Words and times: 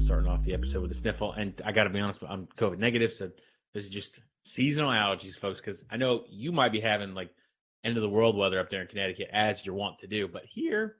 starting 0.00 0.28
off 0.28 0.42
the 0.42 0.54
episode 0.54 0.82
with 0.82 0.90
a 0.90 0.94
sniffle. 0.94 1.32
And 1.32 1.60
I 1.64 1.72
got 1.72 1.84
to 1.84 1.90
be 1.90 2.00
honest, 2.00 2.20
I'm 2.28 2.46
COVID 2.58 2.78
negative, 2.78 3.12
so 3.12 3.30
this 3.72 3.84
is 3.84 3.90
just 3.90 4.20
seasonal 4.44 4.90
allergies, 4.90 5.38
folks. 5.38 5.60
Because 5.60 5.82
I 5.90 5.96
know 5.96 6.24
you 6.28 6.52
might 6.52 6.72
be 6.72 6.80
having 6.80 7.14
like 7.14 7.30
end 7.84 7.96
of 7.96 8.02
the 8.02 8.08
world 8.08 8.36
weather 8.36 8.60
up 8.60 8.70
there 8.70 8.82
in 8.82 8.88
Connecticut, 8.88 9.28
as 9.32 9.64
you're 9.64 9.74
wont 9.74 9.98
to 10.00 10.06
do. 10.06 10.28
But 10.28 10.44
here, 10.44 10.96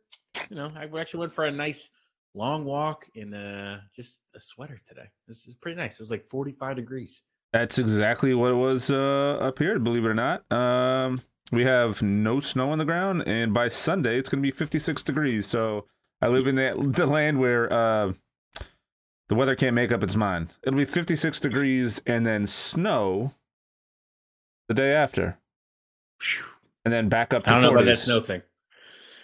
you 0.50 0.56
know, 0.56 0.70
I 0.76 0.88
actually 0.98 1.20
went 1.20 1.34
for 1.34 1.44
a 1.46 1.50
nice 1.50 1.90
long 2.34 2.64
walk 2.64 3.06
in 3.14 3.32
uh, 3.32 3.80
just 3.94 4.20
a 4.34 4.40
sweater 4.40 4.80
today. 4.86 5.08
This 5.28 5.46
is 5.46 5.54
pretty 5.54 5.76
nice. 5.76 5.94
It 5.94 6.00
was 6.00 6.10
like 6.10 6.22
45 6.22 6.76
degrees. 6.76 7.22
That's 7.52 7.78
exactly 7.78 8.34
what 8.34 8.50
it 8.50 8.54
was 8.54 8.90
uh, 8.90 9.38
up 9.40 9.60
here, 9.60 9.78
believe 9.78 10.04
it 10.04 10.08
or 10.08 10.14
not. 10.14 10.50
Um, 10.52 11.22
we 11.52 11.64
have 11.64 12.02
no 12.02 12.40
snow 12.40 12.70
on 12.70 12.78
the 12.78 12.84
ground, 12.84 13.22
and 13.26 13.54
by 13.54 13.68
Sunday 13.68 14.18
it's 14.18 14.28
going 14.28 14.42
to 14.42 14.46
be 14.46 14.50
56 14.50 15.02
degrees. 15.04 15.46
So 15.46 15.86
I 16.20 16.28
live 16.28 16.48
in 16.48 16.56
the, 16.56 16.74
the 16.96 17.06
land 17.06 17.38
where 17.38 17.72
uh, 17.72 18.12
the 19.28 19.34
weather 19.34 19.54
can't 19.56 19.74
make 19.74 19.92
up 19.92 20.02
its 20.02 20.16
mind. 20.16 20.56
It'll 20.62 20.76
be 20.78 20.84
56 20.84 21.40
degrees 21.40 22.02
and 22.06 22.24
then 22.26 22.46
snow 22.46 23.32
the 24.68 24.74
day 24.74 24.92
after, 24.92 25.38
and 26.84 26.92
then 26.92 27.08
back 27.08 27.32
up 27.34 27.44
to 27.44 27.50
I 27.50 27.54
don't 27.54 27.62
40s. 27.62 27.64
know 27.64 27.72
about 27.74 27.84
that 27.86 27.96
snow 27.98 28.20
thing. 28.20 28.42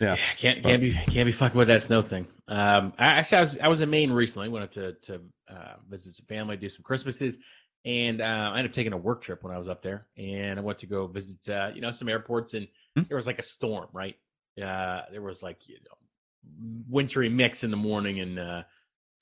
Yeah. 0.01 0.17
can't 0.39 0.63
can't 0.63 0.81
be 0.81 0.93
can't 0.93 1.27
be 1.27 1.33
fucking 1.33 1.59
with 1.59 1.69
that 1.69 1.83
snow 1.83 2.01
thing. 2.03 2.27
Um, 2.49 2.93
I, 2.99 3.07
actually, 3.07 3.39
I 3.39 3.41
was 3.41 3.59
I 3.59 3.69
was 3.69 3.81
in 3.83 3.91
Maine 3.91 4.11
recently. 4.13 4.49
Went 4.49 4.65
up 4.65 4.73
to 4.73 4.93
to 4.95 5.21
uh, 5.51 5.75
visit 5.89 6.15
some 6.15 6.27
family, 6.27 6.57
do 6.57 6.69
some 6.71 6.83
Christmases, 6.83 7.39
and 7.85 8.21
uh, 8.23 8.25
I 8.25 8.59
ended 8.59 8.71
up 8.71 8.75
taking 8.75 8.93
a 8.95 8.97
work 8.97 9.21
trip 9.23 9.43
when 9.43 9.55
I 9.55 9.59
was 9.59 9.69
up 9.69 9.83
there. 9.83 10.07
And 10.17 10.59
I 10.59 10.63
went 10.63 10.79
to 10.79 10.87
go 10.87 11.07
visit, 11.07 11.47
uh, 11.51 11.71
you 11.75 11.81
know, 11.83 11.91
some 11.91 12.09
airports, 12.09 12.55
and 12.55 12.67
Hmm. 12.97 13.03
there 13.09 13.17
was 13.17 13.27
like 13.29 13.39
a 13.39 13.43
storm, 13.43 13.87
right? 13.93 14.17
Uh, 14.61 15.03
there 15.13 15.23
was 15.23 15.43
like 15.43 15.69
you 15.69 15.77
know, 15.77 15.97
wintry 16.89 17.29
mix 17.29 17.63
in 17.63 17.71
the 17.71 17.77
morning, 17.77 18.21
and 18.21 18.39
uh, 18.39 18.63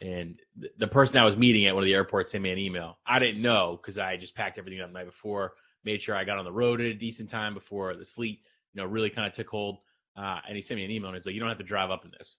and 0.01 0.39
th- 0.61 0.73
the 0.79 0.87
person 0.87 1.21
I 1.21 1.25
was 1.25 1.37
meeting 1.37 1.67
at 1.67 1.75
one 1.75 1.83
of 1.83 1.87
the 1.87 1.95
airports 1.95 2.31
sent 2.33 2.43
me 2.43 2.51
an 2.51 2.59
email. 2.59 2.99
I 3.07 3.19
didn't 3.19 3.43
know 3.43 3.79
because 3.81 3.99
I 3.99 4.17
just 4.17 4.35
packed 4.35 4.59
everything 4.59 4.81
up 4.81 4.89
the 4.89 4.93
night 4.95 5.07
before, 5.07 5.55
made 5.85 6.01
sure 6.03 6.15
I 6.17 6.25
got 6.25 6.39
on 6.39 6.45
the 6.45 6.53
road 6.53 6.81
at 6.81 6.87
a 6.87 6.95
decent 6.95 7.29
time 7.29 7.55
before 7.55 7.95
the 7.97 8.05
sleet, 8.05 8.41
you 8.75 8.81
know, 8.83 8.87
really 8.89 9.11
kind 9.11 9.27
of 9.27 9.33
took 9.33 9.49
hold. 9.49 9.79
Uh, 10.17 10.41
and 10.47 10.57
he 10.57 10.63
sent 10.63 10.79
me 10.79 10.85
an 10.85 10.91
email 10.91 11.09
and 11.09 11.17
he's 11.17 11.27
like, 11.27 11.35
"You 11.35 11.41
don't 11.41 11.49
have 11.49 11.59
to 11.59 11.65
drive 11.65 11.91
up 11.91 12.05
in 12.05 12.11
this." 12.11 12.37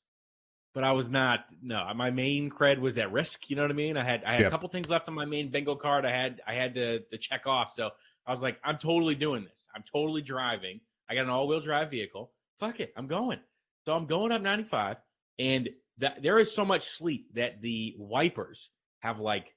But 0.73 0.83
I 0.83 0.91
was 0.91 1.09
not. 1.09 1.45
No, 1.61 1.91
my 1.95 2.11
Maine 2.11 2.49
cred 2.49 2.79
was 2.79 2.97
at 2.97 3.11
risk. 3.11 3.49
You 3.49 3.55
know 3.55 3.63
what 3.63 3.71
I 3.71 3.75
mean? 3.75 3.97
I 3.97 4.03
had 4.03 4.23
I 4.23 4.33
had 4.33 4.41
Yeah. 4.41 4.47
a 4.47 4.51
couple 4.51 4.69
things 4.69 4.89
left 4.89 5.07
on 5.07 5.13
my 5.15 5.25
Maine 5.25 5.49
bingo 5.49 5.75
card. 5.75 6.05
I 6.05 6.11
had 6.11 6.41
I 6.45 6.53
had 6.53 6.75
to 6.75 6.99
to 6.99 7.17
check 7.17 7.47
off. 7.47 7.71
So 7.71 7.89
I 8.27 8.31
was 8.31 8.43
like, 8.43 8.59
I'm 8.63 8.77
totally 8.77 9.15
doing 9.15 9.43
this. 9.45 9.67
I'm 9.75 9.83
totally 9.91 10.21
driving. 10.21 10.81
I 11.09 11.15
got 11.15 11.23
an 11.23 11.29
all 11.29 11.47
wheel 11.47 11.59
drive 11.59 11.89
vehicle. 11.89 12.31
Fuck 12.59 12.79
it, 12.81 12.93
I'm 12.95 13.07
going. 13.07 13.39
So 13.85 13.93
I'm 13.93 14.05
going 14.05 14.31
up 14.31 14.41
95, 14.41 14.97
and 15.39 15.69
that 15.99 16.21
there 16.21 16.39
is 16.39 16.51
so 16.51 16.65
much 16.65 16.89
sleep 16.89 17.33
that 17.35 17.61
the 17.61 17.95
wipers 17.97 18.69
have 18.99 19.19
like 19.19 19.55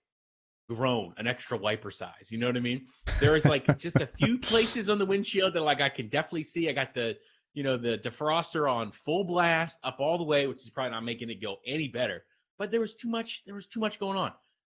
grown 0.68 1.14
an 1.16 1.26
extra 1.26 1.56
wiper 1.56 1.90
size. 1.90 2.26
You 2.28 2.38
know 2.38 2.46
what 2.46 2.56
I 2.56 2.60
mean? 2.60 2.86
There 3.20 3.36
is 3.36 3.44
like 3.44 3.78
just 3.78 3.96
a 3.96 4.06
few 4.06 4.38
places 4.50 4.90
on 4.90 4.98
the 4.98 5.06
windshield 5.06 5.54
that 5.54 5.62
like 5.62 5.80
I 5.80 5.88
can 5.88 6.08
definitely 6.08 6.44
see. 6.44 6.68
I 6.68 6.72
got 6.72 6.94
the 6.94 7.16
you 7.54 7.62
know 7.62 7.76
the 7.76 7.98
defroster 7.98 8.70
on 8.70 8.92
full 8.92 9.24
blast 9.24 9.78
up 9.84 9.96
all 10.00 10.18
the 10.18 10.24
way, 10.24 10.46
which 10.46 10.62
is 10.62 10.70
probably 10.70 10.92
not 10.92 11.04
making 11.04 11.30
it 11.30 11.40
go 11.40 11.56
any 11.66 11.88
better. 11.88 12.24
But 12.58 12.70
there 12.70 12.80
was 12.80 12.94
too 12.94 13.08
much. 13.08 13.42
There 13.46 13.54
was 13.54 13.66
too 13.66 13.80
much 13.80 13.98
going 13.98 14.18
on. 14.18 14.32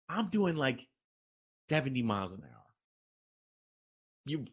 I'm 0.08 0.28
doing 0.28 0.56
like 0.56 0.80
70 1.68 2.02
miles 2.02 2.32
an 2.32 2.42
hour. 2.42 2.62
You 4.24 4.44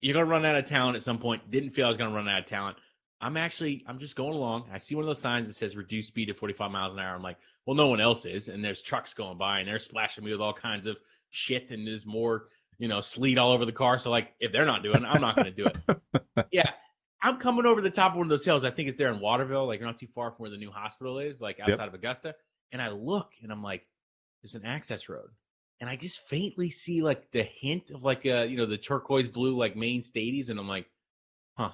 you're 0.00 0.14
gonna 0.14 0.26
run 0.26 0.44
out 0.44 0.56
of 0.56 0.66
talent 0.66 0.96
at 0.96 1.02
some 1.02 1.18
point. 1.18 1.50
Didn't 1.50 1.70
feel 1.70 1.86
I 1.86 1.88
was 1.88 1.96
gonna 1.96 2.14
run 2.14 2.28
out 2.28 2.40
of 2.40 2.46
talent. 2.46 2.76
I'm 3.20 3.36
actually 3.36 3.84
I'm 3.86 3.98
just 3.98 4.16
going 4.16 4.34
along. 4.34 4.68
I 4.72 4.78
see 4.78 4.94
one 4.94 5.04
of 5.04 5.08
those 5.08 5.20
signs 5.20 5.46
that 5.46 5.54
says 5.54 5.76
reduce 5.76 6.08
speed 6.08 6.26
to 6.26 6.34
45 6.34 6.70
miles 6.70 6.92
an 6.92 7.00
hour. 7.00 7.14
I'm 7.14 7.22
like, 7.22 7.38
well, 7.64 7.76
no 7.76 7.88
one 7.88 8.00
else 8.00 8.24
is, 8.24 8.48
and 8.48 8.62
there's 8.64 8.82
trucks 8.82 9.14
going 9.14 9.38
by 9.38 9.60
and 9.60 9.68
they're 9.68 9.78
splashing 9.78 10.24
me 10.24 10.32
with 10.32 10.40
all 10.40 10.52
kinds 10.52 10.86
of 10.86 10.96
shit, 11.30 11.70
and 11.70 11.86
there's 11.86 12.06
more 12.06 12.48
you 12.78 12.88
know 12.88 13.00
sleet 13.00 13.38
all 13.38 13.52
over 13.52 13.64
the 13.64 13.72
car. 13.72 13.98
So 13.98 14.10
like, 14.10 14.34
if 14.40 14.52
they're 14.52 14.66
not 14.66 14.82
doing, 14.82 15.02
it, 15.02 15.06
I'm 15.06 15.20
not 15.20 15.36
gonna 15.36 15.50
do 15.50 15.66
it. 15.66 16.46
yeah, 16.52 16.70
I'm 17.22 17.38
coming 17.38 17.66
over 17.66 17.80
the 17.80 17.90
top 17.90 18.12
of 18.12 18.18
one 18.18 18.26
of 18.26 18.30
those 18.30 18.44
hills. 18.44 18.64
I 18.64 18.70
think 18.70 18.88
it's 18.88 18.98
there 18.98 19.12
in 19.12 19.20
Waterville, 19.20 19.66
like 19.66 19.80
not 19.80 19.98
too 19.98 20.06
far 20.06 20.30
from 20.30 20.44
where 20.44 20.50
the 20.50 20.56
new 20.56 20.70
hospital 20.70 21.18
is, 21.18 21.40
like 21.40 21.58
outside 21.60 21.88
of 21.88 21.94
Augusta. 21.94 22.34
And 22.72 22.82
I 22.82 22.90
look 22.90 23.32
and 23.42 23.50
I'm 23.50 23.62
like, 23.62 23.86
there's 24.42 24.54
an 24.54 24.64
access 24.64 25.08
road. 25.08 25.28
And 25.80 25.90
I 25.90 25.96
just 25.96 26.20
faintly 26.28 26.70
see 26.70 27.02
like 27.02 27.30
the 27.32 27.42
hint 27.42 27.90
of 27.90 28.02
like 28.02 28.24
a, 28.24 28.46
you 28.46 28.56
know, 28.56 28.66
the 28.66 28.78
turquoise 28.78 29.28
blue 29.28 29.56
like 29.56 29.76
Maine 29.76 30.02
stadies. 30.02 30.50
And 30.50 30.58
I'm 30.58 30.68
like, 30.68 30.86
huh, 31.56 31.72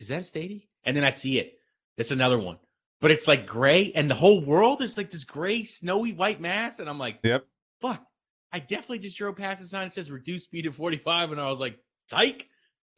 is 0.00 0.08
that 0.08 0.18
a 0.18 0.20
stady? 0.20 0.66
And 0.84 0.96
then 0.96 1.04
I 1.04 1.10
see 1.10 1.38
it. 1.38 1.54
It's 1.96 2.10
another 2.10 2.38
one. 2.38 2.58
But 3.00 3.10
it's 3.12 3.28
like 3.28 3.46
gray 3.46 3.92
and 3.94 4.10
the 4.10 4.14
whole 4.14 4.44
world 4.44 4.82
is 4.82 4.96
like 4.96 5.10
this 5.10 5.24
gray, 5.24 5.64
snowy 5.64 6.12
white 6.12 6.40
mass. 6.40 6.78
And 6.80 6.88
I'm 6.88 6.98
like, 6.98 7.20
Yep. 7.22 7.46
fuck. 7.80 8.04
I 8.52 8.58
definitely 8.60 9.00
just 9.00 9.16
drove 9.18 9.36
past 9.36 9.60
the 9.60 9.68
sign 9.68 9.86
that 9.88 9.94
says 9.94 10.10
reduce 10.10 10.44
speed 10.44 10.62
to 10.62 10.72
45. 10.72 11.32
And 11.32 11.40
I 11.40 11.48
was 11.50 11.60
like, 11.60 11.78
psych. 12.08 12.46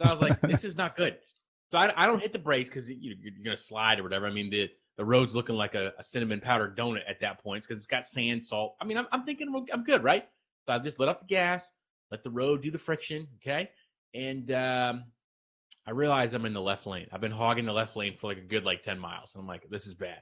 So 0.00 0.08
I 0.08 0.12
was 0.12 0.20
like, 0.22 0.40
this 0.42 0.64
is 0.64 0.76
not 0.76 0.96
good. 0.96 1.16
So 1.70 1.78
I, 1.78 2.04
I 2.04 2.06
don't 2.06 2.20
hit 2.20 2.32
the 2.32 2.38
brakes 2.38 2.68
because 2.68 2.88
you, 2.88 2.96
you're 3.20 3.44
going 3.44 3.56
to 3.56 3.62
slide 3.62 4.00
or 4.00 4.02
whatever. 4.02 4.26
I 4.26 4.32
mean, 4.32 4.50
the, 4.50 4.68
the 4.96 5.04
road's 5.04 5.34
looking 5.34 5.54
like 5.56 5.74
a, 5.74 5.92
a 5.98 6.02
cinnamon 6.02 6.40
powder 6.40 6.72
donut 6.76 7.02
at 7.08 7.20
that 7.20 7.42
point 7.42 7.62
because 7.62 7.78
it's 7.78 7.86
got 7.86 8.06
sand, 8.06 8.44
salt. 8.44 8.76
I 8.80 8.84
mean, 8.84 8.96
I'm, 8.96 9.06
I'm 9.12 9.24
thinking 9.24 9.48
I'm- 9.54 9.66
I'm 9.72 9.84
good, 9.84 10.02
right? 10.02 10.24
So 10.66 10.72
I 10.72 10.78
just 10.78 10.98
let 10.98 11.08
up 11.08 11.20
the 11.20 11.26
gas, 11.26 11.70
let 12.10 12.22
the 12.24 12.30
road 12.30 12.62
do 12.62 12.70
the 12.70 12.78
friction, 12.78 13.26
okay? 13.36 13.70
And 14.14 14.50
um, 14.52 15.04
I 15.86 15.92
realize 15.92 16.34
I'm 16.34 16.46
in 16.46 16.52
the 16.52 16.60
left 16.60 16.86
lane. 16.86 17.06
I've 17.12 17.20
been 17.20 17.32
hogging 17.32 17.64
the 17.64 17.72
left 17.72 17.96
lane 17.96 18.14
for 18.14 18.28
like 18.28 18.38
a 18.38 18.42
good 18.42 18.64
like 18.64 18.82
10 18.82 18.98
miles. 18.98 19.30
And 19.34 19.40
I'm 19.40 19.48
like, 19.48 19.68
this 19.70 19.86
is 19.86 19.94
bad. 19.94 20.18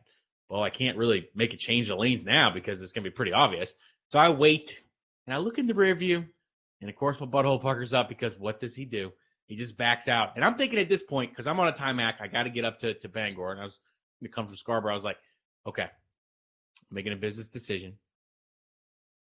Well, 0.49 0.63
I 0.63 0.71
can't 0.71 0.97
really 0.97 1.29
make 1.35 1.53
a 1.53 1.57
change 1.57 1.89
the 1.89 1.97
lanes 1.97 2.25
now 2.25 2.51
because 2.51 2.81
it's 2.81 2.93
going 2.93 3.05
to 3.05 3.11
be 3.11 3.15
pretty 3.15 3.33
obvious. 3.33 3.75
So 4.11 4.19
I 4.19 4.31
wait 4.31 4.79
and 5.27 5.35
I 5.35 5.39
look 5.39 5.59
in 5.59 5.67
the 5.67 5.75
rear 5.75 5.95
view. 5.95 6.25
And 6.81 6.89
of 6.89 6.97
course, 6.97 7.21
my 7.21 7.27
butthole 7.27 7.61
puckers 7.61 7.93
up 7.93 8.09
because 8.09 8.39
what 8.39 8.61
does 8.61 8.75
he 8.75 8.85
do? 8.85 9.13
He 9.47 9.57
just 9.57 9.77
backs 9.77 10.09
out. 10.09 10.37
And 10.37 10.45
I'm 10.45 10.57
thinking 10.57 10.79
at 10.79 10.89
this 10.89 11.03
point, 11.03 11.33
because 11.33 11.47
I'm 11.47 11.59
on 11.59 11.69
a 11.69 11.73
time 11.73 12.01
act, 12.01 12.21
I 12.23 12.29
got 12.29 12.45
to 12.45 12.51
get 12.51 12.65
up 12.65 12.79
to, 12.81 12.95
to 12.95 13.09
Bangor. 13.09 13.51
And 13.51 13.61
I 13.61 13.65
was 13.65 13.79
going 14.21 14.31
to 14.31 14.35
come 14.35 14.47
from 14.47 14.57
Scarborough. 14.57 14.93
I 14.93 14.95
was 14.95 15.05
like, 15.05 15.19
okay, 15.67 15.83
I'm 15.83 15.91
making 16.95 17.13
a 17.13 17.17
business 17.17 17.49
decision. 17.49 17.95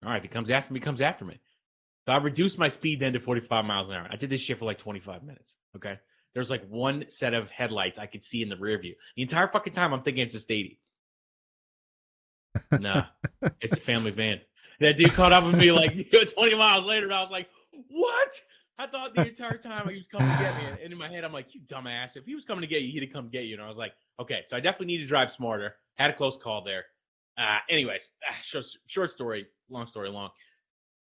All 0.03 0.09
right, 0.09 0.17
if 0.17 0.23
he 0.23 0.29
comes 0.29 0.49
after 0.49 0.73
me, 0.73 0.79
he 0.79 0.83
comes 0.83 1.01
after 1.01 1.25
me. 1.25 1.39
So 2.05 2.11
I 2.11 2.17
reduced 2.17 2.57
my 2.57 2.67
speed 2.67 2.99
then 2.99 3.13
to 3.13 3.19
45 3.19 3.65
miles 3.65 3.87
an 3.89 3.95
hour. 3.95 4.07
I 4.09 4.15
did 4.15 4.29
this 4.29 4.41
shit 4.41 4.59
for 4.59 4.65
like 4.65 4.77
25 4.77 5.23
minutes. 5.23 5.53
Okay. 5.75 5.97
There's 6.33 6.49
like 6.49 6.67
one 6.67 7.05
set 7.09 7.33
of 7.33 7.49
headlights 7.49 7.99
I 7.99 8.05
could 8.05 8.23
see 8.23 8.41
in 8.41 8.49
the 8.49 8.57
rear 8.57 8.79
view. 8.79 8.95
The 9.15 9.21
entire 9.21 9.47
fucking 9.47 9.73
time 9.73 9.93
I'm 9.93 10.01
thinking 10.01 10.23
it's 10.23 10.35
a 10.35 10.39
stadium. 10.39 10.77
Nah, 12.71 13.05
it's 13.61 13.73
a 13.73 13.79
family 13.79 14.11
van. 14.11 14.41
That 14.79 14.97
dude 14.97 15.13
caught 15.13 15.31
up 15.31 15.45
with 15.45 15.55
me 15.55 15.71
like 15.71 16.11
20 16.33 16.55
miles 16.55 16.85
later, 16.85 17.05
and 17.05 17.13
I 17.13 17.21
was 17.21 17.31
like, 17.31 17.47
"What?" 17.89 18.41
I 18.79 18.87
thought 18.87 19.13
the 19.13 19.27
entire 19.27 19.57
time 19.57 19.87
he 19.87 19.97
was 19.97 20.07
coming 20.07 20.27
to 20.27 20.43
get 20.43 20.57
me, 20.57 20.83
and 20.83 20.91
in 20.91 20.97
my 20.97 21.07
head, 21.07 21.23
I'm 21.23 21.31
like, 21.31 21.53
"You 21.53 21.61
dumbass! 21.61 22.15
If 22.15 22.25
he 22.25 22.35
was 22.35 22.43
coming 22.43 22.61
to 22.61 22.67
get 22.67 22.81
you, 22.81 22.91
he'd 22.91 23.03
have 23.03 23.13
come 23.13 23.29
get 23.29 23.45
you." 23.45 23.53
And 23.53 23.63
I 23.63 23.67
was 23.67 23.77
like, 23.77 23.93
"Okay, 24.19 24.41
so 24.47 24.57
I 24.57 24.59
definitely 24.59 24.87
need 24.87 24.99
to 24.99 25.05
drive 25.05 25.31
smarter." 25.31 25.75
Had 25.95 26.09
a 26.09 26.13
close 26.13 26.37
call 26.37 26.63
there. 26.63 26.85
Uh, 27.37 27.59
anyways, 27.69 28.01
ah, 28.29 28.35
short, 28.41 28.65
short 28.87 29.11
story, 29.11 29.47
long 29.69 29.85
story 29.85 30.09
long. 30.09 30.29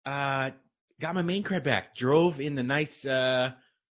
Uh, 0.05 0.51
got 0.99 1.15
my 1.15 1.21
Maine 1.21 1.43
cred 1.43 1.63
back. 1.63 1.95
Drove 1.95 2.39
in 2.39 2.55
the 2.55 2.63
nice, 2.63 3.05
uh, 3.05 3.51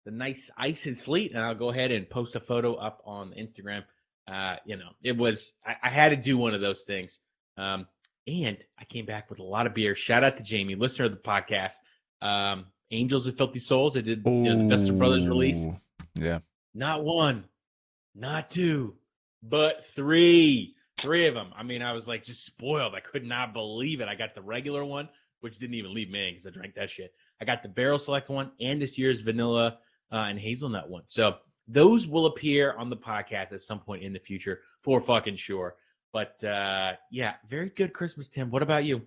the 0.09 0.15
nice 0.15 0.49
ice 0.57 0.87
and 0.87 0.97
sleet, 0.97 1.33
and 1.33 1.41
I'll 1.43 1.53
go 1.53 1.69
ahead 1.69 1.91
and 1.91 2.09
post 2.09 2.35
a 2.35 2.39
photo 2.39 2.73
up 2.73 3.01
on 3.05 3.31
Instagram. 3.39 3.83
Uh, 4.27 4.55
you 4.65 4.75
know, 4.75 4.89
it 5.03 5.15
was 5.15 5.53
I, 5.63 5.75
I 5.83 5.89
had 5.89 6.09
to 6.09 6.15
do 6.15 6.35
one 6.37 6.55
of 6.55 6.61
those 6.61 6.83
things. 6.83 7.19
Um, 7.57 7.87
and 8.27 8.57
I 8.79 8.85
came 8.85 9.05
back 9.05 9.29
with 9.29 9.39
a 9.39 9.43
lot 9.43 9.67
of 9.67 9.75
beer. 9.75 9.95
Shout 9.95 10.23
out 10.23 10.37
to 10.37 10.43
Jamie, 10.43 10.75
listener 10.75 11.05
of 11.05 11.11
the 11.11 11.19
podcast. 11.19 11.73
Um, 12.21 12.65
Angels 12.91 13.27
and 13.27 13.37
Filthy 13.37 13.59
Souls. 13.59 13.95
I 13.97 14.01
did 14.01 14.23
you 14.25 14.31
know, 14.31 14.57
the 14.57 14.75
Best 14.75 14.89
of 14.89 14.97
Brothers 14.97 15.27
release. 15.27 15.63
Yeah. 16.15 16.39
Not 16.73 17.03
one, 17.03 17.45
not 18.15 18.49
two, 18.49 18.95
but 19.43 19.85
three. 19.95 20.75
Three 20.97 21.27
of 21.27 21.33
them. 21.35 21.53
I 21.55 21.63
mean, 21.63 21.81
I 21.81 21.93
was 21.93 22.07
like 22.07 22.23
just 22.23 22.45
spoiled. 22.45 22.93
I 22.95 22.99
could 22.99 23.25
not 23.25 23.53
believe 23.53 24.01
it. 24.01 24.07
I 24.07 24.15
got 24.15 24.35
the 24.35 24.41
regular 24.41 24.83
one, 24.83 25.07
which 25.41 25.59
didn't 25.59 25.75
even 25.75 25.93
leave 25.93 26.09
me 26.09 26.31
because 26.31 26.45
I 26.45 26.49
drank 26.49 26.75
that 26.75 26.89
shit. 26.89 27.13
I 27.39 27.45
got 27.45 27.63
the 27.63 27.69
barrel 27.69 27.99
select 27.99 28.29
one 28.29 28.51
and 28.59 28.81
this 28.81 28.97
year's 28.97 29.21
vanilla 29.21 29.77
uh, 30.11 30.25
and 30.29 30.39
hazelnut 30.39 30.89
one. 30.89 31.03
So 31.07 31.35
those 31.67 32.07
will 32.07 32.25
appear 32.25 32.73
on 32.77 32.89
the 32.89 32.97
podcast 32.97 33.51
at 33.53 33.61
some 33.61 33.79
point 33.79 34.03
in 34.03 34.13
the 34.13 34.19
future 34.19 34.61
for 34.81 34.99
fucking 34.99 35.35
sure. 35.35 35.75
But 36.11 36.43
uh, 36.43 36.93
yeah, 37.11 37.33
very 37.47 37.69
good 37.69 37.93
Christmas, 37.93 38.27
Tim. 38.27 38.49
What 38.49 38.63
about 38.63 38.83
you? 38.85 39.01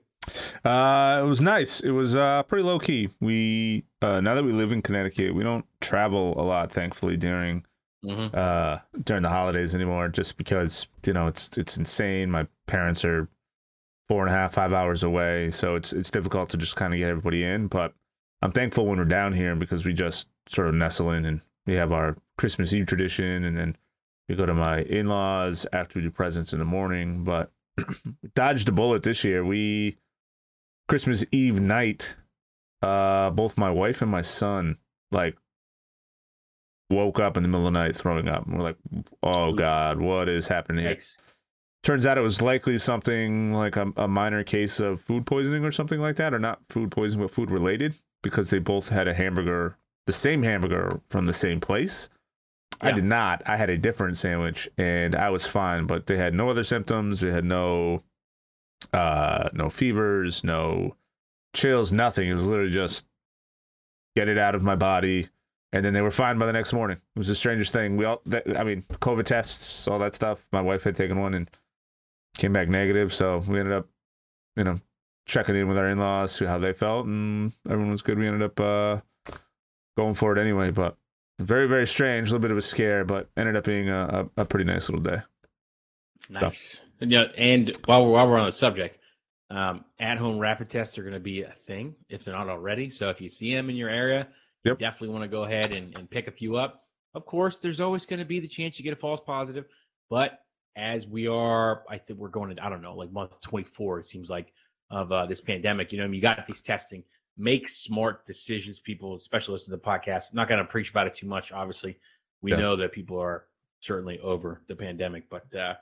Uh, 0.65 1.21
it 1.25 1.27
was 1.27 1.41
nice. 1.41 1.81
It 1.81 1.91
was 1.91 2.15
uh 2.15 2.45
pretty 2.45 2.63
low 2.63 2.79
key. 2.79 3.09
We 3.21 3.85
uh 4.01 4.21
now 4.21 4.35
that 4.35 4.45
we 4.45 4.53
live 4.53 4.71
in 4.71 4.81
Connecticut, 4.83 5.35
we 5.35 5.43
don't 5.43 5.65
travel 5.81 6.41
a 6.41 6.45
lot, 6.45 6.71
thankfully, 6.73 7.17
during 7.17 7.65
Mm-hmm. 8.05 8.35
uh 8.37 8.79
during 9.05 9.23
the 9.23 9.29
holidays 9.29 9.77
anymore, 9.77 10.09
just 10.09 10.37
because 10.37 10.89
you 11.07 11.13
know 11.13 11.29
it's 11.29 11.57
it's 11.57 11.77
insane. 11.77 12.31
My 12.33 12.49
parents 12.67 13.05
are 13.05 13.29
four 14.09 14.27
and 14.27 14.29
a 14.35 14.37
half, 14.37 14.55
five 14.55 14.73
hours 14.73 15.05
away, 15.05 15.51
so 15.53 15.77
it's 15.77 15.93
it's 15.93 16.11
difficult 16.11 16.49
to 16.51 16.57
just 16.57 16.75
kind 16.75 16.93
of 16.93 16.99
get 16.99 17.09
everybody 17.09 17.45
in. 17.45 17.69
But 17.69 17.95
I'm 18.43 18.51
thankful 18.51 18.87
when 18.87 18.99
we're 18.99 19.05
down 19.05 19.33
here 19.33 19.55
because 19.55 19.85
we 19.85 19.93
just 19.93 20.27
sort 20.49 20.69
of 20.69 20.75
nestle 20.75 21.11
in 21.11 21.25
and 21.25 21.41
we 21.67 21.75
have 21.75 21.93
our 21.93 22.17
Christmas 22.39 22.73
Eve 22.73 22.87
tradition, 22.87 23.45
and 23.45 23.57
then 23.57 23.77
we 24.29 24.35
go 24.35 24.47
to 24.47 24.55
my 24.55 24.81
in 24.83 25.07
laws 25.07 25.67
after 25.73 25.99
we 25.99 26.03
do 26.03 26.11
presents 26.11 26.53
in 26.53 26.59
the 26.59 26.65
morning. 26.65 27.25
But 27.25 27.53
dodged 28.35 28.69
a 28.69 28.73
bullet 28.73 29.03
this 29.03 29.25
year. 29.25 29.45
We 29.45 29.99
Christmas 30.89 31.25
Eve 31.31 31.61
night, 31.61 32.17
uh, 32.83 33.31
both 33.31 33.57
my 33.57 33.71
wife 33.71 34.03
and 34.03 34.11
my 34.11 34.23
son 34.23 34.79
like 35.11 35.37
woke 36.91 37.21
up 37.21 37.37
in 37.37 37.43
the 37.43 37.49
middle 37.49 37.67
of 37.67 37.73
the 37.73 37.79
night 37.79 37.97
throwing 37.97 38.29
up. 38.29 38.47
And 38.47 38.57
we're 38.57 38.65
like, 38.65 38.77
oh 39.23 39.53
God, 39.53 39.99
what 39.99 40.29
is 40.29 40.49
happening 40.49 40.85
here? 40.85 40.97
Yikes. 40.97 41.17
Turns 41.83 42.07
out 42.07 42.17
it 42.17 42.23
was 42.23 42.41
likely 42.41 42.79
something 42.79 43.53
like 43.53 43.77
a, 43.77 43.93
a 43.97 44.07
minor 44.07 44.45
case 44.45 44.79
of 44.79 45.01
food 45.01 45.27
poisoning 45.27 45.65
or 45.65 45.73
something 45.73 46.01
like 46.01 46.15
that, 46.17 46.33
or 46.33 46.39
not 46.39 46.61
food 46.69 46.93
poisoning, 46.93 47.27
but 47.27 47.35
food 47.35 47.51
related, 47.51 47.95
because 48.23 48.51
they 48.51 48.61
both 48.61 48.91
had 48.91 49.09
a 49.09 49.15
hamburger, 49.15 49.77
the 50.07 50.13
same 50.13 50.43
hamburger 50.43 51.01
from 51.09 51.27
the 51.27 51.33
same 51.33 51.61
place. 51.61 52.09
I 52.81 52.91
did 52.91 53.05
not. 53.05 53.43
I 53.47 53.57
had 53.57 53.71
a 53.71 53.79
different 53.79 54.19
sandwich 54.19 54.69
and 54.77 55.15
I 55.15 55.31
was 55.31 55.47
fine, 55.47 55.87
but 55.87 56.07
they 56.07 56.17
had 56.17 56.35
no 56.35 56.51
other 56.51 56.65
symptoms. 56.65 57.21
They 57.21 57.31
had 57.31 57.45
no 57.45 58.03
uh 58.93 59.51
no 59.53 59.71
fevers, 59.71 60.43
no 60.43 60.97
chills, 61.55 61.93
nothing. 61.93 62.29
It 62.29 62.33
was 62.33 62.45
literally 62.45 62.73
just 62.73 63.07
get 64.17 64.29
it 64.29 64.37
out 64.37 64.57
of 64.57 64.65
my 64.65 64.75
body. 64.75 65.29
And 65.73 65.85
then 65.85 65.95
they 65.95 66.03
were 66.03 66.11
fine 66.11 66.39
by 66.39 66.47
the 66.47 66.53
next 66.53 66.73
morning. 66.73 66.99
It 67.15 67.19
was 67.19 67.29
the 67.29 67.35
strangest 67.35 67.73
thing. 67.73 67.97
We 67.97 68.05
all, 68.05 68.21
that, 68.27 68.59
I 68.59 68.65
mean, 68.65 68.83
COVID 68.83 69.25
tests, 69.25 69.89
all 69.89 69.99
that 70.01 70.15
stuff. 70.15 70.45
My 70.53 70.61
wife 70.61 70.83
had 70.83 70.95
taken 70.95 71.19
one 71.19 71.33
and 71.33 71.49
came 72.37 72.53
back 72.53 72.69
negative. 72.69 73.15
So 73.15 73.39
we 73.39 73.59
ended 73.59 73.73
up, 73.73 73.89
you 74.57 74.65
know, 74.65 74.81
checking 75.25 75.57
in 75.57 75.69
with 75.69 75.79
our 75.79 75.89
in 75.89 75.99
laws, 75.99 76.33
see 76.33 76.45
how 76.45 76.59
they 76.59 76.73
felt, 76.73 77.07
and 77.07 77.53
everyone 77.67 77.93
was 77.93 78.03
good. 78.03 78.19
We 78.19 78.27
ended 78.27 78.43
up 78.43 78.61
uh, 78.61 79.01
going 79.97 80.15
for 80.15 80.37
it 80.37 80.41
anyway. 80.41 80.71
But 80.71 80.97
very, 81.39 81.67
very 81.69 81.87
strange, 81.87 82.29
a 82.29 82.33
little 82.33 82.43
bit 82.43 82.51
of 82.51 82.57
a 82.59 82.63
scare, 82.63 83.05
but 83.05 83.29
ended 83.37 83.57
up 83.57 83.65
being 83.65 83.89
a, 83.89 84.29
a, 84.37 84.43
a 84.43 84.45
pretty 84.45 84.65
nice 84.65 84.89
little 84.89 85.03
day. 85.03 85.23
Nice. 86.29 86.81
And, 87.01 87.11
yeah, 87.11 87.25
and 87.37 87.71
while 87.87 88.05
we're, 88.05 88.13
while 88.13 88.29
we're 88.29 88.39
on 88.39 88.47
the 88.47 88.53
subject, 88.53 88.99
um, 89.51 89.85
at-home 90.01 90.39
rapid 90.39 90.71
tests 90.71 90.97
are 90.99 91.03
going 91.03 91.15
to 91.15 91.21
be 91.21 91.43
a 91.43 91.53
thing 91.67 91.95
if 92.09 92.25
they're 92.25 92.35
not 92.35 92.49
already. 92.49 92.91
So 92.91 93.11
if 93.11 93.21
you 93.21 93.29
see 93.29 93.55
them 93.55 93.69
in 93.71 93.77
your 93.77 93.91
area, 93.91 94.29
Yep. 94.65 94.81
you 94.81 94.87
definitely 94.87 95.09
want 95.09 95.23
to 95.25 95.29
go 95.29 95.43
ahead 95.43 95.73
and, 95.73 95.97
and 95.99 96.09
pick 96.09 96.29
a 96.29 96.31
few 96.31 96.57
up. 96.57 96.85
Of 97.15 97.27
course, 97.27 97.59
there's 97.59 97.81
always 97.81 98.07
going 98.07 98.21
to 98.21 98.25
be 98.25 98.39
the 98.39 98.49
chance 98.49 98.79
you 98.79 98.85
get 98.85 98.93
a 98.93 98.97
false 98.97 99.21
positive, 99.21 99.67
but 100.09 100.39
as 100.77 101.07
we 101.07 101.27
are, 101.27 101.83
I 101.91 101.99
think 101.99 102.19
we're 102.19 102.29
going 102.29 102.55
to, 102.55 102.65
I 102.65 102.69
don't 102.69 102.81
know, 102.81 102.95
like 102.95 103.11
month 103.11 103.41
24, 103.43 103.99
it 103.99 104.07
seems 104.07 104.31
like, 104.31 104.53
of 104.91 105.11
uh, 105.11 105.27
this 105.27 105.41
pandemic. 105.41 105.93
You 105.93 105.99
know, 105.99 106.07
you 106.07 106.21
got 106.21 106.47
these 106.47 106.61
testing. 106.61 107.03
Make 107.37 107.69
smart 107.69 108.27
decisions, 108.27 108.79
people, 108.79 109.17
especially 109.17 109.53
listen 109.53 109.73
to 109.73 109.77
the 109.77 109.83
podcast. 109.83 110.31
I'm 110.31 110.37
not 110.37 110.49
going 110.49 110.59
to 110.59 110.65
preach 110.67 110.91
about 110.91 111.07
it 111.07 111.15
too 111.15 111.27
much. 111.27 111.51
Obviously, 111.53 111.99
we 112.43 112.51
Yeah. 112.53 112.59
know 112.59 112.77
that 112.77 112.93
people 112.93 113.19
are 113.19 113.47
certainly 113.81 114.21
over 114.21 114.61
the 114.69 114.77
pandemic, 114.77 115.29
but 115.31 115.55
uh, 115.57 115.75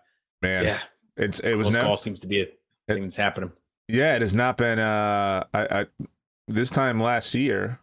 Man, 0.43 0.65
yeah, 0.65 0.81
it's 1.17 1.41
it 1.41 1.57
was 1.57 1.71
never 1.71 1.87
call 1.87 1.97
seems 1.97 2.21
to 2.21 2.27
be 2.27 2.43
a 2.43 2.47
thing 2.89 3.03
that's 3.03 3.17
happening. 3.17 3.53
Yeah, 3.89 4.15
it 4.15 4.21
has 4.23 4.33
not 4.33 4.57
been. 4.57 4.79
Uh, 4.79 5.45
I, 5.53 5.81
I 5.81 5.87
this 6.49 6.71
time 6.71 6.99
last 7.01 7.35
year, 7.35 7.81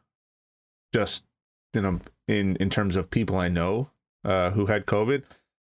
just 0.94 1.24
you 1.74 1.81
know, 1.81 2.00
in 2.28 2.56
in 2.56 2.69
terms 2.69 2.96
of 2.96 3.10
people 3.10 3.38
I 3.38 3.50
know 3.50 3.92
uh, 4.24 4.52
who 4.52 4.68
had 4.68 4.86
COVID, 4.86 5.24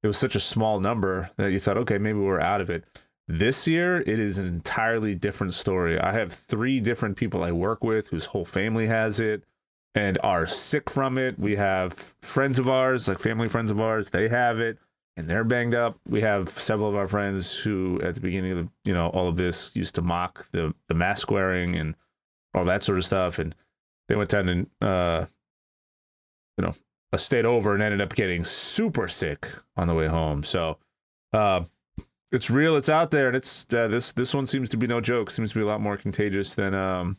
it 0.02 0.06
was 0.06 0.16
such 0.18 0.36
a 0.36 0.40
small 0.40 0.78
number 0.78 1.30
that 1.36 1.50
you 1.50 1.58
thought, 1.58 1.78
okay, 1.78 1.98
maybe 1.98 2.18
we're 2.18 2.40
out 2.40 2.60
of 2.60 2.70
it. 2.70 2.84
This 3.28 3.68
year, 3.68 4.00
it 4.00 4.18
is 4.18 4.38
an 4.38 4.46
entirely 4.46 5.14
different 5.14 5.52
story. 5.52 6.00
I 6.00 6.12
have 6.12 6.32
three 6.32 6.80
different 6.80 7.16
people 7.16 7.44
I 7.44 7.52
work 7.52 7.84
with 7.84 8.08
whose 8.08 8.26
whole 8.26 8.46
family 8.46 8.86
has 8.86 9.20
it 9.20 9.44
and 9.94 10.18
are 10.22 10.46
sick 10.46 10.88
from 10.88 11.18
it. 11.18 11.38
We 11.38 11.56
have 11.56 11.92
friends 12.22 12.58
of 12.58 12.68
ours, 12.68 13.06
like 13.06 13.18
family 13.18 13.48
friends 13.48 13.70
of 13.70 13.80
ours, 13.80 14.10
they 14.10 14.28
have 14.28 14.58
it 14.58 14.78
and 15.18 15.28
they're 15.28 15.44
banged 15.44 15.74
up. 15.74 15.98
We 16.08 16.20
have 16.20 16.48
several 16.48 16.88
of 16.88 16.94
our 16.94 17.08
friends 17.08 17.52
who, 17.52 18.00
at 18.02 18.14
the 18.14 18.20
beginning 18.20 18.52
of 18.52 18.58
the, 18.58 18.70
you 18.84 18.94
know 18.94 19.08
all 19.08 19.28
of 19.28 19.36
this, 19.36 19.74
used 19.74 19.96
to 19.96 20.02
mock 20.02 20.48
the 20.52 20.72
the 20.86 20.94
mask 20.94 21.30
wearing 21.30 21.74
and 21.74 21.96
all 22.54 22.64
that 22.64 22.84
sort 22.84 22.98
of 22.98 23.04
stuff, 23.04 23.40
and 23.40 23.52
they 24.06 24.14
went 24.14 24.30
down 24.30 24.48
and 24.48 24.66
uh, 24.80 25.26
you 26.56 26.64
know, 26.64 26.74
a 27.12 27.18
state 27.18 27.44
over 27.44 27.74
and 27.74 27.82
ended 27.82 28.00
up 28.00 28.14
getting 28.14 28.44
super 28.44 29.08
sick 29.08 29.48
on 29.76 29.88
the 29.88 29.94
way 29.94 30.06
home. 30.06 30.44
So, 30.44 30.78
uh, 31.32 31.64
it's 32.30 32.50
real, 32.50 32.76
it's 32.76 32.88
out 32.88 33.10
there, 33.10 33.28
and 33.28 33.36
it's 33.36 33.66
uh, 33.72 33.88
this 33.88 34.12
this 34.12 34.34
one 34.34 34.46
seems 34.46 34.68
to 34.70 34.76
be 34.76 34.86
no 34.86 35.00
joke. 35.00 35.30
Seems 35.30 35.50
to 35.52 35.58
be 35.58 35.62
a 35.62 35.66
lot 35.66 35.80
more 35.80 35.96
contagious 35.96 36.54
than 36.54 36.74
um 36.74 37.16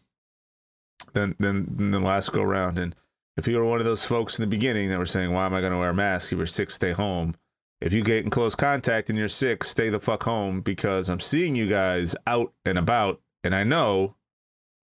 than 1.14 1.36
than, 1.40 1.76
than 1.76 1.88
the 1.88 2.00
last 2.00 2.32
go 2.32 2.44
round. 2.44 2.78
And 2.78 2.96
if 3.38 3.48
you 3.48 3.58
were 3.58 3.66
one 3.66 3.80
of 3.80 3.86
those 3.86 4.06
folks 4.06 4.38
in 4.38 4.44
the 4.44 4.48
beginning 4.48 4.90
that 4.90 5.00
were 5.00 5.06
saying, 5.06 5.32
"Why 5.32 5.46
am 5.46 5.54
I 5.54 5.62
going 5.62 5.72
to 5.72 5.78
wear 5.80 5.90
a 5.90 5.94
mask? 5.94 6.32
You 6.32 6.38
were 6.38 6.46
sick, 6.46 6.70
stay 6.72 6.92
home." 6.92 7.36
If 7.82 7.94
you 7.94 8.04
get 8.04 8.26
in 8.26 8.30
close 8.30 8.56
contact 8.56 9.10
and 9.10 9.18
you're 9.18 9.30
sick, 9.30 9.64
stay 9.64 9.90
the 9.90 10.02
fuck 10.02 10.24
home 10.24 10.60
because 10.60 11.08
I'm 11.10 11.22
seeing 11.22 11.56
you 11.56 11.68
guys 11.68 12.14
out 12.28 12.52
and 12.66 12.78
about, 12.78 13.22
and 13.44 13.56
I 13.56 13.64
know 13.64 14.16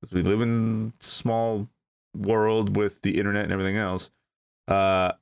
'cause 0.01 0.13
we 0.13 0.23
live 0.23 0.41
in 0.41 0.95
small 1.01 1.69
world 2.17 2.75
with 2.75 3.03
the 3.03 3.19
internet 3.19 3.45
and 3.45 3.53
everything 3.53 3.77
else. 3.77 4.11
Uh, 4.67 5.13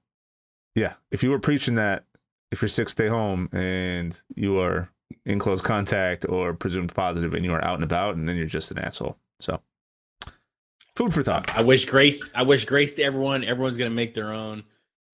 yeah, 0.76 0.94
if 1.10 1.24
you 1.24 1.30
were 1.30 1.40
preaching 1.40 1.74
that, 1.74 2.04
if 2.52 2.62
you're 2.62 2.68
sick, 2.68 2.88
stay 2.88 3.08
home, 3.08 3.48
and 3.52 4.22
you 4.36 4.60
are 4.60 4.88
in 5.26 5.38
close 5.38 5.61
contact 5.61 6.26
or 6.29 6.55
presumed 6.55 6.94
positive, 6.94 7.35
and 7.35 7.44
you 7.44 7.53
are 7.53 7.65
out 7.65 7.76
and 7.76 7.85
about, 7.85 8.17
and 8.17 8.29
then 8.29 8.37
you're 8.37 8.47
just 8.47 8.71
an 8.71 8.79
asshole. 8.79 9.17
So, 9.41 9.61
food 10.94 11.15
for 11.15 11.23
thought. 11.23 11.56
I 11.56 11.62
wish 11.62 11.85
grace. 11.87 12.29
I 12.35 12.43
wish 12.43 12.65
grace 12.65 12.94
to 12.94 13.03
everyone. 13.03 13.44
Everyone's 13.44 13.76
going 13.76 13.91
to 13.91 13.94
make 13.94 14.15
their 14.15 14.32
own 14.32 14.65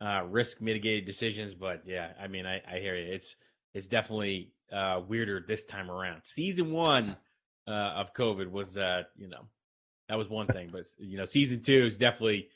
uh, 0.01 0.25
risk 0.29 0.61
mitigated 0.61 1.05
decisions, 1.05 1.55
but 1.55 1.83
yeah, 1.87 2.13
I 2.21 2.27
mean, 2.27 2.47
I, 2.47 2.61
I 2.71 2.79
hear 2.79 2.97
you. 2.97 3.13
It's 3.13 3.37
it's 3.75 3.87
definitely 3.87 4.53
uh, 4.73 5.03
weirder 5.07 5.45
this 5.47 5.65
time 5.65 5.91
around. 5.91 6.23
Season 6.25 6.73
one 6.73 7.17
uh, 7.69 7.71
of 7.71 8.13
COVID 8.15 8.51
was, 8.51 8.77
uh, 8.77 9.05
you 9.17 9.29
know, 9.29 9.45
that 10.09 10.19
was 10.19 10.29
one 10.29 10.49
thing, 10.49 10.71
but 10.73 10.87
you 10.99 11.17
know, 11.17 11.25
season 11.25 11.61
two 11.61 11.85
is 11.87 11.97
definitely. 11.97 12.49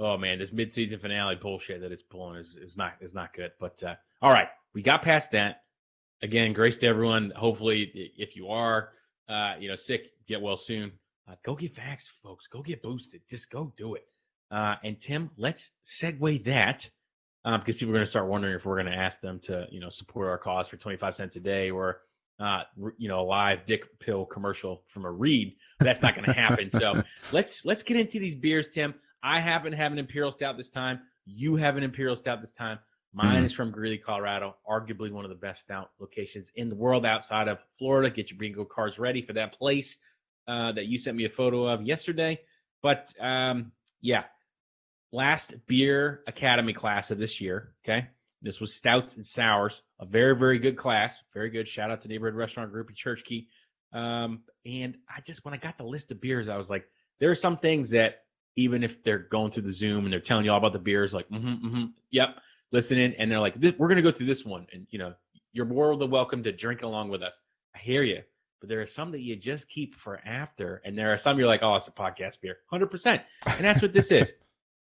Oh 0.00 0.16
man, 0.16 0.38
this 0.38 0.52
mid-season 0.52 1.00
finale 1.00 1.34
bullshit 1.34 1.80
that 1.80 1.90
it's 1.90 2.04
pulling 2.04 2.38
is, 2.38 2.56
is 2.62 2.76
not 2.76 2.92
is 3.00 3.14
not 3.14 3.32
good. 3.32 3.50
But 3.58 3.82
uh, 3.82 3.96
all 4.22 4.30
right, 4.30 4.46
we 4.72 4.80
got 4.80 5.02
past 5.02 5.32
that. 5.32 5.62
Again, 6.22 6.52
grace 6.52 6.78
to 6.78 6.86
everyone. 6.86 7.32
Hopefully, 7.36 8.12
if 8.16 8.34
you 8.34 8.48
are, 8.48 8.90
uh, 9.28 9.54
you 9.60 9.68
know, 9.68 9.76
sick, 9.76 10.10
get 10.26 10.40
well 10.40 10.56
soon. 10.56 10.92
Uh, 11.28 11.34
go 11.44 11.54
get 11.54 11.74
vaxxed, 11.74 12.10
folks. 12.22 12.46
Go 12.46 12.62
get 12.62 12.82
boosted. 12.82 13.20
Just 13.30 13.50
go 13.50 13.72
do 13.76 13.94
it. 13.94 14.04
Uh, 14.50 14.74
and 14.82 15.00
Tim, 15.00 15.30
let's 15.36 15.70
segue 15.84 16.44
that 16.44 16.88
because 17.44 17.76
people 17.76 17.90
are 17.90 17.94
going 17.94 18.04
to 18.04 18.10
start 18.10 18.28
wondering 18.28 18.54
if 18.54 18.64
we're 18.64 18.80
going 18.80 18.92
to 18.92 18.98
ask 18.98 19.20
them 19.20 19.38
to, 19.40 19.66
you 19.70 19.80
know, 19.80 19.90
support 19.90 20.28
our 20.28 20.38
cause 20.38 20.68
for 20.68 20.76
25 20.76 21.14
cents 21.14 21.36
a 21.36 21.40
day 21.40 21.70
or, 21.70 22.00
uh, 22.40 22.62
you 22.96 23.08
know, 23.08 23.20
a 23.20 23.22
live 23.22 23.64
dick 23.64 23.84
pill 24.00 24.24
commercial 24.24 24.82
from 24.86 25.04
a 25.04 25.10
read. 25.10 25.54
That's 25.80 26.02
not 26.02 26.14
going 26.14 26.26
to 26.26 26.32
happen. 26.32 26.70
so 26.70 27.02
let's 27.32 27.64
let's 27.64 27.82
get 27.82 27.96
into 27.96 28.18
these 28.18 28.34
beers, 28.34 28.68
Tim. 28.70 28.94
I 29.22 29.40
happen 29.40 29.70
to 29.70 29.76
have 29.76 29.92
an 29.92 29.98
imperial 29.98 30.32
stout 30.32 30.56
this 30.56 30.70
time. 30.70 31.00
You 31.26 31.56
have 31.56 31.76
an 31.76 31.82
imperial 31.82 32.16
stout 32.16 32.40
this 32.40 32.52
time. 32.52 32.78
Mine 33.12 33.42
Mhm. 33.42 33.46
is 33.46 33.52
from 33.52 33.70
Greeley, 33.70 33.98
Colorado, 33.98 34.56
arguably 34.68 35.10
one 35.10 35.24
of 35.24 35.30
the 35.30 35.34
best 35.36 35.62
stout 35.62 35.90
locations 35.98 36.50
in 36.56 36.68
the 36.68 36.74
world 36.74 37.06
outside 37.06 37.48
of 37.48 37.58
Florida. 37.78 38.10
Get 38.10 38.30
your 38.30 38.38
bingo 38.38 38.64
cards 38.64 38.98
ready 38.98 39.22
for 39.22 39.32
that 39.32 39.58
place 39.58 39.98
uh, 40.46 40.72
that 40.72 40.86
you 40.86 40.98
sent 40.98 41.16
me 41.16 41.24
a 41.24 41.28
photo 41.28 41.66
of 41.66 41.82
yesterday. 41.82 42.40
But 42.82 43.12
um, 43.20 43.72
yeah, 44.00 44.24
last 45.12 45.54
beer 45.66 46.22
academy 46.26 46.72
class 46.72 47.10
of 47.10 47.18
this 47.18 47.40
year. 47.40 47.74
Okay, 47.84 48.06
this 48.42 48.60
was 48.60 48.74
stouts 48.74 49.16
and 49.16 49.26
sours, 49.26 49.82
a 50.00 50.06
very 50.06 50.36
very 50.36 50.58
good 50.58 50.76
class, 50.76 51.22
very 51.32 51.50
good. 51.50 51.66
Shout 51.66 51.90
out 51.90 52.02
to 52.02 52.08
neighborhood 52.08 52.34
restaurant 52.36 52.70
group 52.70 52.90
at 52.90 52.96
Church 52.96 53.24
Key. 53.24 53.48
Um, 53.92 54.42
and 54.66 54.98
I 55.08 55.20
just 55.22 55.44
when 55.44 55.54
I 55.54 55.56
got 55.56 55.78
the 55.78 55.84
list 55.84 56.10
of 56.12 56.20
beers, 56.20 56.48
I 56.48 56.56
was 56.58 56.68
like, 56.70 56.86
there 57.20 57.30
are 57.30 57.34
some 57.34 57.56
things 57.56 57.90
that 57.90 58.24
even 58.56 58.82
if 58.82 59.02
they're 59.02 59.18
going 59.18 59.50
through 59.50 59.62
the 59.62 59.72
Zoom 59.72 60.04
and 60.04 60.12
they're 60.12 60.20
telling 60.20 60.44
you 60.44 60.50
all 60.50 60.58
about 60.58 60.72
the 60.72 60.78
beers, 60.78 61.14
like, 61.14 61.28
mm-hmm, 61.28 61.66
mm-hmm, 61.66 61.84
yep, 62.10 62.40
listening, 62.72 63.14
and 63.18 63.30
they're 63.30 63.40
like, 63.40 63.56
we're 63.78 63.88
gonna 63.88 64.02
go 64.02 64.12
through 64.12 64.26
this 64.26 64.44
one, 64.44 64.66
and 64.72 64.86
you 64.90 64.98
know, 64.98 65.14
you're 65.52 65.66
more 65.66 65.96
than 65.96 66.10
welcome 66.10 66.42
to 66.42 66.52
drink 66.52 66.82
along 66.82 67.08
with 67.08 67.22
us. 67.22 67.40
I 67.74 67.78
hear 67.78 68.02
you, 68.02 68.22
but 68.60 68.68
there 68.68 68.80
are 68.80 68.86
some 68.86 69.10
that 69.12 69.20
you 69.20 69.36
just 69.36 69.68
keep 69.68 69.94
for 69.94 70.20
after, 70.26 70.82
and 70.84 70.96
there 70.96 71.12
are 71.12 71.18
some 71.18 71.38
you're 71.38 71.48
like, 71.48 71.62
oh, 71.62 71.74
it's 71.74 71.88
a 71.88 71.92
podcast 71.92 72.40
beer, 72.40 72.58
hundred 72.70 72.90
percent, 72.90 73.22
and 73.46 73.64
that's 73.64 73.82
what 73.82 73.92
this 73.92 74.12
is. 74.12 74.32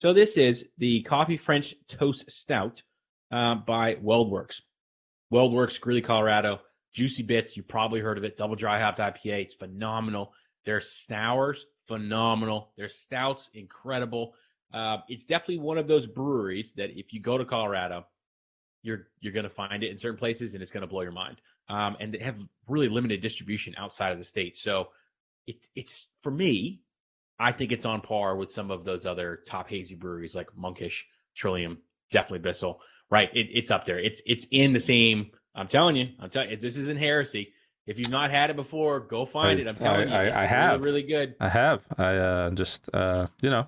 So 0.02 0.12
this 0.12 0.38
is 0.38 0.68
the 0.78 1.04
Coffee 1.04 1.38
French 1.38 1.74
Toast 1.88 2.30
Stout 2.30 2.84
uh, 3.32 3.56
by 3.56 3.96
WeldWerks. 3.96 4.62
WeldWerks, 5.34 5.80
Greeley, 5.80 6.02
Colorado. 6.02 6.60
Juicy 6.94 7.24
Bits, 7.24 7.58
you 7.58 7.64
probably 7.64 8.00
heard 8.00 8.18
of 8.18 8.24
it. 8.24 8.38
Double 8.38 8.56
dry 8.56 8.80
hopped 8.80 9.00
IPA. 9.00 9.44
It's 9.44 9.54
phenomenal. 9.54 10.34
Their 10.66 10.80
sours, 10.82 11.66
phenomenal. 11.88 12.72
Their 12.78 12.90
stouts, 12.90 13.50
incredible. 13.54 14.34
Uh, 14.74 14.98
it's 15.08 15.26
definitely 15.26 15.60
one 15.60 15.78
of 15.78 15.88
those 15.88 16.06
breweries 16.08 16.74
that 16.74 16.90
if 16.98 17.14
you 17.14 17.20
go 17.22 17.38
to 17.38 17.46
Colorado, 17.46 18.06
you're 18.84 19.08
you're 19.20 19.34
going 19.34 19.44
to 19.46 19.50
find 19.50 19.84
it 19.84 19.90
in 19.92 19.98
certain 19.98 20.18
places, 20.18 20.54
and 20.54 20.62
it's 20.62 20.72
going 20.72 20.82
to 20.82 20.88
blow 20.88 21.02
your 21.02 21.12
mind. 21.12 21.38
Um, 21.70 21.98
and 22.00 22.14
they 22.14 22.20
have 22.20 22.36
really 22.68 22.90
limited 22.90 23.22
distribution 23.22 23.74
outside 23.78 24.12
of 24.12 24.20
the 24.20 24.24
state. 24.24 24.58
So 24.58 24.90
it, 25.48 25.68
it's 25.76 26.08
for 26.22 26.32
me, 26.32 26.82
I 27.40 27.52
think 27.52 27.72
it's 27.72 27.86
on 27.86 28.02
par 28.02 28.36
with 28.36 28.52
some 28.52 28.70
of 28.70 28.84
those 28.86 29.06
other 29.06 29.40
top 29.48 29.68
hazy 29.70 29.96
breweries 29.96 30.36
like 30.36 30.56
Monkish, 30.56 31.06
Trillium, 31.36 31.80
definitely 32.12 32.40
Bissell. 32.40 32.82
Right, 33.10 33.30
it, 33.34 33.48
it's 33.52 33.72
up 33.72 33.86
there. 33.86 34.00
It's 34.00 34.22
it's 34.26 34.46
in 34.52 34.74
the 34.74 34.80
same. 34.80 35.32
I'm 35.56 35.68
telling 35.68 35.96
you, 35.96 36.10
I'm 36.20 36.30
telling 36.30 36.50
you, 36.50 36.58
this 36.58 36.76
isn't 36.76 36.98
heresy. 36.98 37.54
If 37.88 38.00
you've 38.00 38.10
not 38.10 38.32
had 38.32 38.50
it 38.50 38.56
before, 38.56 39.00
go 39.00 39.26
find 39.26 39.60
I- 39.60 39.62
it. 39.62 39.68
I'm 39.68 39.76
telling 39.76 40.10
I- 40.10 40.12
you, 40.12 40.14
I- 40.16 40.24
it's 40.24 40.36
I 40.36 40.40
really, 40.42 40.48
have. 40.50 40.84
really 40.84 41.04
good. 41.04 41.36
I 41.40 41.50
have. 41.50 41.82
I 41.98 42.16
uh, 42.16 42.50
just 42.52 42.90
uh, 42.94 43.28
you 43.42 43.50
know, 43.52 43.68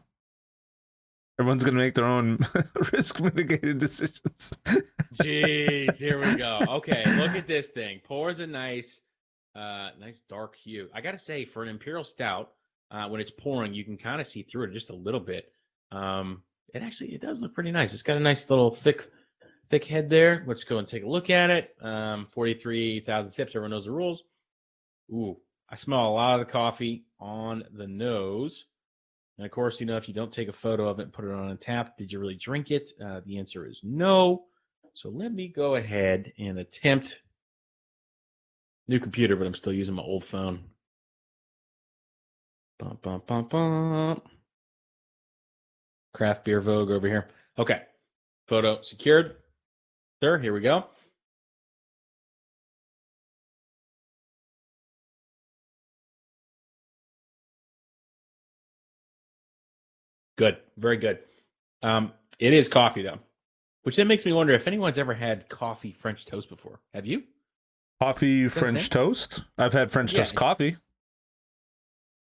everyone's 1.39 1.63
gonna 1.63 1.77
make 1.77 1.93
their 1.93 2.05
own 2.05 2.39
risk 2.93 3.21
mitigated 3.21 3.79
decisions. 3.79 4.51
Jeez, 5.15 5.95
here 5.95 6.19
we 6.19 6.37
go. 6.37 6.59
Okay, 6.69 7.03
look 7.17 7.35
at 7.35 7.47
this 7.47 7.69
thing. 7.69 7.99
Pours 8.03 8.39
a 8.39 8.47
nice, 8.47 8.99
uh, 9.55 9.89
nice 9.99 10.21
dark 10.29 10.55
hue. 10.55 10.89
I 10.93 11.01
gotta 11.01 11.17
say, 11.17 11.45
for 11.45 11.63
an 11.63 11.69
imperial 11.69 12.03
stout, 12.03 12.51
uh, 12.91 13.07
when 13.07 13.21
it's 13.21 13.31
pouring, 13.31 13.73
you 13.73 13.83
can 13.83 13.97
kind 13.97 14.21
of 14.21 14.27
see 14.27 14.43
through 14.43 14.65
it 14.65 14.73
just 14.73 14.89
a 14.89 14.95
little 14.95 15.19
bit. 15.19 15.51
Um, 15.91 16.43
it 16.73 16.83
actually 16.83 17.13
it 17.13 17.21
does 17.21 17.41
look 17.41 17.53
pretty 17.53 17.71
nice. 17.71 17.93
It's 17.93 18.03
got 18.03 18.17
a 18.17 18.21
nice 18.21 18.49
little 18.49 18.69
thick, 18.69 19.09
thick 19.69 19.85
head 19.85 20.09
there. 20.09 20.43
Let's 20.47 20.63
go 20.63 20.77
and 20.77 20.87
take 20.87 21.03
a 21.03 21.09
look 21.09 21.29
at 21.29 21.49
it. 21.49 21.75
Um, 21.81 22.27
forty-three 22.31 23.01
thousand 23.01 23.31
sips. 23.31 23.51
Everyone 23.51 23.71
knows 23.71 23.85
the 23.85 23.91
rules. 23.91 24.23
Ooh, 25.11 25.37
I 25.69 25.75
smell 25.75 26.07
a 26.07 26.09
lot 26.09 26.39
of 26.39 26.45
the 26.45 26.51
coffee 26.51 27.05
on 27.19 27.63
the 27.73 27.87
nose. 27.87 28.65
And 29.37 29.45
of 29.45 29.51
course, 29.51 29.79
you 29.79 29.85
know, 29.85 29.97
if 29.97 30.07
you 30.07 30.13
don't 30.13 30.31
take 30.31 30.47
a 30.47 30.53
photo 30.53 30.89
of 30.89 30.99
it 30.99 31.03
and 31.03 31.13
put 31.13 31.25
it 31.25 31.31
on 31.31 31.51
a 31.51 31.55
tap, 31.55 31.97
did 31.97 32.11
you 32.11 32.19
really 32.19 32.35
drink 32.35 32.71
it? 32.71 32.91
Uh, 33.03 33.21
the 33.25 33.37
answer 33.37 33.67
is 33.67 33.81
no. 33.83 34.45
So 34.93 35.09
let 35.09 35.31
me 35.31 35.47
go 35.47 35.75
ahead 35.75 36.33
and 36.39 36.57
attempt 36.57 37.19
new 38.87 38.99
computer, 38.99 39.35
but 39.35 39.45
I'm 39.45 39.53
still 39.53 39.73
using 39.73 39.93
my 39.93 40.01
old 40.01 40.23
phone. 40.23 40.63
Bum, 42.79 42.97
bum, 43.01 43.21
bum, 43.27 43.47
bum. 43.47 44.21
Craft 46.13 46.45
beer 46.45 46.61
Vogue 46.61 46.89
over 46.89 47.07
here. 47.07 47.27
Okay. 47.59 47.81
Photo 48.47 48.81
secured. 48.81 49.35
Sure, 50.23 50.39
here 50.39 50.53
we 50.53 50.61
go. 50.61 50.85
Good. 60.37 60.57
Very 60.77 60.97
good. 60.97 61.19
Um, 61.83 62.11
it 62.39 62.53
is 62.53 62.67
coffee 62.67 63.03
though. 63.03 63.19
Which 63.83 63.95
then 63.95 64.07
makes 64.07 64.25
me 64.25 64.33
wonder 64.33 64.53
if 64.53 64.67
anyone's 64.67 64.97
ever 64.97 65.13
had 65.13 65.47
coffee 65.49 65.93
French 65.93 66.25
toast 66.25 66.49
before. 66.49 66.81
Have 66.93 67.05
you? 67.05 67.23
Coffee 68.01 68.47
French 68.47 68.89
toast. 68.89 69.43
I've 69.57 69.73
had 69.73 69.91
French 69.91 70.13
Yeah, 70.13 70.19
toast 70.19 70.35
coffee. 70.35 70.75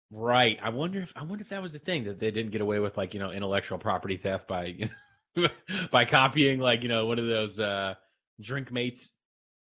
Right. 0.09 0.57
I 0.61 0.69
wonder 0.69 1.01
if 1.01 1.11
I 1.15 1.23
wonder 1.23 1.41
if 1.41 1.49
that 1.49 1.61
was 1.61 1.73
the 1.73 1.79
thing 1.79 2.05
that 2.05 2.19
they 2.19 2.31
didn't 2.31 2.51
get 2.51 2.61
away 2.61 2.79
with 2.79 2.95
like, 2.95 3.13
you 3.13 3.19
know, 3.19 3.31
intellectual 3.31 3.77
property 3.77 4.17
theft 4.17 4.47
by 4.47 4.65
you 4.65 4.89
know, 5.35 5.47
by 5.91 6.05
copying 6.05 6.59
like, 6.59 6.83
you 6.83 6.89
know, 6.89 7.05
one 7.07 7.19
of 7.19 7.25
those 7.25 7.59
uh 7.59 7.95
drink 8.39 8.71
mates 8.71 9.09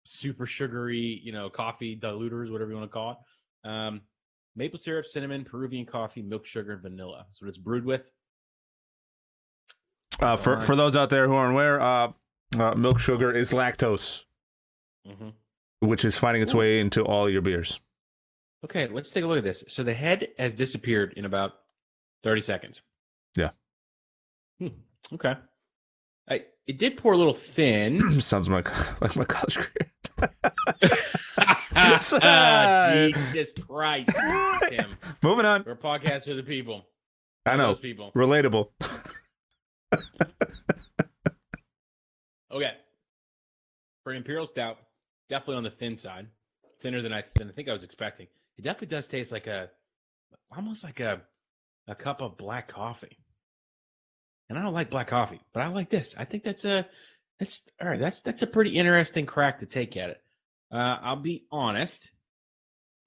super 0.03 0.45
sugary, 0.45 1.19
you 1.23 1.31
know, 1.31 1.49
coffee 1.49 1.97
diluters, 1.97 2.51
whatever 2.51 2.69
you 2.69 2.77
want 2.77 2.89
to 2.89 2.93
call 2.93 3.11
it. 3.11 3.69
Um 3.69 4.01
maple 4.55 4.77
syrup, 4.77 5.05
cinnamon, 5.05 5.43
Peruvian 5.43 5.85
coffee, 5.85 6.21
milk 6.21 6.45
sugar, 6.45 6.73
and 6.73 6.81
vanilla. 6.81 7.25
That's 7.27 7.41
what 7.41 7.47
it's 7.49 7.57
brewed 7.57 7.85
with. 7.85 8.11
Uh, 10.19 10.35
for 10.35 10.59
for 10.61 10.75
those 10.75 10.95
out 10.95 11.09
there 11.09 11.27
who 11.27 11.33
aren't 11.35 11.53
aware, 11.53 11.79
uh, 11.79 12.11
uh, 12.57 12.73
milk 12.75 12.99
sugar 12.99 13.31
is 13.31 13.51
lactose, 13.51 14.23
hmm 15.05 15.29
which 15.79 16.03
is 16.03 16.17
finding 16.17 16.41
its 16.41 16.55
way 16.55 16.79
into 16.79 17.03
all 17.05 17.29
your 17.29 17.41
beers. 17.41 17.79
Okay, 18.65 18.87
let's 18.87 19.11
take 19.11 19.23
a 19.23 19.27
look 19.27 19.37
at 19.37 19.43
this. 19.43 19.63
So 19.67 19.83
the 19.83 19.93
head 19.93 20.29
has 20.39 20.55
disappeared 20.55 21.13
in 21.17 21.25
about 21.25 21.51
30 22.23 22.41
seconds. 22.41 22.81
Yeah. 23.37 23.51
Hmm, 24.59 24.69
okay. 25.13 25.35
I, 26.27 26.45
it 26.65 26.79
did 26.79 26.97
pour 26.97 27.13
a 27.13 27.17
little 27.17 27.31
thin. 27.33 27.99
Sounds 28.21 28.49
like 28.49 29.01
like 29.01 29.15
my 29.15 29.23
college 29.23 29.57
career. 29.57 30.31
Ah, 31.75 32.89
Jesus 33.03 33.53
Christ. 33.53 34.09
Tim, 34.69 34.89
Moving 35.21 35.45
on. 35.45 35.63
we're 35.63 35.73
a 35.73 35.77
podcast 35.77 36.23
for 36.25 36.33
the 36.33 36.41
people. 36.43 36.87
I 37.45 37.55
know. 37.55 37.67
Those 37.73 37.79
people. 37.79 38.11
Relatable. 38.15 38.69
Okay. 42.51 42.71
For 44.03 44.13
Imperial 44.13 44.47
Stout, 44.47 44.77
definitely 45.29 45.57
on 45.57 45.63
the 45.63 45.71
thin 45.71 45.95
side. 45.97 46.27
Thinner 46.81 47.01
than 47.01 47.13
I, 47.13 47.23
than 47.35 47.49
I 47.49 47.51
think 47.51 47.69
I 47.69 47.73
was 47.73 47.83
expecting. 47.83 48.27
It 48.57 48.63
definitely 48.63 48.87
does 48.87 49.07
taste 49.07 49.31
like 49.31 49.47
a, 49.47 49.69
almost 50.55 50.83
like 50.83 50.99
a, 50.99 51.21
a 51.87 51.95
cup 51.95 52.21
of 52.21 52.37
black 52.37 52.67
coffee. 52.67 53.17
And 54.49 54.57
I 54.57 54.61
don't 54.61 54.73
like 54.73 54.89
black 54.89 55.07
coffee, 55.07 55.41
but 55.53 55.61
I 55.61 55.67
like 55.67 55.89
this. 55.89 56.15
I 56.17 56.25
think 56.25 56.43
that's 56.43 56.65
a, 56.65 56.87
that's 57.39 57.63
all 57.81 57.87
right. 57.87 57.99
That's 57.99 58.21
that's 58.21 58.41
a 58.41 58.47
pretty 58.47 58.77
interesting 58.77 59.25
crack 59.25 59.59
to 59.59 59.65
take 59.65 59.97
at 59.97 60.11
it. 60.11 60.21
Uh, 60.71 60.97
I'll 61.01 61.21
be 61.21 61.45
honest. 61.51 62.09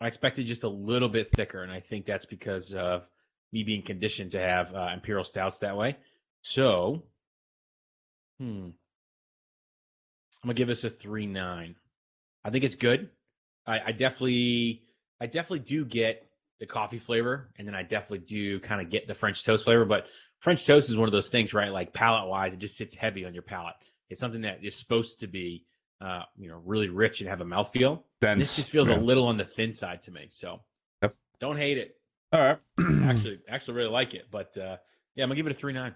I 0.00 0.06
expected 0.06 0.46
just 0.46 0.64
a 0.64 0.68
little 0.68 1.08
bit 1.08 1.28
thicker, 1.34 1.62
and 1.62 1.72
I 1.72 1.80
think 1.80 2.06
that's 2.06 2.26
because 2.26 2.72
of 2.72 3.02
me 3.52 3.64
being 3.64 3.82
conditioned 3.82 4.32
to 4.32 4.40
have 4.40 4.74
uh, 4.74 4.88
imperial 4.94 5.24
stouts 5.24 5.58
that 5.58 5.76
way. 5.76 5.96
So, 6.42 7.02
hmm, 8.38 8.44
I'm 8.66 8.72
gonna 10.42 10.54
give 10.54 10.68
this 10.68 10.84
a 10.84 10.90
three 10.90 11.26
nine. 11.26 11.76
I 12.44 12.50
think 12.50 12.64
it's 12.64 12.74
good. 12.74 13.10
I, 13.66 13.80
I 13.86 13.92
definitely, 13.92 14.82
I 15.20 15.26
definitely 15.26 15.60
do 15.60 15.84
get 15.84 16.26
the 16.58 16.66
coffee 16.66 16.98
flavor, 16.98 17.50
and 17.58 17.66
then 17.68 17.74
I 17.74 17.82
definitely 17.82 18.20
do 18.20 18.58
kind 18.60 18.80
of 18.80 18.90
get 18.90 19.06
the 19.06 19.14
French 19.14 19.44
toast 19.44 19.64
flavor. 19.64 19.84
But 19.84 20.06
French 20.40 20.66
toast 20.66 20.88
is 20.88 20.96
one 20.96 21.08
of 21.08 21.12
those 21.12 21.30
things, 21.30 21.52
right? 21.52 21.70
Like 21.70 21.92
palate 21.92 22.28
wise, 22.28 22.54
it 22.54 22.58
just 22.60 22.76
sits 22.76 22.94
heavy 22.94 23.24
on 23.26 23.34
your 23.34 23.42
palate. 23.42 23.74
It's 24.08 24.20
something 24.20 24.40
that 24.42 24.64
is 24.64 24.74
supposed 24.74 25.20
to 25.20 25.26
be, 25.26 25.64
uh, 26.00 26.22
you 26.36 26.48
know, 26.48 26.60
really 26.64 26.88
rich 26.88 27.20
and 27.20 27.28
have 27.28 27.42
a 27.42 27.44
mouthfeel. 27.44 28.02
And 28.32 28.40
this 28.40 28.48
Dense. 28.48 28.56
just 28.56 28.70
feels 28.70 28.88
Yeah. 28.88 28.96
a 28.96 29.00
little 29.00 29.26
on 29.26 29.36
the 29.36 29.44
thin 29.44 29.72
side 29.72 30.02
to 30.02 30.10
me. 30.10 30.28
So, 30.30 30.60
Yep. 31.02 31.14
don't 31.38 31.56
hate 31.56 31.78
it. 31.78 31.96
All 32.32 32.40
right. 32.40 32.58
Actually, 33.04 33.40
actually 33.48 33.74
really 33.74 33.90
like 33.90 34.14
it. 34.14 34.30
But 34.30 34.56
uh, 34.56 34.76
yeah, 35.14 35.24
I'm 35.24 35.28
gonna 35.28 35.36
give 35.36 35.46
it 35.46 35.52
a 35.52 35.54
three 35.54 35.72
nine. 35.72 35.94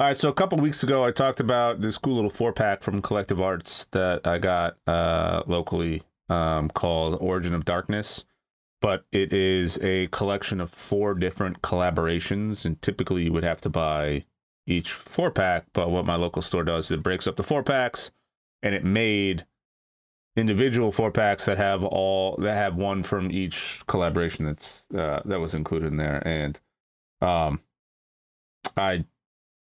All 0.00 0.06
right, 0.06 0.16
so 0.16 0.28
a 0.28 0.32
couple 0.34 0.58
weeks 0.58 0.84
ago, 0.84 1.04
I 1.04 1.10
talked 1.10 1.40
about 1.40 1.80
this 1.80 1.98
cool 1.98 2.14
little 2.14 2.30
four 2.30 2.52
pack 2.52 2.84
from 2.84 3.02
Collective 3.02 3.40
Arts 3.40 3.86
that 3.86 4.24
I 4.24 4.38
got 4.38 4.76
uh, 4.86 5.42
locally 5.48 6.04
um, 6.28 6.68
called 6.68 7.18
Origin 7.20 7.52
of 7.52 7.64
Darkness. 7.64 8.24
But 8.80 9.06
it 9.10 9.32
is 9.32 9.76
a 9.82 10.06
collection 10.08 10.60
of 10.60 10.70
four 10.70 11.14
different 11.14 11.62
collaborations, 11.62 12.64
and 12.64 12.80
typically 12.80 13.24
you 13.24 13.32
would 13.32 13.42
have 13.42 13.60
to 13.62 13.68
buy 13.68 14.24
each 14.68 14.92
four 14.92 15.32
pack. 15.32 15.64
But 15.72 15.90
what 15.90 16.06
my 16.06 16.14
local 16.14 16.42
store 16.42 16.62
does 16.62 16.84
is 16.84 16.92
it 16.92 17.02
breaks 17.02 17.26
up 17.26 17.34
the 17.34 17.42
four 17.42 17.64
packs, 17.64 18.12
and 18.62 18.76
it 18.76 18.84
made 18.84 19.46
individual 20.36 20.92
four 20.92 21.10
packs 21.10 21.46
that 21.46 21.58
have 21.58 21.82
all 21.82 22.36
that 22.36 22.54
have 22.54 22.76
one 22.76 23.02
from 23.02 23.32
each 23.32 23.82
collaboration 23.88 24.44
that's 24.44 24.86
uh, 24.96 25.22
that 25.24 25.40
was 25.40 25.54
included 25.54 25.88
in 25.88 25.96
there, 25.96 26.22
and 26.24 26.60
um, 27.20 27.58
I 28.76 29.04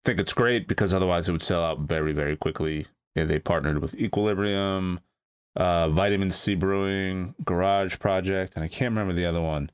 think 0.06 0.20
it's 0.20 0.34
great 0.34 0.68
because 0.68 0.94
otherwise 0.94 1.28
it 1.28 1.32
would 1.32 1.42
sell 1.42 1.64
out 1.64 1.80
very 1.82 2.14
very 2.14 2.36
quickly. 2.36 2.86
Yeah, 3.16 3.26
they 3.26 3.40
partnered 3.40 3.80
with 3.80 3.96
Equilibrium, 3.96 5.00
uh, 5.56 5.90
Vitamin 5.90 6.32
Sea 6.32 6.56
Brewing, 6.56 7.36
Garage 7.44 8.00
Project, 8.00 8.56
and 8.56 8.64
I 8.64 8.68
can't 8.68 8.92
remember 8.92 9.14
the 9.14 9.26
other 9.26 9.42
one. 9.42 9.72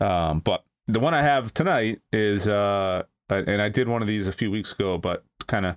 Um, 0.00 0.40
but 0.40 0.64
the 0.86 1.00
one 1.00 1.12
I 1.12 1.22
have 1.22 1.52
tonight 1.52 2.00
is, 2.12 2.48
uh, 2.48 3.02
and 3.28 3.60
I 3.60 3.68
did 3.68 3.88
one 3.88 4.00
of 4.00 4.08
these 4.08 4.28
a 4.28 4.32
few 4.32 4.50
weeks 4.50 4.72
ago, 4.72 4.96
but 4.96 5.24
kind 5.46 5.66
of 5.66 5.76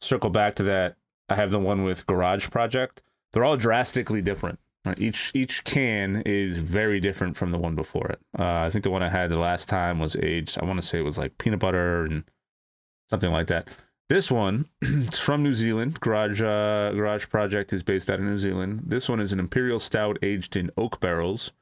circle 0.00 0.30
back 0.30 0.54
to 0.56 0.62
that. 0.64 0.96
I 1.28 1.34
have 1.34 1.50
the 1.50 1.58
one 1.58 1.84
with 1.84 2.06
Garage 2.06 2.50
Project. 2.50 3.02
They're 3.32 3.44
all 3.44 3.56
drastically 3.56 4.22
different. 4.22 4.58
Right? 4.84 4.98
Each 4.98 5.30
each 5.34 5.64
can 5.64 6.22
is 6.24 6.58
very 6.58 7.00
different 7.00 7.36
from 7.36 7.50
the 7.50 7.58
one 7.58 7.74
before 7.74 8.06
it. 8.06 8.20
Uh, 8.38 8.62
I 8.62 8.70
think 8.70 8.84
the 8.84 8.90
one 8.90 9.02
I 9.02 9.08
had 9.08 9.28
the 9.28 9.36
last 9.36 9.68
time 9.68 9.98
was 9.98 10.16
aged. 10.16 10.58
I 10.58 10.64
want 10.64 10.80
to 10.80 10.86
say 10.86 10.98
it 10.98 11.04
was 11.04 11.18
like 11.18 11.36
peanut 11.36 11.58
butter 11.58 12.04
and 12.04 12.24
something 13.10 13.30
like 13.30 13.46
that. 13.48 13.68
This 14.08 14.30
one, 14.30 14.66
it's 14.80 15.18
from 15.18 15.42
New 15.42 15.52
Zealand. 15.52 16.00
Garage 16.00 16.40
uh, 16.40 16.92
Garage 16.92 17.28
Project 17.28 17.72
is 17.72 17.82
based 17.82 18.08
out 18.08 18.18
of 18.20 18.24
New 18.24 18.38
Zealand. 18.38 18.84
This 18.86 19.08
one 19.08 19.20
is 19.20 19.32
an 19.32 19.40
imperial 19.40 19.78
stout 19.78 20.18
aged 20.22 20.56
in 20.56 20.70
oak 20.76 20.98
barrels 21.00 21.52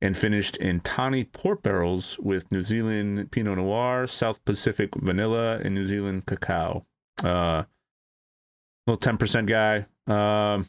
and 0.00 0.16
finished 0.16 0.56
in 0.56 0.80
tawny 0.80 1.24
port 1.24 1.62
barrels 1.62 2.18
with 2.18 2.50
New 2.50 2.62
Zealand 2.62 3.30
Pinot 3.30 3.58
Noir, 3.58 4.06
South 4.06 4.44
Pacific 4.44 4.94
vanilla, 4.96 5.58
and 5.58 5.74
New 5.74 5.84
Zealand 5.84 6.26
cacao. 6.26 6.84
Uh, 7.22 7.64
little 8.86 8.98
ten 8.98 9.16
percent 9.16 9.48
guy. 9.48 9.86
Um, 10.06 10.66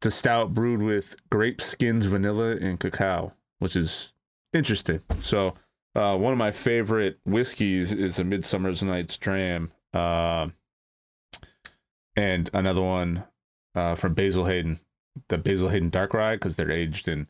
it's 0.00 0.06
a 0.06 0.10
stout 0.10 0.54
brewed 0.54 0.80
with 0.80 1.16
grape 1.28 1.60
skins, 1.60 2.06
vanilla, 2.06 2.56
and 2.56 2.80
cacao, 2.80 3.34
which 3.58 3.76
is 3.76 4.14
interesting. 4.54 5.02
So, 5.22 5.54
uh, 5.94 6.16
one 6.16 6.32
of 6.32 6.38
my 6.38 6.50
favorite 6.50 7.18
whiskeys 7.24 7.92
is 7.92 8.18
a 8.18 8.24
Midsummer's 8.24 8.82
Night's 8.82 9.16
Dram, 9.18 9.72
uh, 9.92 10.48
and 12.16 12.50
another 12.52 12.82
one 12.82 13.24
uh, 13.74 13.94
from 13.94 14.14
Basil 14.14 14.46
Hayden, 14.46 14.78
the 15.28 15.38
Basil 15.38 15.68
Hayden 15.68 15.90
Dark 15.90 16.14
Rye, 16.14 16.36
because 16.36 16.56
they're 16.56 16.70
aged 16.70 17.08
in 17.08 17.26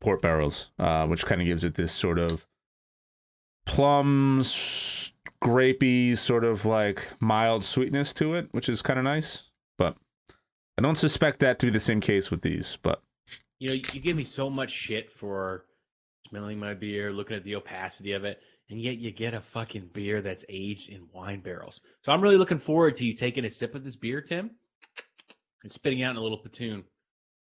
port 0.00 0.20
barrels, 0.20 0.70
uh, 0.78 1.06
which 1.06 1.24
kind 1.24 1.40
of 1.40 1.46
gives 1.46 1.64
it 1.64 1.74
this 1.74 1.92
sort 1.92 2.18
of 2.18 2.46
plums, 3.64 5.12
grapey, 5.42 6.16
sort 6.16 6.44
of 6.44 6.66
like 6.66 7.08
mild 7.20 7.64
sweetness 7.64 8.12
to 8.14 8.34
it, 8.34 8.48
which 8.52 8.68
is 8.68 8.82
kind 8.82 8.98
of 8.98 9.04
nice. 9.04 9.50
But 9.78 9.96
I 10.78 10.82
don't 10.82 10.96
suspect 10.96 11.40
that 11.40 11.58
to 11.60 11.66
be 11.66 11.72
the 11.72 11.80
same 11.80 12.00
case 12.00 12.30
with 12.30 12.42
these. 12.42 12.76
But 12.82 13.00
you 13.58 13.68
know, 13.68 13.74
you 13.74 14.00
give 14.00 14.16
me 14.16 14.24
so 14.24 14.50
much 14.50 14.70
shit 14.70 15.10
for 15.10 15.64
smelling 16.32 16.58
my 16.58 16.72
beer, 16.72 17.12
looking 17.12 17.36
at 17.36 17.44
the 17.44 17.54
opacity 17.54 18.12
of 18.12 18.24
it, 18.24 18.40
and 18.70 18.80
yet 18.80 18.96
you 18.96 19.10
get 19.10 19.34
a 19.34 19.40
fucking 19.40 19.90
beer 19.92 20.22
that's 20.22 20.46
aged 20.48 20.88
in 20.88 21.06
wine 21.12 21.40
barrels. 21.40 21.82
So 22.00 22.10
I'm 22.10 22.22
really 22.22 22.38
looking 22.38 22.58
forward 22.58 22.96
to 22.96 23.04
you 23.04 23.14
taking 23.14 23.44
a 23.44 23.50
sip 23.50 23.74
of 23.74 23.84
this 23.84 23.96
beer, 23.96 24.22
Tim, 24.22 24.50
and 25.62 25.70
spitting 25.70 26.02
out 26.02 26.12
in 26.12 26.16
a 26.16 26.22
little 26.22 26.38
platoon, 26.38 26.84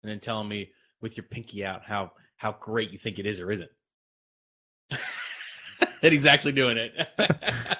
and 0.04 0.12
then 0.12 0.20
telling 0.20 0.50
me 0.50 0.72
with 1.00 1.16
your 1.16 1.24
pinky 1.24 1.64
out 1.64 1.84
how 1.86 2.12
how 2.36 2.58
great 2.60 2.92
you 2.92 2.98
think 2.98 3.18
it 3.18 3.26
is 3.26 3.40
or 3.40 3.50
isn't. 3.50 3.72
that 6.02 6.12
he's 6.12 6.26
actually 6.26 6.52
doing 6.52 6.76
it. 6.78 6.92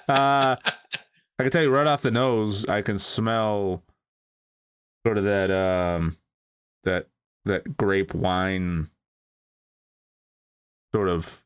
uh, 0.08 0.56
I 0.56 1.40
can 1.40 1.52
tell 1.52 1.64
you 1.64 1.72
right 1.72 1.88
off 1.88 2.04
the 2.04 2.12
nose, 2.12 2.66
I 2.70 2.82
can 2.82 2.98
smell 2.98 3.84
sort 5.06 5.18
of 5.18 5.26
that 5.26 5.52
um 5.52 6.16
that 6.86 7.08
that 7.44 7.76
grape 7.76 8.14
wine 8.14 8.88
sort 10.94 11.10
of 11.10 11.44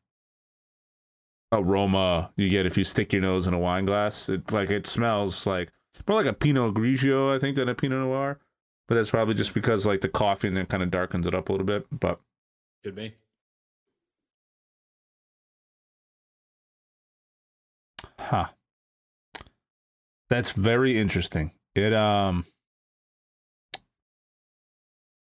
aroma 1.52 2.32
you 2.36 2.48
get 2.48 2.66
if 2.66 2.76
you 2.76 2.84
stick 2.84 3.12
your 3.12 3.22
nose 3.22 3.46
in 3.46 3.54
a 3.54 3.58
wine 3.58 3.84
glass. 3.84 4.28
It 4.28 4.50
like 4.52 4.70
it 4.70 4.86
smells 4.86 5.46
like 5.46 5.72
more 6.06 6.18
like 6.18 6.26
a 6.26 6.32
Pinot 6.32 6.74
Grigio, 6.74 7.34
I 7.34 7.38
think, 7.38 7.56
than 7.56 7.68
a 7.68 7.74
Pinot 7.74 8.00
Noir. 8.00 8.38
But 8.88 8.96
that's 8.96 9.10
probably 9.10 9.34
just 9.34 9.54
because 9.54 9.86
like 9.86 10.00
the 10.00 10.08
coffee 10.08 10.48
and 10.48 10.56
then 10.56 10.66
kind 10.66 10.82
of 10.82 10.90
darkens 10.90 11.26
it 11.26 11.34
up 11.34 11.48
a 11.48 11.52
little 11.52 11.66
bit. 11.66 11.86
But 11.90 12.20
could 12.84 12.94
be. 12.94 13.14
Huh. 18.18 18.46
That's 20.28 20.50
very 20.50 20.98
interesting. 20.98 21.52
It 21.74 21.92
um 21.92 22.44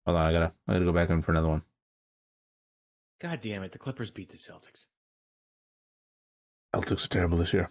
Hold 0.05 0.17
on, 0.17 0.25
I 0.27 0.31
gotta 0.31 0.53
I 0.67 0.73
gotta 0.73 0.85
go 0.85 0.91
back 0.91 1.09
in 1.09 1.21
for 1.21 1.31
another 1.31 1.47
one. 1.47 1.63
God 3.21 3.41
damn 3.41 3.63
it, 3.63 3.71
the 3.71 3.79
Clippers 3.79 4.11
beat 4.11 4.29
the 4.29 4.37
Celtics. 4.37 4.85
Celtics 6.75 7.05
are 7.05 7.09
terrible 7.09 7.37
this 7.37 7.53
year. 7.53 7.69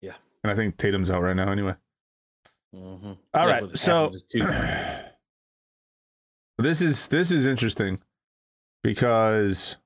Yeah. 0.00 0.14
And 0.44 0.50
I 0.50 0.54
think 0.54 0.76
Tatum's 0.76 1.10
out 1.10 1.22
right 1.22 1.36
now 1.36 1.50
anyway. 1.50 1.74
Mm-hmm. 2.74 3.12
All 3.34 3.46
right, 3.46 3.76
so 3.76 4.12
this 6.58 6.80
is 6.80 7.08
this 7.08 7.32
is 7.32 7.44
interesting 7.44 7.98
because 8.84 9.76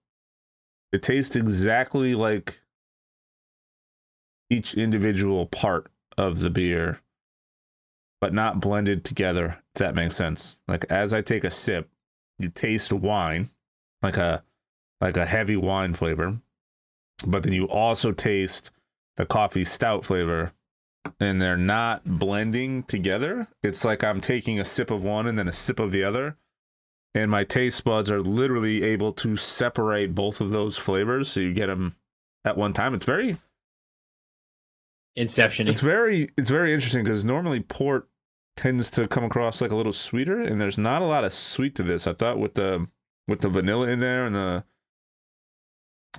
it 0.93 1.03
tastes 1.03 1.35
exactly 1.35 2.15
like 2.15 2.61
each 4.51 4.75
individual 4.75 5.47
part 5.47 5.91
of 6.19 6.41
the 6.41 6.51
beer, 6.51 7.01
but 8.21 8.35
not 8.35 8.61
blended 8.61 9.03
together, 9.03 9.63
if 9.75 9.79
that 9.79 9.95
makes 9.95 10.15
sense. 10.15 10.61
Like 10.69 10.85
as 10.91 11.15
I 11.15 11.23
take 11.23 11.45
a 11.45 11.51
sip, 11.51 11.89
you 12.39 12.51
taste 12.51 12.93
wine, 12.93 13.49
like 14.05 14.17
a 14.17 14.45
like 15.01 15.17
a 15.17 15.27
heavy 15.27 15.57
wine 15.57 15.95
flavor, 15.95 16.39
but 17.27 17.43
then 17.43 17.53
you 17.53 17.65
also 17.65 18.13
taste 18.13 18.71
the 19.17 19.27
coffee 19.27 19.65
stout 19.65 20.05
flavor 20.05 20.53
and 21.19 21.41
they're 21.41 21.57
not 21.57 22.05
blending 22.05 22.83
together. 22.85 23.49
It's 23.63 23.85
like 23.85 24.05
I'm 24.05 24.21
taking 24.21 24.61
a 24.61 24.65
sip 24.65 24.91
of 24.91 25.03
one 25.03 25.27
and 25.27 25.37
then 25.37 25.49
a 25.49 25.53
sip 25.53 25.81
of 25.81 25.93
the 25.93 26.05
other. 26.05 26.37
And 27.15 27.31
my 27.31 27.45
taste 27.45 27.85
buds 27.85 28.11
are 28.11 28.21
literally 28.21 28.83
able 28.83 29.13
to 29.13 29.37
separate 29.37 30.15
both 30.15 30.41
of 30.41 30.51
those 30.51 30.77
flavors 30.77 31.29
so 31.31 31.41
you 31.41 31.53
get 31.53 31.67
them 31.67 31.95
at 32.45 32.57
one 32.57 32.73
time. 32.73 32.95
It's 32.95 33.05
very 33.05 33.39
Inception. 35.17 35.69
It's 35.69 35.81
very 35.81 36.31
it's 36.37 36.51
very 36.51 36.75
interesting 36.75 37.05
because 37.05 37.25
normally 37.25 37.61
port 37.61 38.09
tends 38.57 38.91
to 38.91 39.07
come 39.07 39.23
across 39.23 39.61
like 39.61 39.71
a 39.71 39.77
little 39.77 39.93
sweeter, 39.93 40.41
and 40.41 40.61
there's 40.61 40.79
not 40.79 41.03
a 41.03 41.07
lot 41.07 41.23
of 41.23 41.33
sweet 41.33 41.77
to 41.77 41.85
this. 41.85 42.09
I 42.09 42.15
thought 42.15 42.39
with 42.39 42.55
the 42.55 42.89
with 43.27 43.41
the 43.41 43.49
vanilla 43.49 43.89
in 43.89 43.99
there 43.99 44.27
and 44.27 44.35
the 44.35 44.65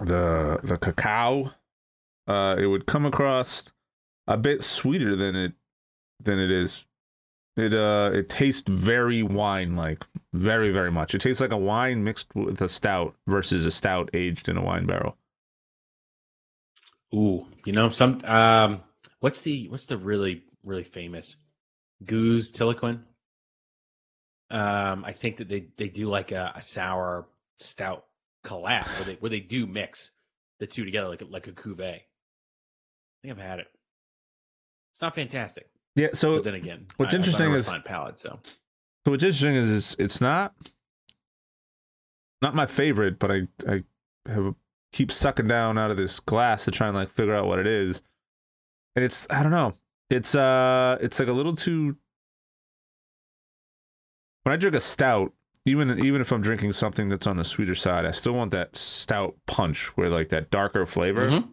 the 0.01 0.59
the 0.63 0.77
cacao, 0.77 1.53
uh, 2.27 2.55
it 2.59 2.67
would 2.67 2.85
come 2.85 3.05
across 3.05 3.71
a 4.27 4.37
bit 4.37 4.63
sweeter 4.63 5.15
than 5.15 5.35
it 5.35 5.53
than 6.19 6.39
it 6.39 6.51
is. 6.51 6.85
It 7.57 7.73
uh 7.73 8.11
it 8.13 8.27
tastes 8.27 8.69
very 8.69 9.23
wine 9.23 9.75
like, 9.75 10.05
very 10.33 10.71
very 10.71 10.91
much. 10.91 11.15
It 11.15 11.21
tastes 11.21 11.41
like 11.41 11.53
a 11.53 11.57
wine 11.57 12.03
mixed 12.03 12.35
with 12.35 12.61
a 12.61 12.67
stout 12.67 13.15
versus 13.27 13.65
a 13.65 13.71
stout 13.71 14.09
aged 14.13 14.49
in 14.49 14.57
a 14.57 14.63
wine 14.63 14.85
barrel. 14.85 15.17
Ooh, 17.13 17.47
you 17.65 17.71
know 17.71 17.89
some 17.89 18.21
um 18.25 18.81
what's 19.21 19.41
the 19.41 19.69
what's 19.69 19.85
the 19.85 19.97
really 19.97 20.43
really 20.63 20.83
famous 20.83 21.37
Gueuze 22.03 22.51
Tilquin? 22.51 22.99
Um 24.51 25.03
I 25.05 25.13
think 25.13 25.37
that 25.37 25.49
they 25.49 25.67
they 25.77 25.87
do 25.87 26.09
like 26.09 26.31
a, 26.31 26.53
a 26.55 26.61
sour 26.61 27.27
stout 27.59 28.05
collapse 28.43 28.93
where 28.99 29.05
they 29.05 29.13
where 29.15 29.29
they 29.29 29.39
do 29.39 29.65
mix 29.65 30.11
the 30.59 30.67
two 30.67 30.85
together 30.85 31.09
like 31.09 31.23
like 31.29 31.47
a 31.47 31.51
cuvee. 31.51 31.81
I 31.81 32.01
think 33.21 33.31
I've 33.31 33.37
had 33.37 33.59
it. 33.59 33.67
It's 34.93 35.01
not 35.01 35.15
fantastic. 35.15 35.67
Yeah. 35.95 36.09
So 36.13 36.35
but 36.35 36.43
then 36.43 36.55
again, 36.55 36.85
what's 36.97 37.13
I, 37.13 37.17
interesting 37.17 37.51
I 37.53 37.55
is 37.55 37.73
palate. 37.85 38.19
So, 38.19 38.39
so 39.05 39.11
what's 39.11 39.23
interesting 39.23 39.55
is 39.55 39.73
it's, 39.73 39.95
it's 39.99 40.21
not 40.21 40.53
not 42.41 42.55
my 42.55 42.65
favorite, 42.65 43.19
but 43.19 43.31
I 43.31 43.47
I 43.67 43.83
have 44.27 44.55
keep 44.91 45.11
sucking 45.11 45.47
down 45.47 45.77
out 45.77 45.91
of 45.91 45.97
this 45.97 46.19
glass 46.21 46.63
to 46.65 46.71
try 46.71 46.87
and 46.87 46.95
like 46.95 47.09
figure 47.09 47.35
out 47.35 47.47
what 47.47 47.59
it 47.59 47.67
is. 47.67 48.01
And 48.95 49.03
it's 49.03 49.27
I 49.29 49.43
don't 49.43 49.51
know. 49.51 49.73
It's 50.09 50.35
uh 50.35 50.97
it's 51.01 51.19
like 51.19 51.27
a 51.27 51.33
little 51.33 51.55
too 51.55 51.97
when 54.45 54.53
I 54.53 54.57
drink 54.57 54.75
a 54.75 54.79
stout, 54.79 55.33
even 55.65 55.99
even 56.03 56.21
if 56.21 56.31
I'm 56.31 56.41
drinking 56.41 56.73
something 56.73 57.09
that's 57.09 57.25
on 57.25 57.37
the 57.37 57.43
sweeter 57.43 57.75
side, 57.75 58.05
I 58.05 58.11
still 58.11 58.33
want 58.33 58.51
that 58.51 58.75
stout 58.75 59.35
punch 59.47 59.87
where 59.97 60.09
like 60.09 60.29
that 60.29 60.51
darker 60.51 60.85
flavor. 60.85 61.29
Mm-hmm. 61.29 61.49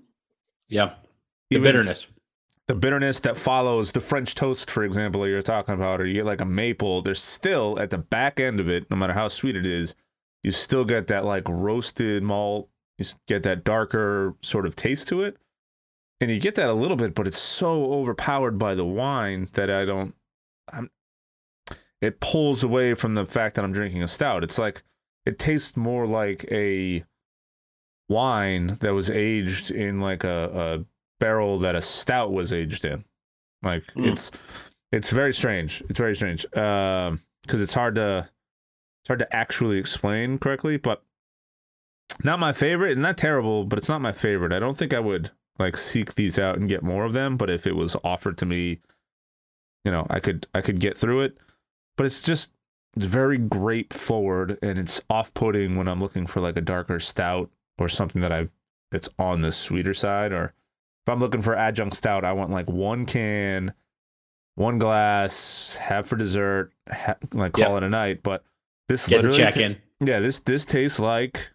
Yeah. 0.69 0.95
The 1.51 1.57
even 1.57 1.63
bitterness. 1.63 2.07
The 2.69 2.75
bitterness 2.75 3.21
that 3.21 3.37
follows 3.37 3.93
the 3.93 4.01
French 4.01 4.35
toast, 4.35 4.71
for 4.71 4.85
example, 4.85 5.23
that 5.23 5.29
you're 5.29 5.43
talking 5.43 5.75
about, 5.75 6.01
or 6.01 6.07
you 6.07 6.15
get 6.15 6.27
like 6.27 6.41
a 6.41 6.47
maple, 6.47 7.03
there's 7.03 7.23
still 7.23 7.79
at 7.81 7.91
the 7.91 7.99
back 7.99 8.39
end 8.39 8.61
of 8.61 8.69
it, 8.69 8.89
no 8.91 8.97
matter 8.97 9.15
how 9.15 9.29
sweet 9.29 9.57
it 9.57 9.67
is, 9.67 9.95
you 10.43 10.53
still 10.53 10.85
get 10.85 11.09
that 11.09 11.25
like 11.25 11.49
roasted 11.49 12.23
malt 12.23 12.69
you 12.99 13.07
get 13.27 13.43
that 13.43 13.65
darker 13.65 14.35
sort 14.43 14.67
of 14.67 14.77
taste 14.77 15.09
to 15.09 15.23
it. 15.23 15.37
And 16.21 16.31
you 16.31 16.39
get 16.39 16.55
that 16.55 16.69
a 16.69 16.75
little 16.75 16.97
bit, 16.97 17.15
but 17.15 17.27
it's 17.27 17.39
so 17.39 17.93
overpowered 17.93 18.59
by 18.59 18.75
the 18.75 18.85
wine 18.85 19.49
that 19.55 19.71
I 19.71 19.85
don't 19.85 20.15
I'm 20.73 20.91
it 22.03 22.21
pulls 22.21 22.65
away 22.65 22.95
from 22.95 23.15
the 23.15 23.25
fact 23.25 23.55
that 23.55 23.65
I'm 23.65 23.73
drinking 23.73 24.03
a 24.03 24.09
stout. 24.09 24.43
It's 24.43 24.59
like 24.59 24.83
it 25.25 25.39
tastes 25.39 25.77
more 25.77 26.07
like 26.07 26.45
a 26.51 27.05
wine 28.09 28.79
that 28.81 28.93
was 28.93 29.09
aged 29.09 29.71
in 29.71 30.01
like 30.01 30.25
a, 30.25 30.51
a 30.81 30.85
barrel 31.21 31.61
that 31.61 31.77
a 31.77 31.81
stout 31.81 32.33
was 32.33 32.53
aged 32.53 32.85
in. 32.85 33.05
Like 33.63 33.85
mm. 33.95 34.11
it's 34.11 34.33
it's 34.91 35.11
very 35.11 35.33
strange. 35.33 35.83
It's 35.89 35.99
very 35.99 36.17
strange. 36.17 36.45
Um 36.57 37.21
because 37.43 37.63
it's 37.63 37.75
hard 37.75 37.95
to 37.95 38.29
it's 39.03 39.09
hard 39.09 39.21
to 39.21 39.35
actually 39.37 39.79
explain 39.79 40.39
correctly, 40.39 40.77
but 40.77 41.03
not 42.25 42.39
my 42.39 42.53
favorite, 42.53 42.93
and 42.93 43.03
not 43.03 43.17
terrible, 43.17 43.65
but 43.65 43.79
it's 43.79 43.89
not 43.89 44.01
my 44.01 44.13
favorite. 44.13 44.53
I 44.53 44.59
don't 44.59 44.77
think 44.77 44.93
I 44.93 45.01
would 45.01 45.31
like 45.59 45.77
seek 45.77 46.15
these 46.15 46.39
out 46.39 46.59
and 46.59 46.69
get 46.69 46.83
more 46.83 47.05
of 47.05 47.13
them, 47.13 47.37
but 47.37 47.51
if 47.51 47.67
it 47.67 47.77
was 47.77 47.97
offered 48.05 48.39
to 48.39 48.47
me, 48.47 48.81
you 49.85 49.93
know, 49.93 50.07
I 50.11 50.19
could 50.19 50.47
I 50.53 50.61
could 50.61 50.81
get 50.81 50.99
through 50.99 51.21
it. 51.23 51.39
But 51.97 52.07
it's 52.07 52.23
just 52.23 52.53
it's 52.97 53.07
very 53.07 53.39
grape 53.39 53.93
forward 53.93 54.59
and 54.63 54.79
it's 54.79 55.01
off-putting 55.09 55.77
when 55.77 55.89
I'm 55.89 56.01
looking 56.01 56.27
for 56.27 56.41
like 56.41 56.57
a 56.57 56.61
darker 56.61 57.01
stout 57.01 57.51
or 57.79 57.89
something 57.89 58.21
that 58.23 58.33
I've 58.33 58.51
that's 58.91 59.09
on 59.19 59.41
the 59.41 59.51
sweeter 59.51 59.95
side 59.95 60.33
or 60.33 60.53
if 61.05 61.13
I'm 61.13 61.19
looking 61.19 61.43
for 61.43 61.57
adjunct 61.57 61.97
stout, 61.97 62.25
I 62.25 62.33
want 62.33 62.51
like 62.51 62.71
one 62.71 63.07
can, 63.07 63.73
one 64.55 64.79
glass, 64.79 65.77
have 65.77 66.07
for 66.07 66.17
dessert, 66.17 66.73
ha- 66.89 67.17
like 67.33 67.55
call 67.55 67.75
yep. 67.75 67.79
it 67.79 67.83
a 67.83 67.89
night. 67.89 68.23
But 68.23 68.45
this 68.89 69.09
Get 69.09 69.17
literally, 69.17 69.39
check 69.39 69.57
in. 69.57 69.79
yeah, 70.05 70.21
this 70.21 70.39
this 70.41 70.65
tastes 70.65 71.01
like 71.01 71.51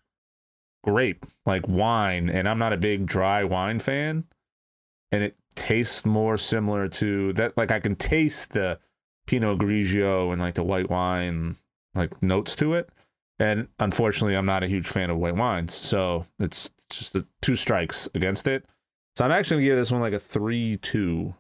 grape, 0.84 1.26
like 1.45 1.67
wine, 1.67 2.30
and 2.30 2.47
I'm 2.47 2.60
not 2.60 2.73
a 2.73 2.78
big 2.78 3.06
dry 3.06 3.43
wine 3.45 3.80
fan, 3.80 4.26
and 5.13 5.23
it 5.23 5.38
tastes 5.56 6.06
more 6.06 6.38
similar 6.38 6.89
to 6.89 7.32
that. 7.34 7.56
Like 7.56 7.71
I 7.71 7.80
can 7.80 7.95
taste 7.95 8.52
the 8.52 8.80
Pinot 9.27 9.59
Grigio 9.59 10.31
and 10.31 10.41
like 10.41 10.55
the 10.55 10.63
white 10.63 10.89
wine 10.89 11.57
like 11.93 12.21
notes 12.23 12.55
to 12.57 12.73
it. 12.73 12.89
And 13.39 13.67
unfortunately, 13.77 14.35
I'm 14.35 14.47
not 14.47 14.63
a 14.63 14.67
huge 14.67 14.87
fan 14.87 15.11
of 15.11 15.17
white 15.17 15.35
wines, 15.35 15.73
so 15.73 16.25
it's 16.39 16.71
just 16.89 17.13
the 17.13 17.27
two 17.41 17.55
strikes 17.55 18.09
against 18.15 18.47
it. 18.47 18.65
So 19.15 19.25
I'm 19.25 19.31
actually 19.31 19.57
gonna 19.57 19.67
give 19.67 19.77
this 19.77 19.91
one 19.91 20.01
like 20.01 20.13
a 20.13 20.19
three-two. 20.19 21.35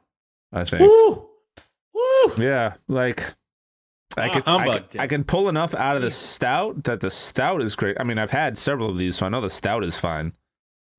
I 0.53 0.63
think. 0.63 0.81
Woo! 0.81 1.27
Woo! 1.93 2.33
Yeah, 2.37 2.75
like 2.87 3.33
I 4.15 4.29
ah, 4.29 4.31
can, 4.31 4.43
I 4.45 4.79
can, 4.79 5.01
I 5.01 5.07
can 5.07 5.23
pull 5.23 5.49
enough 5.49 5.75
out 5.75 5.95
of 5.95 6.01
the 6.01 6.11
stout 6.11 6.83
that 6.85 6.99
the 6.99 7.09
stout 7.09 7.61
is 7.61 7.75
great. 7.75 7.97
I 7.99 8.03
mean, 8.03 8.17
I've 8.17 8.31
had 8.31 8.57
several 8.57 8.89
of 8.89 8.97
these, 8.97 9.15
so 9.15 9.25
I 9.25 9.29
know 9.29 9.41
the 9.41 9.49
stout 9.49 9.83
is 9.83 9.97
fine. 9.97 10.33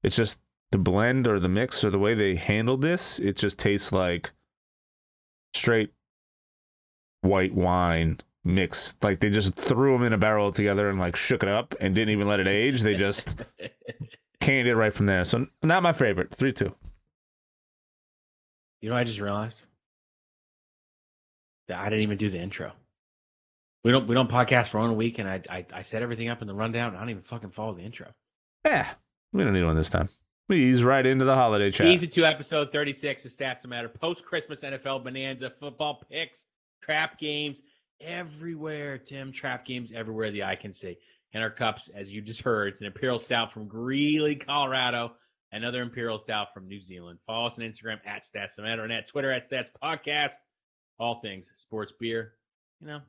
It's 0.03 0.17
just 0.17 0.41
the 0.71 0.79
blend 0.79 1.27
or 1.27 1.41
the 1.41 1.49
mix 1.49 1.85
or 1.85 1.91
the 1.91 1.99
way 1.99 2.15
they 2.15 2.37
handled 2.37 2.83
this. 2.83 3.19
It 3.19 3.37
just 3.37 3.59
tastes 3.59 3.93
like 3.93 4.33
straight 5.55 5.93
white 7.21 7.55
wine 7.55 8.19
mix. 8.45 8.97
Like 9.03 9.21
they 9.21 9.31
just 9.31 9.55
threw 9.55 9.93
them 9.93 10.05
in 10.05 10.13
a 10.13 10.19
barrel 10.19 10.53
together 10.53 10.89
and 10.89 10.99
like 10.99 11.17
shook 11.17 11.43
it 11.43 11.49
up 11.49 11.75
and 11.81 11.95
didn't 11.95 12.11
even 12.11 12.29
let 12.29 12.41
it 12.41 12.49
age. 12.49 12.83
They 12.83 12.95
just 12.95 13.37
canned 14.41 14.69
it 14.69 14.77
right 14.77 14.93
from 14.93 15.07
there. 15.07 15.25
So 15.25 15.47
not 15.63 15.83
my 15.83 15.93
favorite. 15.93 16.35
Three 16.35 16.53
two. 16.53 16.75
You 18.81 18.89
know, 18.89 18.95
what 18.95 19.01
I 19.01 19.05
just 19.05 19.21
realized 19.21 19.63
that 21.69 21.79
I 21.79 21.85
didn't 21.85 22.03
even 22.03 22.19
do 22.19 22.31
the 22.31 22.39
intro. 22.39 22.73
We 23.85 23.93
don't 23.93 24.09
we 24.09 24.15
don't 24.15 24.31
podcast 24.31 24.69
for 24.69 24.79
one 24.81 24.97
week, 24.97 25.19
and 25.19 25.29
I, 25.29 25.41
I 25.49 25.67
I 25.73 25.83
set 25.83 26.03
everything 26.03 26.29
up 26.29 26.43
in 26.43 26.49
the 26.49 26.55
rundown. 26.55 26.97
I 26.97 27.01
don't 27.01 27.11
even 27.11 27.23
fucking 27.23 27.51
follow 27.51 27.75
the 27.75 27.83
intro. 27.83 28.09
Yeah, 28.65 28.89
we 29.33 29.45
don't 29.45 29.53
need 29.53 29.65
one 29.65 29.77
this 29.77 29.91
time. 29.91 30.09
Ease 30.51 30.83
right 30.83 31.05
into 31.05 31.25
the 31.25 31.35
holiday 31.35 31.71
chat. 31.71 31.87
Season 31.87 32.09
two, 32.09 32.25
episode 32.25 32.73
thirty 32.73 32.93
six. 32.93 33.23
The 33.23 33.29
stats 33.29 33.67
matter. 33.67 33.89
Post 33.89 34.25
Christmas 34.25 34.61
NFL 34.61 35.05
bonanza, 35.05 35.53
football 35.61 36.03
picks, 36.11 36.45
trap 36.83 37.19
games 37.19 37.61
everywhere. 38.01 38.99
Tim, 38.99 39.33
trap 39.33 39.65
games 39.65 39.93
everywhere 39.95 40.31
the 40.31 40.45
eye 40.45 40.57
can 40.57 40.73
see. 40.73 40.97
And 41.35 41.43
our 41.43 41.51
cups, 41.51 41.89
as 41.95 42.13
you 42.13 42.23
just 42.23 42.41
heard, 42.41 42.69
it's 42.69 42.81
an 42.81 42.87
Imperial 42.87 43.19
Stout 43.19 43.53
from 43.53 43.69
Greeley, 43.69 44.37
Colorado. 44.37 45.13
Another 45.53 45.83
Imperial 45.83 46.19
Stout 46.19 46.49
from 46.53 46.69
New 46.69 46.81
Zealand. 46.81 47.19
Follow 47.27 47.47
us 47.47 47.59
on 47.59 47.65
Instagram 47.65 47.99
at 48.07 48.23
Stats 48.23 48.59
Matter 48.59 48.85
and 48.85 48.93
at 48.93 49.07
Twitter 49.07 49.33
at 49.33 49.49
Stats 49.49 49.71
Podcast. 49.83 50.35
All 50.99 51.21
things 51.21 51.51
sports 51.55 51.93
beer. 51.99 52.35
You 52.81 52.87
know, 52.87 53.01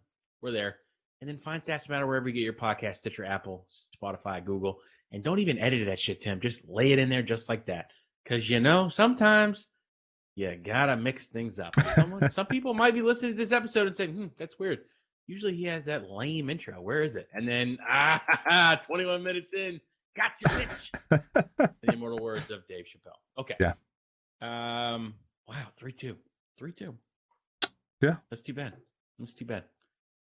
we're 0.42 0.52
there. 0.52 0.78
And 1.22 1.30
then 1.30 1.38
find 1.38 1.62
Stats 1.62 1.90
Matter 1.90 2.08
wherever 2.08 2.28
you 2.30 2.34
get 2.34 2.42
your 2.42 2.54
podcast, 2.54 2.98
Stitcher, 2.98 3.26
Apple, 3.26 3.68
Spotify, 4.02 4.44
Google. 4.44 4.80
And 5.12 5.24
don't 5.24 5.40
even 5.40 5.60
edit 5.60 5.86
that 5.88 6.00
shit, 6.00 6.22
Tim. 6.22 6.40
Just 6.40 6.68
lay 6.68 6.92
it 6.92 7.00
in 7.00 7.10
there 7.10 7.24
just 7.24 7.50
like 7.50 7.66
that. 7.66 7.92
Because, 8.24 8.50
you 8.50 8.60
know, 8.60 8.88
sometimes 8.90 9.68
you 10.40 10.56
got 10.56 10.86
to 10.86 10.96
mix 10.96 11.28
things 11.28 11.60
up. 11.60 11.78
Someone, 11.82 12.32
some 12.32 12.46
people 12.46 12.74
might 12.74 12.94
be 12.94 13.02
listening 13.02 13.34
to 13.34 13.38
this 13.38 13.52
episode 13.52 13.88
and 13.88 13.96
saying, 13.96 14.12
hmm, 14.12 14.28
that's 14.38 14.58
weird. 14.58 14.80
Usually 15.28 15.54
he 15.54 15.66
has 15.66 15.84
that 15.86 16.10
lame 16.10 16.50
intro. 16.50 16.82
Where 16.82 17.04
is 17.04 17.18
it? 17.18 17.28
And 17.34 17.46
then, 17.46 17.78
ah, 17.90 18.80
21 18.86 19.22
minutes 19.22 19.54
in, 19.54 19.82
gotcha, 20.16 20.46
bitch. 20.46 20.92
the 21.58 21.94
immortal 21.94 22.20
words 22.24 22.52
of 22.52 22.66
Dave 22.68 22.86
Chappelle. 22.86 23.20
Okay. 23.38 23.56
Yeah. 23.60 23.74
Um. 24.42 25.14
Wow. 25.46 25.56
Three 25.78 25.92
two. 25.92 26.16
Three 26.58 26.72
two. 26.72 26.96
Yeah. 28.02 28.16
That's 28.30 28.42
too 28.42 28.54
bad. 28.54 28.74
That's 29.20 29.34
too 29.34 29.46
bad. 29.46 29.64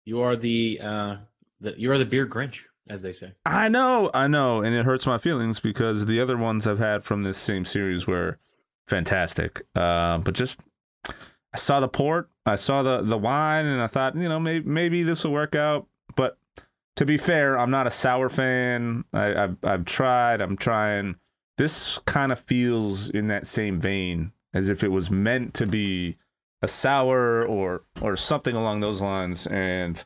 You 0.05 0.21
are 0.21 0.35
the 0.35 0.79
uh 0.83 1.15
the 1.61 1.73
you 1.79 1.91
are 1.91 1.97
the 1.97 2.05
beer 2.05 2.27
Grinch, 2.27 2.59
as 2.87 3.01
they 3.01 3.13
say. 3.13 3.33
I 3.43 3.69
know, 3.69 4.11
I 4.13 4.27
know, 4.27 4.61
and 4.61 4.75
it 4.75 4.85
hurts 4.85 5.07
my 5.07 5.17
feelings 5.17 5.59
because 5.59 6.05
the 6.05 6.21
other 6.21 6.37
ones 6.37 6.67
I've 6.67 6.77
had 6.77 7.03
from 7.03 7.23
this 7.23 7.39
same 7.39 7.65
series 7.65 8.05
were 8.05 8.37
fantastic. 8.87 9.65
Uh, 9.75 10.19
but 10.19 10.33
just 10.33 10.59
I 11.53 11.57
saw 11.57 11.79
the 11.79 11.87
port, 11.87 12.29
I 12.45 12.55
saw 12.55 12.83
the 12.83 13.01
the 13.01 13.17
wine, 13.17 13.65
and 13.65 13.81
I 13.81 13.87
thought, 13.87 14.15
you 14.15 14.29
know, 14.29 14.39
maybe 14.39 14.67
maybe 14.67 15.03
this 15.03 15.23
will 15.23 15.31
work 15.31 15.55
out. 15.55 15.87
But 16.15 16.37
to 16.97 17.05
be 17.05 17.17
fair, 17.17 17.57
I'm 17.57 17.71
not 17.71 17.87
a 17.87 17.91
sour 17.91 18.29
fan. 18.29 19.05
I, 19.13 19.43
I've 19.43 19.57
I've 19.63 19.85
tried. 19.85 20.41
I'm 20.41 20.57
trying. 20.57 21.15
This 21.57 21.99
kind 21.99 22.31
of 22.31 22.39
feels 22.39 23.09
in 23.09 23.27
that 23.27 23.47
same 23.47 23.79
vein 23.79 24.33
as 24.53 24.69
if 24.69 24.83
it 24.83 24.89
was 24.89 25.09
meant 25.09 25.53
to 25.55 25.65
be 25.65 26.17
a 26.61 26.67
sour 26.67 27.45
or 27.45 27.83
or 28.01 28.15
something 28.15 28.55
along 28.55 28.81
those 28.81 29.01
lines, 29.01 29.47
and 29.47 30.03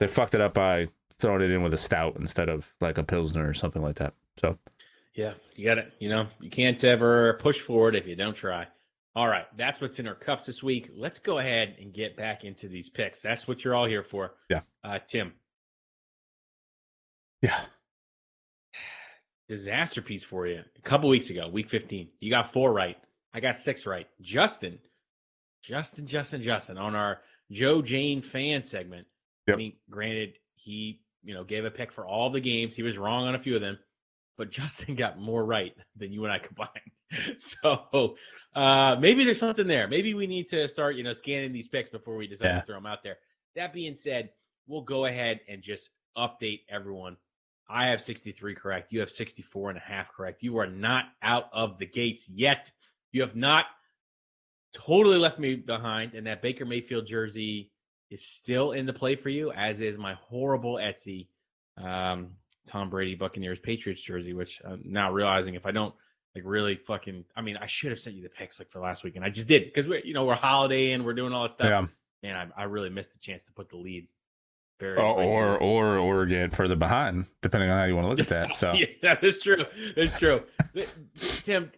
they 0.00 0.06
fucked 0.06 0.34
it 0.34 0.40
up 0.40 0.54
by 0.54 0.88
throwing 1.18 1.42
it 1.42 1.50
in 1.50 1.62
with 1.62 1.74
a 1.74 1.78
stout 1.78 2.16
instead 2.20 2.48
of 2.48 2.72
like 2.80 2.98
a 2.98 3.02
pilsner 3.02 3.48
or 3.48 3.54
something 3.54 3.82
like 3.82 3.96
that. 3.96 4.14
So 4.38 4.58
Yeah, 5.18 5.34
you 5.56 5.64
got 5.64 5.78
it. 5.78 5.92
You 5.98 6.10
know, 6.10 6.28
you 6.38 6.48
can't 6.48 6.82
ever 6.84 7.40
push 7.42 7.58
forward 7.58 7.96
if 7.96 8.06
you 8.06 8.14
don't 8.14 8.36
try. 8.36 8.68
All 9.16 9.26
right, 9.26 9.46
that's 9.56 9.80
what's 9.80 9.98
in 9.98 10.06
our 10.06 10.14
cups 10.14 10.46
this 10.46 10.62
week. 10.62 10.92
Let's 10.94 11.18
go 11.18 11.38
ahead 11.38 11.74
and 11.80 11.92
get 11.92 12.16
back 12.16 12.44
into 12.44 12.68
these 12.68 12.88
picks. 12.88 13.20
That's 13.20 13.48
what 13.48 13.64
you're 13.64 13.74
all 13.74 13.86
here 13.86 14.04
for. 14.04 14.34
Yeah. 14.48 14.60
Uh, 14.84 15.00
Tim, 15.08 15.32
yeah, 17.42 17.58
disaster 19.48 20.02
piece 20.02 20.22
for 20.22 20.46
you. 20.46 20.62
A 20.76 20.82
couple 20.82 21.08
weeks 21.08 21.30
ago, 21.30 21.48
week 21.48 21.68
15, 21.68 22.10
you 22.20 22.30
got 22.30 22.52
four 22.52 22.72
right. 22.72 22.96
I 23.34 23.40
got 23.40 23.56
six 23.56 23.86
right. 23.86 24.06
Justin, 24.20 24.78
Justin, 25.64 26.06
Justin, 26.06 26.44
Justin 26.44 26.78
on 26.78 26.94
our 26.94 27.22
Joe 27.50 27.82
Jane 27.82 28.22
fan 28.22 28.62
segment. 28.62 29.08
Yep. 29.48 29.54
I 29.54 29.58
mean, 29.58 29.72
granted, 29.90 30.34
he 30.54 31.00
you 31.24 31.34
know 31.34 31.42
gave 31.42 31.64
a 31.64 31.72
pick 31.72 31.90
for 31.90 32.06
all 32.06 32.30
the 32.30 32.38
games. 32.38 32.76
He 32.76 32.84
was 32.84 32.96
wrong 32.96 33.26
on 33.26 33.34
a 33.34 33.40
few 33.40 33.56
of 33.56 33.60
them, 33.60 33.80
but 34.38 34.50
Justin 34.50 34.94
got 34.94 35.18
more 35.18 35.44
right 35.44 35.74
than 35.96 36.12
you 36.12 36.24
and 36.24 36.32
I 36.32 36.38
combined. 36.38 37.38
so 37.38 38.16
uh, 38.54 38.96
maybe 38.98 39.24
there's 39.24 39.38
something 39.40 39.66
there. 39.66 39.88
Maybe 39.88 40.14
we 40.14 40.26
need 40.26 40.46
to 40.48 40.66
start 40.68 40.96
you 40.96 41.02
know 41.02 41.12
scanning 41.12 41.52
these 41.52 41.68
picks 41.68 41.90
before 41.90 42.16
we 42.16 42.26
decide 42.26 42.46
Yeah. 42.46 42.60
to 42.60 42.66
throw 42.66 42.76
them 42.76 42.86
out 42.86 43.02
there. 43.02 43.16
That 43.56 43.72
being 43.74 43.94
said, 43.94 44.30
we'll 44.66 44.82
go 44.82 45.04
ahead 45.06 45.40
and 45.48 45.60
just 45.62 45.90
update 46.16 46.60
everyone. 46.70 47.16
I 47.68 47.88
have 47.88 48.00
63 48.00 48.54
correct. 48.54 48.92
You 48.92 49.00
have 49.00 49.10
64 49.10 49.70
and 49.70 49.78
a 49.78 49.82
half 49.82 50.10
correct. 50.12 50.42
You 50.42 50.56
are 50.58 50.66
not 50.66 51.04
out 51.22 51.50
of 51.52 51.78
the 51.78 51.84
gates 51.86 52.26
yet. 52.28 52.70
You 53.12 53.20
have 53.20 53.36
not 53.36 53.66
totally 54.72 55.18
left 55.18 55.38
me 55.38 55.56
behind, 55.56 56.14
and 56.14 56.26
that 56.26 56.42
Baker 56.42 56.64
Mayfield 56.64 57.06
jersey 57.06 57.70
is 58.10 58.24
still 58.24 58.72
in 58.72 58.86
the 58.86 58.92
play 58.92 59.16
for 59.16 59.28
you, 59.28 59.50
as 59.52 59.80
is 59.80 59.98
my 59.98 60.14
horrible 60.14 60.76
Etsy 60.76 61.28
um, 61.76 62.30
Tom 62.68 62.90
Brady 62.90 63.14
Buccaneers 63.14 63.58
Patriots 63.58 64.00
jersey, 64.02 64.32
which 64.34 64.60
I'm 64.64 64.82
now 64.84 65.10
realizing 65.12 65.54
if 65.54 65.66
I 65.66 65.70
don't 65.72 65.94
like 66.34 66.44
really 66.46 66.76
fucking, 66.76 67.24
I 67.34 67.40
mean, 67.40 67.56
I 67.56 67.66
should 67.66 67.90
have 67.90 67.98
sent 67.98 68.14
you 68.16 68.22
the 68.22 68.28
pics 68.28 68.58
like 68.58 68.70
for 68.70 68.80
last 68.80 69.02
week, 69.02 69.16
and 69.16 69.24
I 69.24 69.30
just 69.30 69.48
did 69.48 69.64
because 69.64 69.88
we're 69.88 70.04
you 70.04 70.14
know 70.14 70.24
we're 70.24 70.34
holiday 70.34 70.92
and 70.92 71.04
we're 71.04 71.14
doing 71.14 71.32
all 71.32 71.42
this 71.42 71.52
stuff, 71.52 71.90
yeah. 72.22 72.30
and 72.30 72.52
I, 72.54 72.62
I 72.62 72.64
really 72.64 72.90
missed 72.90 73.12
the 73.12 73.18
chance 73.18 73.42
to 73.44 73.52
put 73.52 73.68
the 73.70 73.76
lead. 73.76 74.06
Very 74.78 74.96
Or, 74.96 75.02
or 75.22 75.58
or 75.60 75.98
or 75.98 76.26
get 76.26 76.54
further 76.54 76.76
behind, 76.76 77.26
depending 77.42 77.68
on 77.70 77.78
how 77.78 77.84
you 77.86 77.96
want 77.96 78.04
to 78.04 78.10
look 78.10 78.20
at 78.20 78.28
that. 78.28 78.56
So 78.56 78.72
yeah, 78.76 78.86
that 79.02 79.24
is 79.24 79.40
true. 79.40 79.64
That's 79.96 80.16
true. 80.18 80.40
Tim, 81.18 81.72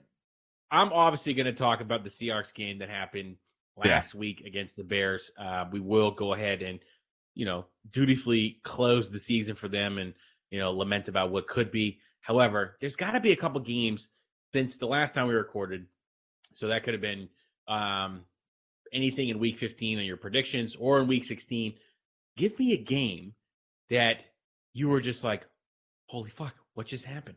I'm 0.70 0.92
obviously 0.92 1.32
going 1.34 1.46
to 1.46 1.52
talk 1.52 1.80
about 1.80 2.04
the 2.04 2.10
Seahawks 2.10 2.52
game 2.52 2.78
that 2.80 2.90
happened 2.90 3.36
Yeah. 3.82 3.92
last 3.94 4.14
week 4.14 4.42
against 4.46 4.76
the 4.76 4.84
Bears. 4.84 5.30
Uh, 5.38 5.64
we 5.72 5.80
will 5.80 6.10
go 6.10 6.34
ahead 6.34 6.60
and, 6.62 6.78
you 7.34 7.46
know, 7.46 7.64
dutifully 7.90 8.58
close 8.64 9.10
the 9.10 9.18
season 9.18 9.54
for 9.56 9.68
them 9.68 9.96
and, 9.98 10.12
you 10.50 10.58
know, 10.58 10.70
lament 10.72 11.08
about 11.08 11.30
what 11.30 11.46
could 11.46 11.70
be. 11.70 11.98
However, 12.20 12.76
there's 12.80 12.96
got 12.96 13.12
to 13.12 13.20
be 13.20 13.32
a 13.32 13.36
couple 13.36 13.60
games 13.60 14.10
since 14.52 14.76
the 14.78 14.86
last 14.86 15.14
time 15.14 15.26
we 15.28 15.34
recorded. 15.34 15.86
So 16.52 16.68
that 16.68 16.82
could 16.84 16.94
have 16.94 17.00
been 17.00 17.28
um, 17.68 18.22
anything 18.92 19.28
in 19.28 19.38
week 19.38 19.58
15 19.58 19.98
on 19.98 20.04
your 20.04 20.16
predictions 20.16 20.76
or 20.78 21.00
in 21.00 21.06
week 21.06 21.24
16. 21.24 21.74
Give 22.36 22.58
me 22.58 22.72
a 22.72 22.76
game 22.76 23.34
that 23.90 24.24
you 24.72 24.88
were 24.88 25.00
just 25.00 25.24
like, 25.24 25.46
holy 26.06 26.30
fuck, 26.30 26.54
what 26.74 26.86
just 26.86 27.04
happened? 27.04 27.36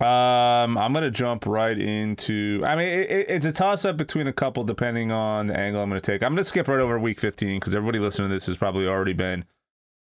Um, 0.00 0.76
I'm 0.76 0.92
gonna 0.92 1.10
jump 1.10 1.46
right 1.46 1.78
into. 1.78 2.62
I 2.66 2.76
mean, 2.76 2.86
it, 2.88 3.10
it- 3.10 3.26
it's 3.30 3.46
a 3.46 3.52
toss 3.52 3.86
up 3.86 3.96
between 3.96 4.26
a 4.26 4.32
couple, 4.32 4.62
depending 4.62 5.10
on 5.10 5.46
the 5.46 5.58
angle 5.58 5.82
I'm 5.82 5.88
gonna 5.88 6.02
take. 6.02 6.22
I'm 6.22 6.32
gonna 6.32 6.44
skip 6.44 6.68
right 6.68 6.80
over 6.80 6.98
week 6.98 7.18
15 7.18 7.58
because 7.60 7.74
everybody 7.74 7.98
listening 7.98 8.28
to 8.28 8.34
this 8.34 8.44
has 8.46 8.58
probably 8.58 8.86
already 8.86 9.14
been 9.14 9.46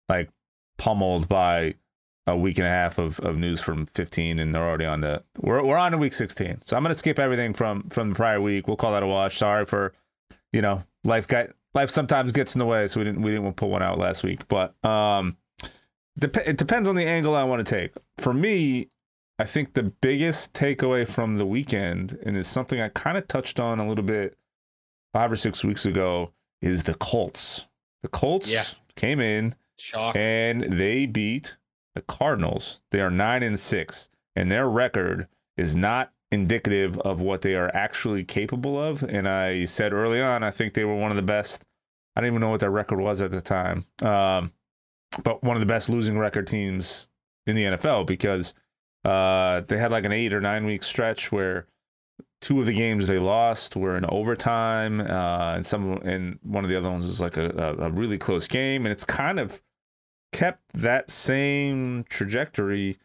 like 0.09 0.29
pummeled 0.77 1.29
by 1.29 1.75
a 2.27 2.35
week 2.35 2.57
and 2.57 2.65
a 2.67 2.69
half 2.71 2.97
of, 2.97 3.19
of 3.19 3.37
news 3.37 3.61
from 3.61 3.85
15, 3.85 4.39
and 4.39 4.53
they're 4.55 4.63
already 4.63 4.85
on 4.85 5.01
the. 5.01 5.23
We're 5.39 5.63
we're 5.63 5.77
on 5.77 5.91
to 5.91 5.97
week 5.97 6.13
16, 6.13 6.61
so 6.65 6.75
I'm 6.75 6.83
gonna 6.83 6.95
skip 6.95 7.19
everything 7.19 7.53
from 7.53 7.83
from 7.89 8.09
the 8.09 8.15
prior 8.15 8.41
week. 8.41 8.67
We'll 8.67 8.77
call 8.77 8.91
that 8.93 9.03
a 9.03 9.07
wash. 9.07 9.37
Sorry 9.37 9.65
for, 9.65 9.93
you 10.51 10.61
know, 10.61 10.83
life 11.03 11.27
got 11.27 11.49
life 11.73 11.89
sometimes 11.89 12.31
gets 12.31 12.55
in 12.55 12.59
the 12.59 12.65
way, 12.65 12.87
so 12.87 12.99
we 12.99 13.03
didn't 13.03 13.21
we 13.21 13.31
didn't 13.31 13.43
want 13.43 13.57
to 13.57 13.59
put 13.61 13.69
one 13.69 13.83
out 13.83 13.97
last 13.97 14.23
week, 14.23 14.47
but 14.47 14.73
um. 14.85 15.37
Dep- 16.17 16.47
it 16.47 16.55
depends 16.55 16.87
on 16.87 16.95
the 16.95 17.05
angle 17.05 17.35
I 17.35 17.43
want 17.43 17.65
to 17.67 17.75
take. 17.75 17.91
For 18.19 18.33
me, 18.33 18.87
I 19.37 19.43
think 19.43 19.73
the 19.73 19.83
biggest 19.83 20.53
takeaway 20.53 21.05
from 21.05 21.35
the 21.37 21.45
weekend, 21.45 22.17
and 22.23 22.37
is 22.37 22.47
something 22.47 22.79
I 22.79 22.87
kind 22.87 23.17
of 23.17 23.27
touched 23.27 23.59
on 23.59 23.79
a 23.79 23.87
little 23.89 24.05
bit 24.05 24.37
five 25.11 25.29
or 25.29 25.35
six 25.35 25.61
weeks 25.61 25.85
ago, 25.85 26.31
is 26.61 26.83
the 26.83 26.93
Colts. 26.93 27.67
The 28.01 28.07
Colts 28.07 28.49
Yeah. 28.49 28.63
came 28.95 29.19
in 29.19 29.55
Shock. 29.77 30.15
and 30.15 30.61
they 30.63 31.05
beat 31.05 31.57
the 31.95 32.01
Cardinals. 32.01 32.81
They 32.91 33.01
are 33.01 33.09
nine 33.09 33.41
and 33.41 33.59
six, 33.59 34.09
and 34.35 34.51
their 34.51 34.69
record 34.69 35.27
is 35.57 35.75
not 35.75 36.11
indicative 36.31 36.99
of 36.99 37.21
what 37.21 37.41
they 37.41 37.55
are 37.55 37.71
actually 37.73 38.23
capable 38.23 38.81
of. 38.81 39.01
And 39.03 39.27
I 39.27 39.65
said 39.65 39.93
early 39.93 40.21
on, 40.21 40.43
I 40.43 40.51
think 40.51 40.73
they 40.73 40.85
were 40.85 40.95
one 40.95 41.11
of 41.11 41.15
the 41.15 41.23
best. 41.23 41.63
I 42.15 42.21
don't 42.21 42.29
even 42.29 42.41
know 42.41 42.49
what 42.49 42.59
their 42.59 42.71
record 42.71 42.99
was 42.99 43.21
at 43.21 43.31
the 43.31 43.41
time, 43.41 43.85
um, 44.01 44.51
but 45.23 45.43
one 45.43 45.55
of 45.55 45.61
the 45.61 45.65
best 45.65 45.89
losing 45.89 46.17
record 46.17 46.47
teams 46.47 47.09
in 47.47 47.55
the 47.55 47.63
NFL 47.63 48.05
because 48.05 48.53
uh, 49.03 49.61
they 49.61 49.77
had 49.77 49.91
like 49.91 50.05
an 50.05 50.11
eight 50.11 50.33
or 50.33 50.41
nine 50.41 50.65
week 50.65 50.83
stretch 50.83 51.31
where 51.31 51.67
two 52.41 52.59
of 52.59 52.65
the 52.65 52.73
games 52.73 53.07
they 53.07 53.19
lost 53.19 53.75
were 53.75 53.97
in 53.97 54.05
overtime, 54.05 55.01
uh, 55.01 55.53
and 55.55 55.65
some 55.65 55.93
and 56.03 56.39
one 56.43 56.63
of 56.63 56.69
the 56.69 56.75
other 56.75 56.89
ones 56.89 57.05
was 57.05 57.19
like 57.19 57.37
a, 57.37 57.49
a, 57.49 57.85
a 57.85 57.89
really 57.89 58.17
close 58.17 58.47
game, 58.47 58.85
and 58.85 58.91
it's 58.91 59.03
kind 59.03 59.39
of 59.39 59.61
kept 60.31 60.73
that 60.73 61.09
same 61.09 62.05
trajectory 62.09 62.97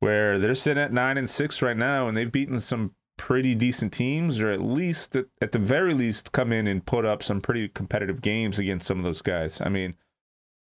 where 0.00 0.38
they're 0.38 0.54
sitting 0.54 0.82
at 0.82 0.92
nine 0.92 1.18
and 1.18 1.28
six 1.28 1.60
right 1.60 1.76
now, 1.76 2.08
and 2.08 2.16
they've 2.16 2.30
beaten 2.30 2.60
some 2.60 2.94
pretty 3.16 3.54
decent 3.54 3.92
teams, 3.92 4.40
or 4.40 4.50
at 4.50 4.62
least 4.62 5.14
at, 5.16 5.26
at 5.42 5.52
the 5.52 5.58
very 5.58 5.92
least 5.92 6.32
come 6.32 6.52
in 6.52 6.66
and 6.66 6.86
put 6.86 7.04
up 7.04 7.22
some 7.22 7.40
pretty 7.40 7.68
competitive 7.68 8.22
games 8.22 8.58
against 8.58 8.86
some 8.86 8.98
of 8.98 9.04
those 9.04 9.22
guys. 9.22 9.60
I 9.60 9.68
mean, 9.68 9.96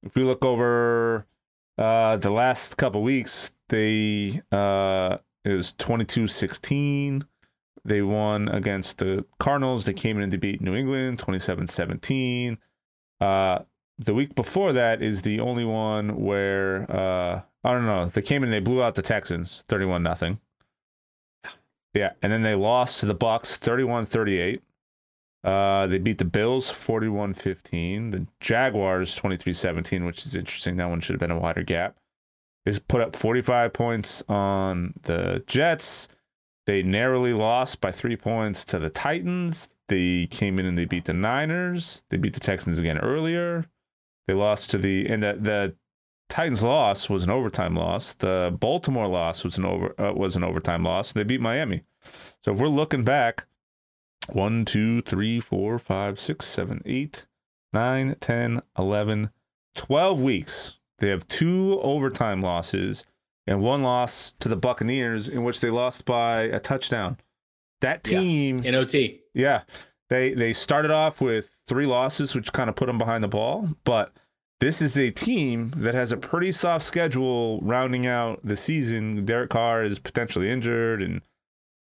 if 0.02 0.14
we 0.16 0.22
look 0.22 0.44
over 0.44 1.26
uh, 1.76 2.16
the 2.16 2.30
last 2.30 2.76
couple 2.76 3.02
weeks, 3.02 3.52
they 3.68 4.40
uh, 4.50 5.18
it 5.44 5.52
was 5.52 5.72
22-16. 5.74 7.22
They 7.84 8.02
won 8.02 8.48
against 8.48 8.98
the 8.98 9.24
Cardinals. 9.38 9.84
They 9.84 9.92
came 9.92 10.16
in 10.16 10.24
and 10.24 10.32
to 10.32 10.38
beat 10.38 10.60
New 10.60 10.74
England 10.74 11.18
27-17. 11.18 12.58
Uh, 13.20 13.60
the 13.98 14.14
week 14.14 14.34
before 14.34 14.72
that 14.72 15.02
is 15.02 15.22
the 15.22 15.40
only 15.40 15.64
one 15.64 16.16
where 16.16 16.90
uh, 16.90 17.42
I 17.64 17.72
don't 17.72 17.86
know. 17.86 18.06
They 18.06 18.22
came 18.22 18.42
in. 18.42 18.48
And 18.48 18.54
they 18.54 18.60
blew 18.60 18.82
out 18.82 18.94
the 18.94 19.02
Texans 19.02 19.64
31 19.68 20.02
nothing. 20.02 20.40
Yeah, 21.94 22.12
and 22.22 22.32
then 22.32 22.42
they 22.42 22.54
lost 22.54 23.00
to 23.00 23.06
the 23.06 23.14
Bucks 23.14 23.58
31-38. 23.58 24.60
Uh, 25.42 25.86
they 25.86 25.98
beat 25.98 26.18
the 26.18 26.24
Bills 26.24 26.70
41-15. 26.70 28.12
The 28.12 28.26
Jaguars 28.40 29.18
23-17, 29.18 30.06
which 30.06 30.26
is 30.26 30.36
interesting. 30.36 30.76
That 30.76 30.90
one 30.90 31.00
should 31.00 31.14
have 31.14 31.20
been 31.20 31.30
a 31.30 31.38
wider 31.38 31.62
gap. 31.62 31.96
They 32.64 32.78
put 32.88 33.00
up 33.00 33.16
45 33.16 33.72
points 33.72 34.22
on 34.28 34.94
the 35.02 35.42
Jets. 35.46 36.08
They 36.66 36.82
narrowly 36.82 37.32
lost 37.32 37.80
by 37.80 37.90
three 37.90 38.16
points 38.16 38.64
to 38.66 38.78
the 38.78 38.90
Titans. 38.90 39.70
They 39.88 40.26
came 40.26 40.58
in 40.58 40.66
and 40.66 40.76
they 40.76 40.84
beat 40.84 41.06
the 41.06 41.14
Niners. 41.14 42.02
They 42.10 42.18
beat 42.18 42.34
the 42.34 42.40
Texans 42.40 42.78
again 42.78 42.98
earlier. 42.98 43.64
They 44.28 44.34
lost 44.34 44.70
to 44.70 44.78
the 44.78 45.08
and 45.08 45.22
the, 45.22 45.38
the 45.40 45.74
Titans 46.28 46.62
loss 46.62 47.08
was 47.08 47.24
an 47.24 47.30
overtime 47.30 47.74
loss. 47.74 48.12
The 48.12 48.54
Baltimore 48.60 49.08
loss 49.08 49.42
was 49.42 49.56
an 49.56 49.64
over 49.64 49.98
uh, 49.98 50.12
was 50.12 50.36
an 50.36 50.44
overtime 50.44 50.84
loss. 50.84 51.12
They 51.12 51.24
beat 51.24 51.40
Miami. 51.40 51.82
So 52.44 52.52
if 52.52 52.60
we're 52.60 52.68
looking 52.68 53.02
back, 53.02 53.46
one, 54.30 54.66
two, 54.66 55.00
three, 55.00 55.40
four, 55.40 55.78
five, 55.78 56.20
six, 56.20 56.44
seven, 56.44 56.82
eight, 56.84 57.26
nine, 57.72 58.16
10, 58.20 58.62
11, 58.78 59.30
12 59.74 60.22
weeks. 60.22 60.76
They 60.98 61.08
have 61.08 61.26
two 61.26 61.80
overtime 61.82 62.42
losses 62.42 63.04
and 63.46 63.62
one 63.62 63.82
loss 63.82 64.34
to 64.40 64.48
the 64.48 64.56
Buccaneers 64.56 65.28
in 65.28 65.44
which 65.44 65.60
they 65.60 65.70
lost 65.70 66.04
by 66.04 66.42
a 66.42 66.60
touchdown. 66.60 67.16
That 67.80 68.04
team 68.04 68.64
in 68.64 68.74
OT. 68.74 69.22
Yeah. 69.32 69.62
They 70.08 70.32
they 70.32 70.52
started 70.52 70.90
off 70.90 71.20
with 71.20 71.58
three 71.66 71.86
losses 71.86 72.34
which 72.34 72.52
kind 72.52 72.70
of 72.70 72.76
put 72.76 72.86
them 72.86 72.98
behind 72.98 73.22
the 73.22 73.28
ball, 73.28 73.68
but 73.84 74.12
this 74.60 74.82
is 74.82 74.98
a 74.98 75.10
team 75.10 75.72
that 75.76 75.94
has 75.94 76.10
a 76.10 76.16
pretty 76.16 76.50
soft 76.50 76.84
schedule 76.84 77.60
rounding 77.60 78.06
out 78.06 78.40
the 78.42 78.56
season. 78.56 79.24
Derek 79.24 79.50
Carr 79.50 79.84
is 79.84 79.98
potentially 79.98 80.50
injured 80.50 81.02
and 81.02 81.20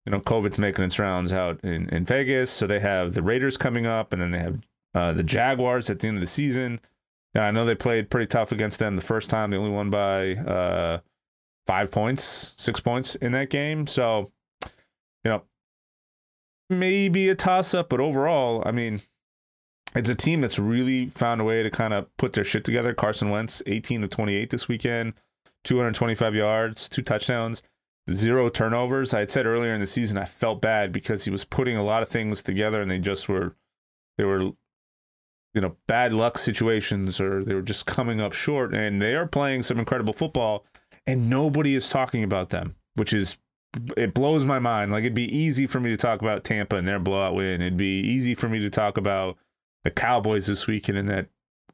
you 0.08 0.12
know, 0.12 0.22
COVID's 0.22 0.58
making 0.58 0.86
its 0.86 0.98
rounds 1.00 1.34
out 1.34 1.60
in, 1.66 1.90
in 1.90 2.06
Vegas. 2.06 2.50
So 2.50 2.66
they 2.66 2.80
have 2.80 3.14
the 3.14 3.22
Raiders 3.22 3.58
coming 3.58 3.86
up, 3.86 4.14
and 4.14 4.22
then 4.22 4.32
they 4.32 4.40
have 4.40 4.60
uh, 4.96 5.12
the 5.12 5.22
Jaguars 5.22 5.90
at 5.90 6.00
the 6.00 6.08
end 6.08 6.16
of 6.16 6.22
the 6.22 6.28
season. 6.28 6.80
And 7.34 7.44
I 7.44 7.52
know 7.52 7.66
they 7.66 7.76
played 7.76 8.10
pretty 8.10 8.28
tough 8.28 8.54
against 8.54 8.80
them 8.80 8.96
the 8.96 9.02
first 9.02 9.30
time. 9.30 9.52
They 9.52 9.58
only 9.58 9.70
won 9.70 9.90
by 9.90 10.36
uh, 10.36 11.00
five 11.68 11.92
points, 11.92 12.54
six 12.56 12.80
points 12.80 13.16
in 13.16 13.34
that 13.34 13.50
game. 13.50 13.86
So, 13.86 14.32
you 15.26 15.32
know, 15.32 15.44
maybe 16.70 17.30
a 17.30 17.36
toss 17.36 17.74
up, 17.74 17.90
but 17.90 18.00
overall, 18.00 18.64
I 18.66 18.72
mean, 18.72 19.02
it's 19.96 20.10
a 20.10 20.16
team 20.16 20.42
that's 20.42 20.60
really 20.60 21.08
found 21.08 21.42
a 21.42 21.44
way 21.44 21.64
to 21.64 21.70
kind 21.70 21.94
of 21.94 22.16
put 22.18 22.34
their 22.34 22.44
shit 22.44 22.64
together. 22.64 22.94
Carson 22.94 23.30
Wentz, 23.30 23.64
18 23.66 24.02
to 24.02 24.08
28 24.08 24.50
this 24.50 24.68
weekend, 24.68 25.14
225 25.64 26.36
yards, 26.36 26.90
two 26.90 27.02
touchdowns 27.02 27.62
zero 28.12 28.50
turnovers. 28.50 29.14
I 29.14 29.20
had 29.20 29.30
said 29.30 29.46
earlier 29.46 29.74
in 29.74 29.82
the 29.82 29.88
season 29.88 30.18
I 30.18 30.26
felt 30.26 30.62
bad 30.62 30.92
because 30.92 31.26
he 31.26 31.32
was 31.32 31.46
putting 31.46 31.78
a 31.78 31.84
lot 31.84 32.02
of 32.02 32.10
things 32.10 32.42
together 32.42 32.82
and 32.82 32.90
they 32.90 33.00
just 33.00 33.28
were 33.28 33.56
they 34.18 34.24
were 34.24 34.42
you 35.54 35.62
know 35.62 35.76
bad 35.88 36.14
luck 36.14 36.38
situations 36.38 37.20
or 37.20 37.44
they 37.44 37.54
were 37.54 37.62
just 37.62 37.86
coming 37.86 38.22
up 38.22 38.34
short 38.34 38.74
and 38.74 39.02
they 39.02 39.16
are 39.16 39.28
playing 39.28 39.64
some 39.64 39.80
incredible 39.80 40.14
football 40.14 40.66
and 41.06 41.30
nobody 41.30 41.76
is 41.76 41.90
talking 41.90 42.24
about 42.24 42.50
them, 42.50 42.76
which 42.96 43.14
is 43.14 43.38
it 43.96 44.14
blows 44.14 44.44
my 44.46 44.60
mind. 44.60 44.92
Like 44.92 45.02
it'd 45.02 45.14
be 45.14 45.36
easy 45.36 45.68
for 45.68 45.80
me 45.80 45.90
to 45.90 45.98
talk 45.98 46.22
about 46.22 46.44
Tampa 46.44 46.76
and 46.76 46.88
their 46.88 47.00
blowout 47.00 47.36
win. 47.36 47.62
It'd 47.62 47.78
be 47.78 48.00
easy 48.00 48.36
for 48.36 48.50
me 48.50 48.60
to 48.60 48.70
talk 48.70 48.98
about 48.98 49.38
the 49.84 49.92
Cowboys 49.92 50.48
this 50.48 50.68
weekend 50.68 50.98
in 50.98 51.06
that 51.08 51.28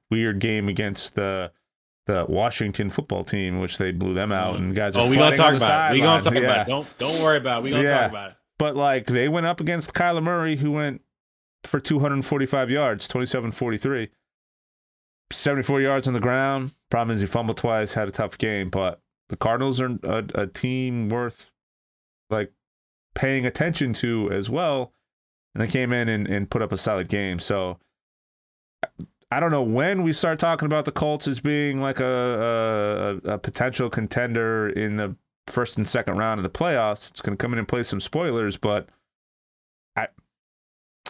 weird 0.09 0.39
game 0.39 0.69
against 0.69 1.15
the 1.15 1.51
the 2.05 2.25
Washington 2.27 2.89
football 2.89 3.23
team, 3.23 3.59
which 3.59 3.77
they 3.77 3.91
blew 3.91 4.13
them 4.13 4.31
out, 4.31 4.55
mm-hmm. 4.55 4.65
and 4.65 4.75
guys. 4.75 4.97
Oh, 4.97 5.09
we 5.09 5.15
gonna 5.15 5.35
talk 5.37 5.53
about 5.53 5.91
it. 5.91 5.93
We 5.95 6.01
gonna 6.01 6.21
talk 6.21 6.33
yeah. 6.33 6.39
about 6.39 6.67
it. 6.67 6.69
Don't 6.69 6.97
don't 6.97 7.21
worry 7.21 7.37
about 7.37 7.59
it. 7.59 7.63
We 7.63 7.69
gonna 7.71 7.83
yeah. 7.83 8.01
talk 8.01 8.09
about 8.09 8.29
it. 8.31 8.37
But 8.59 8.75
like 8.75 9.07
they 9.07 9.29
went 9.29 9.45
up 9.45 9.59
against 9.59 9.93
Kyler 9.93 10.23
Murray, 10.23 10.57
who 10.57 10.71
went 10.71 11.01
for 11.63 11.79
245 11.79 12.69
yards, 12.69 13.07
27-43. 13.07 14.09
74 15.31 15.81
yards 15.81 16.07
on 16.07 16.13
the 16.13 16.19
ground. 16.19 16.71
Problem 16.91 17.13
is 17.13 17.21
he 17.21 17.27
fumbled 17.27 17.57
twice, 17.57 17.93
had 17.93 18.07
a 18.07 18.11
tough 18.11 18.37
game, 18.37 18.69
but 18.69 18.99
the 19.29 19.37
Cardinals 19.37 19.81
are 19.81 19.97
a, 20.03 20.23
a 20.35 20.47
team 20.47 21.09
worth 21.09 21.49
like 22.33 22.51
paying 23.15 23.45
attention 23.45 23.93
to 23.93 24.29
as 24.31 24.49
well. 24.49 24.91
And 25.55 25.61
they 25.63 25.71
came 25.71 25.93
in 25.93 26.09
and, 26.09 26.27
and 26.27 26.49
put 26.49 26.61
up 26.61 26.71
a 26.71 26.77
solid 26.77 27.07
game. 27.07 27.39
So 27.39 27.77
I 29.31 29.39
don't 29.39 29.51
know 29.51 29.63
when 29.63 30.03
we 30.03 30.13
start 30.13 30.39
talking 30.39 30.65
about 30.65 30.85
the 30.85 30.91
Colts 30.91 31.27
as 31.27 31.39
being 31.39 31.79
like 31.79 31.99
a, 31.99 33.21
a, 33.25 33.33
a 33.33 33.37
potential 33.37 33.89
contender 33.89 34.69
in 34.69 34.97
the 34.97 35.15
first 35.47 35.77
and 35.77 35.87
second 35.87 36.17
round 36.17 36.39
of 36.39 36.43
the 36.43 36.49
playoffs. 36.49 37.09
It's 37.09 37.21
going 37.21 37.37
to 37.37 37.41
come 37.41 37.53
in 37.53 37.59
and 37.59 37.67
play 37.67 37.83
some 37.83 37.99
spoilers, 37.99 38.57
but 38.57 38.89
I, 39.95 40.07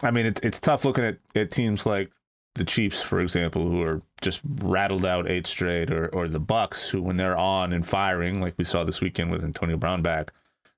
I 0.02 0.10
mean, 0.10 0.26
it's 0.26 0.40
it's 0.42 0.58
tough 0.60 0.84
looking 0.84 1.04
at, 1.04 1.18
at 1.34 1.50
teams 1.50 1.86
like 1.86 2.12
the 2.54 2.64
Chiefs, 2.64 3.02
for 3.02 3.20
example, 3.20 3.68
who 3.68 3.82
are 3.82 4.00
just 4.20 4.40
rattled 4.60 5.04
out 5.04 5.28
eight 5.28 5.46
straight, 5.46 5.90
or 5.90 6.08
or 6.08 6.28
the 6.28 6.40
Bucks, 6.40 6.90
who 6.90 7.02
when 7.02 7.16
they're 7.16 7.36
on 7.36 7.72
and 7.72 7.86
firing, 7.86 8.40
like 8.40 8.54
we 8.56 8.64
saw 8.64 8.84
this 8.84 9.00
weekend 9.00 9.30
with 9.30 9.44
Antonio 9.44 9.76
Brown 9.76 10.02
back, 10.02 10.32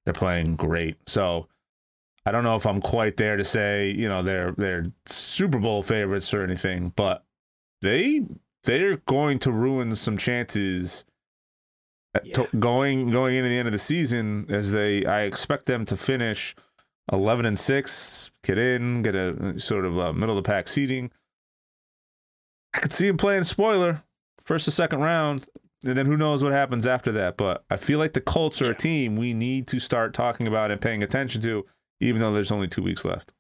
they're 0.07 0.15
playing 0.15 0.57
great. 0.57 0.97
So 1.07 1.49
I 2.25 2.31
don't 2.31 2.45
know 2.45 2.57
if 2.57 2.65
I'm 2.65 2.81
quite 2.81 3.19
there 3.19 3.37
to 3.37 3.45
say 3.45 3.91
you 3.91 4.09
know 4.09 4.23
they're 4.23 4.53
they're 4.53 4.87
Super 5.05 5.59
Bowl 5.59 5.83
favorites 5.83 6.33
or 6.33 6.43
anything, 6.43 6.93
but 6.97 7.25
they 7.83 8.23
they're 8.65 8.97
going 9.07 9.39
to 9.41 9.53
ruin 9.53 9.95
some 9.95 10.17
chances 10.17 11.05
uh, 12.15 12.21
yeah. 12.25 12.33
to, 12.35 12.49
going 12.59 13.11
going 13.11 13.37
into 13.37 13.49
the 13.51 13.59
end 13.59 13.69
of 13.69 13.73
the 13.73 13.79
season 13.79 14.47
as 14.49 14.73
they 14.73 15.05
I 15.05 15.23
expect 15.23 15.67
them 15.67 15.85
to 15.87 15.97
finish 15.97 16.55
11 17.13 17.47
and 17.47 17.59
6 17.59 18.31
get 18.43 18.59
in 18.59 19.03
get 19.03 19.15
a 19.15 19.55
uh, 19.55 19.59
sort 19.59 19.85
of 19.85 19.97
a 19.97 20.13
middle 20.13 20.37
of 20.37 20.43
the 20.43 20.49
pack 20.49 20.67
seating 20.67 21.11
I 22.75 22.79
could 22.81 22.93
see 22.93 23.07
them 23.07 23.17
playing 23.17 23.45
spoiler 23.45 24.03
first 24.43 24.67
or 24.67 24.73
second 24.73 25.01
round 25.01 25.49
and 25.87 25.97
then 25.97 26.07
who 26.07 26.17
knows 26.17 26.43
what 26.43 26.53
happens 26.53 26.87
after 26.87 27.13
that 27.13 27.37
but 27.37 27.65
I 27.71 27.77
feel 27.77 27.99
like 27.99 28.13
the 28.13 28.21
Colts 28.21 28.61
are 28.63 28.71
a 28.71 28.77
team 28.77 29.17
we 29.17 29.35
need 29.35 29.67
to 29.69 29.81
start 29.81 30.15
talking 30.15 30.47
about 30.47 30.71
and 30.71 30.81
paying 30.81 31.03
attention 31.03 31.41
to 31.43 31.65
even 32.01 32.21
though 32.21 32.33
there's 32.33 32.53
only 32.53 32.69
2 32.69 32.83
weeks 32.83 33.05
left 33.05 33.33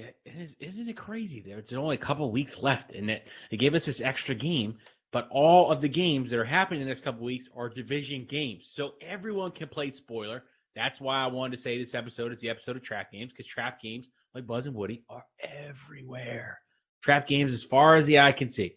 it 0.00 0.16
is, 0.24 0.56
isn't 0.58 0.88
it 0.88 0.96
crazy? 0.96 1.40
There's 1.40 1.72
only 1.72 1.96
a 1.96 1.98
couple 1.98 2.30
weeks 2.30 2.58
left, 2.58 2.92
and 2.92 3.08
that 3.08 3.24
it 3.50 3.58
gave 3.58 3.74
us 3.74 3.84
this 3.84 4.00
extra 4.00 4.34
game. 4.34 4.78
But 5.12 5.28
all 5.30 5.70
of 5.70 5.80
the 5.80 5.88
games 5.88 6.30
that 6.30 6.38
are 6.38 6.44
happening 6.44 6.80
in 6.80 6.86
the 6.86 6.90
next 6.90 7.02
couple 7.02 7.24
weeks 7.24 7.48
are 7.56 7.68
division 7.68 8.24
games, 8.26 8.70
so 8.72 8.94
everyone 9.00 9.50
can 9.50 9.68
play 9.68 9.90
spoiler. 9.90 10.44
That's 10.76 11.00
why 11.00 11.20
I 11.20 11.26
wanted 11.26 11.56
to 11.56 11.62
say 11.62 11.78
this 11.78 11.94
episode 11.94 12.32
is 12.32 12.40
the 12.40 12.48
episode 12.48 12.76
of 12.76 12.82
trap 12.82 13.10
games 13.10 13.32
because 13.32 13.46
trap 13.46 13.80
games 13.80 14.08
like 14.34 14.46
Buzz 14.46 14.66
and 14.66 14.74
Woody 14.74 15.02
are 15.08 15.24
everywhere. 15.40 16.60
Trap 17.02 17.26
games 17.26 17.52
as 17.52 17.64
far 17.64 17.96
as 17.96 18.06
the 18.06 18.20
eye 18.20 18.32
can 18.32 18.50
see. 18.50 18.76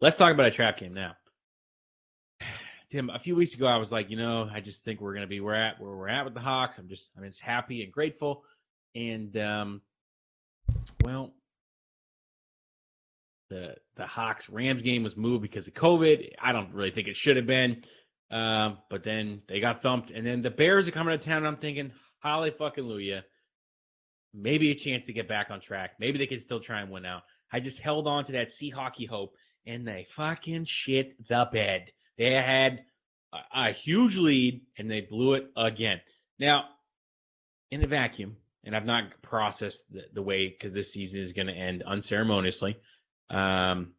Let's 0.00 0.16
talk 0.16 0.32
about 0.32 0.46
a 0.46 0.50
trap 0.52 0.78
game 0.78 0.94
now. 0.94 1.14
Tim, 2.90 3.10
a 3.10 3.18
few 3.18 3.36
weeks 3.36 3.54
ago, 3.54 3.66
I 3.66 3.76
was 3.76 3.92
like, 3.92 4.10
you 4.10 4.16
know, 4.16 4.48
I 4.50 4.60
just 4.60 4.82
think 4.84 5.00
we're 5.00 5.12
going 5.12 5.26
to 5.26 5.28
be 5.28 5.40
where 5.40 5.54
at 5.54 5.80
where 5.80 5.94
we're 5.94 6.08
at 6.08 6.24
with 6.24 6.34
the 6.34 6.40
Hawks. 6.40 6.78
I'm 6.78 6.88
just, 6.88 7.10
I'm 7.16 7.24
just 7.24 7.40
happy 7.40 7.82
and 7.82 7.92
grateful. 7.92 8.44
And 8.94 9.36
um, 9.36 9.82
well, 11.04 11.34
the 13.50 13.74
the 13.96 14.06
Hawks 14.06 14.48
Rams 14.48 14.82
game 14.82 15.02
was 15.02 15.16
moved 15.16 15.42
because 15.42 15.68
of 15.68 15.74
COVID. 15.74 16.30
I 16.40 16.52
don't 16.52 16.72
really 16.72 16.90
think 16.90 17.08
it 17.08 17.16
should 17.16 17.36
have 17.36 17.46
been. 17.46 17.82
Um, 18.30 18.78
but 18.90 19.04
then 19.04 19.42
they 19.48 19.60
got 19.60 19.80
thumped, 19.80 20.10
and 20.10 20.26
then 20.26 20.42
the 20.42 20.50
Bears 20.50 20.86
are 20.86 20.92
coming 20.92 21.18
to 21.18 21.24
town. 21.24 21.46
I'm 21.46 21.56
thinking, 21.56 21.92
holly 22.18 22.50
fucking 22.50 22.84
Luya. 22.84 23.22
Maybe 24.34 24.70
a 24.70 24.74
chance 24.74 25.06
to 25.06 25.14
get 25.14 25.28
back 25.28 25.48
on 25.50 25.60
track. 25.60 25.92
Maybe 25.98 26.18
they 26.18 26.26
can 26.26 26.38
still 26.38 26.60
try 26.60 26.82
and 26.82 26.90
win 26.90 27.06
out. 27.06 27.22
I 27.50 27.60
just 27.60 27.80
held 27.80 28.06
on 28.06 28.24
to 28.24 28.32
that 28.32 28.50
sea 28.50 28.68
hockey 28.68 29.06
hope, 29.06 29.34
and 29.66 29.88
they 29.88 30.06
fucking 30.10 30.66
shit 30.66 31.26
the 31.26 31.48
bed. 31.50 31.90
They 32.18 32.32
had 32.32 32.84
a, 33.32 33.68
a 33.68 33.72
huge 33.72 34.16
lead, 34.16 34.62
and 34.76 34.90
they 34.90 35.00
blew 35.00 35.34
it 35.34 35.50
again. 35.56 36.00
Now, 36.38 36.64
in 37.70 37.80
the 37.80 37.88
vacuum, 37.88 38.36
and 38.64 38.76
I've 38.76 38.84
not 38.84 39.22
processed 39.22 39.90
the, 39.92 40.02
the 40.12 40.22
way 40.22 40.48
because 40.48 40.74
this 40.74 40.92
season 40.92 41.22
is 41.22 41.32
going 41.32 41.46
to 41.46 41.54
end 41.54 41.82
unceremoniously. 41.84 42.76
Um, 43.30 43.92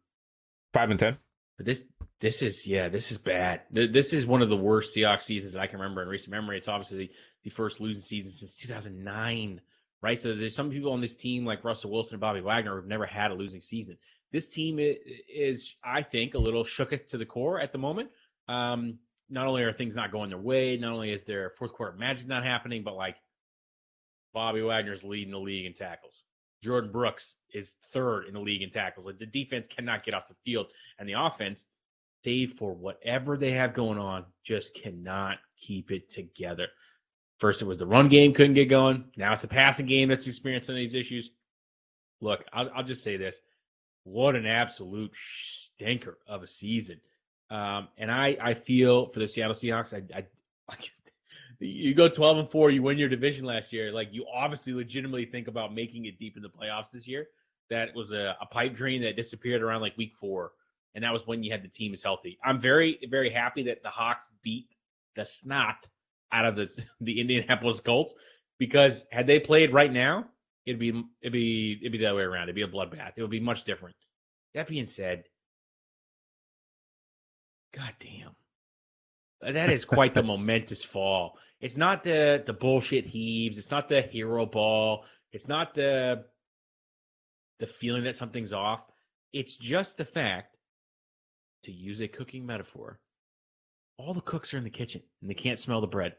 Five 0.72 0.90
and 0.90 1.00
ten. 1.00 1.18
But 1.56 1.66
this 1.66 1.84
this 2.20 2.42
is 2.42 2.66
yeah 2.66 2.88
this 2.88 3.10
is 3.10 3.18
bad. 3.18 3.62
This 3.70 4.12
is 4.12 4.26
one 4.26 4.42
of 4.42 4.48
the 4.48 4.56
worst 4.56 4.96
Seahawks 4.96 5.22
seasons 5.22 5.56
I 5.56 5.66
can 5.66 5.80
remember 5.80 6.02
in 6.02 6.08
recent 6.08 6.30
memory. 6.30 6.56
It's 6.56 6.68
obviously 6.68 7.10
the 7.42 7.50
first 7.50 7.80
losing 7.80 8.02
season 8.02 8.30
since 8.30 8.54
2009, 8.56 9.60
right? 10.02 10.20
So 10.20 10.34
there's 10.34 10.54
some 10.54 10.70
people 10.70 10.92
on 10.92 11.00
this 11.00 11.16
team 11.16 11.44
like 11.44 11.64
Russell 11.64 11.90
Wilson 11.90 12.14
and 12.14 12.20
Bobby 12.20 12.40
Wagner 12.40 12.76
who've 12.76 12.88
never 12.88 13.06
had 13.06 13.30
a 13.30 13.34
losing 13.34 13.60
season. 13.60 13.96
This 14.32 14.48
team 14.48 14.78
is, 14.78 15.74
I 15.84 16.02
think, 16.02 16.34
a 16.34 16.38
little 16.38 16.64
shooketh 16.64 17.08
to 17.08 17.18
the 17.18 17.26
core 17.26 17.60
at 17.60 17.72
the 17.72 17.78
moment. 17.78 18.10
Um, 18.48 18.98
not 19.28 19.46
only 19.46 19.62
are 19.62 19.72
things 19.72 19.96
not 19.96 20.12
going 20.12 20.30
their 20.30 20.38
way, 20.38 20.76
not 20.76 20.92
only 20.92 21.12
is 21.12 21.24
their 21.24 21.50
fourth 21.50 21.72
quarter 21.72 21.96
magic 21.96 22.26
not 22.28 22.44
happening, 22.44 22.82
but 22.82 22.96
like 22.96 23.16
Bobby 24.32 24.62
Wagner's 24.62 25.04
leading 25.04 25.32
the 25.32 25.38
league 25.38 25.66
in 25.66 25.72
tackles. 25.72 26.24
Jordyn 26.64 26.92
Brooks 26.92 27.34
is 27.54 27.76
third 27.92 28.26
in 28.26 28.34
the 28.34 28.40
league 28.40 28.62
in 28.62 28.70
tackles. 28.70 29.06
Like 29.06 29.18
the 29.18 29.26
defense 29.26 29.66
cannot 29.66 30.04
get 30.04 30.14
off 30.14 30.28
the 30.28 30.34
field, 30.44 30.66
and 30.98 31.08
the 31.08 31.14
offense, 31.14 31.64
save 32.22 32.54
for 32.54 32.74
whatever 32.74 33.36
they 33.36 33.52
have 33.52 33.72
going 33.72 33.98
on, 33.98 34.26
just 34.44 34.74
cannot 34.74 35.38
keep 35.58 35.90
it 35.90 36.10
together. 36.10 36.66
First, 37.38 37.62
it 37.62 37.66
was 37.66 37.78
the 37.78 37.86
run 37.86 38.08
game 38.08 38.34
couldn't 38.34 38.54
get 38.54 38.68
going. 38.68 39.04
Now 39.16 39.32
it's 39.32 39.42
the 39.42 39.48
passing 39.48 39.86
game 39.86 40.10
that's 40.10 40.26
experiencing 40.26 40.74
these 40.74 40.94
issues. 40.94 41.30
Look, 42.20 42.44
I'll, 42.52 42.70
I'll 42.76 42.84
just 42.84 43.02
say 43.02 43.16
this: 43.16 43.40
what 44.04 44.36
an 44.36 44.46
absolute 44.46 45.12
stinker 45.16 46.18
of 46.26 46.42
a 46.42 46.46
season. 46.46 47.00
Um, 47.50 47.88
and 47.98 48.10
I, 48.10 48.36
I 48.40 48.54
feel 48.54 49.06
for 49.06 49.18
the 49.18 49.28
Seattle 49.28 49.54
Seahawks, 49.54 49.92
I, 49.92 50.18
I, 50.18 50.76
you 51.58 51.94
go 51.94 52.08
12 52.08 52.38
and 52.38 52.48
four, 52.48 52.70
you 52.70 52.82
win 52.82 52.98
your 52.98 53.08
division 53.08 53.44
last 53.44 53.72
year. 53.72 53.92
Like 53.92 54.08
you 54.12 54.26
obviously 54.32 54.72
legitimately 54.72 55.26
think 55.26 55.48
about 55.48 55.74
making 55.74 56.06
it 56.06 56.18
deep 56.18 56.36
in 56.36 56.42
the 56.42 56.48
playoffs 56.48 56.92
this 56.92 57.06
year. 57.06 57.28
That 57.68 57.94
was 57.94 58.12
a, 58.12 58.36
a 58.40 58.46
pipe 58.46 58.74
dream 58.74 59.02
that 59.02 59.16
disappeared 59.16 59.62
around 59.62 59.80
like 59.80 59.96
week 59.96 60.14
four. 60.14 60.52
And 60.94 61.04
that 61.04 61.12
was 61.12 61.26
when 61.26 61.42
you 61.42 61.52
had 61.52 61.62
the 61.62 61.68
team 61.68 61.94
is 61.94 62.02
healthy. 62.02 62.38
I'm 62.44 62.58
very, 62.58 62.98
very 63.08 63.30
happy 63.30 63.62
that 63.64 63.82
the 63.82 63.90
Hawks 63.90 64.28
beat 64.42 64.68
the 65.14 65.24
snot 65.24 65.86
out 66.32 66.46
of 66.46 66.56
the, 66.56 66.84
the 67.00 67.20
Indianapolis 67.20 67.80
Colts 67.80 68.14
because 68.58 69.04
had 69.10 69.26
they 69.26 69.40
played 69.40 69.72
right 69.72 69.92
now, 69.92 70.26
it'd 70.66 70.80
be 70.80 70.90
it'd 71.22 71.32
be 71.32 71.78
it'd 71.80 71.92
be 71.92 71.98
the 71.98 72.06
other 72.06 72.18
way 72.18 72.22
around. 72.22 72.44
It'd 72.44 72.54
be 72.54 72.62
a 72.62 72.68
bloodbath. 72.68 73.12
It 73.16 73.22
would 73.22 73.30
be 73.30 73.40
much 73.40 73.64
different. 73.64 73.96
That 74.54 74.66
being 74.66 74.86
said, 74.86 75.24
God 77.74 77.94
damn. 78.00 78.34
That 79.54 79.70
is 79.70 79.84
quite 79.84 80.14
the 80.14 80.22
momentous 80.24 80.82
fall. 80.82 81.38
It's 81.60 81.76
not 81.76 82.02
the 82.02 82.42
the 82.44 82.52
bullshit 82.52 83.06
heaves. 83.06 83.58
It's 83.58 83.70
not 83.70 83.88
the 83.88 84.02
hero 84.02 84.46
ball. 84.46 85.04
It's 85.32 85.48
not 85.48 85.74
the 85.74 86.24
the 87.58 87.66
feeling 87.66 88.04
that 88.04 88.16
something's 88.16 88.52
off. 88.52 88.80
It's 89.32 89.56
just 89.56 89.96
the 89.96 90.04
fact, 90.04 90.56
to 91.64 91.72
use 91.72 92.00
a 92.00 92.08
cooking 92.08 92.44
metaphor, 92.44 92.98
all 93.98 94.14
the 94.14 94.20
cooks 94.22 94.52
are 94.54 94.58
in 94.58 94.64
the 94.64 94.70
kitchen 94.70 95.02
and 95.20 95.30
they 95.30 95.34
can't 95.34 95.58
smell 95.58 95.80
the 95.80 95.86
bread. 95.86 96.14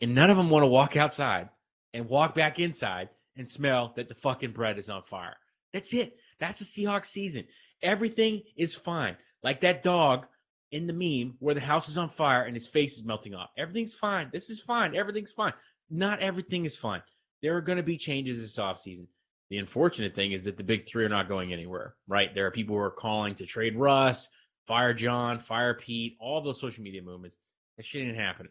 And 0.00 0.14
none 0.14 0.30
of 0.30 0.36
them 0.36 0.50
want 0.50 0.62
to 0.62 0.68
walk 0.68 0.96
outside 0.96 1.48
and 1.94 2.08
walk 2.08 2.34
back 2.34 2.58
inside 2.58 3.08
and 3.36 3.48
smell 3.48 3.92
that 3.96 4.08
the 4.08 4.14
fucking 4.14 4.52
bread 4.52 4.78
is 4.78 4.88
on 4.88 5.02
fire. 5.02 5.36
That's 5.72 5.92
it. 5.92 6.16
That's 6.40 6.58
the 6.58 6.64
Seahawks 6.64 7.06
season. 7.06 7.44
Everything 7.82 8.42
is 8.56 8.74
fine. 8.74 9.16
Like 9.42 9.60
that 9.60 9.82
dog 9.82 10.26
in 10.72 10.86
the 10.86 10.92
meme 10.92 11.36
where 11.38 11.54
the 11.54 11.60
house 11.60 11.88
is 11.88 11.98
on 11.98 12.08
fire 12.08 12.42
and 12.42 12.54
his 12.54 12.66
face 12.66 12.96
is 12.96 13.04
melting 13.04 13.34
off. 13.34 13.50
Everything's 13.56 13.94
fine. 13.94 14.30
This 14.32 14.50
is 14.50 14.60
fine. 14.60 14.96
Everything's 14.96 15.32
fine. 15.32 15.52
Not 15.90 16.20
everything 16.20 16.64
is 16.64 16.76
fine. 16.76 17.02
There 17.42 17.56
are 17.56 17.60
going 17.60 17.76
to 17.76 17.84
be 17.84 17.98
changes 17.98 18.40
this 18.40 18.56
offseason. 18.56 19.06
The 19.50 19.58
unfortunate 19.58 20.14
thing 20.14 20.32
is 20.32 20.44
that 20.44 20.56
the 20.56 20.64
big 20.64 20.88
three 20.88 21.04
are 21.04 21.08
not 21.08 21.28
going 21.28 21.52
anywhere, 21.52 21.94
right? 22.08 22.34
There 22.34 22.46
are 22.46 22.50
people 22.50 22.74
who 22.74 22.82
are 22.82 22.90
calling 22.90 23.36
to 23.36 23.46
trade 23.46 23.76
Russ, 23.76 24.28
fire 24.66 24.92
John, 24.92 25.38
fire 25.38 25.74
Pete, 25.74 26.16
all 26.18 26.40
those 26.40 26.60
social 26.60 26.82
media 26.82 27.02
movements. 27.02 27.36
That 27.76 27.86
shit 27.86 28.04
didn't 28.04 28.20
happen. 28.20 28.48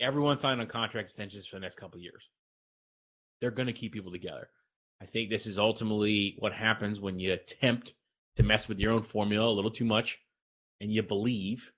Everyone 0.00 0.38
signed 0.38 0.60
on 0.60 0.66
contract 0.66 1.06
extensions 1.06 1.46
for 1.46 1.56
the 1.56 1.60
next 1.60 1.76
couple 1.76 2.00
years. 2.00 2.28
They're 3.42 3.50
going 3.50 3.66
to 3.66 3.72
keep 3.72 3.92
people 3.92 4.12
together. 4.12 4.48
I 5.02 5.06
think 5.06 5.28
this 5.28 5.48
is 5.48 5.58
ultimately 5.58 6.36
what 6.38 6.52
happens 6.52 7.00
when 7.00 7.18
you 7.18 7.32
attempt 7.32 7.92
to 8.36 8.44
mess 8.44 8.68
with 8.68 8.78
your 8.78 8.92
own 8.92 9.02
formula 9.02 9.48
a 9.48 9.50
little 9.50 9.72
too 9.72 9.84
much 9.84 10.20
and 10.80 10.92
you 10.92 11.02
believe 11.02 11.72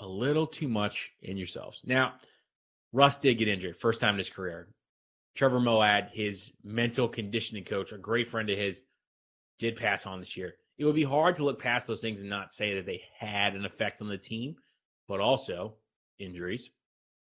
a 0.00 0.06
little 0.08 0.48
too 0.48 0.66
much 0.66 1.12
in 1.22 1.36
yourselves. 1.36 1.82
Now, 1.84 2.14
Russ 2.92 3.16
did 3.18 3.38
get 3.38 3.46
injured, 3.46 3.76
first 3.76 4.00
time 4.00 4.14
in 4.14 4.18
his 4.18 4.28
career. 4.28 4.66
Trevor 5.36 5.60
Moawad, 5.60 6.10
his 6.10 6.50
mental 6.64 7.06
conditioning 7.06 7.64
coach, 7.64 7.92
a 7.92 7.98
great 7.98 8.26
friend 8.26 8.50
of 8.50 8.58
his, 8.58 8.82
did 9.60 9.76
pass 9.76 10.04
on 10.04 10.18
this 10.18 10.36
year. 10.36 10.54
It 10.78 10.84
would 10.84 10.96
be 10.96 11.04
hard 11.04 11.36
to 11.36 11.44
look 11.44 11.60
past 11.62 11.86
those 11.86 12.00
things 12.00 12.22
and 12.22 12.28
not 12.28 12.50
say 12.50 12.74
that 12.74 12.86
they 12.86 13.02
had 13.16 13.54
an 13.54 13.64
effect 13.64 14.02
on 14.02 14.08
the 14.08 14.18
team, 14.18 14.56
but 15.06 15.20
also 15.20 15.74
injuries, 16.18 16.70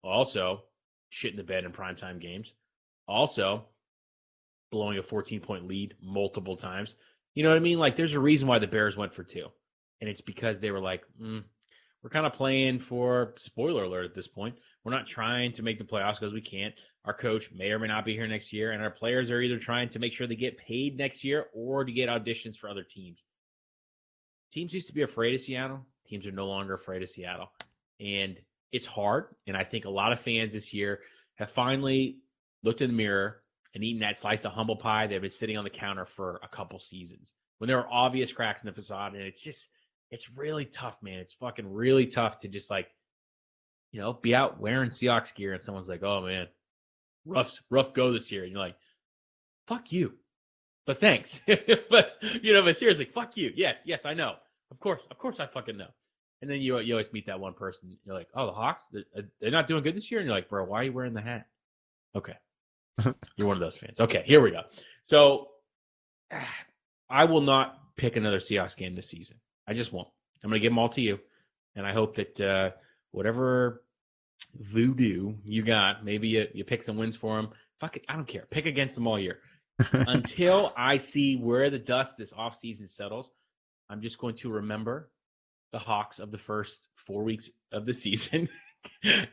also 0.04 0.64
shit 1.08 1.32
in 1.32 1.38
the 1.38 1.44
bed 1.44 1.64
in 1.64 1.72
primetime 1.72 2.20
games, 2.20 2.54
also 3.08 3.66
blowing 4.72 4.98
a 4.98 5.04
14 5.04 5.40
point 5.40 5.68
lead 5.68 5.96
multiple 6.02 6.58
times. 6.58 6.96
You 7.36 7.44
know 7.44 7.50
what 7.50 7.58
I 7.58 7.62
mean? 7.62 7.80
Like, 7.80 7.96
there's 7.96 8.14
a 8.14 8.20
reason 8.20 8.48
why 8.48 8.60
the 8.60 8.68
Bears 8.68 8.96
went 8.96 9.14
for 9.14 9.24
two 9.24 9.50
and 10.04 10.10
it's 10.10 10.20
because 10.20 10.60
they 10.60 10.70
were 10.70 10.82
like, 10.82 11.06
mm, 11.22 11.42
we're 12.02 12.10
kind 12.10 12.26
of 12.26 12.34
playing 12.34 12.78
for 12.80 13.34
spoiler 13.38 13.86
alert 13.86 14.04
at 14.04 14.14
this 14.14 14.28
point. 14.28 14.54
We're 14.84 14.92
not 14.92 15.08
trying 15.08 15.54
to 15.54 15.64
make 15.64 15.78
the 15.78 15.86
playoffs 15.86 16.20
because 16.20 16.34
we 16.34 16.42
can't. 16.42 16.76
Our 17.06 17.14
coach 17.14 17.54
may 17.54 17.72
or 17.72 17.80
may 17.80 17.88
not 17.88 18.04
be 18.04 18.12
here 18.12 18.28
next 18.28 18.52
year, 18.52 18.74
and 18.74 18.84
our 18.84 18.90
players 18.90 19.32
are 19.32 19.40
either 19.40 19.58
trying 19.58 19.88
to 19.92 20.00
make 20.00 20.12
sure 20.12 20.28
they 20.28 20.36
get 20.36 20.58
paid 20.58 20.98
next 20.98 21.24
year 21.24 21.46
or 21.54 21.86
to 21.86 21.92
get 21.94 22.10
auditions 22.10 22.58
for 22.58 22.70
other 22.70 22.84
teams. 22.84 23.24
Teams 24.52 24.74
used 24.74 24.88
to 24.88 24.94
be 24.94 25.04
afraid 25.04 25.34
of 25.36 25.40
Seattle. 25.40 25.86
Teams 26.06 26.28
are 26.28 26.34
no 26.34 26.48
longer 26.48 26.74
afraid 26.74 27.02
of 27.02 27.08
Seattle, 27.08 27.50
and 28.02 28.38
it's 28.74 28.86
hard. 28.86 29.28
And 29.48 29.56
I 29.56 29.64
think 29.64 29.86
a 29.86 29.90
lot 29.90 30.12
of 30.12 30.20
fans 30.20 30.52
this 30.52 30.74
year 30.74 31.00
have 31.36 31.52
finally 31.52 32.18
looked 32.64 32.82
in 32.82 32.90
the 32.90 32.96
mirror 32.96 33.42
and 33.76 33.84
eaten 33.84 34.02
that 34.02 34.18
slice 34.18 34.46
of 34.46 34.52
humble 34.52 34.76
pie 34.76 35.08
that 35.08 35.14
have 35.14 35.22
been 35.22 35.32
sitting 35.32 35.58
on 35.58 35.64
the 35.64 35.70
counter 35.70 36.06
for 36.06 36.40
a 36.44 36.48
couple 36.48 36.80
seasons 36.80 37.34
when 37.64 37.68
there 37.70 37.80
are 37.80 37.88
obvious 37.92 38.32
cracks 38.32 38.62
in 38.62 38.68
the 38.68 38.74
facade, 38.74 39.14
and 39.14 39.24
it's 39.24 39.42
just 39.42 39.70
it's 40.12 40.30
really 40.30 40.66
tough, 40.66 41.02
man. 41.02 41.20
It's 41.20 41.34
fucking 41.34 41.72
really 41.72 42.06
tough 42.06 42.40
to 42.40 42.48
just 42.48 42.70
like, 42.70 42.88
you 43.92 44.02
know, 44.02 44.14
be 44.14 44.36
out 44.36 44.60
wearing 44.60 44.90
Seahawks 44.90 45.34
gear 45.34 45.54
and 45.54 45.64
someone's 45.64 45.88
like, 45.88 46.04
oh 46.04 46.22
man, 46.22 46.48
rough, 47.26 47.58
rough 47.70 47.94
go 47.94 48.12
this 48.12 48.32
year. 48.32 48.44
And 48.44 48.52
you're 48.52 48.62
like, 48.62 48.76
fuck 49.68 49.92
you. 49.92 50.14
But 50.86 51.00
thanks. 51.00 51.40
but 51.48 52.12
you 52.42 52.54
know, 52.54 52.62
but 52.62 52.78
seriously, 52.78 53.06
fuck 53.06 53.38
you. 53.38 53.52
Yes, 53.56 53.78
yes, 53.86 54.06
I 54.06 54.14
know. 54.14 54.36
Of 54.70 54.80
course, 54.80 55.08
of 55.10 55.18
course 55.18 55.40
I 55.40 55.48
fucking 55.48 55.78
know. 55.78 55.90
And 56.42 56.52
then 56.52 56.60
you 56.60 56.76
uh, 56.76 56.82
you 56.82 56.94
always 56.94 57.14
meet 57.14 57.28
that 57.28 57.40
one 57.40 57.54
person. 57.54 57.98
You're 58.06 58.16
like, 58.16 58.28
oh, 58.36 58.48
the 58.48 58.52
Hawks, 58.52 58.90
they're, 58.92 59.06
uh, 59.18 59.22
they're 59.40 59.52
not 59.52 59.68
doing 59.68 59.84
good 59.84 59.96
this 59.96 60.12
year. 60.12 60.20
And 60.20 60.28
you're 60.28 60.36
like, 60.36 60.50
bro, 60.50 60.66
why 60.66 60.82
are 60.82 60.84
you 60.84 60.92
wearing 60.92 61.14
the 61.14 61.22
hat? 61.22 61.48
Okay. 62.14 62.36
You're 63.36 63.48
one 63.48 63.58
of 63.58 63.62
those 63.62 63.78
fans. 63.78 64.00
Okay, 64.00 64.24
here 64.26 64.42
we 64.42 64.52
go. 64.52 64.62
So 65.04 65.50
I 67.10 67.26
will 67.26 67.42
not 67.42 67.80
pick 67.96 68.16
another 68.16 68.40
Seahawks 68.40 68.76
game 68.76 68.96
this 68.96 69.10
season. 69.10 69.38
I 69.68 69.74
just 69.74 69.94
won't. 69.94 70.08
I'm 70.44 70.50
going 70.50 70.60
to 70.60 70.64
give 70.64 70.72
them 70.72 70.80
all 70.80 70.90
to 70.90 71.02
you, 71.02 71.20
and 71.76 71.86
I 71.86 71.94
hope 71.94 72.16
that 72.16 72.42
uh, 72.42 72.72
whatever 73.12 73.84
voodoo 74.60 75.36
you 75.46 75.64
got, 75.64 76.04
maybe 76.04 76.28
you, 76.28 76.48
you 76.54 76.64
pick 76.64 76.84
some 76.84 76.98
wins 76.98 77.16
for 77.16 77.36
them. 77.38 77.50
Fuck 77.80 77.98
it, 77.98 78.06
I 78.10 78.16
don't 78.16 78.28
care. 78.28 78.46
Pick 78.50 78.66
against 78.66 78.96
them 78.96 79.08
all 79.08 79.20
year 79.20 79.40
until 79.92 80.74
I 80.78 80.98
see 80.98 81.38
where 81.38 81.70
the 81.70 81.80
dust 81.80 82.18
this 82.18 82.34
offseason 82.34 82.90
settles. 82.90 83.32
I'm 83.90 84.02
just 84.02 84.18
going 84.18 84.36
to 84.38 84.50
remember 84.50 85.10
the 85.72 85.80
Hawks 85.80 86.20
of 86.20 86.32
the 86.32 86.38
first 86.38 86.88
four 86.96 87.24
weeks 87.24 87.50
of 87.72 87.86
the 87.86 87.94
season, 87.94 88.50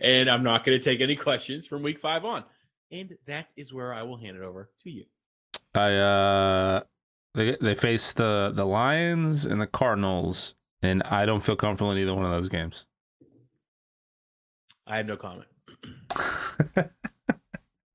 and 0.00 0.30
I'm 0.30 0.42
not 0.42 0.64
going 0.64 0.78
to 0.78 0.84
take 0.84 1.00
any 1.00 1.16
questions 1.16 1.66
from 1.66 1.82
week 1.82 1.98
five 1.98 2.24
on. 2.24 2.44
And 2.92 3.16
that 3.26 3.52
is 3.56 3.72
where 3.72 3.94
I 3.94 4.02
will 4.02 4.16
hand 4.16 4.36
it 4.36 4.42
over 4.42 4.70
to 4.82 4.90
you. 4.90 5.04
I 5.74 5.94
uh 5.94 6.80
they 7.34 7.56
they 7.60 7.74
face 7.74 8.12
the 8.12 8.52
the 8.54 8.64
Lions 8.64 9.44
and 9.44 9.60
the 9.60 9.66
Cardinals, 9.66 10.54
and 10.82 11.02
I 11.04 11.26
don't 11.26 11.40
feel 11.40 11.56
comfortable 11.56 11.92
in 11.92 11.98
either 11.98 12.14
one 12.14 12.24
of 12.24 12.32
those 12.32 12.48
games. 12.48 12.86
I 14.86 14.96
have 14.96 15.06
no 15.06 15.16
comment. 15.16 15.46
uh, 16.76 16.84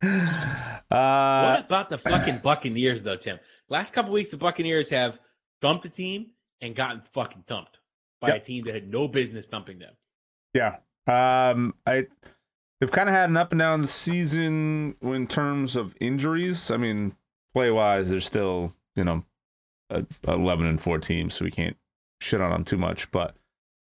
what 0.02 1.66
about 1.66 1.90
the 1.90 1.98
fucking 1.98 2.38
Buccaneers 2.38 3.04
though, 3.04 3.18
Tim? 3.18 3.40
Last 3.68 3.92
couple 3.92 4.14
weeks, 4.14 4.32
the 4.32 4.38
Buccaneers 4.38 4.90
have 4.90 5.20
thumped 5.62 5.86
a 5.86 5.90
team 5.90 6.28
and 6.62 6.76
gotten 6.76 7.02
fucking 7.14 7.44
thumped 7.48 7.80
by 8.22 8.30
yep. 8.30 8.38
a 8.38 8.40
team 8.40 8.64
that 8.66 8.76
had 8.76 8.90
no 8.90 9.08
business 9.08 9.48
thumping 9.48 9.80
them. 9.80 9.94
Yeah. 10.54 10.78
Um, 11.08 11.74
I 11.86 12.08
they've 12.80 12.92
kind 12.92 13.10
of 13.10 13.16
had 13.16 13.30
an 13.30 13.38
up 13.38 13.52
and 13.52 13.60
down 13.60 13.86
season 13.88 14.96
in 15.02 15.28
terms 15.28 15.76
of 15.76 15.96
injuries. 16.00 16.72
I 16.72 16.78
mean, 16.78 17.16
play 17.54 17.72
wise, 17.72 18.10
they're 18.10 18.22
still 18.22 18.74
you 18.96 19.04
know, 19.04 19.24
a, 19.90 20.06
11 20.28 20.66
and 20.66 20.82
4 20.82 21.00
team, 21.00 21.30
so 21.30 21.46
we 21.46 21.52
can't 21.52 21.78
shit 22.22 22.42
on 22.42 22.52
them 22.52 22.64
too 22.64 22.78
much. 22.78 23.12
But 23.12 23.36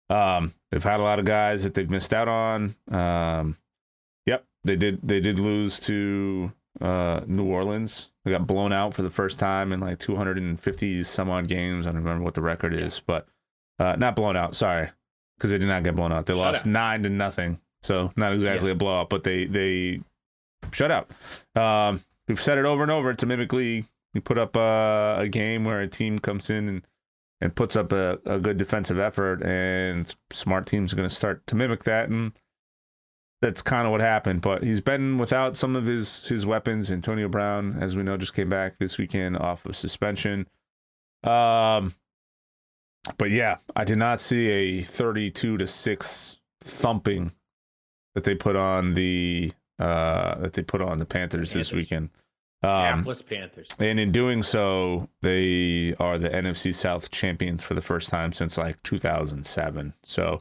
um, 0.09 0.53
they've 0.71 0.83
had 0.83 0.99
a 0.99 1.03
lot 1.03 1.19
of 1.19 1.25
guys 1.25 1.63
that 1.63 1.73
they've 1.73 1.89
missed 1.89 2.13
out 2.13 2.27
on. 2.27 2.75
Um, 2.91 3.57
yep, 4.25 4.45
they 4.63 4.75
did. 4.75 4.99
They 5.03 5.19
did 5.19 5.39
lose 5.39 5.79
to 5.81 6.51
uh, 6.81 7.21
New 7.27 7.45
Orleans. 7.45 8.09
They 8.25 8.31
got 8.31 8.47
blown 8.47 8.73
out 8.73 8.93
for 8.93 9.01
the 9.01 9.09
first 9.09 9.39
time 9.39 9.71
in 9.71 9.79
like 9.79 9.99
250 9.99 11.03
some 11.03 11.29
odd 11.29 11.47
games. 11.47 11.87
I 11.87 11.91
don't 11.91 12.03
remember 12.03 12.23
what 12.23 12.33
the 12.33 12.41
record 12.41 12.73
is, 12.73 12.99
but 12.99 13.27
uh, 13.79 13.95
not 13.97 14.15
blown 14.15 14.35
out. 14.35 14.55
Sorry, 14.55 14.89
because 15.37 15.51
they 15.51 15.57
did 15.57 15.67
not 15.67 15.83
get 15.83 15.95
blown 15.95 16.11
out. 16.11 16.25
They 16.25 16.33
shut 16.33 16.41
lost 16.41 16.65
out. 16.65 16.71
nine 16.71 17.03
to 17.03 17.09
nothing. 17.09 17.59
So 17.83 18.11
not 18.15 18.33
exactly 18.33 18.69
yeah. 18.69 18.73
a 18.73 18.75
blowout, 18.75 19.09
but 19.09 19.23
they 19.23 19.45
they 19.45 20.01
shut 20.71 20.91
out. 20.91 21.11
Um, 21.55 22.01
we've 22.27 22.41
said 22.41 22.57
it 22.57 22.65
over 22.65 22.81
and 22.81 22.91
over. 22.91 23.11
It's 23.11 23.23
a 23.23 23.27
mimic 23.27 23.53
league 23.53 23.85
you 24.13 24.21
put 24.21 24.37
up 24.37 24.55
uh, 24.55 25.15
a 25.17 25.27
game 25.27 25.63
where 25.63 25.81
a 25.81 25.87
team 25.87 26.19
comes 26.19 26.49
in 26.49 26.69
and 26.69 26.87
and 27.41 27.53
puts 27.53 27.75
up 27.75 27.91
a, 27.91 28.19
a 28.25 28.39
good 28.39 28.55
defensive 28.57 28.99
effort, 28.99 29.43
and 29.43 30.15
smart 30.31 30.65
teams 30.65 30.93
are 30.93 30.95
going 30.95 31.09
to 31.09 31.13
start 31.13 31.45
to 31.47 31.55
mimic 31.55 31.83
that, 31.83 32.07
and 32.07 32.31
that's 33.41 33.61
kind 33.61 33.85
of 33.85 33.91
what 33.91 33.99
happened. 33.99 34.41
But 34.41 34.63
he's 34.63 34.79
been 34.79 35.17
without 35.17 35.57
some 35.57 35.75
of 35.75 35.85
his 35.85 36.27
his 36.27 36.45
weapons. 36.45 36.91
Antonio 36.91 37.27
Brown, 37.27 37.77
as 37.81 37.95
we 37.97 38.03
know, 38.03 38.15
just 38.15 38.33
came 38.33 38.49
back 38.49 38.77
this 38.77 38.97
weekend 38.97 39.37
off 39.37 39.65
of 39.65 39.75
suspension. 39.75 40.47
Um, 41.23 41.95
but 43.17 43.31
yeah, 43.31 43.57
I 43.75 43.83
did 43.83 43.97
not 43.97 44.21
see 44.21 44.47
a 44.49 44.81
thirty-two 44.83 45.57
to 45.57 45.67
six 45.67 46.39
thumping 46.61 47.33
that 48.15 48.23
they 48.23 48.35
put 48.35 48.55
on 48.55 48.93
the 48.93 49.51
uh 49.79 50.35
that 50.35 50.53
they 50.53 50.61
put 50.61 50.81
on 50.81 50.97
the 50.97 51.05
Panthers, 51.05 51.53
this 51.53 51.71
weekend. 51.71 52.09
Um, 52.61 53.03
Panthers. 53.27 53.67
and 53.77 53.99
in 53.99 54.13
doing 54.13 54.41
so, 54.41 55.09
they 55.21 55.93
are 55.99 56.17
the 56.17 56.29
NFC 56.29 56.73
South 56.73 57.11
champions 57.11 57.61
for 57.61 57.73
the 57.73 57.81
first 57.81 58.09
time 58.09 58.31
since 58.31 58.57
like 58.57 58.81
2007. 58.83 59.93
So, 60.03 60.39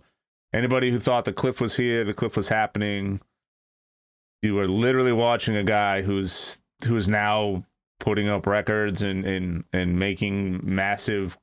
anybody 0.53 0.93
who 0.93 0.99
thought 0.99 1.25
the 1.25 1.33
cliff 1.33 1.61
was 1.61 1.77
here, 1.77 2.05
the 2.05 2.15
cliff 2.15 2.37
was 2.37 2.49
happening, 2.49 3.21
you 4.43 4.55
were 4.55 4.69
literally 4.69 5.13
watching 5.13 5.57
a 5.57 5.65
guy 5.65 6.03
who's 6.03 6.63
who's 6.87 7.09
now 7.09 7.65
putting 7.99 8.29
up 8.29 8.47
records 8.47 9.03
and 9.03 9.25
and 9.25 9.65
and 9.73 9.99
making 9.99 10.61
massive, 10.63 11.39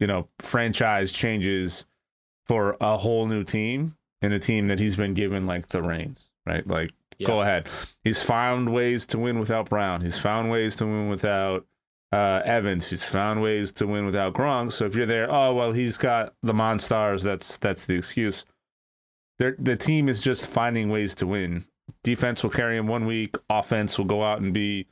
you 0.00 0.06
know, 0.06 0.28
franchise 0.38 1.12
changes 1.12 1.84
for 2.46 2.76
a 2.80 2.96
whole 2.96 3.26
new 3.26 3.44
team 3.44 3.96
and 4.22 4.32
a 4.32 4.38
team 4.38 4.68
that 4.68 4.78
he's 4.78 4.96
been 4.96 5.14
given 5.14 5.46
like 5.46 5.68
the 5.68 5.82
reins, 5.82 6.28
right? 6.46 6.66
Like 6.66 6.92
go 7.24 7.42
ahead. 7.42 7.68
He's 8.02 8.22
found 8.22 8.72
ways 8.72 9.06
to 9.06 9.18
win 9.18 9.38
without 9.38 9.68
Brown. 9.68 10.00
He's 10.00 10.18
found 10.18 10.50
ways 10.50 10.76
to 10.76 10.86
win 10.86 11.08
without 11.08 11.66
uh, 12.12 12.42
Evans. 12.44 12.90
He's 12.90 13.04
found 13.04 13.42
ways 13.42 13.72
to 13.72 13.86
win 13.86 14.06
without 14.06 14.34
Gronk. 14.34 14.72
So 14.72 14.84
if 14.86 14.94
you're 14.94 15.06
there, 15.06 15.32
oh 15.32 15.54
well, 15.54 15.72
he's 15.72 15.96
got 15.96 16.34
the 16.42 16.52
Monstars. 16.52 17.22
That's 17.22 17.56
that's 17.58 17.86
the 17.86 17.94
excuse. 17.94 18.44
They're, 19.38 19.56
the 19.58 19.76
team 19.76 20.08
is 20.08 20.22
just 20.22 20.46
finding 20.46 20.88
ways 20.88 21.14
to 21.16 21.26
win. 21.26 21.64
Defense 22.04 22.42
will 22.42 22.50
carry 22.50 22.76
him 22.76 22.86
one 22.86 23.06
week. 23.06 23.36
Offense 23.48 23.98
will 23.98 24.04
go 24.04 24.22
out 24.22 24.40
and 24.40 24.52
be, 24.52 24.86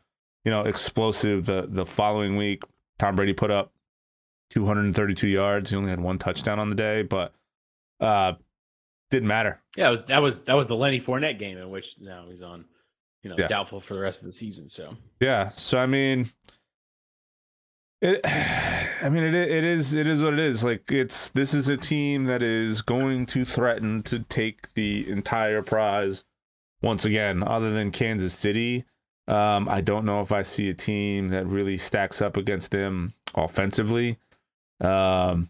you 0.45 0.51
know, 0.51 0.63
explosive 0.63 1.47
the 1.47 1.67
the 1.69 1.87
following 1.87 2.37
week. 2.37 2.63
Tom 2.99 3.17
Brady 3.17 3.33
put 3.33 3.51
up 3.51 3.73
232 4.51 5.29
yards. 5.29 5.71
He 5.71 5.77
only 5.77 5.91
had 5.91 6.01
one 6.01 6.19
touchdown 6.19 6.59
on 6.59 6.69
the 6.69 6.75
day, 6.75 7.03
but 7.03 7.33
uh, 8.01 8.35
didn't 9.11 9.29
matter. 9.29 9.61
Yeah, 9.77 9.97
that 10.09 10.23
was 10.23 10.43
that 10.43 10.55
was 10.55 10.67
the 10.67 10.77
Lenny 10.77 11.01
Fournette 11.01 11.39
game 11.39 11.59
in 11.59 11.71
which 11.71 11.97
now 12.01 12.27
he's 12.29 12.43
on, 12.43 12.65
you 13.23 13.31
know, 13.31 13.37
Yeah. 13.39 13.49
doubtful 13.49 13.81
for 13.81 13.95
the 13.95 14.01
rest 14.01 14.21
of 14.21 14.27
the 14.27 14.33
season. 14.33 14.69
So 14.69 14.97
Yeah. 15.21 15.51
So 15.51 15.79
I 15.79 15.87
mean, 15.87 16.31
it. 18.01 18.21
I 19.03 19.09
mean, 19.09 19.25
it 19.25 19.35
it 19.35 19.65
is 19.65 19.95
it 19.95 20.07
is 20.07 20.23
what 20.23 20.35
it 20.35 20.39
is. 20.39 20.63
Like 20.65 20.91
it's 20.93 21.31
this 21.31 21.55
is 21.55 21.69
a 21.69 21.77
team 21.77 22.25
that 22.25 22.43
is 22.43 22.83
going 22.83 23.27
to 23.27 23.45
threaten 23.45 24.03
to 24.05 24.19
take 24.21 24.75
the 24.75 25.09
entire 25.11 25.63
prize 25.63 26.25
once 26.83 27.05
again. 27.05 27.43
Other 27.43 27.71
than 27.71 27.91
Kansas 27.93 28.35
City, 28.35 28.85
um, 29.27 29.69
I 29.69 29.81
don't 29.81 30.05
know 30.05 30.21
if 30.21 30.33
I 30.33 30.43
see 30.43 30.69
a 30.69 30.75
team 30.75 31.29
that 31.29 31.47
really 31.47 31.79
stacks 31.79 32.21
up 32.21 32.37
against 32.37 32.73
them 32.73 33.15
offensively. 33.35 34.19
Um, 34.83 35.49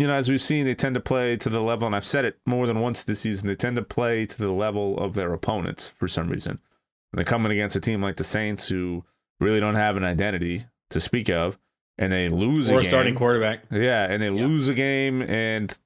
you 0.00 0.06
know, 0.06 0.14
as 0.14 0.30
we've 0.30 0.40
seen, 0.42 0.64
they 0.64 0.74
tend 0.74 0.94
to 0.94 1.00
play 1.00 1.36
to 1.36 1.48
the 1.48 1.60
level, 1.60 1.86
and 1.86 1.94
I've 1.94 2.06
said 2.06 2.24
it 2.24 2.38
more 2.46 2.66
than 2.66 2.80
once 2.80 3.02
this 3.04 3.20
season. 3.20 3.46
They 3.48 3.54
tend 3.54 3.76
to 3.76 3.82
play 3.82 4.24
to 4.26 4.38
the 4.38 4.50
level 4.50 4.98
of 4.98 5.14
their 5.14 5.32
opponents 5.32 5.90
for 5.98 6.08
some 6.08 6.28
reason. 6.28 6.52
And 6.52 7.18
they're 7.18 7.24
coming 7.24 7.52
against 7.52 7.76
a 7.76 7.80
team 7.80 8.00
like 8.02 8.16
the 8.16 8.24
Saints 8.24 8.68
who 8.68 9.04
really 9.40 9.60
don't 9.60 9.74
have 9.74 9.96
an 9.96 10.04
identity 10.04 10.64
to 10.90 11.00
speak 11.00 11.28
of, 11.28 11.58
and 11.98 12.10
they 12.12 12.28
lose 12.28 12.70
or 12.70 12.78
a 12.78 12.82
game. 12.82 12.90
starting 12.90 13.14
quarterback. 13.14 13.64
yeah, 13.70 14.06
and 14.10 14.22
they 14.22 14.30
Yeah. 14.30 14.46
lose 14.46 14.68
a 14.68 14.74
game, 14.74 15.22
and 15.22 15.76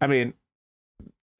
I 0.00 0.06
mean, 0.06 0.34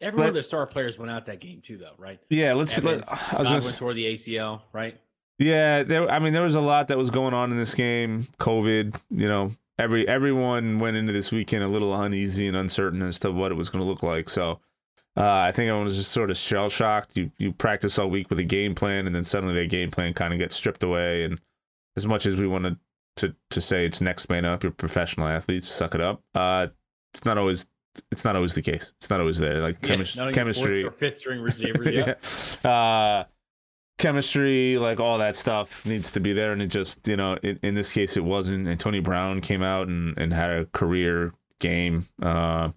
Every 0.00 0.18
one 0.18 0.26
of 0.26 0.30
But- 0.30 0.34
their 0.34 0.42
star 0.42 0.66
players 0.66 0.98
went 0.98 1.10
out 1.10 1.24
that 1.26 1.40
game 1.40 1.62
too, 1.62 1.78
though, 1.78 1.94
right? 1.96 2.18
yeah, 2.28 2.52
let's. 2.52 2.76
Evans, 2.76 3.04
Let, 3.06 3.08
I 3.08 3.12
was 3.12 3.20
Godwin 3.30 3.44
gonna, 3.46 3.56
s- 3.58 3.78
tore 3.78 3.94
the 3.94 4.06
ACL, 4.06 4.62
right? 4.72 5.00
yeah, 5.38 5.82
there. 5.82 6.10
I 6.10 6.18
mean, 6.18 6.32
there 6.34 6.42
was 6.42 6.56
a 6.56 6.60
lot 6.60 6.88
that 6.88 6.98
was 6.98 7.08
going 7.10 7.32
on 7.32 7.50
in 7.52 7.56
this 7.56 7.74
game. 7.74 8.26
COVID, 8.38 9.00
you 9.10 9.28
know, 9.28 9.52
every 9.78 10.06
everyone 10.08 10.78
went 10.78 10.96
into 10.96 11.12
this 11.12 11.30
weekend 11.32 11.64
a 11.64 11.68
little 11.68 11.94
uneasy 11.94 12.46
and 12.46 12.56
uncertain 12.56 13.02
as 13.02 13.18
to 13.20 13.30
what 13.30 13.52
it 13.52 13.56
was 13.56 13.70
going 13.70 13.82
to 13.84 13.88
look 13.88 14.02
like. 14.02 14.28
So. 14.28 14.60
Uh, 15.16 15.22
I 15.46 15.52
think 15.52 15.68
everyone 15.68 15.84
was 15.86 15.96
just 15.96 16.10
sort 16.10 16.32
of 16.32 16.36
shell 16.36 16.68
shocked. 16.68 17.16
You 17.16 17.30
you 17.38 17.52
practice 17.52 18.00
all 18.00 18.10
week 18.10 18.30
with 18.30 18.40
a 18.40 18.42
game 18.44 18.74
plan, 18.74 19.06
and 19.06 19.14
then 19.14 19.22
suddenly 19.22 19.54
that 19.54 19.70
game 19.70 19.92
plan 19.92 20.12
kind 20.12 20.32
of 20.32 20.40
gets 20.40 20.56
stripped 20.56 20.82
away. 20.82 21.22
And 21.22 21.40
as 21.96 22.04
much 22.04 22.26
as 22.26 22.34
we 22.34 22.48
wanted 22.48 22.78
to 23.18 23.32
to 23.50 23.60
say 23.60 23.86
it's 23.86 24.00
next 24.00 24.28
man 24.28 24.44
up, 24.44 24.64
you're 24.64 24.72
professional 24.72 25.28
athletes, 25.28 25.68
suck 25.68 25.94
it 25.94 26.00
up. 26.00 26.20
Uh, 26.34 26.66
it's 27.12 27.24
not 27.24 27.38
always 27.38 27.68
it's 28.10 28.24
not 28.24 28.34
always 28.34 28.54
the 28.54 28.62
case. 28.62 28.92
It's 28.98 29.08
not 29.08 29.20
always 29.20 29.38
there. 29.38 29.60
Like 29.60 29.76
Yeah, 29.82 29.90
chemis- 29.98 30.34
chemistry, 30.34 30.82
or 30.82 30.90
fifth 30.90 31.18
string 31.18 31.40
receiver. 31.42 31.88
yeah. 31.88 32.14
yeah. 32.64 32.68
Uh, 32.68 33.24
chemistry, 33.98 34.78
like 34.78 35.00
all 35.00 35.18
that 35.18 35.36
stuff 35.36 35.84
needs 35.86 36.10
to 36.12 36.20
be 36.20 36.32
there. 36.32 36.52
And 36.52 36.62
it 36.62 36.68
just, 36.68 37.06
you 37.06 37.16
know, 37.16 37.36
in, 37.42 37.58
in 37.62 37.74
this 37.74 37.92
case, 37.92 38.16
it 38.16 38.24
wasn't. 38.24 38.68
And 38.68 38.78
Tony 38.78 39.00
Brown 39.00 39.40
came 39.40 39.62
out 39.62 39.88
and, 39.88 40.16
and 40.18 40.32
had 40.32 40.50
a 40.50 40.64
career 40.66 41.32
game. 41.60 42.06
Uh, 42.20 42.70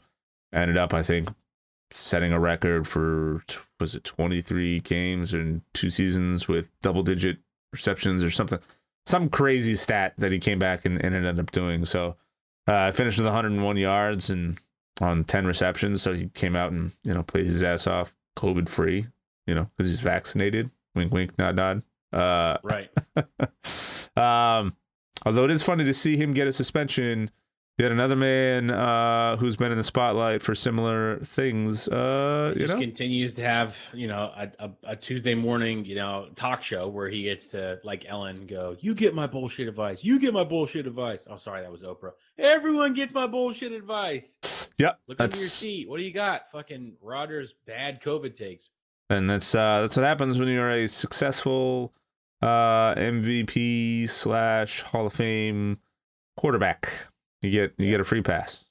ended 0.53 0.77
up, 0.77 0.93
I 0.93 1.01
think, 1.01 1.29
setting 1.91 2.31
a 2.31 2.39
record 2.39 2.87
for, 2.87 3.43
was 3.79 3.95
it 3.95 4.03
23 4.03 4.81
games 4.81 5.33
and 5.33 5.61
two 5.73 5.89
seasons 5.89 6.47
with 6.47 6.71
double 6.81 7.03
digit 7.03 7.37
receptions 7.71 8.23
or 8.23 8.31
something. 8.31 8.59
Some 9.05 9.29
crazy 9.29 9.75
stat 9.75 10.13
that 10.17 10.31
he 10.31 10.39
came 10.39 10.59
back 10.59 10.85
and, 10.85 11.03
and 11.03 11.15
ended 11.15 11.39
up 11.39 11.51
doing. 11.51 11.85
So, 11.85 12.15
uh, 12.67 12.91
finished 12.91 13.17
with 13.17 13.25
101 13.25 13.77
yards 13.77 14.29
and 14.29 14.57
on 14.99 15.23
10 15.23 15.45
receptions. 15.45 16.01
So 16.01 16.13
he 16.13 16.27
came 16.29 16.55
out 16.55 16.71
and, 16.71 16.91
you 17.03 17.13
know, 17.13 17.23
played 17.23 17.45
his 17.45 17.63
ass 17.63 17.87
off, 17.87 18.13
COVID 18.37 18.67
free, 18.67 19.07
you 19.45 19.55
know, 19.55 19.69
because 19.75 19.89
he's 19.89 20.01
vaccinated. 20.01 20.69
Wink, 20.97 21.13
wink, 21.13 21.37
nod, 21.37 21.55
nod. 21.55 21.83
Uh, 22.11 22.57
Right. 22.63 22.89
um, 24.17 24.75
although 25.25 25.45
it 25.45 25.51
is 25.51 25.63
funny 25.63 25.85
to 25.85 25.93
see 25.93 26.17
him 26.17 26.33
get 26.33 26.47
a 26.47 26.51
suspension. 26.51 27.31
Yet 27.79 27.91
another 27.91 28.15
man 28.15 28.71
uh, 28.71 29.37
who's 29.37 29.55
been 29.55 29.71
in 29.71 29.77
the 29.77 29.83
spotlight 29.83 30.41
for 30.41 30.55
similar 30.55 31.19
things. 31.19 31.87
Uh, 31.87 32.51
you 32.55 32.61
just 32.61 32.73
know, 32.73 32.79
continues 32.81 33.35
to 33.35 33.43
have, 33.43 33.77
you 33.93 34.07
know, 34.07 34.31
a, 34.35 34.49
a, 34.57 34.71
a 34.83 34.95
Tuesday 34.95 35.35
morning, 35.35 35.85
you 35.85 35.93
know, 35.93 36.27
talk 36.35 36.63
show 36.63 36.87
where 36.87 37.07
he 37.07 37.21
gets 37.21 37.49
to, 37.49 37.79
like 37.83 38.03
Ellen, 38.07 38.47
go, 38.47 38.75
You 38.79 38.95
get 38.95 39.13
my 39.13 39.27
bullshit 39.27 39.67
advice. 39.67 40.03
You 40.03 40.19
get 40.19 40.33
my 40.33 40.43
bullshit 40.43 40.87
advice. 40.87 41.19
Oh, 41.29 41.37
sorry, 41.37 41.61
that 41.61 41.71
was 41.71 41.81
Oprah. 41.81 42.13
Everyone 42.39 42.95
gets 42.95 43.13
my 43.13 43.27
bullshit 43.27 43.71
advice. 43.71 44.69
yep, 44.79 44.99
Look 45.05 45.21
under 45.21 45.37
your 45.37 45.45
seat. 45.45 45.87
What 45.87 45.97
do 45.97 46.03
you 46.03 46.13
got? 46.13 46.51
Fucking 46.51 46.93
Rodgers 46.99 47.53
bad 47.67 48.01
COVID 48.01 48.35
takes. 48.35 48.69
And 49.09 49.29
that's 49.29 49.53
uh, 49.55 49.81
that's 49.81 49.97
what 49.97 50.05
happens 50.05 50.39
when 50.39 50.47
you're 50.49 50.69
a 50.71 50.87
successful 50.87 51.93
uh, 52.41 52.93
MVP 52.95 54.09
slash 54.09 54.81
Hall 54.83 55.07
of 55.07 55.13
Fame 55.13 55.79
quarterback. 56.37 56.91
You 57.41 57.51
get 57.51 57.73
you 57.77 57.89
get 57.89 57.99
a 57.99 58.03
free 58.03 58.21
pass. 58.21 58.65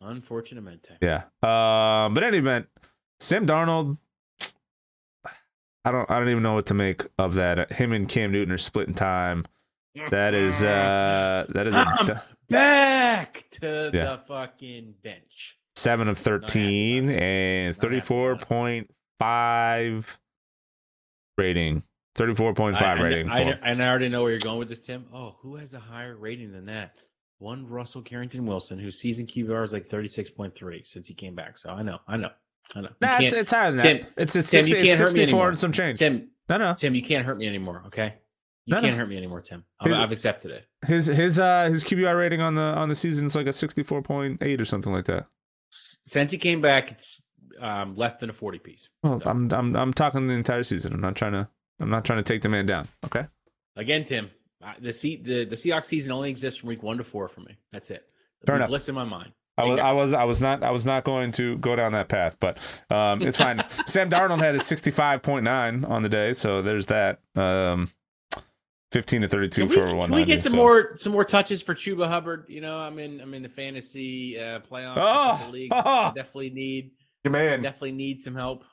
Unfortunately. 0.00 0.78
Yeah. 1.00 1.24
Um, 1.42 2.14
but 2.14 2.22
in 2.22 2.28
any 2.28 2.38
event, 2.38 2.66
Sam 3.20 3.46
Darnold. 3.46 3.98
I 5.84 5.92
don't. 5.92 6.10
I 6.10 6.18
don't 6.18 6.28
even 6.28 6.42
know 6.42 6.54
what 6.54 6.66
to 6.66 6.74
make 6.74 7.06
of 7.18 7.34
that. 7.36 7.72
Him 7.72 7.92
and 7.92 8.08
Cam 8.08 8.32
Newton 8.32 8.52
are 8.52 8.58
splitting 8.58 8.94
time. 8.94 9.44
That 10.10 10.34
is. 10.34 10.62
uh 10.64 11.46
That 11.48 11.66
is 11.68 11.74
a 11.74 12.24
back 12.50 13.44
to 13.62 13.90
Yeah. 13.94 14.04
the 14.04 14.20
fucking 14.28 14.94
bench. 15.02 15.56
seven 15.76 16.08
of 16.08 16.18
thirteen 16.18 17.08
and 17.08 17.68
Not 17.68 17.80
thirty-four 17.80 18.36
point 18.36 18.90
five 19.18 20.18
rating. 21.38 21.82
Thirty-four 22.14 22.54
point 22.54 22.78
five 22.78 22.98
I, 22.98 23.00
I, 23.00 23.04
rating. 23.04 23.28
I, 23.28 23.50
I, 23.50 23.58
and 23.70 23.82
I 23.82 23.88
already 23.88 24.08
know 24.08 24.22
where 24.22 24.30
you're 24.30 24.40
going 24.40 24.58
with 24.58 24.68
this, 24.68 24.80
Tim. 24.80 25.04
Oh, 25.12 25.36
who 25.40 25.56
has 25.56 25.74
a 25.74 25.78
higher 25.80 26.16
rating 26.16 26.50
than 26.50 26.64
that? 26.66 26.94
One 27.38 27.68
Russell 27.68 28.00
Carrington 28.00 28.46
Wilson, 28.46 28.78
whose 28.78 28.98
season 28.98 29.26
QBR 29.26 29.62
is 29.62 29.72
like 29.74 29.86
36.3 29.86 30.86
since 30.86 31.06
he 31.06 31.12
came 31.12 31.34
back. 31.34 31.58
So 31.58 31.68
I 31.68 31.82
know, 31.82 31.98
I 32.08 32.16
know, 32.16 32.30
I 32.74 32.80
know. 32.80 32.88
Nah, 33.02 33.18
it's, 33.20 33.34
it's 33.34 33.50
higher 33.52 33.70
than 33.70 33.82
Tim- 33.82 33.98
that. 33.98 34.12
It's, 34.16 34.34
it's, 34.34 34.50
Tim, 34.50 34.60
you 34.60 34.64
60, 34.64 34.78
it's 34.80 34.88
can't 34.88 35.00
hurt 35.00 35.12
me 35.12 35.18
64 35.18 35.48
and 35.50 35.58
some 35.58 35.72
change. 35.72 35.98
Tim, 35.98 36.30
no, 36.48 36.56
no. 36.56 36.72
Tim, 36.72 36.94
you 36.94 37.02
can't 37.02 37.26
hurt 37.26 37.36
me 37.36 37.46
anymore. 37.46 37.82
Okay, 37.88 38.14
you 38.64 38.74
No, 38.74 38.80
no. 38.80 38.86
can't 38.88 38.96
hurt 38.98 39.10
me 39.10 39.18
anymore, 39.18 39.42
Tim. 39.42 39.62
I've, 39.80 39.90
His- 39.90 40.00
I've 40.00 40.12
accepted 40.12 40.52
it. 40.52 40.64
His 40.86 41.08
his 41.08 41.38
uh 41.38 41.68
his 41.68 41.84
QBR 41.84 42.16
rating 42.18 42.40
on 42.40 42.54
the 42.54 42.62
on 42.62 42.88
the 42.88 42.94
season 42.94 43.26
is 43.26 43.36
like 43.36 43.48
a 43.48 43.52
sixty-four 43.52 44.00
point 44.00 44.42
eight 44.42 44.58
or 44.58 44.64
something 44.64 44.92
like 44.94 45.04
that. 45.04 45.26
Since 46.06 46.30
he 46.30 46.38
came 46.38 46.62
back, 46.62 46.92
it's 46.92 47.20
um, 47.60 47.96
less 47.96 48.16
than 48.16 48.30
a 48.30 48.32
40 48.32 48.58
piece. 48.58 48.88
Well, 49.02 49.20
I'm 49.24 49.50
I'm 49.52 49.76
I'm 49.76 49.92
talking 49.92 50.26
the 50.26 50.32
entire 50.34 50.62
season. 50.64 50.92
I'm 50.92 51.00
not 51.00 51.16
trying 51.16 51.32
to 51.32 51.48
I'm 51.80 51.90
not 51.90 52.04
trying 52.04 52.18
to 52.18 52.22
take 52.22 52.42
the 52.42 52.48
man 52.48 52.66
down. 52.66 52.88
Okay. 53.04 53.26
Again, 53.76 54.04
Tim, 54.04 54.30
the 54.80 54.92
Se- 54.92 55.22
the 55.22 55.44
the 55.44 55.56
Seahawks 55.56 55.84
season 55.86 56.12
only 56.12 56.30
exists 56.30 56.60
from 56.60 56.68
week 56.70 56.82
one 56.82 56.96
to 56.98 57.04
four 57.04 57.28
for 57.28 57.40
me. 57.40 57.56
That's 57.72 57.90
it. 57.90 58.04
Fair 58.46 58.56
enough. 58.56 58.68
Bliss 58.68 58.88
in 58.88 58.94
my 58.94 59.04
mind. 59.04 59.32
I 59.58 59.64
was 59.64 59.80
I 59.80 59.92
was 59.92 60.14
I 60.14 60.24
was 60.24 60.40
not 60.40 60.62
I 60.62 60.70
was 60.70 60.84
not 60.84 61.04
going 61.04 61.32
to 61.32 61.56
go 61.58 61.74
down 61.76 61.92
that 61.92 62.08
path, 62.08 62.36
but 62.40 62.58
um, 62.90 63.22
it's 63.22 63.38
fine. 63.38 63.62
Sam 63.86 64.10
Darnold 64.10 64.38
had 64.40 64.54
a 64.54 64.58
65.9 64.58 65.88
on 65.88 66.02
the 66.02 66.08
day, 66.10 66.32
so 66.34 66.60
there's 66.62 66.86
that. 66.86 67.20
Um, 67.34 67.90
15 68.92 69.22
to 69.22 69.28
32 69.28 69.60
Can 69.62 69.68
we, 69.68 69.74
for 69.74 69.86
can 69.88 69.96
190. 69.96 70.16
we 70.16 70.24
get 70.36 70.42
some 70.42 70.52
so- 70.52 70.56
more 70.56 70.96
some 70.96 71.12
more 71.12 71.24
touches 71.24 71.60
for 71.60 71.74
Chuba 71.74 72.06
Hubbard? 72.08 72.46
You 72.48 72.60
know, 72.60 72.78
I'm 72.78 72.98
in 72.98 73.20
I'm 73.20 73.34
in 73.34 73.42
the 73.42 73.48
fantasy 73.48 74.38
uh, 74.38 74.60
playoff 74.60 74.94
Oh, 74.96 75.48
league. 75.50 75.72
oh. 75.74 76.12
Definitely 76.14 76.50
need 76.50 76.90
Your 77.26 77.32
man. 77.32 77.62
definitely 77.62 77.92
need 77.92 78.20
some 78.20 78.34
help. 78.34 78.64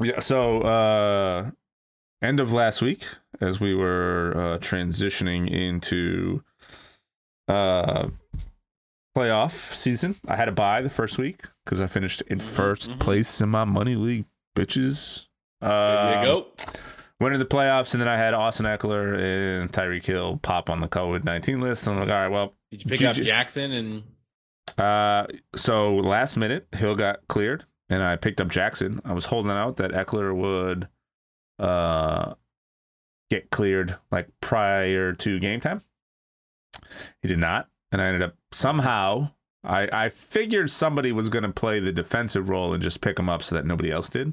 Yeah. 0.00 0.18
So, 0.20 0.60
uh, 0.62 1.50
end 2.20 2.40
of 2.40 2.52
last 2.52 2.82
week, 2.82 3.04
as 3.40 3.60
we 3.60 3.74
were 3.74 4.32
uh, 4.36 4.58
transitioning 4.58 5.48
into 5.50 6.42
uh, 7.48 8.08
playoff 9.16 9.52
season, 9.74 10.16
I 10.26 10.36
had 10.36 10.46
to 10.46 10.52
buy 10.52 10.80
the 10.80 10.90
first 10.90 11.18
week 11.18 11.42
because 11.64 11.80
I 11.80 11.86
finished 11.86 12.22
in 12.22 12.38
Mhm, 12.38 12.42
1st 12.42 12.90
mhm. 12.90 12.98
place 13.00 13.40
in 13.40 13.48
my 13.50 13.64
money 13.64 13.94
league, 13.94 14.24
bitches. 14.56 15.26
There 15.60 15.70
Uh, 15.70 16.20
you 16.22 16.26
go. 16.26 16.46
Went 17.20 17.34
into 17.34 17.44
the 17.44 17.48
playoffs, 17.56 17.92
and 17.94 18.00
then 18.00 18.08
I 18.08 18.16
had 18.16 18.34
Austin 18.34 18.66
Ekeler 18.66 19.16
and 19.16 19.70
Tyreek 19.70 20.04
Hill 20.04 20.40
pop 20.42 20.68
on 20.68 20.80
the 20.80 20.88
COVID 20.88 21.22
19 21.22 21.60
list. 21.60 21.86
And 21.86 21.94
I'm 21.94 22.00
like, 22.00 22.12
all 22.12 22.20
right, 22.20 22.28
well, 22.32 22.54
Did 22.72 22.84
you 22.84 22.90
pick 22.90 23.04
up. 23.04 23.14
Jackson 23.14 23.70
and 23.70 24.02
Uh, 24.78 25.26
so 25.54 25.96
last 25.96 26.36
minute, 26.36 26.66
Hill 26.74 26.96
got 26.96 27.20
cleared, 27.28 27.64
and 27.92 28.02
I 28.02 28.16
picked 28.16 28.40
up 28.40 28.48
Jackson. 28.48 29.00
I 29.04 29.12
was 29.12 29.26
holding 29.26 29.50
out 29.50 29.76
that 29.76 29.92
Ekeler 29.92 30.34
would 30.34 30.88
uh 31.58 32.34
get 33.30 33.50
cleared 33.50 33.96
like 34.10 34.28
prior 34.40 35.12
to 35.12 35.38
game 35.38 35.60
time. 35.60 35.82
He 37.20 37.28
did 37.28 37.38
not, 37.38 37.68
and 37.90 38.00
I 38.00 38.06
ended 38.06 38.22
up 38.22 38.36
somehow. 38.50 39.30
I 39.62 39.88
I 39.92 40.08
figured 40.08 40.70
somebody 40.70 41.12
was 41.12 41.28
going 41.28 41.44
to 41.44 41.52
play 41.52 41.80
the 41.80 41.92
defensive 41.92 42.48
role 42.48 42.72
and 42.72 42.82
just 42.82 43.00
pick 43.00 43.18
him 43.18 43.28
up 43.28 43.42
so 43.42 43.54
that 43.54 43.66
nobody 43.66 43.90
else 43.90 44.08
did, 44.08 44.32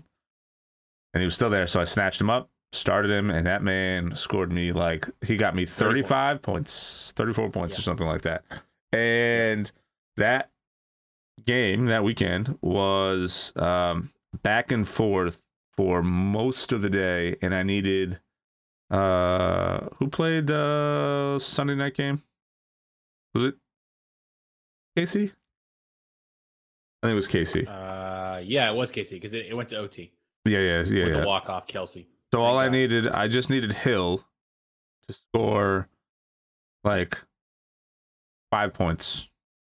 and 1.13 1.21
he 1.21 1.25
was 1.25 1.35
still 1.35 1.49
there. 1.49 1.67
So 1.67 1.81
I 1.81 1.83
snatched 1.83 2.21
him 2.21 2.29
up, 2.29 2.49
started 2.71 3.11
him, 3.11 3.29
and 3.29 3.45
that 3.45 3.61
man 3.61 4.15
scored 4.15 4.51
me 4.51 4.71
like 4.71 5.05
he 5.21 5.35
got 5.35 5.53
me 5.53 5.65
30 5.65 6.01
35 6.01 6.41
points, 6.41 7.13
34 7.15 7.49
points 7.49 7.77
or 7.77 7.81
something 7.81 8.07
like 8.07 8.21
that. 8.21 8.43
And 8.91 9.71
that 10.17 10.49
game 11.45 11.85
that 11.85 12.03
weekend 12.03 12.57
was 12.61 13.51
um, 13.55 14.11
back 14.43 14.71
and 14.71 14.87
forth 14.87 15.41
for 15.75 16.01
most 16.03 16.71
of 16.73 16.81
the 16.81 16.89
day, 16.89 17.35
and 17.41 17.53
I 17.55 17.63
needed 17.63 18.19
uh, 18.91 19.87
who 19.97 20.07
played 20.07 20.47
the 20.47 21.37
Sunday 21.39 21.75
night 21.75 21.93
game? 21.95 22.21
Was 23.33 23.43
it 23.45 23.55
Casey? 24.95 25.31
I 27.01 27.07
think 27.07 27.11
it 27.11 27.15
was 27.15 27.27
Casey. 27.27 27.65
uh 27.67 28.41
yeah, 28.43 28.69
it 28.71 28.75
was 28.75 28.91
Casey 28.91 29.15
because 29.15 29.33
it, 29.33 29.45
it 29.47 29.53
went 29.53 29.69
to 29.69 29.77
OT 29.77 30.11
Yeah, 30.45 30.59
yeah, 30.59 30.63
yeah, 30.67 30.75
with 30.75 30.91
yeah. 31.13 31.19
the 31.21 31.27
walk 31.27 31.49
off 31.49 31.67
Kelce. 31.67 32.05
So 32.33 32.41
all 32.41 32.57
I 32.57 32.63
Thank 32.65 32.73
needed, 32.73 33.07
I 33.07 33.27
just 33.27 33.49
needed 33.49 33.73
Hill 33.73 34.23
to 35.07 35.13
score 35.13 35.87
like 36.83 37.17
five 38.51 38.73
points, 38.73 39.28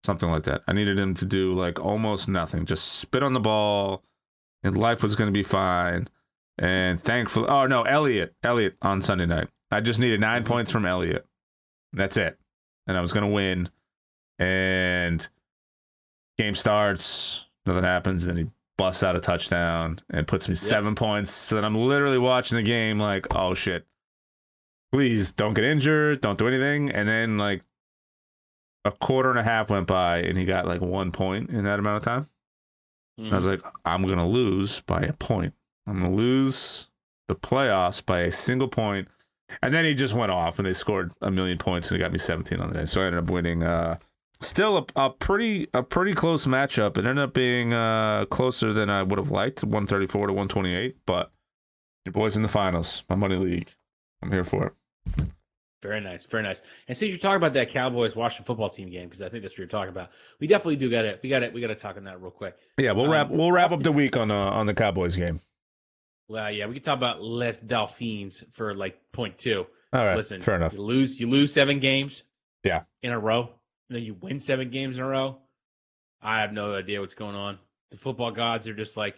something 0.07 0.31
like 0.31 0.43
that. 0.43 0.63
I 0.67 0.73
needed 0.73 0.99
him 0.99 1.13
to 1.15 1.25
do 1.25 1.53
like 1.53 1.79
almost 1.79 2.27
nothing, 2.27 2.65
just 2.65 2.87
spit 2.93 3.21
on 3.21 3.33
the 3.33 3.39
ball, 3.39 4.03
and 4.63 4.75
life 4.75 5.03
was 5.03 5.15
going 5.15 5.27
to 5.27 5.37
be 5.37 5.43
fine. 5.43 6.07
And 6.57 6.99
thankfully, 6.99 7.47
oh 7.49 7.67
no, 7.67 7.83
Elliott, 7.83 8.33
Elliott 8.41 8.75
on 8.81 9.01
Sunday 9.03 9.25
night. 9.27 9.49
I 9.69 9.81
just 9.81 9.99
needed 9.99 10.19
9 10.21 10.43
Mhm. 10.43 10.47
points 10.47 10.71
from 10.71 10.85
Elliott. 10.85 11.27
That's 11.93 12.17
it, 12.17 12.39
and 12.87 12.97
I 12.97 13.01
was 13.01 13.13
going 13.13 13.27
to 13.27 13.31
win. 13.33 13.69
And 14.39 15.27
game 16.37 16.55
starts, 16.55 17.45
nothing 17.65 17.83
happens. 17.83 18.25
Then 18.25 18.37
he 18.37 18.47
busts 18.77 19.03
out 19.03 19.15
a 19.15 19.19
touchdown 19.19 19.99
and 20.09 20.27
puts 20.27 20.47
me 20.47 20.55
seven 20.55 20.95
points. 20.95 21.31
So 21.31 21.55
then 21.55 21.65
I'm 21.65 21.75
literally 21.75 22.19
watching 22.19 22.55
the 22.55 22.63
game 22.63 22.97
like, 22.99 23.27
oh 23.35 23.53
shit. 23.53 23.85
Please 24.93 25.31
don't 25.33 25.53
get 25.53 25.65
injured. 25.65 26.21
Don't 26.21 26.37
do 26.39 26.47
anything. 26.47 26.89
And 26.91 27.09
then 27.09 27.37
like 27.37 27.63
a 28.87 28.91
quarter 28.91 29.29
and 29.29 29.37
a 29.39 29.43
half 29.43 29.69
went 29.69 29.87
by 29.87 30.17
and 30.17 30.37
he 30.37 30.45
got 30.45 30.65
like 30.65 30.81
one 30.81 31.11
point 31.11 31.49
in 31.49 31.63
that 31.65 31.79
amount 31.79 31.97
of 31.97 32.03
time. 32.03 32.29
And 33.17 33.33
I 33.33 33.35
was 33.35 33.47
like, 33.47 33.61
I'm 33.83 34.03
going 34.03 34.19
to 34.19 34.25
lose 34.25 34.81
by 34.81 35.01
a 35.01 35.13
point. 35.13 35.53
I'm 35.87 35.99
going 35.99 36.11
to 36.11 36.17
lose 36.17 36.89
the 37.27 37.35
playoffs 37.35 38.05
by 38.05 38.19
a 38.19 38.31
single 38.31 38.67
point. 38.67 39.07
And 39.61 39.73
then 39.73 39.85
he 39.85 39.93
just 39.93 40.13
went 40.13 40.31
off 40.31 40.59
and 40.59 40.65
they 40.65 40.73
scored 40.73 41.11
a 41.21 41.31
million 41.31 41.57
points 41.57 41.89
and 41.89 41.99
it 41.99 42.03
got 42.03 42.11
me 42.11 42.17
17 42.17 42.59
on 42.59 42.69
the 42.69 42.79
day. 42.79 42.85
So 42.85 43.01
I 43.01 43.05
ended 43.05 43.23
up 43.23 43.29
winning 43.29 43.63
uh 43.63 43.97
still 44.39 44.77
a, 44.77 45.05
a 45.05 45.09
pretty 45.09 45.67
a 45.73 45.81
pretty 45.81 46.13
close 46.13 46.45
matchup. 46.45 46.97
It 46.97 47.05
ended 47.05 47.19
up 47.19 47.33
being 47.33 47.73
uh 47.73 48.25
closer 48.25 48.73
than 48.73 48.89
I 48.89 49.03
would 49.03 49.17
have 49.17 49.31
liked, 49.31 49.63
134 49.63 50.27
to 50.27 50.33
128, 50.33 50.97
but 51.05 51.31
your 52.05 52.13
boys 52.13 52.35
in 52.35 52.41
the 52.41 52.49
finals, 52.49 53.03
my 53.09 53.15
money 53.15 53.35
league. 53.35 53.69
I'm 54.21 54.31
here 54.31 54.43
for 54.43 54.67
it. 54.67 55.27
Very 55.83 56.01
nice, 56.01 56.25
very 56.25 56.41
nice. 56.41 56.61
And 56.87 56.97
since 56.97 57.11
you're 57.11 57.19
talking 57.19 57.37
about 57.37 57.53
that 57.53 57.69
Cowboys 57.69 58.15
Washington 58.15 58.45
football 58.45 58.69
team 58.69 58.89
game, 58.89 59.05
because 59.05 59.21
I 59.21 59.29
think 59.29 59.43
that's 59.43 59.53
what 59.53 59.59
you're 59.59 59.67
talking 59.67 59.89
about, 59.89 60.09
we 60.39 60.47
definitely 60.47 60.77
do 60.77 60.89
got 60.89 61.05
it. 61.05 61.19
we 61.21 61.29
got 61.29 61.43
it. 61.43 61.53
we 61.53 61.61
got 61.61 61.67
to 61.67 61.75
talk 61.75 61.97
on 61.97 62.03
that 62.05 62.19
real 62.19 62.31
quick. 62.31 62.57
Yeah, 62.77 62.93
we'll 62.93 63.05
Um, 63.05 63.11
wrap 63.11 63.29
we'll 63.29 63.51
wrap 63.51 63.71
up 63.71 63.83
the 63.83 63.91
week 63.91 64.17
on 64.17 64.31
uh, 64.31 64.35
on 64.35 64.65
the 64.65 64.73
Cowboys 64.73 65.15
game. 65.15 65.39
Well, 66.29 66.51
yeah, 66.51 66.65
we 66.65 66.73
can 66.73 66.83
talk 66.83 66.97
about 66.97 67.21
Les 67.21 67.59
Dolphins 67.59 68.43
for 68.53 68.73
like 68.73 68.99
point 69.11 69.37
two. 69.37 69.65
All 69.93 70.03
right, 70.03 70.17
Listen, 70.17 70.41
fair 70.41 70.55
enough. 70.55 70.73
You 70.73 70.81
lose, 70.81 71.19
you 71.19 71.29
lose 71.29 71.53
seven 71.53 71.79
games. 71.79 72.23
Yeah. 72.63 72.83
In 73.03 73.11
a 73.11 73.19
row, 73.19 73.49
and 73.89 73.95
then 73.95 74.03
you 74.03 74.15
win 74.19 74.39
seven 74.39 74.69
games 74.71 74.97
in 74.97 75.03
a 75.03 75.07
row. 75.07 75.37
I 76.21 76.41
have 76.41 76.51
no 76.51 76.75
idea 76.75 76.99
what's 76.99 77.13
going 77.13 77.35
on. 77.35 77.59
The 77.91 77.97
football 77.97 78.31
gods 78.31 78.67
are 78.67 78.73
just 78.73 78.97
like 78.97 79.15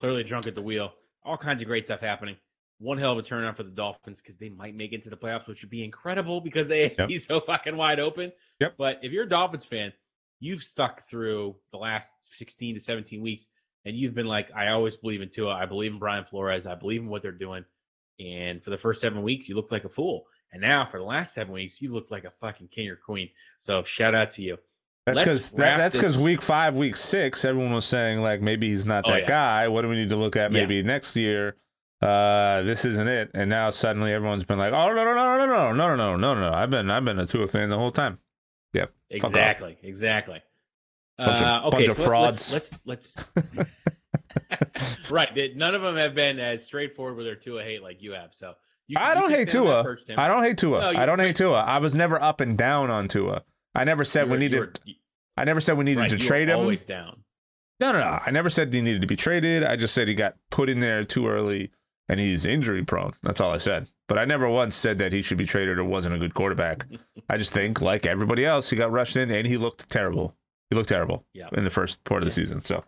clearly 0.00 0.22
drunk 0.22 0.46
at 0.46 0.54
the 0.54 0.62
wheel. 0.62 0.92
All 1.24 1.36
kinds 1.36 1.60
of 1.60 1.66
great 1.66 1.84
stuff 1.84 2.00
happening. 2.00 2.36
One 2.78 2.98
hell 2.98 3.12
of 3.12 3.18
a 3.18 3.22
turnaround 3.22 3.56
for 3.56 3.62
the 3.62 3.70
Dolphins 3.70 4.20
because 4.20 4.36
they 4.36 4.50
might 4.50 4.74
make 4.74 4.92
it 4.92 4.96
into 4.96 5.08
the 5.10 5.16
playoffs, 5.16 5.46
which 5.48 5.62
would 5.62 5.70
be 5.70 5.82
incredible 5.82 6.40
because 6.40 6.68
the 6.68 6.74
AFC 6.74 7.14
is 7.14 7.24
so 7.24 7.40
fucking 7.40 7.76
wide 7.76 7.98
open. 8.00 8.32
Yep. 8.60 8.74
But 8.76 8.98
if 9.02 9.12
you're 9.12 9.24
a 9.24 9.28
Dolphins 9.28 9.64
fan, 9.64 9.92
you've 10.40 10.62
stuck 10.62 11.02
through 11.08 11.56
the 11.72 11.78
last 11.78 12.12
16 12.36 12.74
to 12.74 12.80
17 12.80 13.22
weeks 13.22 13.46
and 13.86 13.96
you've 13.96 14.14
been 14.14 14.26
like, 14.26 14.50
I 14.54 14.68
always 14.68 14.96
believe 14.96 15.22
in 15.22 15.30
Tua. 15.30 15.54
I 15.54 15.64
believe 15.64 15.92
in 15.92 15.98
Brian 15.98 16.24
Flores. 16.24 16.66
I 16.66 16.74
believe 16.74 17.00
in 17.00 17.08
what 17.08 17.22
they're 17.22 17.32
doing. 17.32 17.64
And 18.20 18.62
for 18.62 18.70
the 18.70 18.78
first 18.78 19.00
seven 19.00 19.22
weeks, 19.22 19.48
you 19.48 19.54
looked 19.54 19.72
like 19.72 19.84
a 19.84 19.88
fool. 19.88 20.26
And 20.52 20.60
now 20.60 20.84
for 20.84 20.98
the 20.98 21.04
last 21.04 21.34
seven 21.34 21.52
weeks, 21.54 21.80
you 21.80 21.92
looked 21.92 22.10
like 22.10 22.24
a 22.24 22.30
fucking 22.30 22.68
king 22.68 22.88
or 22.88 22.96
queen. 22.96 23.30
So 23.58 23.82
shout 23.84 24.14
out 24.14 24.30
to 24.32 24.42
you. 24.42 24.58
That's 25.06 25.18
because 25.18 25.50
that, 25.52 25.76
that's 25.76 25.96
because 25.96 26.18
week 26.18 26.42
five, 26.42 26.76
week 26.76 26.96
six, 26.96 27.44
everyone 27.44 27.72
was 27.72 27.84
saying 27.84 28.20
like 28.20 28.40
maybe 28.40 28.68
he's 28.68 28.84
not 28.84 29.04
Oh, 29.06 29.12
that 29.12 29.22
yeah. 29.22 29.26
guy. 29.28 29.68
What 29.68 29.82
do 29.82 29.88
we 29.88 29.96
need 29.96 30.10
to 30.10 30.16
look 30.16 30.34
at 30.34 30.50
Yeah. 30.50 30.60
maybe 30.60 30.82
next 30.82 31.14
year? 31.16 31.56
Uh, 32.02 32.62
this 32.62 32.84
isn't 32.84 33.08
it. 33.08 33.30
And 33.34 33.48
now 33.48 33.70
suddenly 33.70 34.12
everyone's 34.12 34.44
been 34.44 34.58
like, 34.58 34.72
oh 34.72 34.88
no 34.92 35.04
no 35.04 35.14
no 35.14 35.36
no 35.38 35.46
no 35.46 35.72
no 35.72 35.94
no 35.96 35.96
no 35.96 36.16
no 36.34 36.34
no. 36.50 36.52
I've 36.52 36.70
been 36.70 36.90
I've 36.90 37.04
been 37.04 37.18
a 37.18 37.26
Tua 37.26 37.46
fan 37.48 37.68
the 37.70 37.78
whole 37.78 37.90
time. 37.90 38.18
Off. 38.78 38.88
Exactly. 39.08 39.78
Exactly. 39.82 40.42
Bunch 41.16 41.38
of- 41.40 41.44
Uh, 41.44 41.66
okay, 41.68 41.76
bunch 41.78 41.88
of 41.88 41.96
so 41.96 42.02
let- 42.02 42.08
frauds. 42.08 42.52
Let's 42.52 42.78
let's. 42.84 43.16
let's 43.54 45.10
right. 45.10 45.30
None 45.56 45.74
of 45.74 45.82
them 45.82 45.96
have 45.96 46.14
been 46.14 46.38
as 46.38 46.64
straightforward 46.64 47.16
with 47.16 47.24
their 47.26 47.36
Tua 47.36 47.62
hate 47.62 47.82
like 47.82 48.02
you 48.02 48.12
have. 48.12 48.34
So 48.34 48.54
you, 48.86 48.96
I 48.98 49.14
you 49.14 49.20
don't 49.20 49.30
hate 49.30 49.48
stand 49.50 49.58
on 49.66 49.84
that 49.84 50.06
Tua. 50.06 50.18
I 50.18 50.28
don't 50.28 50.42
hate 50.42 50.58
Tua. 50.58 50.80
No, 50.92 51.00
I 51.00 51.06
don't 51.06 51.18
hate 51.18 51.36
Tua. 51.36 51.60
I 51.62 51.78
was 51.78 51.94
never 51.94 52.20
up 52.20 52.40
and 52.40 52.58
down 52.58 52.90
on 52.90 53.08
Tua. 53.08 53.42
I 53.74 53.84
never 53.84 54.04
said 54.04 54.26
You 54.26 54.32
we 54.32 54.38
needed. 54.38 54.58
were- 54.60 54.72
I 55.38 55.44
never 55.44 55.60
said 55.60 55.76
we 55.78 55.84
needed 55.84 56.00
right, 56.00 56.10
to 56.10 56.16
were 56.16 56.20
trade 56.20 56.48
him. 56.48 56.58
Always 56.58 56.84
down. 56.84 57.22
No, 57.78 57.92
no, 57.92 58.00
no. 58.00 58.18
I 58.24 58.30
never 58.30 58.48
said 58.48 58.72
he 58.72 58.80
needed 58.80 59.02
to 59.02 59.06
be 59.06 59.16
traded. 59.16 59.62
I 59.62 59.76
just 59.76 59.94
said 59.94 60.08
he 60.08 60.14
got 60.14 60.36
put 60.50 60.68
in 60.70 60.80
there 60.80 61.04
too 61.04 61.28
early 61.28 61.70
and 62.08 62.20
he's 62.20 62.46
injury 62.46 62.84
prone. 62.84 63.12
That's 63.22 63.40
all 63.40 63.52
I 63.52 63.58
said. 63.58 63.88
But 64.08 64.18
I 64.18 64.24
never 64.24 64.48
once 64.48 64.74
said 64.76 64.98
that 64.98 65.12
he 65.12 65.22
should 65.22 65.38
be 65.38 65.46
traded 65.46 65.78
or 65.78 65.84
wasn't 65.84 66.14
a 66.14 66.18
good 66.18 66.34
quarterback. 66.34 66.86
I 67.28 67.36
just 67.36 67.52
think, 67.52 67.80
like 67.80 68.06
everybody 68.06 68.44
else, 68.44 68.70
he 68.70 68.76
got 68.76 68.92
rushed 68.92 69.16
in 69.16 69.30
and 69.30 69.46
he 69.46 69.56
looked 69.56 69.88
terrible. 69.88 70.34
He 70.70 70.76
looked 70.76 70.88
terrible 70.88 71.24
Yeah. 71.32 71.48
in 71.52 71.64
the 71.64 71.70
first 71.70 72.02
part 72.04 72.22
of 72.22 72.24
the 72.24 72.30
season. 72.32 72.60
So 72.62 72.84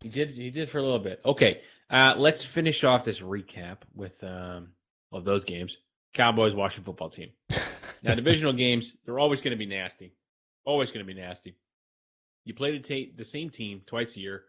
He 0.00 0.08
did. 0.08 0.30
He 0.30 0.50
did 0.50 0.68
for 0.68 0.78
a 0.78 0.82
little 0.82 0.98
bit. 0.98 1.20
Okay. 1.24 1.60
Uh, 1.90 2.14
let's 2.16 2.44
finish 2.44 2.82
off 2.82 3.04
this 3.04 3.20
recap 3.20 3.78
with 3.94 4.22
um, 4.24 4.68
of 5.12 5.24
those 5.24 5.44
games. 5.44 5.78
Cowboys, 6.14 6.54
Washington 6.54 6.84
football 6.84 7.10
team. 7.10 7.30
Now, 8.02 8.14
divisional 8.14 8.52
games, 8.52 8.94
they're 9.04 9.18
always 9.18 9.40
going 9.40 9.52
to 9.52 9.56
be 9.56 9.66
nasty. 9.66 10.12
Always 10.64 10.92
going 10.92 11.04
to 11.04 11.12
be 11.12 11.18
nasty. 11.18 11.56
You 12.44 12.54
play 12.54 12.78
the, 12.78 12.78
ta- 12.78 13.10
the 13.16 13.24
same 13.24 13.50
team 13.50 13.80
twice 13.86 14.16
a 14.16 14.20
year, 14.20 14.44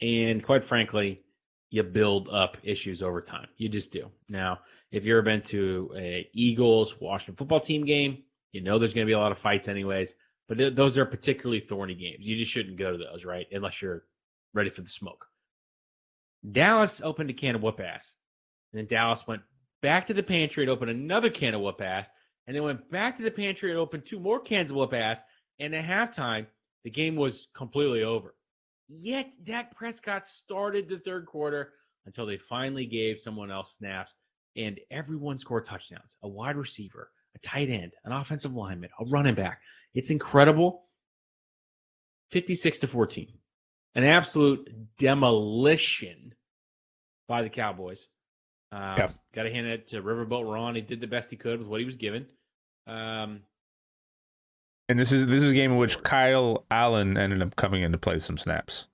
and 0.00 0.44
quite 0.44 0.62
frankly, 0.62 1.22
you 1.70 1.82
build 1.82 2.28
up 2.28 2.56
issues 2.62 3.02
over 3.02 3.20
time. 3.20 3.48
You 3.56 3.68
just 3.68 3.92
do. 3.92 4.10
Now, 4.28 4.60
if 4.92 5.04
you've 5.04 5.14
ever 5.14 5.22
been 5.22 5.42
to 5.42 5.92
a 5.96 6.28
Eagles 6.32 7.00
Washington 7.00 7.36
football 7.36 7.60
team 7.60 7.84
game, 7.84 8.22
you 8.52 8.62
know 8.62 8.78
there's 8.78 8.94
going 8.94 9.06
to 9.06 9.10
be 9.10 9.14
a 9.14 9.18
lot 9.18 9.32
of 9.32 9.38
fights, 9.38 9.68
anyways. 9.68 10.14
But 10.48 10.58
th- 10.58 10.74
those 10.74 10.96
are 10.96 11.04
particularly 11.04 11.60
thorny 11.60 11.94
games. 11.94 12.26
You 12.26 12.36
just 12.36 12.50
shouldn't 12.50 12.78
go 12.78 12.92
to 12.92 12.98
those, 12.98 13.24
right? 13.24 13.46
Unless 13.50 13.82
you're 13.82 14.04
ready 14.54 14.70
for 14.70 14.82
the 14.82 14.88
smoke. 14.88 15.26
Dallas 16.50 17.00
opened 17.02 17.30
a 17.30 17.32
can 17.32 17.56
of 17.56 17.62
whoop 17.62 17.80
ass. 17.80 18.14
And 18.72 18.78
then 18.78 18.86
Dallas 18.86 19.26
went 19.26 19.42
back 19.82 20.06
to 20.06 20.14
the 20.14 20.22
pantry 20.22 20.62
and 20.62 20.70
opened 20.70 20.90
another 20.90 21.30
can 21.30 21.54
of 21.54 21.60
whoop 21.60 21.80
ass. 21.80 22.08
And 22.46 22.54
then 22.54 22.62
went 22.62 22.88
back 22.92 23.16
to 23.16 23.22
the 23.22 23.30
pantry 23.32 23.70
and 23.70 23.78
opened 23.78 24.06
two 24.06 24.20
more 24.20 24.38
cans 24.38 24.70
of 24.70 24.76
whoop 24.76 24.94
ass. 24.94 25.20
And 25.58 25.74
at 25.74 25.84
halftime, 25.84 26.46
the 26.84 26.90
game 26.90 27.16
was 27.16 27.48
completely 27.52 28.04
over. 28.04 28.35
Yet 28.88 29.34
Dak 29.42 29.74
Prescott 29.76 30.26
started 30.26 30.88
the 30.88 30.98
third 30.98 31.26
quarter 31.26 31.72
until 32.06 32.26
they 32.26 32.36
finally 32.36 32.86
gave 32.86 33.18
someone 33.18 33.50
else 33.50 33.76
snaps. 33.76 34.14
And 34.56 34.78
everyone 34.90 35.38
scored 35.38 35.64
touchdowns. 35.64 36.16
A 36.22 36.28
wide 36.28 36.56
receiver, 36.56 37.10
a 37.34 37.38
tight 37.40 37.68
end, 37.68 37.92
an 38.04 38.12
offensive 38.12 38.54
lineman, 38.54 38.90
a 39.00 39.04
running 39.06 39.34
back. 39.34 39.60
It's 39.94 40.10
incredible. 40.10 40.84
56 42.30 42.80
to 42.80 42.86
14. 42.86 43.28
An 43.96 44.04
absolute 44.04 44.70
demolition 44.98 46.34
by 47.28 47.42
the 47.42 47.48
Cowboys. 47.50 48.06
Um, 48.72 48.96
Yep. 48.98 49.14
Got 49.34 49.42
to 49.44 49.52
hand 49.52 49.66
it 49.66 49.86
to 49.88 50.02
Riverboat 50.02 50.50
Ron. 50.50 50.74
He 50.74 50.80
did 50.80 51.00
the 51.00 51.06
best 51.06 51.30
he 51.30 51.36
could 51.36 51.58
with 51.58 51.68
what 51.68 51.80
he 51.80 51.86
was 51.86 51.96
given. 51.96 52.26
Um, 52.86 53.42
And 54.88 54.98
this 54.98 55.12
is 55.12 55.26
this 55.26 55.42
is 55.42 55.52
a 55.52 55.54
game 55.54 55.72
in 55.72 55.78
which 55.78 56.02
Kyle 56.02 56.64
Allen 56.70 57.18
ended 57.18 57.42
up 57.42 57.56
coming 57.56 57.82
in 57.82 57.92
to 57.92 57.98
play 57.98 58.18
some 58.18 58.38
snaps 58.38 58.86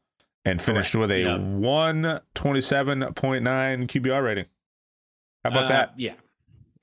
and 0.45 0.61
finished 0.61 0.95
with 0.95 1.11
a 1.11 1.21
Yeah. 1.21 1.39
127.9 1.39 3.87
QBR 3.87 4.23
rating. 4.25 4.45
How 5.45 5.51
about 5.51 5.65
uh, 5.65 5.69
that? 5.69 5.95
Yeah. 5.99 6.15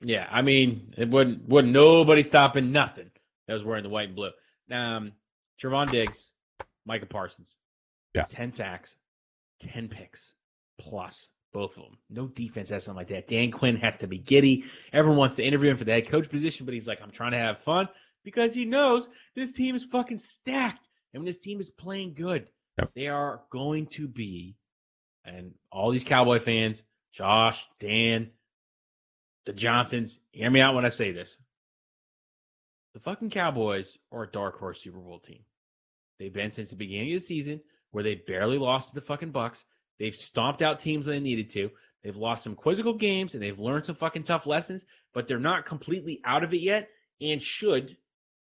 Yeah. 0.00 0.26
I 0.30 0.42
mean, 0.42 0.88
it 0.96 1.08
wouldn't, 1.08 1.48
wouldn't 1.48 1.72
nobody 1.72 2.22
stopping 2.22 2.70
nothing 2.72 3.10
that 3.46 3.54
was 3.54 3.64
wearing 3.64 3.82
the 3.82 3.88
white 3.88 4.08
and 4.08 4.16
blue. 4.16 4.30
Um, 4.70 5.12
Trevon 5.60 5.90
Diggs, 5.90 6.28
Micah 6.86 7.06
Parsons. 7.06 7.54
Yeah. 8.14 8.26
10 8.28 8.52
sacks, 8.52 8.94
10 9.60 9.88
picks 9.88 10.34
plus 10.78 11.26
both 11.52 11.76
of 11.76 11.82
them. 11.84 11.98
No 12.08 12.28
defense 12.28 12.70
has 12.70 12.84
something 12.84 12.98
like 12.98 13.08
that. 13.08 13.26
Dan 13.26 13.50
Quinn 13.50 13.76
has 13.76 13.96
to 13.98 14.06
be 14.06 14.18
giddy. 14.18 14.64
Everyone 14.92 15.18
wants 15.18 15.36
to 15.36 15.42
interview 15.42 15.70
him 15.70 15.76
for 15.76 15.84
the 15.84 15.92
head 15.92 16.08
coach 16.08 16.30
position, 16.30 16.64
but 16.64 16.74
he's 16.74 16.86
like, 16.86 17.02
I'm 17.02 17.10
trying 17.10 17.32
to 17.32 17.38
have 17.38 17.58
fun 17.58 17.88
because 18.24 18.54
he 18.54 18.64
knows 18.64 19.08
this 19.34 19.52
team 19.52 19.74
is 19.74 19.84
fucking 19.84 20.18
stacked. 20.18 20.88
And 21.12 21.22
when 21.22 21.26
this 21.26 21.40
team 21.40 21.60
is 21.60 21.70
playing 21.70 22.14
good, 22.14 22.48
Yep. 22.78 22.92
they 22.94 23.08
are 23.08 23.42
going 23.50 23.86
to 23.88 24.08
be, 24.08 24.56
and 25.24 25.52
all 25.70 25.90
these 25.90 26.04
Cowboy 26.04 26.38
fans, 26.40 26.82
Josh, 27.12 27.68
Dan, 27.78 28.30
the 29.44 29.52
Johnsons, 29.52 30.20
hear 30.30 30.50
me 30.50 30.60
out 30.60 30.74
when 30.74 30.84
I 30.84 30.88
say 30.88 31.12
this. 31.12 31.36
The 32.94 33.00
fucking 33.00 33.30
Cowboys 33.30 33.96
are 34.12 34.24
a 34.24 34.30
dark 34.30 34.58
horse 34.58 34.80
Super 34.80 34.98
Bowl 34.98 35.18
team. 35.20 35.44
They've 36.18 36.32
been 36.32 36.50
since 36.50 36.70
the 36.70 36.76
beginning 36.76 37.12
of 37.14 37.20
the 37.20 37.26
season 37.26 37.60
where 37.90 38.04
they 38.04 38.16
barely 38.26 38.58
lost 38.58 38.90
to 38.90 38.94
the 38.94 39.06
fucking 39.06 39.30
Bucks. 39.32 39.64
They've 39.98 40.14
stomped 40.14 40.62
out 40.62 40.78
teams 40.78 41.06
when 41.06 41.16
they 41.16 41.20
needed 41.20 41.50
to. 41.50 41.70
They've 42.02 42.16
lost 42.16 42.44
some 42.44 42.54
quizzical 42.54 42.94
games 42.94 43.34
and 43.34 43.42
they've 43.42 43.58
learned 43.58 43.86
some 43.86 43.96
fucking 43.96 44.22
tough 44.22 44.46
lessons, 44.46 44.84
but 45.12 45.28
they're 45.28 45.38
not 45.38 45.66
completely 45.66 46.20
out 46.24 46.44
of 46.44 46.54
it 46.54 46.60
yet. 46.60 46.88
And 47.20 47.40
should 47.42 47.96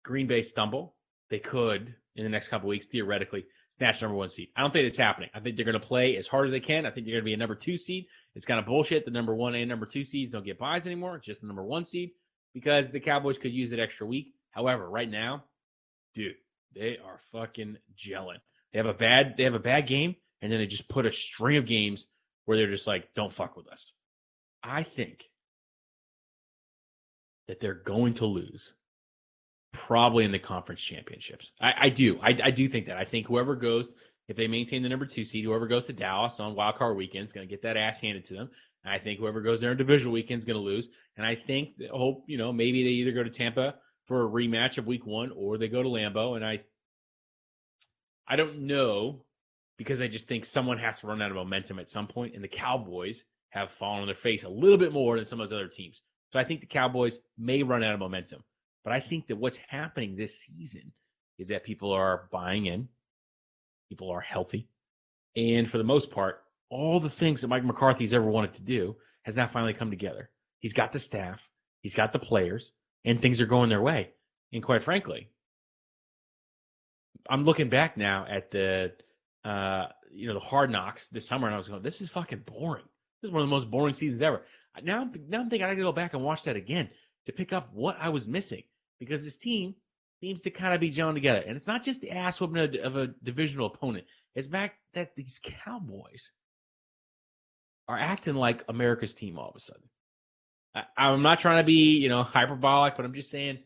Green 0.02 0.26
Bay 0.26 0.42
stumble, 0.42 0.94
they 1.30 1.38
could 1.38 1.94
in 2.16 2.24
the 2.24 2.30
next 2.30 2.48
couple 2.48 2.68
weeks 2.68 2.88
theoretically 2.88 3.44
snatch 3.78 4.02
number 4.02 4.16
one 4.16 4.30
seed. 4.30 4.48
I 4.56 4.60
don't 4.60 4.72
think 4.72 4.86
it's 4.86 4.98
happening. 4.98 5.30
I 5.34 5.40
think 5.40 5.56
they're 5.56 5.64
going 5.64 5.80
to 5.80 5.86
play 5.86 6.16
as 6.16 6.28
hard 6.28 6.46
as 6.46 6.52
they 6.52 6.60
can. 6.60 6.86
I 6.86 6.90
think 6.90 7.06
they're 7.06 7.14
going 7.14 7.24
to 7.24 7.26
be 7.26 7.34
a 7.34 7.38
number 7.38 7.54
two 7.54 7.76
seed. 7.76 8.06
It's 8.34 8.46
kind 8.46 8.60
of 8.60 8.66
bullshit. 8.66 9.04
The 9.04 9.10
number 9.10 9.34
one 9.34 9.54
and 9.54 9.68
number 9.68 9.86
two 9.86 10.04
seeds 10.04 10.32
don't 10.32 10.44
get 10.44 10.58
buys 10.58 10.86
anymore. 10.86 11.16
It's 11.16 11.26
just 11.26 11.40
the 11.40 11.46
number 11.46 11.64
one 11.64 11.84
seed 11.84 12.10
because 12.54 12.90
the 12.90 13.00
Cowboys 13.00 13.38
could 13.38 13.52
use 13.52 13.72
it 13.72 13.80
extra 13.80 14.06
week. 14.06 14.34
However, 14.50 14.88
right 14.88 15.10
now, 15.10 15.44
dude, 16.14 16.36
they 16.74 16.98
are 17.04 17.20
fucking 17.32 17.78
gelling. 17.96 18.38
They 18.72 18.78
have 18.78 18.86
a 18.86 18.94
bad 18.94 19.34
they 19.36 19.44
have 19.44 19.54
a 19.54 19.58
bad 19.58 19.86
game, 19.86 20.16
and 20.40 20.50
then 20.50 20.58
they 20.58 20.66
just 20.66 20.88
put 20.88 21.06
a 21.06 21.12
string 21.12 21.56
of 21.56 21.66
games 21.66 22.08
where 22.44 22.56
they're 22.56 22.70
just 22.70 22.86
like, 22.86 23.12
don't 23.14 23.32
fuck 23.32 23.56
with 23.56 23.68
us. 23.68 23.92
I 24.62 24.82
think 24.82 25.24
that 27.48 27.60
they're 27.60 27.74
going 27.74 28.14
to 28.14 28.26
lose 28.26 28.74
probably 29.72 30.24
in 30.24 30.32
the 30.32 30.38
conference 30.38 30.80
championships. 30.80 31.50
I, 31.60 31.72
I 31.82 31.88
do. 31.88 32.18
I, 32.22 32.36
I 32.44 32.50
do 32.50 32.68
think 32.68 32.86
that. 32.86 32.96
I 32.96 33.04
think 33.04 33.26
whoever 33.26 33.56
goes, 33.56 33.94
if 34.28 34.36
they 34.36 34.46
maintain 34.46 34.82
the 34.82 34.88
number 34.88 35.06
two 35.06 35.24
seed, 35.24 35.44
whoever 35.44 35.66
goes 35.66 35.86
to 35.86 35.92
Dallas 35.92 36.40
on 36.40 36.54
wild 36.54 36.76
card 36.76 36.96
weekend 36.96 37.26
is 37.26 37.32
going 37.32 37.46
to 37.46 37.50
get 37.50 37.62
that 37.62 37.76
ass 37.76 38.00
handed 38.00 38.24
to 38.26 38.34
them. 38.34 38.50
And 38.84 38.92
I 38.92 38.98
think 38.98 39.18
whoever 39.18 39.40
goes 39.40 39.60
there 39.60 39.72
in 39.72 39.78
divisional 39.78 40.12
weekend 40.12 40.38
is 40.38 40.44
going 40.44 40.58
to 40.58 40.64
lose. 40.64 40.88
And 41.16 41.26
I 41.26 41.34
think, 41.34 41.76
that- 41.78 41.90
hope, 41.90 42.24
you 42.26 42.38
know, 42.38 42.52
maybe 42.52 42.82
they 42.82 42.90
either 42.90 43.12
go 43.12 43.22
to 43.22 43.30
Tampa 43.30 43.76
for 44.06 44.24
a 44.24 44.28
rematch 44.28 44.78
of 44.78 44.86
week 44.86 45.06
one 45.06 45.30
or 45.34 45.58
they 45.58 45.68
go 45.68 45.82
to 45.82 45.88
Lambeau. 45.88 46.36
And 46.36 46.44
I, 46.44 46.60
I 48.26 48.36
don't 48.36 48.66
know 48.66 49.24
because 49.78 50.00
I 50.00 50.06
just 50.06 50.28
think 50.28 50.44
someone 50.44 50.78
has 50.78 51.00
to 51.00 51.06
run 51.06 51.22
out 51.22 51.30
of 51.30 51.36
momentum 51.36 51.78
at 51.78 51.88
some 51.88 52.06
point, 52.06 52.34
and 52.34 52.44
the 52.44 52.48
Cowboys 52.48 53.24
have 53.50 53.70
fallen 53.70 54.00
on 54.00 54.06
their 54.06 54.14
face 54.14 54.44
a 54.44 54.48
little 54.48 54.78
bit 54.78 54.92
more 54.92 55.16
than 55.16 55.24
some 55.24 55.40
of 55.40 55.48
those 55.48 55.56
other 55.56 55.68
teams. 55.68 56.02
So 56.32 56.38
I 56.38 56.44
think 56.44 56.60
the 56.60 56.66
Cowboys 56.66 57.18
may 57.36 57.62
run 57.62 57.82
out 57.82 57.94
of 57.94 58.00
momentum. 58.00 58.44
But 58.84 58.92
I 58.92 59.00
think 59.00 59.28
that 59.28 59.36
what's 59.36 59.56
happening 59.56 60.16
this 60.16 60.40
season 60.40 60.92
is 61.38 61.48
that 61.48 61.64
people 61.64 61.92
are 61.92 62.28
buying 62.32 62.66
in, 62.66 62.88
people 63.88 64.10
are 64.10 64.20
healthy, 64.20 64.68
and 65.36 65.70
for 65.70 65.78
the 65.78 65.84
most 65.84 66.10
part, 66.10 66.42
all 66.68 67.00
the 67.00 67.10
things 67.10 67.40
that 67.40 67.48
Mike 67.48 67.64
McCarthy's 67.64 68.14
ever 68.14 68.30
wanted 68.30 68.54
to 68.54 68.62
do 68.62 68.96
has 69.22 69.36
now 69.36 69.46
finally 69.46 69.74
come 69.74 69.90
together. 69.90 70.30
He's 70.58 70.72
got 70.72 70.92
the 70.92 70.98
staff, 70.98 71.48
he's 71.80 71.94
got 71.94 72.12
the 72.12 72.18
players, 72.18 72.72
and 73.04 73.20
things 73.20 73.40
are 73.40 73.46
going 73.46 73.68
their 73.68 73.82
way. 73.82 74.10
And 74.52 74.62
quite 74.62 74.82
frankly, 74.82 75.28
I'm 77.28 77.44
looking 77.44 77.68
back 77.68 77.96
now 77.96 78.26
at 78.28 78.50
the 78.50 78.92
uh, 79.44 79.86
you 80.12 80.28
know, 80.28 80.34
the 80.34 80.40
hard 80.40 80.70
knocks 80.70 81.08
this 81.08 81.26
summer, 81.26 81.46
and 81.46 81.54
I 81.54 81.58
was 81.58 81.68
going, 81.68 81.82
this 81.82 82.00
is 82.00 82.08
fucking 82.08 82.42
boring. 82.46 82.84
This 83.20 83.28
is 83.28 83.32
one 83.32 83.42
of 83.42 83.48
the 83.48 83.54
most 83.54 83.70
boring 83.70 83.94
seasons 83.94 84.22
ever. 84.22 84.42
Now, 84.82 85.00
I'm, 85.00 85.12
now 85.28 85.40
I'm 85.40 85.50
thinking 85.50 85.64
I 85.64 85.70
got 85.70 85.76
to 85.76 85.82
go 85.82 85.92
back 85.92 86.14
and 86.14 86.22
watch 86.22 86.44
that 86.44 86.56
again 86.56 86.90
to 87.26 87.32
pick 87.32 87.52
up 87.52 87.70
what 87.72 87.96
I 88.00 88.08
was 88.08 88.28
missing 88.28 88.62
because 89.04 89.24
this 89.24 89.36
team 89.36 89.74
seems 90.20 90.42
to 90.42 90.50
kind 90.50 90.72
of 90.72 90.80
be 90.80 90.92
gelling 90.92 91.14
together. 91.14 91.42
And 91.46 91.56
it's 91.56 91.66
not 91.66 91.82
just 91.82 92.00
the 92.00 92.12
ass 92.12 92.40
whooping 92.40 92.78
of, 92.80 92.96
a 92.96 93.08
divisional 93.24 93.66
opponent. 93.66 94.04
It's 94.36 94.46
back 94.46 94.74
that 94.94 95.16
these 95.16 95.40
Cowboys 95.42 96.30
are 97.88 97.98
acting 97.98 98.36
like 98.36 98.64
America's 98.68 99.14
team 99.14 99.38
all 99.38 99.48
of 99.48 99.56
a 99.56 99.60
sudden. 99.60 99.82
I, 100.76 100.84
I'm 100.96 101.22
not 101.22 101.40
trying 101.40 101.58
to 101.58 101.66
be, 101.66 101.98
you 101.98 102.08
know, 102.08 102.22
hyperbolic, 102.22 102.96
but 102.96 103.04
I'm 103.04 103.14
just 103.14 103.30
saying 103.30 103.58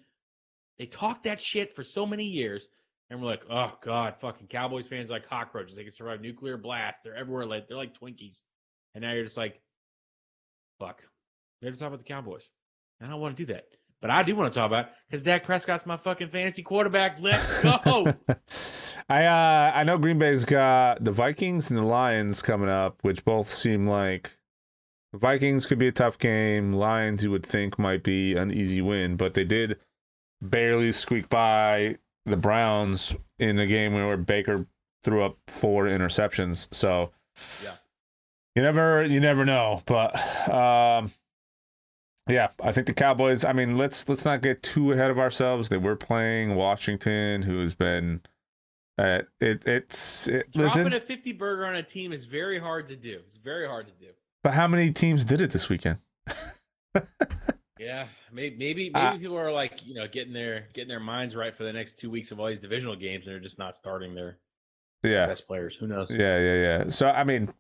they 0.78 0.86
talk 0.86 1.24
that 1.24 1.42
shit 1.42 1.76
for 1.76 1.84
so 1.84 2.06
many 2.06 2.24
years. 2.24 2.66
And 3.10 3.20
we're 3.20 3.28
like, 3.28 3.44
oh 3.50 3.72
God, 3.84 4.14
fucking 4.20 4.48
Cowboys 4.48 4.86
fans 4.86 5.10
like 5.10 5.28
cockroaches. 5.28 5.76
They 5.76 5.84
can 5.84 5.92
survive 5.92 6.22
nuclear 6.22 6.56
blast. 6.56 7.02
They're 7.04 7.14
everywhere. 7.14 7.44
Like 7.44 7.68
they're 7.68 7.76
like 7.76 7.94
Twinkies. 7.94 8.40
And 8.94 9.02
now 9.02 9.12
you're 9.12 9.24
just 9.24 9.36
like, 9.36 9.60
fuck. 10.80 11.02
We 11.60 11.66
have 11.66 11.74
to 11.74 11.80
talk 11.80 11.88
about 11.88 11.98
the 11.98 12.04
Cowboys. 12.04 12.48
And 12.98 13.08
I 13.08 13.12
don't 13.12 13.20
want 13.20 13.36
to 13.36 13.44
do 13.44 13.52
that. 13.52 13.66
But 14.02 14.10
I 14.10 14.22
do 14.22 14.36
want 14.36 14.52
to 14.52 14.58
talk 14.58 14.66
about 14.66 14.86
because 15.08 15.22
Dak 15.22 15.44
Prescott's 15.44 15.86
my 15.86 15.96
fucking 15.96 16.28
fantasy 16.30 16.62
quarterback. 16.62 17.16
Let's 17.20 17.62
go. 17.62 18.12
I 19.08 19.24
uh 19.24 19.72
I 19.74 19.84
know 19.84 19.98
Green 19.98 20.18
Bay's 20.18 20.44
got 20.44 21.02
the 21.02 21.12
Vikings 21.12 21.70
and 21.70 21.78
the 21.78 21.82
Lions 21.84 22.42
coming 22.42 22.68
up, 22.68 22.98
which 23.02 23.24
both 23.24 23.48
seem 23.52 23.86
like 23.86 24.36
the 25.12 25.18
Vikings 25.18 25.64
could 25.66 25.78
be 25.78 25.88
a 25.88 25.92
tough 25.92 26.18
game. 26.18 26.72
Lions 26.72 27.22
you 27.24 27.30
would 27.30 27.46
think 27.46 27.78
might 27.78 28.02
be 28.02 28.34
an 28.36 28.50
easy 28.52 28.82
win, 28.82 29.16
but 29.16 29.34
they 29.34 29.44
did 29.44 29.78
barely 30.42 30.92
squeak 30.92 31.28
by 31.28 31.96
the 32.26 32.36
Browns 32.36 33.14
in 33.38 33.58
a 33.58 33.66
game 33.66 33.94
where 33.94 34.16
Baker 34.16 34.66
threw 35.04 35.22
up 35.22 35.38
four 35.46 35.84
interceptions. 35.86 36.68
So 36.74 37.12
Yeah. 37.64 37.74
you 38.56 38.62
never 38.62 39.04
you 39.04 39.20
never 39.20 39.44
know. 39.44 39.82
But 39.86 40.14
um 40.50 41.12
yeah, 42.28 42.48
I 42.62 42.72
think 42.72 42.86
the 42.86 42.92
Cowboys. 42.94 43.44
I 43.44 43.52
mean, 43.52 43.76
let's 43.78 44.08
let's 44.08 44.24
not 44.24 44.42
get 44.42 44.62
too 44.62 44.92
ahead 44.92 45.10
of 45.10 45.18
ourselves. 45.18 45.68
They 45.68 45.76
were 45.78 45.96
playing 45.96 46.54
Washington, 46.54 47.42
who 47.42 47.60
has 47.60 47.74
been 47.74 48.22
uh, 48.98 49.22
it 49.40 49.66
it's 49.66 50.26
it, 50.28 50.50
Dropping 50.52 50.84
listen. 50.84 50.94
a 50.94 51.00
50 51.00 51.32
burger 51.32 51.66
on 51.66 51.76
a 51.76 51.82
team 51.82 52.12
is 52.12 52.24
very 52.24 52.58
hard 52.58 52.88
to 52.88 52.96
do. 52.96 53.20
It's 53.28 53.36
very 53.38 53.66
hard 53.68 53.86
to 53.86 53.92
do. 53.94 54.12
But 54.42 54.54
how 54.54 54.66
many 54.68 54.92
teams 54.92 55.24
did 55.24 55.40
it 55.40 55.50
this 55.50 55.68
weekend? 55.68 55.98
Yeah, 57.78 58.06
maybe 58.32 58.56
maybe 58.56 58.90
maybe 58.90 58.94
Uh, 58.94 59.18
people 59.18 59.36
are 59.36 59.52
like 59.52 59.84
you 59.86 59.94
know 59.94 60.08
getting 60.08 60.32
their 60.32 60.66
getting 60.72 60.88
their 60.88 60.98
minds 60.98 61.36
right 61.36 61.54
for 61.54 61.64
the 61.64 61.72
next 61.74 61.98
two 61.98 62.08
weeks 62.08 62.32
of 62.32 62.40
all 62.40 62.46
these 62.46 62.58
divisional 62.58 62.96
games, 62.96 63.26
and 63.26 63.34
they're 63.34 63.40
just 63.40 63.58
not 63.58 63.76
starting 63.76 64.14
their 64.14 64.38
Yeah, 65.02 65.26
best 65.26 65.46
players. 65.46 65.76
Who 65.76 65.86
knows? 65.86 66.10
yeah, 66.10 66.38
yeah, 66.38 66.54
yeah. 66.54 66.88
So 66.88 67.10
I 67.10 67.22
mean, 67.24 67.52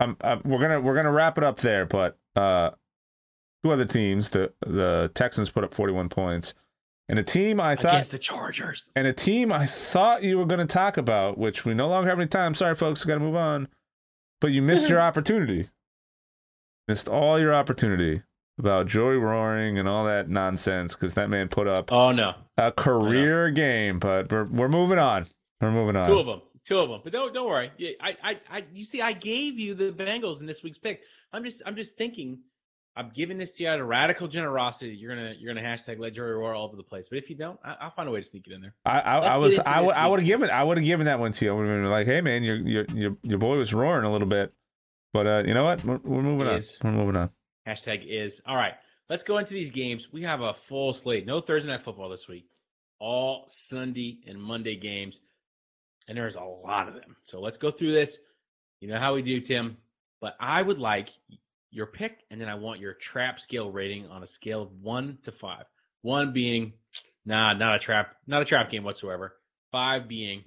um, 0.00 0.18
uh, 0.20 0.36
we're 0.44 0.58
gonna 0.60 0.82
we're 0.82 0.94
gonna 0.94 1.10
wrap 1.12 1.38
it 1.38 1.44
up 1.44 1.56
there. 1.60 1.86
But 1.86 2.18
uh, 2.36 2.72
two 3.64 3.70
other 3.70 3.84
teams, 3.84 4.30
the 4.30 4.52
the 4.66 5.10
Texans 5.14 5.50
put 5.50 5.64
up 5.64 5.72
forty 5.74 5.92
one 5.92 6.08
points, 6.08 6.54
and 7.08 7.18
a 7.18 7.22
team 7.22 7.60
I 7.60 7.74
thought 7.76 7.94
Against 7.94 8.12
the 8.12 8.18
Chargers. 8.18 8.84
and 8.96 9.06
a 9.06 9.12
team 9.12 9.52
I 9.52 9.66
thought 9.66 10.22
you 10.22 10.38
were 10.38 10.46
going 10.46 10.60
to 10.66 10.72
talk 10.72 10.96
about, 10.96 11.38
which 11.38 11.64
we 11.64 11.74
no 11.74 11.88
longer 11.88 12.08
have 12.10 12.18
any 12.18 12.28
time. 12.28 12.54
Sorry, 12.54 12.74
folks, 12.74 13.04
got 13.04 13.14
to 13.14 13.20
move 13.20 13.36
on. 13.36 13.68
But 14.40 14.52
you 14.52 14.62
missed 14.62 14.88
your 14.90 15.00
opportunity. 15.08 15.68
Missed 16.88 17.08
all 17.08 17.38
your 17.38 17.54
opportunity 17.54 18.22
about 18.58 18.86
Joey 18.86 19.16
Roaring 19.16 19.78
and 19.78 19.88
all 19.88 20.04
that 20.04 20.28
nonsense 20.28 20.94
because 20.94 21.14
that 21.14 21.30
man 21.30 21.48
put 21.48 21.66
up 21.68 21.92
Oh 21.92 22.10
no, 22.12 22.34
a 22.56 22.72
career 22.72 23.50
game. 23.50 23.98
But 24.00 24.30
we're 24.32 24.44
we're 24.44 24.68
moving 24.68 24.98
on. 24.98 25.26
We're 25.60 25.70
moving 25.70 25.94
on. 25.94 26.08
two 26.08 26.18
of 26.18 26.26
them, 26.26 26.42
two 26.66 26.78
of 26.78 26.88
them. 26.90 27.00
But 27.04 27.12
don't 27.12 27.32
don't 27.32 27.48
worry. 27.48 27.70
Yeah, 27.78 27.90
I 28.00 28.16
I 28.22 28.40
I 28.50 28.64
you 28.74 28.84
see, 28.84 29.00
I 29.00 29.12
gave 29.12 29.58
you 29.60 29.74
the 29.74 29.92
Bengals 29.92 30.40
in 30.40 30.46
this 30.46 30.62
week's 30.64 30.78
pick. 30.78 31.02
I'm 31.32 31.44
just 31.44 31.62
I'm 31.64 31.76
just 31.76 31.96
thinking. 31.96 32.40
I'm 32.94 33.10
giving 33.14 33.38
this 33.38 33.52
to 33.52 33.62
you 33.62 33.70
out 33.70 33.80
of 33.80 33.86
radical 33.86 34.28
generosity. 34.28 34.94
You're 34.94 35.14
gonna 35.14 35.34
you're 35.38 35.54
gonna 35.54 35.66
hashtag 35.66 35.98
let 35.98 36.12
Jerry 36.12 36.34
roar 36.34 36.54
all 36.54 36.66
over 36.66 36.76
the 36.76 36.82
place. 36.82 37.08
But 37.08 37.18
if 37.18 37.30
you 37.30 37.36
don't, 37.36 37.58
I, 37.64 37.76
I'll 37.80 37.90
find 37.90 38.08
a 38.08 38.12
way 38.12 38.20
to 38.20 38.26
sneak 38.26 38.46
it 38.46 38.52
in 38.52 38.60
there. 38.60 38.74
I 38.84 39.00
I, 39.00 39.18
I 39.18 39.36
was 39.38 39.58
into 39.58 39.68
I 39.68 39.80
would 39.80 39.94
I 39.94 40.06
would 40.06 40.18
have 40.18 40.26
given. 40.26 40.50
I 40.50 40.62
would 40.62 40.76
have 40.76 40.84
given 40.84 41.06
that 41.06 41.18
one 41.18 41.32
to 41.32 41.44
you. 41.44 41.52
I 41.52 41.54
would 41.54 41.66
have 41.66 41.76
been 41.82 41.90
like, 41.90 42.06
hey 42.06 42.20
man, 42.20 42.42
your 42.42 42.56
your 42.56 42.84
your 42.94 43.16
your 43.22 43.38
boy 43.38 43.56
was 43.56 43.72
roaring 43.72 44.04
a 44.04 44.12
little 44.12 44.28
bit. 44.28 44.52
But 45.12 45.26
uh, 45.26 45.42
you 45.46 45.54
know 45.54 45.64
what? 45.64 45.84
We're, 45.84 46.00
we're 46.04 46.22
moving 46.22 46.46
on. 46.46 46.62
We're 46.82 46.92
moving 46.92 47.16
on. 47.16 47.30
Hashtag 47.66 48.06
is 48.06 48.40
all 48.46 48.56
right. 48.56 48.74
let's 49.08 49.22
go 49.22 49.38
into 49.38 49.54
these 49.54 49.70
games. 49.70 50.08
We 50.12 50.22
have 50.22 50.40
a 50.40 50.52
full 50.52 50.92
slate. 50.92 51.26
No 51.26 51.40
Thursday 51.40 51.70
night 51.70 51.82
football 51.82 52.08
this 52.08 52.28
week. 52.28 52.46
All 52.98 53.44
Sunday 53.48 54.20
and 54.26 54.40
Monday 54.40 54.76
games. 54.76 55.20
And 56.08 56.18
there's 56.18 56.36
a 56.36 56.42
lot 56.42 56.88
of 56.88 56.94
them. 56.94 57.16
So 57.24 57.40
let's 57.40 57.56
go 57.56 57.70
through 57.70 57.92
this. 57.92 58.18
You 58.80 58.88
know 58.88 58.98
how 58.98 59.14
we 59.14 59.22
do, 59.22 59.40
Tim. 59.40 59.76
But 60.20 60.34
I 60.40 60.62
would 60.62 60.78
like 60.78 61.10
your 61.72 61.86
pick, 61.86 62.24
and 62.30 62.40
then 62.40 62.48
I 62.48 62.54
want 62.54 62.80
your 62.80 62.94
trap 62.94 63.40
scale 63.40 63.70
rating 63.70 64.06
on 64.06 64.22
a 64.22 64.26
scale 64.26 64.62
of 64.62 64.72
one 64.80 65.18
to 65.22 65.32
five. 65.32 65.64
One 66.02 66.32
being, 66.32 66.74
nah, 67.24 67.54
not 67.54 67.76
a 67.76 67.78
trap, 67.78 68.16
not 68.26 68.42
a 68.42 68.44
trap 68.44 68.70
game 68.70 68.84
whatsoever. 68.84 69.36
Five 69.70 70.06
being 70.06 70.44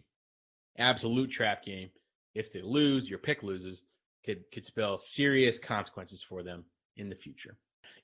absolute 0.77 1.31
trap 1.31 1.65
game. 1.65 1.89
If 2.35 2.53
they 2.53 2.61
lose, 2.61 3.09
your 3.09 3.19
pick 3.19 3.43
loses, 3.43 3.81
could 4.25 4.43
could 4.53 4.65
spell 4.65 4.97
serious 4.97 5.57
consequences 5.59 6.23
for 6.23 6.43
them 6.43 6.63
in 6.97 7.09
the 7.09 7.15
future. 7.15 7.57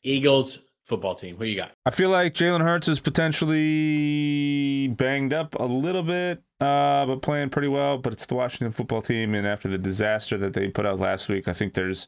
Eagles 0.04 0.60
football 0.86 1.16
team. 1.16 1.38
Who 1.38 1.46
you 1.46 1.56
got? 1.56 1.72
I 1.86 1.92
feel 1.92 2.10
like 2.10 2.34
Jalen 2.34 2.62
Hurts 2.62 2.88
is 2.88 3.00
potentially 3.00 4.88
banged 4.88 5.34
up 5.34 5.56
a 5.60 5.64
little 5.64 6.04
bit, 6.04 6.42
uh, 6.60 7.06
but 7.06 7.22
playing 7.22 7.50
pretty 7.50 7.68
well. 7.68 7.98
But 7.98 8.14
it's 8.14 8.26
the 8.26 8.36
Washington 8.36 8.72
football 8.72 9.02
team, 9.02 9.36
and 9.36 9.46
after 9.46 9.68
the 9.68 9.78
disaster 9.78 10.38
that 10.40 10.54
they 10.54 10.70
put 10.70 10.86
out 10.86 11.00
last 11.00 11.30
week, 11.30 11.48
I 11.48 11.54
think 11.54 11.74
there's 11.74 12.08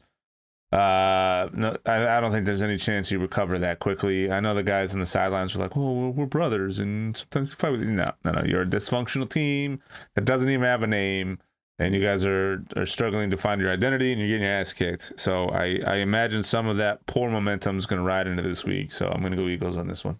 uh, 0.72 1.48
no, 1.52 1.76
I, 1.86 2.16
I 2.16 2.20
don't 2.20 2.32
think 2.32 2.46
there's 2.46 2.62
any 2.62 2.76
chance 2.76 3.10
you 3.10 3.18
recover 3.18 3.58
that 3.60 3.78
quickly. 3.78 4.30
I 4.30 4.40
know 4.40 4.54
the 4.54 4.62
guys 4.62 4.92
on 4.92 5.00
the 5.00 5.06
sidelines 5.06 5.54
are 5.54 5.60
like, 5.60 5.76
"Well, 5.76 5.94
we're, 5.94 6.10
we're 6.10 6.26
brothers, 6.26 6.78
and 6.78 7.16
sometimes 7.16 7.50
we 7.50 7.54
fight 7.54 7.70
with 7.70 7.82
you." 7.82 7.90
No, 7.90 8.12
no, 8.24 8.32
no. 8.32 8.42
You're 8.44 8.62
a 8.62 8.66
dysfunctional 8.66 9.28
team 9.28 9.80
that 10.14 10.24
doesn't 10.24 10.50
even 10.50 10.64
have 10.64 10.82
a 10.82 10.88
name 10.88 11.38
and 11.78 11.94
you 11.94 12.00
guys 12.00 12.24
are 12.24 12.64
are 12.76 12.86
struggling 12.86 13.30
to 13.30 13.36
find 13.36 13.60
your 13.60 13.70
identity 13.70 14.12
and 14.12 14.20
you're 14.20 14.28
getting 14.28 14.42
your 14.42 14.52
ass 14.52 14.72
kicked. 14.72 15.18
So 15.18 15.48
I 15.48 15.80
I 15.86 15.96
imagine 15.96 16.44
some 16.44 16.66
of 16.66 16.76
that 16.76 17.04
poor 17.06 17.30
momentum 17.30 17.78
is 17.78 17.86
going 17.86 17.98
to 18.00 18.04
ride 18.04 18.26
into 18.26 18.42
this 18.42 18.64
week. 18.64 18.92
So 18.92 19.08
I'm 19.08 19.20
going 19.20 19.32
to 19.32 19.36
go 19.36 19.48
Eagles 19.48 19.76
on 19.76 19.88
this 19.88 20.04
one. 20.04 20.18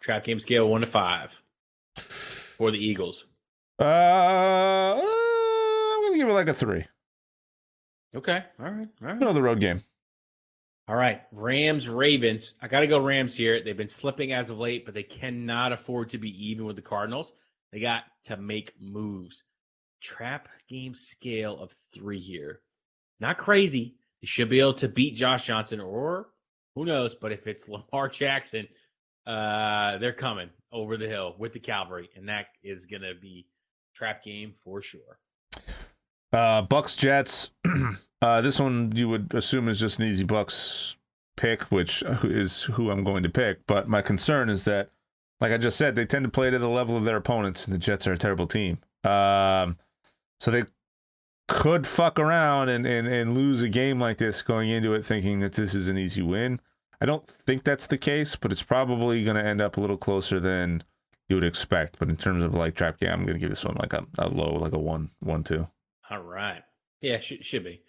Trap 0.00 0.24
game 0.24 0.38
scale 0.38 0.68
one 0.68 0.80
to 0.80 0.86
five 0.86 1.34
for 1.96 2.70
the 2.70 2.78
Eagles. 2.78 3.24
Uh, 3.80 4.94
I'm 4.96 6.02
going 6.02 6.12
to 6.12 6.18
give 6.18 6.28
it 6.28 6.32
like 6.32 6.48
a 6.48 6.54
three. 6.54 6.86
Okay, 8.14 8.42
all 8.58 8.70
right, 8.70 8.88
all 9.02 9.08
right. 9.08 9.16
Another 9.16 9.42
road 9.42 9.60
game. 9.60 9.82
All 10.88 10.96
right, 10.96 11.20
Rams 11.32 11.86
Ravens. 11.86 12.54
I 12.62 12.68
got 12.68 12.80
to 12.80 12.86
go 12.86 12.98
Rams 12.98 13.36
here. 13.36 13.62
They've 13.62 13.76
been 13.76 13.88
slipping 13.88 14.32
as 14.32 14.48
of 14.48 14.58
late, 14.58 14.86
but 14.86 14.94
they 14.94 15.02
cannot 15.02 15.72
afford 15.72 16.08
to 16.10 16.18
be 16.18 16.30
even 16.48 16.64
with 16.64 16.76
the 16.76 16.82
Cardinals. 16.82 17.32
They 17.72 17.80
got 17.80 18.04
to 18.24 18.38
make 18.38 18.72
moves 18.80 19.42
trap 20.00 20.48
game 20.68 20.94
scale 20.94 21.60
of 21.60 21.72
three 21.92 22.20
here. 22.20 22.60
Not 23.20 23.36
crazy. 23.36 23.96
They 24.22 24.26
should 24.26 24.48
be 24.48 24.60
able 24.60 24.74
to 24.74 24.88
beat 24.88 25.16
Josh 25.16 25.46
Johnson, 25.46 25.80
or 25.80 26.28
who 26.74 26.86
knows? 26.86 27.14
But 27.14 27.32
if 27.32 27.46
it's 27.46 27.68
Lamar 27.68 28.08
Jackson, 28.12 28.66
uh, 29.26 29.98
they're 29.98 30.12
coming 30.12 30.48
over 30.72 30.96
the 30.96 31.08
hill 31.08 31.34
with 31.38 31.52
the 31.52 31.60
cavalry, 31.60 32.08
and 32.16 32.28
that 32.28 32.46
is 32.62 32.86
gonna 32.86 33.14
be 33.20 33.46
trap 33.94 34.24
game 34.24 34.54
for 34.64 34.80
sure. 34.80 35.18
Uh, 36.32 36.62
Bucks 36.62 36.96
Jets. 36.96 37.50
uh, 38.22 38.40
this 38.40 38.60
one 38.60 38.92
you 38.94 39.08
would 39.08 39.32
assume 39.34 39.68
is 39.68 39.80
just 39.80 39.98
an 39.98 40.06
easy 40.06 40.24
Bucks 40.24 40.96
pick, 41.36 41.62
which 41.64 42.02
is 42.02 42.64
who 42.64 42.90
I'm 42.90 43.04
going 43.04 43.22
to 43.22 43.28
pick. 43.28 43.66
But 43.66 43.88
my 43.88 44.02
concern 44.02 44.48
is 44.48 44.64
that, 44.64 44.90
like 45.40 45.52
I 45.52 45.56
just 45.56 45.76
said, 45.76 45.94
they 45.94 46.04
tend 46.04 46.24
to 46.24 46.30
play 46.30 46.50
to 46.50 46.58
the 46.58 46.68
level 46.68 46.96
of 46.96 47.04
their 47.04 47.16
opponents, 47.16 47.64
and 47.64 47.74
the 47.74 47.78
Jets 47.78 48.06
are 48.06 48.12
a 48.12 48.18
terrible 48.18 48.46
team. 48.46 48.78
Um, 49.04 49.78
so 50.40 50.50
they 50.50 50.64
could 51.46 51.86
fuck 51.86 52.18
around 52.18 52.68
and, 52.68 52.86
and, 52.86 53.06
and 53.08 53.34
lose 53.34 53.62
a 53.62 53.68
game 53.68 53.98
like 53.98 54.18
this 54.18 54.42
going 54.42 54.68
into 54.68 54.92
it 54.92 55.02
thinking 55.02 55.40
that 55.40 55.54
this 55.54 55.74
is 55.74 55.88
an 55.88 55.96
easy 55.96 56.22
win. 56.22 56.60
I 57.00 57.06
don't 57.06 57.26
think 57.26 57.62
that's 57.62 57.86
the 57.86 57.96
case, 57.96 58.36
but 58.36 58.52
it's 58.52 58.62
probably 58.62 59.24
going 59.24 59.36
to 59.36 59.44
end 59.44 59.60
up 59.60 59.76
a 59.76 59.80
little 59.80 59.96
closer 59.96 60.40
than 60.40 60.82
you 61.28 61.36
would 61.36 61.44
expect. 61.44 61.98
But 61.98 62.08
in 62.08 62.16
terms 62.16 62.42
of 62.42 62.54
like 62.54 62.74
trap 62.74 62.98
game, 62.98 63.10
I'm 63.10 63.24
going 63.24 63.34
to 63.34 63.40
give 63.40 63.50
this 63.50 63.64
one 63.64 63.76
like 63.76 63.92
a, 63.92 64.04
a 64.18 64.28
low, 64.28 64.54
like 64.54 64.72
a 64.72 64.78
one, 64.78 65.10
one, 65.20 65.44
two. 65.44 65.68
All 66.10 66.20
right. 66.20 66.62
Yeah, 67.00 67.20
should, 67.20 67.44
should 67.44 67.64
be. 67.64 67.82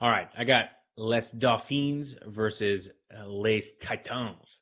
All 0.00 0.10
right. 0.10 0.28
I 0.36 0.44
got 0.44 0.70
Les 0.96 1.30
Dauphins 1.30 2.14
versus 2.26 2.90
uh, 3.16 3.26
Les 3.26 3.72
Titans. 3.80 4.60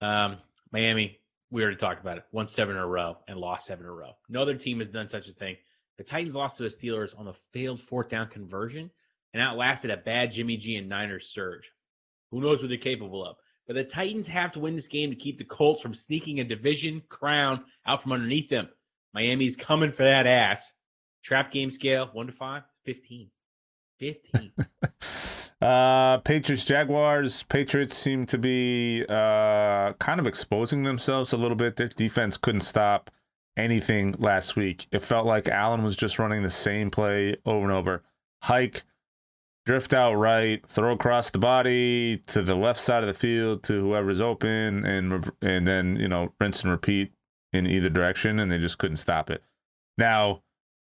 Um, 0.00 0.38
Miami, 0.72 1.18
we 1.50 1.62
already 1.62 1.76
talked 1.76 2.00
about 2.00 2.18
it. 2.18 2.24
Won 2.32 2.48
seven 2.48 2.76
in 2.76 2.82
a 2.82 2.86
row 2.86 3.18
and 3.28 3.38
lost 3.38 3.66
seven 3.66 3.84
in 3.84 3.90
a 3.90 3.94
row. 3.94 4.12
No 4.28 4.42
other 4.42 4.56
team 4.56 4.80
has 4.80 4.88
done 4.88 5.06
such 5.06 5.28
a 5.28 5.32
thing. 5.32 5.56
The 5.98 6.04
Titans 6.04 6.34
lost 6.34 6.56
to 6.56 6.64
the 6.64 6.68
Steelers 6.68 7.18
on 7.18 7.26
the 7.26 7.34
failed 7.52 7.80
fourth 7.80 8.08
down 8.08 8.28
conversion 8.28 8.90
and 9.34 9.42
outlasted 9.42 9.90
a 9.90 9.96
bad 9.96 10.32
Jimmy 10.32 10.56
G 10.56 10.76
and 10.76 10.88
Niners 10.88 11.28
surge. 11.28 11.70
Who 12.30 12.40
knows 12.40 12.62
what 12.62 12.68
they're 12.68 12.78
capable 12.78 13.24
of? 13.24 13.36
But 13.66 13.74
the 13.74 13.84
Titans 13.84 14.26
have 14.28 14.52
to 14.52 14.60
win 14.60 14.74
this 14.74 14.88
game 14.88 15.10
to 15.10 15.16
keep 15.16 15.38
the 15.38 15.44
Colts 15.44 15.82
from 15.82 15.94
sneaking 15.94 16.40
a 16.40 16.44
division 16.44 17.02
crown 17.08 17.64
out 17.86 18.02
from 18.02 18.12
underneath 18.12 18.48
them. 18.48 18.68
Miami's 19.14 19.56
coming 19.56 19.92
for 19.92 20.04
that 20.04 20.26
ass. 20.26 20.72
Trap 21.22 21.52
game 21.52 21.70
scale, 21.70 22.08
1 22.12 22.26
to 22.26 22.32
5, 22.32 22.62
15. 22.84 23.30
15. 23.98 24.52
uh 25.62 26.18
Patriots 26.18 26.64
Jaguars. 26.64 27.44
Patriots 27.44 27.96
seem 27.96 28.26
to 28.26 28.38
be 28.38 29.04
uh 29.08 29.92
kind 29.94 30.18
of 30.18 30.26
exposing 30.26 30.82
themselves 30.82 31.32
a 31.32 31.36
little 31.36 31.56
bit. 31.56 31.76
Their 31.76 31.88
defense 31.88 32.36
couldn't 32.36 32.60
stop 32.60 33.10
anything 33.56 34.14
last 34.18 34.56
week. 34.56 34.86
It 34.90 35.00
felt 35.00 35.26
like 35.26 35.48
Allen 35.48 35.82
was 35.82 35.96
just 35.96 36.18
running 36.18 36.42
the 36.42 36.50
same 36.50 36.90
play 36.90 37.36
over 37.46 37.64
and 37.64 37.72
over. 37.72 38.02
Hike, 38.42 38.82
drift 39.64 39.94
out 39.94 40.14
right, 40.14 40.66
throw 40.66 40.92
across 40.92 41.30
the 41.30 41.38
body 41.38 42.18
to 42.28 42.42
the 42.42 42.54
left 42.54 42.80
side 42.80 43.02
of 43.02 43.06
the 43.06 43.12
field 43.12 43.62
to 43.64 43.80
whoever's 43.80 44.20
open, 44.20 44.84
and 44.84 45.30
and 45.40 45.66
then 45.66 45.96
you 45.96 46.08
know 46.08 46.32
rinse 46.40 46.62
and 46.62 46.70
repeat 46.70 47.12
in 47.52 47.66
either 47.66 47.88
direction, 47.88 48.38
and 48.40 48.50
they 48.50 48.58
just 48.58 48.78
couldn't 48.78 48.96
stop 48.96 49.30
it. 49.30 49.42
Now, 49.98 50.42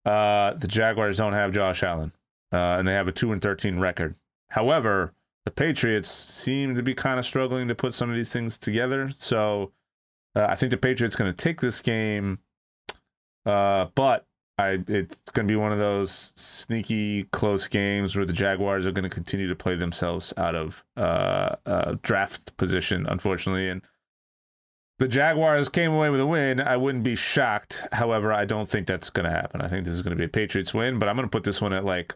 uh, 0.06 0.54
the 0.54 0.68
Jaguars 0.68 1.18
don't 1.18 1.34
have 1.34 1.51
Josh 1.51 1.84
Allen, 1.84 2.12
uh, 2.51 2.78
and 2.78 2.88
they 2.88 2.93
have 2.93 3.08
a 3.08 3.12
two 3.12 3.32
and 3.32 3.41
thirteen 3.41 3.80
record. 3.80 4.16
However, 4.49 5.14
the 5.45 5.51
Patriots 5.51 6.10
seem 6.10 6.76
to 6.76 6.84
be 6.84 6.93
kind 6.93 7.20
of 7.20 7.26
struggling 7.26 7.68
to 7.68 7.76
put 7.76 7.93
some 7.93 8.10
of 8.10 8.16
these 8.16 8.32
things 8.34 8.58
together. 8.58 9.12
So. 9.18 9.72
Uh, 10.36 10.47
I 10.49 10.56
think 10.56 10.72
the 10.72 10.78
Patriots 10.78 11.16
going 11.16 11.32
to 11.32 11.38
take 11.38 11.62
this 11.62 11.80
game 11.80 12.39
uh, 13.45 13.88
but 13.95 14.26
I 14.58 14.80
it's 14.88 15.22
going 15.34 15.47
to 15.47 15.51
be 15.51 15.56
one 15.56 15.72
of 15.72 15.80
those 15.80 16.32
sneaky 16.36 17.24
close 17.24 17.68
games 17.68 18.16
where 18.16 18.26
the 18.26 18.34
Jaguars 18.34 18.86
are 18.86 18.91
going 18.91 19.04
to 19.04 19.10
continue 19.10 19.47
to 19.47 19.56
play 19.56 19.76
themselves 19.76 20.34
out 20.38 20.56
of 20.56 20.84
uh, 20.95 21.56
uh, 21.66 21.95
draft 22.04 22.56
position, 22.58 23.06
unfortunately. 23.08 23.70
And 23.70 23.82
the 25.04 25.10
Jaguars 25.10 25.68
came 25.68 25.91
away 25.91 26.10
with 26.10 26.22
a 26.22 26.26
win. 26.26 26.62
I 26.62 26.78
wouldn't 26.78 27.04
be 27.04 27.16
shocked. 27.16 27.86
However, 27.91 28.32
I 28.32 28.45
don't 28.45 28.70
think 28.70 28.88
that's 28.88 29.10
going 29.10 29.26
to 29.26 29.32
happen. 29.32 29.60
I 29.60 29.68
think 29.68 29.84
this 29.84 29.93
is 29.93 30.01
going 30.01 30.12
to 30.12 30.16
be 30.16 30.24
a 30.24 30.30
Patriots 30.30 30.74
win, 30.74 30.97
but 30.97 31.10
I'm 31.10 31.18
going 31.18 31.28
to 31.28 31.32
put 31.32 31.43
this 31.43 31.62
one 31.62 31.74
at 31.74 31.84
like 31.84 32.16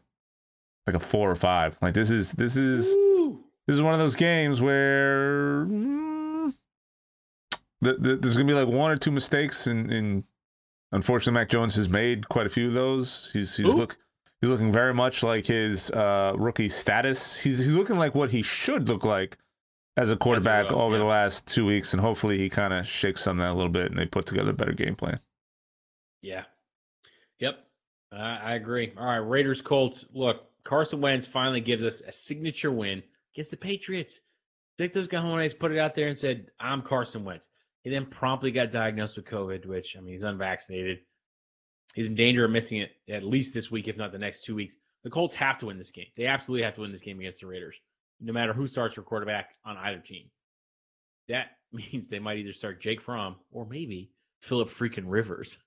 like 0.86 0.96
a 0.96 1.00
four 1.00 1.30
or 1.30 1.36
five. 1.36 1.78
Like 1.82 1.94
this 1.94 2.10
is 2.10 2.32
this 2.32 2.56
is 2.56 2.88
Ooh. 2.96 3.44
this 3.68 3.76
is 3.76 3.82
one 3.82 3.94
of 3.94 4.00
those 4.00 4.16
games 4.16 4.62
where. 4.62 5.66
Mm, 5.66 6.56
the, 7.82 7.94
the, 7.96 8.16
there's 8.16 8.38
gonna 8.38 8.48
be 8.48 8.54
like 8.54 8.70
one 8.70 8.90
or 8.90 8.98
two 8.98 9.12
mistakes 9.12 9.68
and 9.68 9.92
in 9.92 10.24
Unfortunately, 10.94 11.38
Mac 11.38 11.50
Jones 11.50 11.76
has 11.76 11.90
made 11.90 12.30
quite 12.30 12.46
a 12.46 12.50
few 12.50 12.68
of 12.68 12.74
those. 12.74 13.30
He's 13.34 13.58
he's 13.58 13.68
Ooh. 13.68 13.78
look 13.78 13.98
he's 14.40 14.50
looking 14.50 14.72
very 14.72 14.94
much 14.94 15.22
like 15.24 15.46
his 15.46 15.92
uh, 15.92 16.34
rookie 16.38 16.70
status. 16.70 17.44
He's 17.44 17.58
he's 17.58 17.76
looking 17.76 17.98
like 17.98 18.16
what 18.16 18.30
he 18.30 18.42
should 18.42 18.88
look 18.88 19.04
like 19.04 19.38
as 19.98 20.12
a 20.12 20.16
quarterback 20.16 20.70
well, 20.70 20.82
over 20.82 20.94
yeah. 20.94 21.00
the 21.00 21.06
last 21.06 21.48
two 21.48 21.66
weeks, 21.66 21.94
and 21.94 22.02
hopefully 22.02 22.38
he 22.38 22.50
kind 22.50 22.72
of 22.72 22.88
shakes 22.88 23.22
some 23.22 23.40
of 23.40 23.46
that 23.46 23.52
a 23.52 23.58
little 23.58 23.72
bit, 23.72 23.88
and 23.88 23.98
they 23.98 24.06
put 24.06 24.28
together 24.28 24.52
a 24.52 24.54
better 24.54 24.72
game 24.72 24.96
plan. 24.96 25.20
Yeah. 26.22 26.44
Yep. 27.40 27.60
Uh, 28.14 28.16
I 28.16 28.54
agree. 28.54 28.94
All 28.98 29.06
right, 29.06 29.18
Raiders 29.18 29.62
Colts. 29.62 30.06
Look, 30.14 30.44
Carson 30.64 31.02
Wentz 31.02 31.26
finally 31.26 31.62
gives 31.62 31.84
us 31.84 32.02
a 32.08 32.12
signature 32.12 32.72
win 32.72 33.02
against 33.34 33.52
the 33.52 33.58
Patriots. 33.58 34.20
Dictos 34.80 35.08
Cajones 35.08 35.58
put 35.58 35.72
it 35.72 35.80
out 35.80 35.96
there 35.96 36.08
and 36.08 36.18
said, 36.18 36.52
"I'm 36.60 36.84
Carson 36.84 37.24
Wentz." 37.24 37.50
He 37.84 37.90
then 37.90 38.06
promptly 38.06 38.52
got 38.52 38.70
diagnosed 38.70 39.18
with 39.18 39.26
COVID, 39.26 39.66
which 39.66 39.98
I 39.98 40.02
mean 40.02 40.14
he's 40.14 40.24
unvaccinated. 40.24 41.00
He's 41.96 42.08
in 42.08 42.16
danger 42.16 42.46
of 42.46 42.52
missing 42.52 42.82
it 42.82 42.92
at 43.10 43.24
least 43.24 43.54
this 43.54 43.72
week, 43.72 43.88
if 43.88 43.98
not 43.98 44.12
the 44.12 44.20
next 44.20 44.44
two 44.44 44.54
weeks. 44.54 44.78
The 45.04 45.10
Colts 45.10 45.34
have 45.36 45.58
to 45.60 45.68
win 45.68 45.78
this 45.78 45.90
game. 45.90 46.08
They 46.16 46.28
absolutely 46.28 46.64
have 46.64 46.76
to 46.76 46.82
win 46.82 46.92
this 46.92 47.02
game 47.02 47.20
against 47.20 47.40
the 47.40 47.48
Raiders, 47.48 47.80
no 48.20 48.34
matter 48.34 48.54
who 48.54 48.68
starts 48.68 48.96
for 48.96 49.04
quarterback 49.04 49.52
on 49.66 49.78
either 49.78 50.00
team. 50.00 50.30
That 51.30 51.48
means 51.72 52.08
they 52.08 52.20
might 52.20 52.38
either 52.38 52.54
start 52.54 52.82
Jake 52.82 53.02
Fromm 53.02 53.36
or 53.52 53.66
maybe 53.66 54.12
Philip 54.42 54.70
freaking 54.70 55.06
Rivers, 55.06 55.58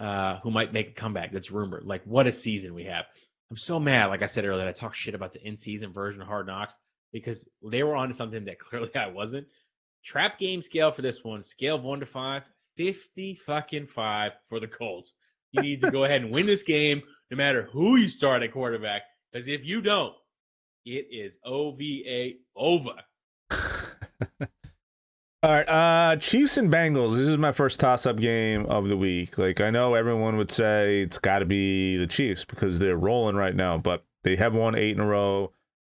uh, 0.00 0.38
who 0.38 0.50
might 0.50 0.72
make 0.72 0.90
a 0.90 1.00
comeback. 1.00 1.32
That's 1.32 1.50
rumored. 1.50 1.84
Like, 1.84 2.02
what 2.04 2.26
a 2.26 2.32
season 2.32 2.74
we 2.74 2.84
have. 2.84 3.04
I'm 3.50 3.56
so 3.56 3.78
mad, 3.78 4.06
like 4.06 4.22
I 4.22 4.26
said 4.26 4.46
earlier, 4.46 4.66
I 4.66 4.72
talked 4.72 4.96
shit 4.96 5.14
about 5.14 5.34
the 5.34 5.46
in 5.46 5.56
season 5.56 5.92
version 5.92 6.22
of 6.22 6.28
Hard 6.28 6.46
Knocks 6.46 6.74
because 7.12 7.46
they 7.62 7.82
were 7.82 7.96
onto 7.96 8.14
something 8.14 8.46
that 8.46 8.58
clearly 8.58 8.94
I 8.94 9.08
wasn't. 9.08 9.46
Trap 10.04 10.38
game 10.38 10.62
scale 10.62 10.90
for 10.90 11.02
this 11.02 11.22
one, 11.22 11.44
scale 11.44 11.76
of 11.76 11.84
one 11.84 12.00
to 12.00 12.06
five, 12.06 12.42
50 12.76 13.34
fucking 13.34 13.86
five 13.86 14.32
for 14.48 14.58
the 14.58 14.66
Colts. 14.66 15.12
You 15.52 15.62
need 15.62 15.82
to 15.82 15.90
go 15.90 16.04
ahead 16.04 16.22
and 16.22 16.34
win 16.34 16.46
this 16.46 16.62
game 16.62 17.02
no 17.30 17.36
matter 17.36 17.68
who 17.70 17.96
you 17.96 18.08
start 18.08 18.42
at 18.42 18.52
quarterback. 18.52 19.02
Because 19.30 19.46
if 19.48 19.64
you 19.64 19.82
don't, 19.82 20.14
it 20.84 21.06
is 21.10 21.38
OVA 21.44 22.32
over. 22.56 22.94
All 25.44 25.50
right, 25.50 25.68
uh 25.68 26.16
Chiefs 26.16 26.56
and 26.56 26.72
Bengals. 26.72 27.16
This 27.16 27.28
is 27.28 27.38
my 27.38 27.50
first 27.52 27.80
toss-up 27.80 28.16
game 28.16 28.66
of 28.66 28.88
the 28.88 28.96
week. 28.96 29.38
Like 29.38 29.60
I 29.60 29.70
know 29.70 29.94
everyone 29.94 30.36
would 30.36 30.50
say 30.50 31.00
it's 31.02 31.18
got 31.18 31.40
to 31.40 31.44
be 31.44 31.96
the 31.96 32.06
Chiefs 32.06 32.44
because 32.44 32.78
they're 32.78 32.96
rolling 32.96 33.36
right 33.36 33.54
now, 33.54 33.76
but 33.78 34.04
they 34.22 34.36
have 34.36 34.54
won 34.54 34.76
8 34.76 34.92
in 34.92 35.00
a 35.00 35.06
row. 35.06 35.52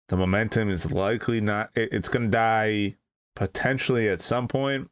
The 0.09 0.16
momentum 0.16 0.68
is 0.68 0.91
likely 0.91 1.41
not 1.41 1.70
it, 1.76 1.91
it's 1.93 2.09
going 2.09 2.24
to 2.24 2.30
die 2.30 2.97
potentially 3.37 4.09
at 4.09 4.20
some 4.20 4.49
point. 4.49 4.91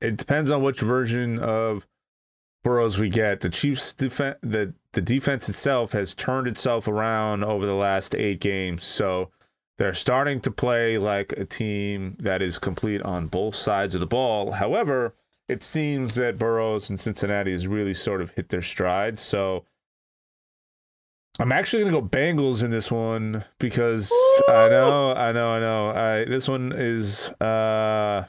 It 0.00 0.16
depends 0.16 0.50
on 0.50 0.62
which 0.62 0.80
version 0.80 1.38
of 1.38 1.86
Burrows 2.64 2.98
we 2.98 3.08
get. 3.08 3.40
The 3.40 3.50
Chiefs 3.50 3.92
defense 3.92 4.38
the 4.42 4.74
the 4.92 5.02
defense 5.02 5.48
itself 5.48 5.92
has 5.92 6.14
turned 6.14 6.48
itself 6.48 6.88
around 6.88 7.44
over 7.44 7.66
the 7.66 7.74
last 7.74 8.14
8 8.14 8.40
games. 8.40 8.84
So 8.84 9.30
they're 9.76 9.94
starting 9.94 10.40
to 10.40 10.50
play 10.50 10.98
like 10.98 11.32
a 11.32 11.44
team 11.44 12.16
that 12.20 12.42
is 12.42 12.58
complete 12.58 13.02
on 13.02 13.26
both 13.26 13.54
sides 13.54 13.94
of 13.94 14.00
the 14.00 14.06
ball. 14.06 14.52
However, 14.52 15.14
it 15.48 15.62
seems 15.62 16.14
that 16.14 16.38
Burrows 16.38 16.88
and 16.88 16.98
Cincinnati 16.98 17.52
has 17.52 17.66
really 17.66 17.94
sort 17.94 18.22
of 18.22 18.30
hit 18.30 18.48
their 18.48 18.62
stride. 18.62 19.18
So 19.18 19.64
I'm 21.38 21.52
actually 21.52 21.82
going 21.82 21.94
to 21.94 22.00
go 22.00 22.06
Bengals 22.06 22.62
in 22.64 22.70
this 22.70 22.90
one 22.90 23.44
because 23.58 24.10
Woo! 24.10 24.54
I 24.54 24.68
know, 24.68 25.12
I 25.12 25.32
know, 25.32 25.50
I 25.50 25.60
know. 25.60 25.90
I, 25.90 26.24
this 26.24 26.48
one 26.48 26.72
is 26.74 27.30
uh 27.40 28.26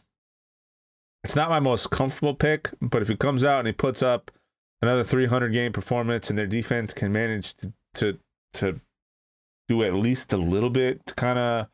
it's 1.25 1.35
not 1.35 1.49
my 1.49 1.59
most 1.59 1.89
comfortable 1.89 2.35
pick, 2.35 2.69
but 2.79 3.01
if 3.01 3.07
he 3.07 3.15
comes 3.15 3.43
out 3.43 3.57
and 3.57 3.65
he 3.67 3.73
puts 3.73 4.03
up 4.03 4.29
another 4.83 5.03
300 5.03 5.49
game 5.49 5.73
performance 5.73 6.29
and 6.29 6.37
their 6.37 6.45
defense 6.45 6.93
can 6.93 7.11
manage 7.11 7.55
to 7.55 7.73
to, 7.95 8.19
to 8.53 8.79
do 9.67 9.83
at 9.83 9.95
least 9.95 10.33
a 10.33 10.37
little 10.37 10.69
bit 10.69 11.03
to 11.07 11.15
kind 11.15 11.39
of 11.39 11.67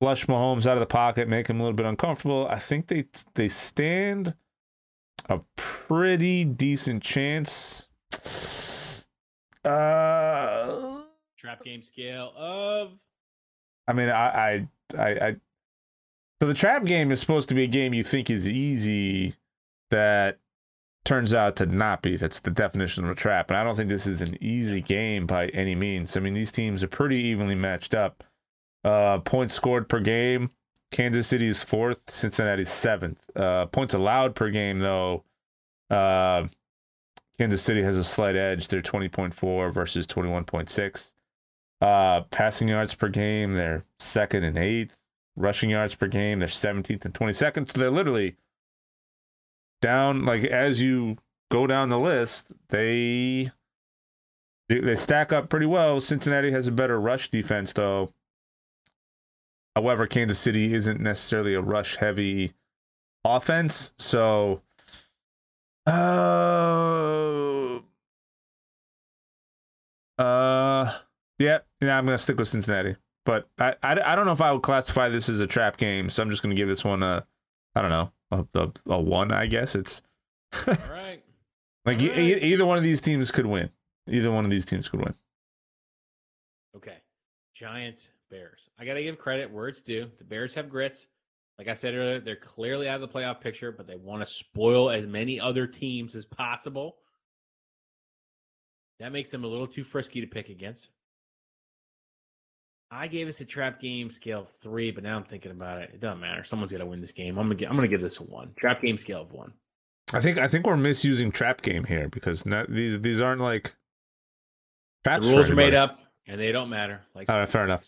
flush 0.00 0.24
Mahomes 0.24 0.66
out 0.66 0.78
of 0.78 0.80
the 0.80 0.86
pocket, 0.86 1.28
make 1.28 1.48
him 1.48 1.60
a 1.60 1.62
little 1.62 1.76
bit 1.76 1.84
uncomfortable. 1.84 2.48
I 2.48 2.58
think 2.58 2.86
they 2.86 3.04
they 3.34 3.48
stand 3.48 4.34
a 5.28 5.40
pretty 5.56 6.46
decent 6.46 7.02
chance. 7.02 7.86
Uh, 9.62 11.02
trap 11.36 11.62
game 11.62 11.82
scale 11.82 12.32
of. 12.34 12.92
I 13.86 13.92
mean, 13.92 14.08
I, 14.08 14.26
I, 14.26 14.68
I, 14.96 15.08
I. 15.10 15.36
So 16.40 16.46
the 16.46 16.54
trap 16.54 16.84
game 16.84 17.10
is 17.10 17.20
supposed 17.20 17.48
to 17.48 17.54
be 17.54 17.64
a 17.64 17.68
game 17.68 17.92
you 17.94 18.04
think 18.04 18.30
is 18.30 18.48
easy, 18.48 19.34
that 19.90 20.38
turns 21.04 21.34
out 21.34 21.56
to 21.56 21.66
not 21.66 22.02
be. 22.02 22.16
That's 22.16 22.40
the 22.40 22.50
definition 22.50 23.04
of 23.04 23.10
a 23.10 23.14
trap. 23.14 23.50
And 23.50 23.56
I 23.56 23.64
don't 23.64 23.74
think 23.74 23.88
this 23.88 24.06
is 24.06 24.22
an 24.22 24.36
easy 24.42 24.80
game 24.80 25.26
by 25.26 25.48
any 25.48 25.74
means. 25.74 26.16
I 26.16 26.20
mean, 26.20 26.34
these 26.34 26.52
teams 26.52 26.84
are 26.84 26.88
pretty 26.88 27.16
evenly 27.16 27.54
matched 27.54 27.94
up. 27.94 28.22
Uh, 28.84 29.18
points 29.18 29.54
scored 29.54 29.88
per 29.88 30.00
game. 30.00 30.50
Kansas 30.90 31.26
City 31.26 31.48
is 31.48 31.62
fourth. 31.62 32.10
Cincinnati's 32.10 32.70
seventh. 32.70 33.18
Uh, 33.34 33.66
points 33.66 33.94
allowed 33.94 34.34
per 34.34 34.50
game, 34.50 34.80
though. 34.80 35.24
Uh, 35.90 36.46
Kansas 37.38 37.62
City 37.62 37.82
has 37.82 37.96
a 37.96 38.04
slight 38.04 38.36
edge. 38.36 38.68
They're 38.68 38.82
20.4 38.82 39.72
versus 39.72 40.06
21.6. 40.06 41.12
Uh, 41.80 42.22
passing 42.30 42.68
yards 42.68 42.94
per 42.94 43.08
game, 43.08 43.54
they're 43.54 43.84
second 43.98 44.44
and 44.44 44.58
eighth. 44.58 44.98
Rushing 45.38 45.70
yards 45.70 45.94
per 45.94 46.08
game, 46.08 46.40
they're 46.40 46.48
17th 46.48 47.04
and 47.04 47.14
22nd. 47.14 47.70
So 47.72 47.78
they're 47.80 47.90
literally 47.90 48.36
down 49.80 50.24
like 50.24 50.44
as 50.44 50.82
you 50.82 51.16
go 51.50 51.66
down 51.66 51.88
the 51.88 51.98
list, 51.98 52.52
they 52.68 53.50
they 54.68 54.94
stack 54.94 55.32
up 55.32 55.48
pretty 55.48 55.66
well. 55.66 56.00
Cincinnati 56.00 56.50
has 56.50 56.66
a 56.68 56.72
better 56.72 57.00
rush 57.00 57.28
defense 57.28 57.72
though. 57.72 58.10
However, 59.74 60.06
Kansas 60.06 60.38
City 60.38 60.74
isn't 60.74 61.00
necessarily 61.00 61.54
a 61.54 61.60
rush 61.60 61.96
heavy 61.96 62.52
offense, 63.24 63.92
so 63.98 64.62
uh 65.86 67.78
uh 70.18 70.98
yeah, 71.38 71.58
yeah, 71.80 71.96
I'm 71.96 72.04
gonna 72.04 72.18
stick 72.18 72.38
with 72.38 72.48
Cincinnati. 72.48 72.96
But 73.28 73.46
I, 73.58 73.74
I, 73.82 74.12
I 74.12 74.16
don't 74.16 74.24
know 74.24 74.32
if 74.32 74.40
I 74.40 74.50
would 74.50 74.62
classify 74.62 75.10
this 75.10 75.28
as 75.28 75.40
a 75.40 75.46
trap 75.46 75.76
game, 75.76 76.08
so 76.08 76.22
I'm 76.22 76.30
just 76.30 76.42
gonna 76.42 76.54
give 76.54 76.66
this 76.66 76.82
one 76.82 77.02
a 77.02 77.26
I 77.74 77.82
don't 77.82 77.90
know 77.90 78.10
a, 78.30 78.46
a, 78.58 78.72
a 78.86 78.98
one, 78.98 79.32
I 79.32 79.44
guess. 79.44 79.74
It's 79.74 80.00
right. 80.66 81.22
like 81.84 82.00
right. 82.00 82.00
E- 82.00 82.36
either 82.36 82.64
one 82.64 82.78
of 82.78 82.84
these 82.84 83.02
teams 83.02 83.30
could 83.30 83.44
win. 83.44 83.68
Either 84.08 84.32
one 84.32 84.46
of 84.46 84.50
these 84.50 84.64
teams 84.64 84.88
could 84.88 85.00
win. 85.00 85.14
Okay. 86.74 86.96
Giants, 87.54 88.08
Bears. 88.30 88.60
I 88.78 88.86
got 88.86 88.94
to 88.94 89.02
give 89.02 89.18
credit 89.18 89.52
where 89.52 89.68
it's 89.68 89.82
due. 89.82 90.10
The 90.16 90.24
Bears 90.24 90.54
have 90.54 90.70
grits. 90.70 91.06
Like 91.58 91.68
I 91.68 91.74
said 91.74 91.92
earlier, 91.92 92.20
they're 92.20 92.34
clearly 92.34 92.88
out 92.88 93.02
of 93.02 93.02
the 93.02 93.08
playoff 93.08 93.42
picture, 93.42 93.72
but 93.72 93.86
they 93.86 93.96
want 93.96 94.22
to 94.22 94.26
spoil 94.26 94.88
as 94.90 95.06
many 95.06 95.38
other 95.38 95.66
teams 95.66 96.14
as 96.14 96.24
possible. 96.24 96.96
That 99.00 99.12
makes 99.12 99.28
them 99.28 99.44
a 99.44 99.48
little 99.48 99.66
too 99.66 99.84
frisky 99.84 100.22
to 100.22 100.26
pick 100.26 100.48
against. 100.48 100.88
I 102.90 103.06
gave 103.06 103.28
us 103.28 103.40
a 103.40 103.44
trap 103.44 103.80
game 103.80 104.10
scale 104.10 104.40
of 104.40 104.48
three, 104.48 104.90
but 104.90 105.04
now 105.04 105.16
I'm 105.16 105.24
thinking 105.24 105.50
about 105.50 105.82
it. 105.82 105.90
It 105.92 106.00
doesn't 106.00 106.20
matter. 106.20 106.42
Someone's 106.42 106.72
got 106.72 106.78
to 106.78 106.86
win 106.86 107.00
this 107.00 107.12
game. 107.12 107.38
I'm 107.38 107.44
gonna 107.44 107.54
get, 107.54 107.68
I'm 107.68 107.76
gonna 107.76 107.88
give 107.88 108.00
this 108.00 108.18
a 108.18 108.22
one. 108.22 108.52
Trap 108.56 108.80
game 108.80 108.98
scale 108.98 109.22
of 109.22 109.32
one. 109.32 109.52
I 110.12 110.20
think 110.20 110.38
I 110.38 110.48
think 110.48 110.66
we're 110.66 110.76
misusing 110.76 111.30
trap 111.30 111.60
game 111.60 111.84
here 111.84 112.08
because 112.08 112.46
not, 112.46 112.70
these 112.70 113.00
these 113.00 113.20
aren't 113.20 113.42
like 113.42 113.74
traps. 115.04 115.26
The 115.26 115.34
rules 115.34 115.50
are 115.50 115.54
made 115.54 115.74
up 115.74 115.98
and 116.26 116.40
they 116.40 116.50
don't 116.50 116.70
matter. 116.70 117.02
Like 117.14 117.30
All 117.30 117.38
right, 117.38 117.48
fair 117.48 117.64
enough. 117.64 117.84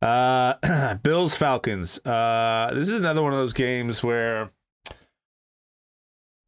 Uh, 0.00 0.94
Bills 1.02 1.34
Falcons. 1.34 2.04
Uh, 2.04 2.72
this 2.74 2.88
is 2.88 3.00
another 3.00 3.22
one 3.22 3.32
of 3.32 3.38
those 3.38 3.52
games 3.52 4.02
where 4.02 4.50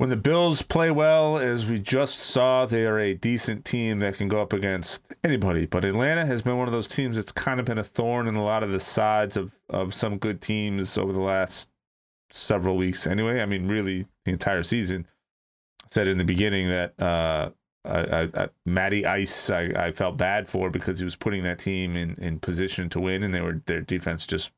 when 0.05 0.11
the 0.11 0.17
Bills 0.19 0.61
play 0.61 0.91
well, 0.91 1.39
as 1.39 1.65
we 1.65 1.79
just 1.79 2.19
saw, 2.19 2.67
they 2.67 2.85
are 2.85 2.99
a 2.99 3.15
decent 3.15 3.65
team 3.65 4.01
that 4.01 4.19
can 4.19 4.29
go 4.29 4.43
up 4.43 4.53
against 4.53 5.03
anybody. 5.25 5.65
But 5.65 5.87
Atlanta 5.87 6.27
has 6.27 6.43
been 6.43 6.59
one 6.59 6.69
of 6.69 6.73
those 6.73 6.89
teams 6.89 7.17
that's 7.17 7.33
kind 7.33 7.59
of 7.59 7.65
been 7.65 7.79
a 7.79 7.83
thorn 7.83 8.29
in 8.29 8.35
a 8.35 8.45
lot 8.45 8.63
of 8.63 8.71
the 8.71 8.81
sides 8.81 9.39
of, 9.39 9.59
of 9.71 9.95
some 9.95 10.19
good 10.19 10.43
teams 10.43 10.99
over 10.99 11.11
the 11.11 11.23
last 11.23 11.71
several 12.31 12.77
weeks. 12.77 13.07
Anyway, 13.07 13.41
I 13.41 13.47
mean, 13.47 13.67
really, 13.67 14.05
the 14.27 14.33
entire 14.33 14.63
season. 14.63 15.07
I 15.83 15.87
said 15.89 16.07
in 16.07 16.19
the 16.19 16.25
beginning 16.25 16.69
that 16.69 17.01
uh, 17.01 17.51
I, 17.87 17.99
I, 17.99 18.23
I, 18.35 18.49
Matty 18.67 19.07
Ice, 19.07 19.49
I, 19.49 19.63
I 19.75 19.93
felt 19.93 20.19
bad 20.19 20.51
for 20.51 20.69
because 20.69 20.99
he 20.99 21.07
was 21.07 21.17
putting 21.17 21.45
that 21.45 21.59
team 21.59 21.97
in, 21.97 22.17
in 22.17 22.41
position 22.41 22.91
to 22.91 23.01
win, 23.01 23.23
and 23.23 23.33
they 23.33 23.41
were 23.41 23.63
their 23.65 23.81
defense 23.81 24.27
just 24.27 24.53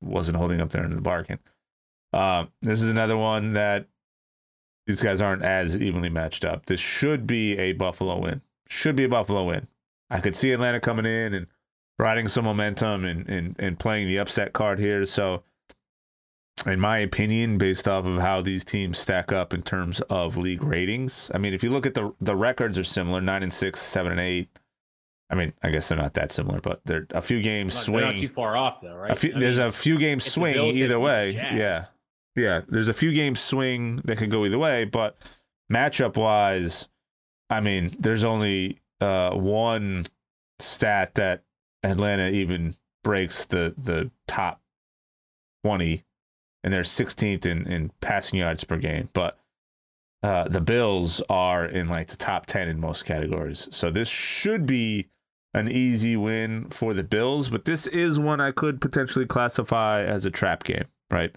wasn't 0.00 0.36
holding 0.36 0.60
up 0.60 0.70
there 0.70 0.84
in 0.84 0.92
the 0.92 1.00
bargain. 1.00 1.40
Uh, 2.12 2.44
this 2.60 2.80
is 2.80 2.90
another 2.90 3.16
one 3.16 3.54
that 3.54 3.88
these 4.86 5.02
guys 5.02 5.22
aren't 5.22 5.42
as 5.42 5.76
evenly 5.76 6.08
matched 6.08 6.44
up. 6.44 6.66
This 6.66 6.80
should 6.80 7.26
be 7.26 7.58
a 7.58 7.72
Buffalo 7.72 8.18
win. 8.18 8.40
Should 8.68 8.96
be 8.96 9.04
a 9.04 9.08
Buffalo 9.08 9.44
win. 9.44 9.68
I 10.10 10.20
could 10.20 10.36
see 10.36 10.52
Atlanta 10.52 10.80
coming 10.80 11.06
in 11.06 11.34
and 11.34 11.46
riding 11.98 12.28
some 12.28 12.44
momentum 12.44 13.04
and, 13.04 13.28
and, 13.28 13.56
and 13.58 13.78
playing 13.78 14.08
the 14.08 14.18
upset 14.18 14.52
card 14.52 14.78
here. 14.78 15.06
So, 15.06 15.44
in 16.66 16.80
my 16.80 16.98
opinion, 16.98 17.58
based 17.58 17.88
off 17.88 18.06
of 18.06 18.18
how 18.18 18.42
these 18.42 18.64
teams 18.64 18.98
stack 18.98 19.32
up 19.32 19.54
in 19.54 19.62
terms 19.62 20.00
of 20.02 20.36
league 20.36 20.62
ratings, 20.62 21.30
I 21.34 21.38
mean, 21.38 21.54
if 21.54 21.62
you 21.62 21.70
look 21.70 21.86
at 21.86 21.94
the 21.94 22.12
the 22.20 22.36
records 22.36 22.78
are 22.78 22.84
similar 22.84 23.20
nine 23.20 23.42
and 23.42 23.52
six, 23.52 23.80
seven 23.80 24.12
and 24.12 24.20
eight. 24.20 24.48
I 25.30 25.34
mean, 25.34 25.54
I 25.62 25.70
guess 25.70 25.88
they're 25.88 25.96
not 25.96 26.12
that 26.14 26.30
similar, 26.30 26.60
but 26.60 26.82
they're 26.84 27.06
a 27.12 27.22
few 27.22 27.40
games 27.40 27.74
not, 27.74 27.84
swing. 27.84 28.04
Not 28.04 28.18
too 28.18 28.28
far 28.28 28.54
off 28.54 28.82
though, 28.82 28.94
right? 28.94 29.16
Few, 29.16 29.32
there's 29.32 29.58
mean, 29.58 29.68
a 29.68 29.72
few 29.72 29.98
games 29.98 30.30
swing 30.30 30.56
either 30.56 31.00
way. 31.00 31.30
Yeah, 31.30 31.86
yeah, 32.36 32.62
there's 32.68 32.88
a 32.88 32.94
few 32.94 33.12
games 33.12 33.40
swing 33.40 33.96
that 34.04 34.18
could 34.18 34.30
go 34.30 34.44
either 34.44 34.58
way, 34.58 34.84
but 34.84 35.16
matchup 35.70 36.16
wise, 36.16 36.88
I 37.50 37.60
mean, 37.60 37.90
there's 37.98 38.24
only 38.24 38.80
uh, 39.00 39.30
one 39.34 40.06
stat 40.58 41.14
that 41.16 41.42
Atlanta 41.82 42.28
even 42.28 42.76
breaks 43.02 43.44
the 43.44 43.74
the 43.76 44.10
top 44.28 44.60
20 45.64 46.04
and 46.62 46.72
they're 46.72 46.82
16th 46.82 47.44
in, 47.44 47.66
in 47.66 47.90
passing 48.00 48.38
yards 48.38 48.62
per 48.62 48.76
game 48.76 49.08
but 49.12 49.38
uh, 50.22 50.46
the 50.46 50.60
bills 50.60 51.20
are 51.28 51.66
in 51.66 51.88
like 51.88 52.06
the 52.06 52.16
top 52.16 52.46
10 52.46 52.68
in 52.68 52.78
most 52.78 53.04
categories. 53.04 53.66
So 53.72 53.90
this 53.90 54.06
should 54.06 54.66
be 54.66 55.08
an 55.52 55.68
easy 55.68 56.16
win 56.16 56.66
for 56.70 56.94
the 56.94 57.02
bills 57.02 57.50
but 57.50 57.66
this 57.66 57.86
is 57.88 58.18
one 58.18 58.40
i 58.40 58.50
could 58.50 58.80
potentially 58.80 59.26
classify 59.26 60.02
as 60.02 60.24
a 60.24 60.30
trap 60.30 60.64
game 60.64 60.84
right 61.10 61.36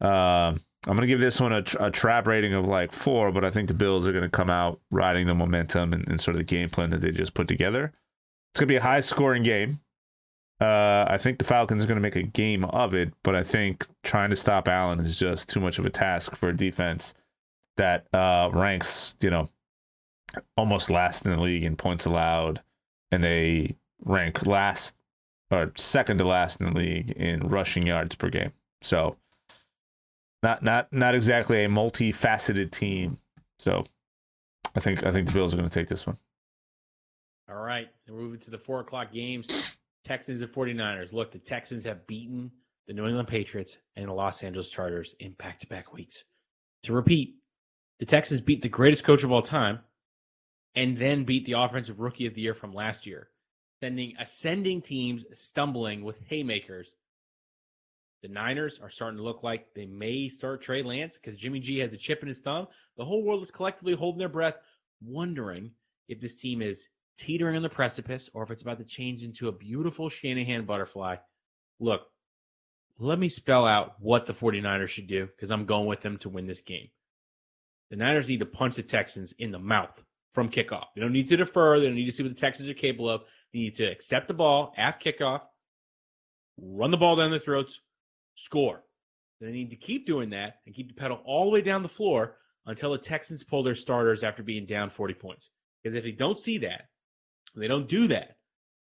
uh, 0.00 0.54
I'm 0.86 0.96
going 0.96 1.00
to 1.00 1.06
give 1.06 1.20
this 1.20 1.40
one 1.40 1.52
a, 1.52 1.64
a, 1.80 1.90
trap 1.90 2.26
rating 2.26 2.54
of 2.54 2.66
like 2.66 2.92
four, 2.92 3.32
but 3.32 3.44
I 3.44 3.50
think 3.50 3.68
the 3.68 3.74
Bills 3.74 4.06
are 4.06 4.12
going 4.12 4.24
to 4.24 4.30
come 4.30 4.48
out 4.48 4.80
riding 4.90 5.26
the 5.26 5.34
momentum 5.34 5.92
and, 5.92 6.08
and, 6.08 6.20
sort 6.20 6.36
of 6.36 6.38
the 6.38 6.44
game 6.44 6.70
plan 6.70 6.90
that 6.90 7.00
they 7.00 7.10
just 7.10 7.34
put 7.34 7.48
together. 7.48 7.92
It's 8.52 8.60
going 8.60 8.68
to 8.68 8.72
be 8.72 8.76
a 8.76 8.82
high 8.82 9.00
scoring 9.00 9.42
game. 9.42 9.80
Uh, 10.60 11.04
I 11.08 11.18
think 11.18 11.38
the 11.38 11.44
Falcons 11.44 11.84
are 11.84 11.86
going 11.86 11.96
to 11.96 12.02
make 12.02 12.16
a 12.16 12.22
game 12.22 12.64
of 12.64 12.94
it, 12.94 13.12
but 13.22 13.34
I 13.34 13.42
think 13.42 13.86
trying 14.02 14.30
to 14.30 14.36
stop 14.36 14.66
Allen 14.68 15.00
is 15.00 15.18
just 15.18 15.48
too 15.48 15.60
much 15.60 15.78
of 15.78 15.86
a 15.86 15.90
task 15.90 16.34
for 16.36 16.48
a 16.48 16.56
defense 16.56 17.14
that 17.76 18.06
uh, 18.12 18.50
ranks, 18.52 19.16
you 19.20 19.30
know, 19.30 19.48
almost 20.56 20.90
last 20.90 21.24
in 21.26 21.32
the 21.32 21.42
league 21.42 21.64
in 21.64 21.76
points 21.76 22.06
allowed, 22.06 22.60
and 23.10 23.22
they 23.22 23.76
rank 24.04 24.46
last 24.46 24.96
or 25.50 25.72
second 25.76 26.18
to 26.18 26.26
last 26.26 26.60
in 26.60 26.72
the 26.72 26.78
league 26.78 27.10
in 27.12 27.48
rushing 27.48 27.86
yards 27.86 28.14
per 28.14 28.28
game. 28.28 28.52
So 28.82 29.16
not 30.42 30.62
not 30.62 30.92
not 30.92 31.14
exactly 31.14 31.64
a 31.64 31.68
multifaceted 31.68 32.70
team. 32.70 33.18
So 33.58 33.84
I 34.74 34.80
think 34.80 35.04
I 35.04 35.10
think 35.10 35.26
the 35.26 35.32
Bills 35.32 35.54
are 35.54 35.56
going 35.56 35.68
to 35.68 35.74
take 35.74 35.88
this 35.88 36.06
one. 36.06 36.16
All 37.48 37.56
right. 37.56 37.88
We're 38.08 38.16
moving 38.16 38.40
to 38.40 38.50
the 38.50 38.58
four 38.58 38.80
o'clock 38.80 39.12
games. 39.12 39.76
Texans 40.04 40.42
and 40.42 40.52
49ers. 40.52 41.12
Look, 41.12 41.32
the 41.32 41.38
Texans 41.38 41.84
have 41.84 42.06
beaten 42.06 42.50
the 42.86 42.94
New 42.94 43.06
England 43.06 43.28
Patriots 43.28 43.78
and 43.96 44.06
the 44.06 44.12
Los 44.12 44.42
Angeles 44.42 44.70
Chargers 44.70 45.14
in 45.20 45.32
back 45.32 45.58
to 45.60 45.66
back 45.66 45.92
weeks. 45.92 46.24
To 46.84 46.92
repeat, 46.92 47.36
the 47.98 48.06
Texans 48.06 48.40
beat 48.40 48.62
the 48.62 48.68
greatest 48.68 49.04
coach 49.04 49.24
of 49.24 49.32
all 49.32 49.42
time 49.42 49.80
and 50.74 50.96
then 50.96 51.24
beat 51.24 51.44
the 51.44 51.52
offensive 51.52 52.00
rookie 52.00 52.26
of 52.26 52.34
the 52.34 52.40
year 52.40 52.54
from 52.54 52.72
last 52.72 53.06
year, 53.06 53.28
sending 53.82 54.14
ascending 54.18 54.80
teams 54.80 55.24
stumbling 55.32 56.04
with 56.04 56.18
haymakers. 56.26 56.94
The 58.22 58.28
Niners 58.28 58.80
are 58.82 58.90
starting 58.90 59.18
to 59.18 59.22
look 59.22 59.42
like 59.42 59.72
they 59.74 59.86
may 59.86 60.28
start 60.28 60.60
Trey 60.60 60.82
Lance 60.82 61.16
because 61.16 61.38
Jimmy 61.38 61.60
G 61.60 61.78
has 61.78 61.92
a 61.92 61.96
chip 61.96 62.20
in 62.22 62.28
his 62.28 62.38
thumb. 62.38 62.66
The 62.96 63.04
whole 63.04 63.22
world 63.22 63.42
is 63.42 63.50
collectively 63.50 63.94
holding 63.94 64.18
their 64.18 64.28
breath, 64.28 64.56
wondering 65.00 65.70
if 66.08 66.20
this 66.20 66.36
team 66.36 66.60
is 66.60 66.88
teetering 67.16 67.56
on 67.56 67.62
the 67.62 67.68
precipice 67.68 68.28
or 68.32 68.42
if 68.42 68.50
it's 68.50 68.62
about 68.62 68.78
to 68.78 68.84
change 68.84 69.22
into 69.22 69.48
a 69.48 69.52
beautiful 69.52 70.08
Shanahan 70.08 70.64
butterfly. 70.64 71.16
Look, 71.78 72.02
let 72.98 73.18
me 73.18 73.28
spell 73.28 73.66
out 73.66 73.94
what 74.00 74.26
the 74.26 74.34
49ers 74.34 74.88
should 74.88 75.06
do 75.06 75.26
because 75.26 75.50
I'm 75.50 75.66
going 75.66 75.86
with 75.86 76.00
them 76.00 76.18
to 76.18 76.28
win 76.28 76.46
this 76.46 76.62
game. 76.62 76.88
The 77.90 77.96
Niners 77.96 78.28
need 78.28 78.40
to 78.40 78.46
punch 78.46 78.74
the 78.76 78.82
Texans 78.82 79.32
in 79.38 79.52
the 79.52 79.58
mouth 79.58 80.02
from 80.32 80.48
kickoff. 80.48 80.86
They 80.94 81.00
don't 81.00 81.12
need 81.12 81.28
to 81.28 81.36
defer. 81.36 81.78
They 81.78 81.86
don't 81.86 81.94
need 81.94 82.06
to 82.06 82.12
see 82.12 82.24
what 82.24 82.34
the 82.34 82.40
Texans 82.40 82.68
are 82.68 82.74
capable 82.74 83.08
of. 83.08 83.22
They 83.52 83.60
need 83.60 83.74
to 83.76 83.86
accept 83.86 84.26
the 84.28 84.34
ball 84.34 84.74
after 84.76 85.12
kickoff, 85.12 85.42
run 86.60 86.90
the 86.90 86.96
ball 86.96 87.16
down 87.16 87.30
their 87.30 87.38
throats, 87.38 87.80
score. 88.44 88.82
They 89.40 89.50
need 89.50 89.70
to 89.70 89.76
keep 89.76 90.06
doing 90.06 90.30
that 90.30 90.56
and 90.66 90.74
keep 90.74 90.88
the 90.88 90.94
pedal 90.94 91.20
all 91.24 91.44
the 91.44 91.50
way 91.50 91.60
down 91.60 91.82
the 91.82 91.88
floor 91.88 92.36
until 92.66 92.92
the 92.92 92.98
Texans 92.98 93.44
pull 93.44 93.62
their 93.62 93.74
starters 93.74 94.24
after 94.24 94.42
being 94.42 94.66
down 94.66 94.90
40 94.90 95.14
points. 95.14 95.50
Because 95.82 95.94
if 95.94 96.04
they 96.04 96.12
don't 96.12 96.38
see 96.38 96.58
that, 96.58 96.88
they 97.54 97.68
don't 97.68 97.88
do 97.88 98.08
that, 98.08 98.36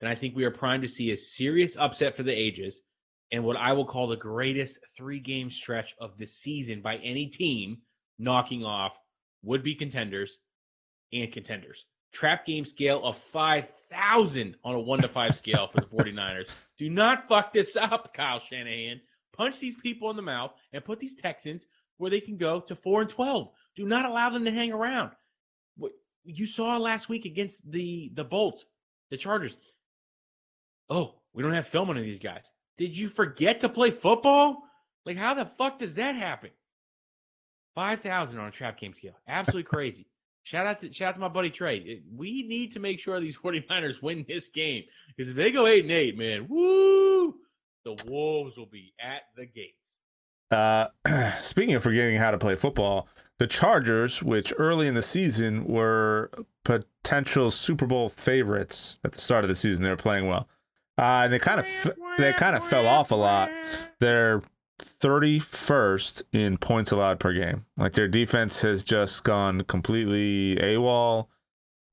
then 0.01 0.11
I 0.11 0.14
think 0.14 0.34
we 0.34 0.44
are 0.44 0.51
primed 0.51 0.82
to 0.82 0.88
see 0.88 1.11
a 1.11 1.16
serious 1.16 1.76
upset 1.76 2.14
for 2.14 2.22
the 2.22 2.32
ages 2.32 2.82
and 3.32 3.44
what 3.44 3.57
I 3.57 3.72
will 3.72 3.84
call 3.84 4.09
the 4.09 4.16
greatest 4.16 4.78
three 4.96 5.20
game 5.20 5.51
stretch 5.51 5.94
of 6.01 6.18
the 6.18 6.26
season 6.26 6.82
by 6.82 6.96
any 6.96 7.26
team 7.26 7.78
knocking 8.18 8.64
off 8.64 8.98
would 9.42 9.62
be 9.62 9.74
contenders 9.74 10.38
and 11.12 11.32
contenders. 11.32 11.86
Trap 12.12 12.44
game 12.44 12.64
scale 12.64 13.05
of 13.05 13.16
5,000 13.16 14.57
on 14.64 14.74
a 14.74 14.80
one 14.80 15.01
to 15.01 15.09
five 15.09 15.36
scale 15.36 15.68
for 15.68 15.80
the 15.80 15.86
49ers. 15.86 16.66
Do 16.76 16.90
not 16.90 17.28
fuck 17.28 17.53
this 17.53 17.76
up, 17.76 18.12
Kyle 18.14 18.40
Shanahan. 18.40 19.01
Punch 19.41 19.59
these 19.59 19.76
people 19.76 20.11
in 20.11 20.16
the 20.16 20.22
mouth 20.22 20.53
and 20.74 20.84
put 20.84 21.01
these 21.01 21.14
Texans 21.14 21.64
where 21.97 22.11
they 22.11 22.20
can 22.20 22.36
go 22.36 22.61
to 22.61 22.76
4 22.76 23.01
and 23.01 23.09
12. 23.09 23.49
Do 23.74 23.86
not 23.86 24.05
allow 24.05 24.28
them 24.28 24.45
to 24.45 24.51
hang 24.51 24.70
around. 24.70 25.12
What 25.78 25.93
you 26.24 26.47
saw 26.47 26.76
last 26.76 27.09
week 27.09 27.24
against 27.24 27.70
the 27.72 28.11
the 28.12 28.22
Bolts, 28.22 28.66
the 29.11 29.16
Chargers. 29.16 29.57
Oh, 30.91 31.14
we 31.32 31.43
don't 31.43 31.55
have 31.55 31.66
film 31.66 31.88
on 31.88 31.97
these 31.97 32.18
guys. 32.18 32.53
Did 32.76 32.95
you 32.95 33.09
forget 33.09 33.61
to 33.61 33.70
play 33.70 33.91
football? 33.91 34.59
Like, 35.07 35.16
how 35.16 35.32
the 35.32 35.51
fuck 35.57 35.78
does 35.78 35.95
that 35.95 36.16
happen? 36.16 36.51
5,000 37.76 38.38
on 38.38 38.49
a 38.49 38.51
trap 38.51 38.78
game 38.78 38.93
scale. 38.93 39.16
Absolutely 39.26 39.62
crazy. 39.62 40.07
Shout 40.43 40.66
out 40.66 40.80
to 40.80 40.93
shout 40.93 41.09
out 41.09 41.14
to 41.14 41.20
my 41.20 41.28
buddy 41.28 41.49
Trey. 41.49 42.03
We 42.14 42.43
need 42.47 42.72
to 42.72 42.78
make 42.78 43.01
sure 43.01 43.18
these 43.20 43.38
49ers 43.38 44.03
win 44.03 44.26
this 44.28 44.49
game 44.49 44.84
because 45.16 45.30
if 45.30 45.36
they 45.36 45.51
go 45.51 45.66
8 45.66 45.84
and 45.84 45.93
8, 45.93 46.18
man, 46.18 46.47
woo, 46.47 46.99
the 47.84 47.96
Wolves 48.06 48.56
will 48.56 48.66
be 48.66 48.92
at 49.00 49.22
the 49.36 49.46
gates. 49.46 49.94
Uh, 50.50 50.88
speaking 51.40 51.74
of 51.74 51.82
forgetting 51.82 52.18
how 52.18 52.30
to 52.30 52.38
play 52.38 52.56
football, 52.56 53.08
the 53.38 53.46
Chargers, 53.46 54.22
which 54.22 54.52
early 54.58 54.86
in 54.86 54.94
the 54.94 55.02
season 55.02 55.64
were 55.64 56.30
potential 56.64 57.50
Super 57.50 57.86
Bowl 57.86 58.08
favorites 58.08 58.98
at 59.04 59.12
the 59.12 59.20
start 59.20 59.44
of 59.44 59.48
the 59.48 59.54
season, 59.54 59.82
they 59.82 59.88
were 59.88 59.96
playing 59.96 60.26
well. 60.26 60.48
Uh, 60.98 61.22
and 61.24 61.32
they 61.32 61.38
kind 61.38 61.60
of 61.60 61.66
they 62.18 62.32
kind 62.34 62.54
of 62.54 62.62
fell 62.62 62.86
off 62.86 63.10
a 63.10 63.16
lot. 63.16 63.48
They're 64.00 64.42
31st 64.80 66.22
in 66.32 66.58
points 66.58 66.92
allowed 66.92 67.18
per 67.18 67.32
game. 67.32 67.64
Like 67.76 67.92
their 67.92 68.08
defense 68.08 68.60
has 68.62 68.84
just 68.84 69.24
gone 69.24 69.62
completely 69.62 70.56
AWOL. 70.56 71.26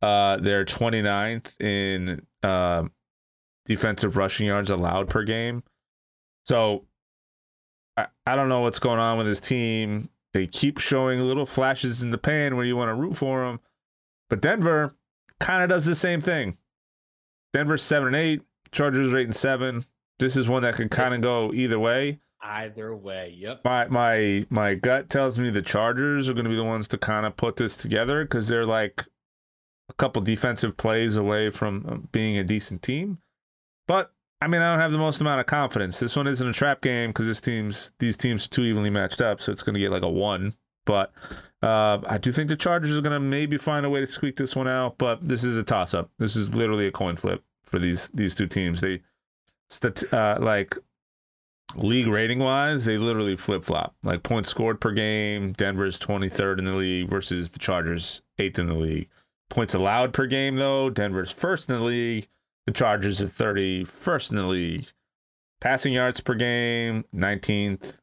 Uh, 0.02 0.38
they're 0.38 0.66
29th 0.66 1.60
in 1.62 2.26
uh, 2.44 2.84
defensive 3.66 4.18
rushing 4.18 4.48
yards 4.48 4.70
allowed 4.70 5.10
per 5.10 5.24
game. 5.24 5.64
So 6.48 6.86
I, 7.98 8.08
I 8.26 8.36
don't 8.36 8.50
know 8.50 8.62
what's 8.62 8.80
going 8.80 9.00
on 9.00 9.18
with 9.18 9.28
this 9.28 9.40
team. 9.40 10.10
They 10.34 10.48
keep 10.48 10.80
showing 10.80 11.20
little 11.20 11.46
flashes 11.46 12.02
in 12.02 12.12
the 12.12 12.18
pan 12.18 12.56
where 12.56 12.66
you 12.66 12.78
want 12.78 12.90
to 12.90 12.96
root 12.96 13.18
for 13.18 13.46
them. 13.46 13.60
But 14.30 14.42
Denver 14.42 14.96
kind 15.40 15.64
of 15.64 15.70
does 15.70 15.86
the 15.86 15.96
same 15.96 16.22
thing. 16.22 16.58
Denver's 17.54 17.84
7 17.84 18.08
and 18.08 18.16
8, 18.16 18.42
Chargers 18.72 19.14
are 19.14 19.18
8 19.18 19.24
and 19.26 19.36
7. 19.36 19.86
This 20.20 20.36
is 20.38 20.48
one 20.48 20.64
that 20.64 20.76
can 20.76 20.90
kind 20.90 21.14
of 21.14 21.22
go 21.22 21.54
either 21.54 21.80
way. 21.80 22.20
Either 22.42 22.96
way, 22.96 23.36
yep. 23.38 23.62
My 23.66 23.88
my 23.88 24.46
my 24.50 24.76
gut 24.76 25.10
tells 25.10 25.40
me 25.40 25.50
the 25.50 25.62
Chargers 25.62 26.30
are 26.30 26.34
going 26.34 26.46
to 26.46 26.50
be 26.50 26.56
the 26.56 26.64
ones 26.64 26.88
to 26.90 26.98
kind 26.98 27.26
of 27.26 27.36
put 27.36 27.56
this 27.56 27.76
together 27.76 28.24
because 28.24 28.48
they're 28.48 28.66
like 28.66 29.06
a 29.90 29.94
couple 29.94 30.22
defensive 30.22 30.78
plays 30.78 31.18
away 31.18 31.50
from 31.50 31.86
uh, 31.90 31.96
being 32.12 32.38
a 32.38 32.44
decent 32.44 32.84
team. 32.84 33.18
But 33.88 34.12
I 34.42 34.48
mean, 34.48 34.62
I 34.62 34.72
don't 34.72 34.80
have 34.80 34.92
the 34.92 34.98
most 34.98 35.20
amount 35.20 35.40
of 35.40 35.48
confidence. 35.48 36.00
This 36.00 36.16
one 36.16 36.28
isn't 36.28 36.48
a 36.48 36.54
trap 36.54 36.82
game 36.82 37.10
because 37.10 37.28
this 37.28 37.42
team's 37.42 37.92
these 38.00 38.18
teams 38.18 38.46
are 38.46 38.50
too 38.50 38.64
evenly 38.64 38.90
matched 38.90 39.22
up, 39.22 39.42
so 39.42 39.52
it's 39.52 39.64
going 39.64 39.74
to 39.74 39.80
get 39.80 39.92
like 39.92 40.04
a 40.04 40.10
one. 40.10 40.54
But 40.86 41.12
uh, 41.62 42.00
I 42.08 42.18
do 42.18 42.32
think 42.32 42.50
the 42.50 42.56
Chargers 42.56 42.98
are 42.98 43.02
going 43.02 43.14
to 43.14 43.20
maybe 43.20 43.58
find 43.58 43.86
a 43.86 43.90
way 43.90 44.00
to 44.00 44.08
squeak 44.08 44.38
this 44.38 44.56
one 44.56 44.68
out. 44.68 44.98
But 44.98 45.28
this 45.28 45.44
is 45.44 45.58
a 45.58 45.64
toss 45.64 45.94
up. 45.94 46.12
This 46.20 46.36
is 46.36 46.54
literally 46.54 46.88
a 46.88 46.92
coin 46.92 47.16
flip 47.18 47.44
for 47.64 47.80
these 47.80 48.10
these 48.10 48.36
two 48.36 48.48
teams. 48.48 48.82
They 48.82 49.02
uh, 50.14 50.38
like 50.40 50.78
league 51.76 52.08
rating 52.08 52.40
wise, 52.40 52.86
they 52.86 52.98
literally 52.98 53.36
flip 53.36 53.64
flop. 53.64 53.96
Like 54.04 54.24
points 54.24 54.50
scored 54.50 54.80
per 54.80 54.92
game, 54.92 55.54
Denver's 55.54 56.00
23rd 56.00 56.60
in 56.60 56.66
the 56.66 56.74
league 56.74 57.10
versus 57.10 57.52
the 57.52 57.60
Chargers 57.60 58.22
8th 58.40 58.60
in 58.60 58.68
the 58.68 58.74
league. 58.74 59.10
Points 59.50 59.74
allowed 59.74 60.14
per 60.14 60.26
game, 60.26 60.58
though, 60.58 60.90
Denver's 60.90 61.32
first 61.32 61.70
in 61.70 61.78
the 61.80 61.84
league. 61.84 62.28
The 62.68 62.74
Chargers 62.74 63.22
are 63.22 63.28
31st 63.28 64.32
in 64.32 64.36
the 64.36 64.48
league. 64.48 64.88
Passing 65.62 65.94
yards 65.94 66.20
per 66.20 66.36
game, 66.36 67.06
19th 67.16 68.02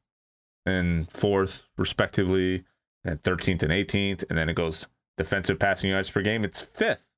and 0.67 1.09
4th, 1.11 1.67
respectively, 1.77 2.65
and 3.05 3.23
13th 3.23 3.63
and 3.63 3.71
18th. 3.71 4.25
And 4.29 4.39
then 4.39 4.49
it 4.49 4.55
goes 4.57 4.89
defensive 5.19 5.59
passing 5.59 5.91
yards 5.91 6.11
per 6.11 6.23
game, 6.23 6.45
it's 6.45 6.65
5th. 6.65 7.09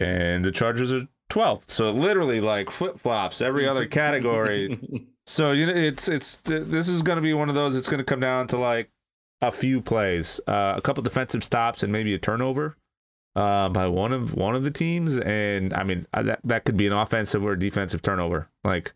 And 0.00 0.44
the 0.44 0.50
Chargers 0.50 0.92
are 0.92 1.06
12th. 1.30 1.70
So 1.70 1.90
literally 1.90 2.40
like 2.40 2.68
flip 2.68 2.98
flops 2.98 3.40
every 3.40 3.66
other 3.66 3.86
category. 4.00 4.78
so 5.24 5.52
you 5.52 5.66
know 5.66 5.72
it's 5.72 6.08
it's 6.08 6.36
this 6.44 6.88
is 6.88 7.02
going 7.02 7.16
to 7.16 7.22
be 7.22 7.32
one 7.32 7.48
of 7.48 7.54
those 7.54 7.76
it's 7.76 7.88
going 7.88 7.98
to 7.98 8.04
come 8.04 8.20
down 8.20 8.46
to 8.48 8.58
like 8.58 8.90
a 9.40 9.52
few 9.52 9.80
plays, 9.80 10.40
uh, 10.46 10.74
a 10.76 10.80
couple 10.80 11.02
defensive 11.02 11.44
stops 11.44 11.82
and 11.82 11.92
maybe 11.92 12.12
a 12.14 12.18
turnover 12.18 12.76
uh, 13.36 13.68
by 13.68 13.86
one 13.86 14.12
of 14.12 14.34
one 14.34 14.56
of 14.56 14.64
the 14.64 14.70
teams 14.70 15.18
and 15.18 15.74
I 15.74 15.84
mean 15.84 16.06
uh, 16.14 16.22
that 16.22 16.40
that 16.44 16.64
could 16.64 16.76
be 16.76 16.86
an 16.86 16.94
offensive 16.94 17.44
or 17.44 17.54
defensive 17.54 18.02
turnover. 18.02 18.48
Like 18.64 18.94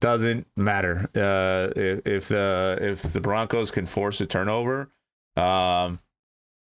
doesn't 0.00 0.46
matter. 0.56 1.08
Uh, 1.14 1.72
if, 1.74 2.06
if 2.06 2.28
the 2.28 2.78
if 2.80 3.02
the 3.02 3.20
Broncos 3.20 3.70
can 3.70 3.86
force 3.86 4.20
a 4.20 4.26
turnover, 4.26 4.90
um 5.36 6.00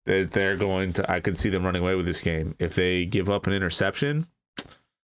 they're 0.05 0.57
going 0.57 0.93
to 0.93 1.11
I 1.11 1.19
could 1.19 1.37
see 1.37 1.49
them 1.49 1.63
running 1.63 1.81
away 1.81 1.95
with 1.95 2.05
this 2.05 2.21
game. 2.21 2.55
If 2.59 2.75
they 2.75 3.05
give 3.05 3.29
up 3.29 3.47
an 3.47 3.53
interception, 3.53 4.27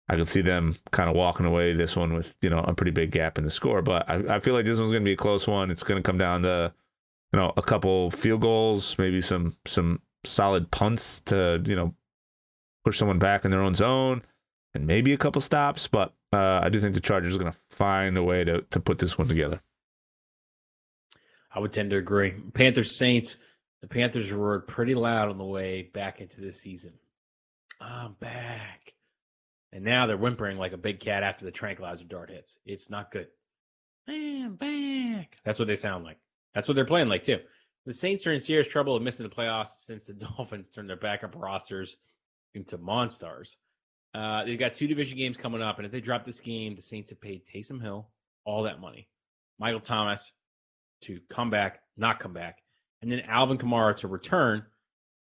I 0.07 0.15
could 0.15 0.27
see 0.27 0.41
them 0.41 0.75
kind 0.91 1.09
of 1.09 1.15
walking 1.15 1.45
away 1.45 1.73
this 1.73 1.95
one 1.95 2.13
with 2.13 2.37
you 2.41 2.51
know 2.51 2.59
a 2.59 2.75
pretty 2.75 2.91
big 2.91 3.11
gap 3.11 3.39
in 3.39 3.43
the 3.43 3.51
score. 3.51 3.81
But 3.81 4.07
I, 4.07 4.35
I 4.35 4.39
feel 4.39 4.53
like 4.53 4.65
this 4.65 4.77
one's 4.79 4.91
going 4.91 5.03
to 5.03 5.09
be 5.09 5.13
a 5.13 5.17
close 5.17 5.47
one. 5.47 5.71
It's 5.71 5.83
going 5.83 6.01
to 6.01 6.07
come 6.07 6.19
down 6.19 6.43
to 6.43 6.71
you 7.33 7.39
know 7.39 7.51
a 7.57 7.61
couple 7.63 8.11
field 8.11 8.41
goals, 8.41 8.97
maybe 8.99 9.21
some 9.21 9.55
some 9.65 10.01
solid 10.23 10.71
punts 10.71 11.21
to 11.21 11.61
you 11.65 11.75
know 11.75 11.93
push 12.83 12.97
someone 12.97 13.19
back 13.19 13.45
in 13.45 13.51
their 13.51 13.61
own 13.61 13.75
zone, 13.75 14.23
and 14.73 14.87
maybe 14.87 15.13
a 15.13 15.17
couple 15.17 15.41
stops. 15.41 15.87
But 15.87 16.13
uh, 16.33 16.61
I 16.63 16.69
do 16.69 16.79
think 16.79 16.93
the 16.93 17.01
Chargers 17.01 17.35
are 17.35 17.39
going 17.39 17.51
to 17.51 17.57
find 17.69 18.17
a 18.17 18.23
way 18.23 18.43
to 18.43 18.61
to 18.61 18.79
put 18.79 18.99
this 18.99 19.17
one 19.17 19.27
together. 19.27 19.61
I 21.53 21.59
would 21.59 21.73
tend 21.73 21.89
to 21.91 21.97
agree. 21.97 22.31
Panthers 22.53 22.95
Saints. 22.95 23.37
The 23.81 23.87
Panthers 23.87 24.31
roared 24.31 24.67
pretty 24.67 24.93
loud 24.93 25.29
on 25.29 25.37
the 25.37 25.45
way 25.45 25.83
back 25.93 26.19
into 26.19 26.41
this 26.41 26.59
season. 26.59 26.93
I'm 27.79 28.13
back. 28.19 28.93
And 29.71 29.83
now 29.83 30.05
they're 30.05 30.17
whimpering 30.17 30.57
like 30.57 30.73
a 30.73 30.77
big 30.77 30.99
cat 30.99 31.23
after 31.23 31.45
the 31.45 31.51
tranquilizer 31.51 32.03
dart 32.03 32.29
hits. 32.29 32.57
It's 32.65 32.89
not 32.89 33.11
good. 33.11 33.27
I'm 34.07 34.55
back. 34.55 35.37
That's 35.45 35.59
what 35.59 35.67
they 35.67 35.75
sound 35.75 36.03
like. 36.03 36.17
That's 36.53 36.67
what 36.67 36.73
they're 36.73 36.85
playing 36.85 37.07
like 37.07 37.23
too. 37.23 37.39
The 37.89 37.95
Saints 37.95 38.27
are 38.27 38.33
in 38.33 38.39
serious 38.39 38.67
trouble 38.67 38.95
of 38.95 39.01
missing 39.01 39.27
the 39.27 39.35
playoffs 39.35 39.83
since 39.83 40.05
the 40.05 40.13
Dolphins 40.37 40.69
turned 40.69 40.87
their 40.87 40.95
backup 40.95 41.33
rosters 41.35 41.97
into 42.53 42.77
monsters. 42.77 43.57
Uh, 44.13 44.45
they've 44.45 44.59
got 44.59 44.75
two 44.75 44.85
division 44.85 45.17
games 45.17 45.37
coming 45.37 45.63
up, 45.63 45.77
and 45.77 45.87
if 45.87 45.91
they 45.91 45.99
drop 45.99 46.23
this 46.23 46.39
game, 46.39 46.75
the 46.75 46.83
Saints 46.83 47.09
have 47.09 47.19
paid 47.19 47.43
Taysom 47.43 47.81
Hill 47.81 48.07
all 48.45 48.61
that 48.61 48.79
money, 48.79 49.09
Michael 49.57 49.79
Thomas 49.79 50.31
to 51.01 51.19
come 51.31 51.49
back, 51.49 51.79
not 51.97 52.19
come 52.19 52.31
back, 52.31 52.61
and 53.01 53.11
then 53.11 53.21
Alvin 53.21 53.57
Kamara 53.57 53.97
to 53.97 54.07
return, 54.07 54.63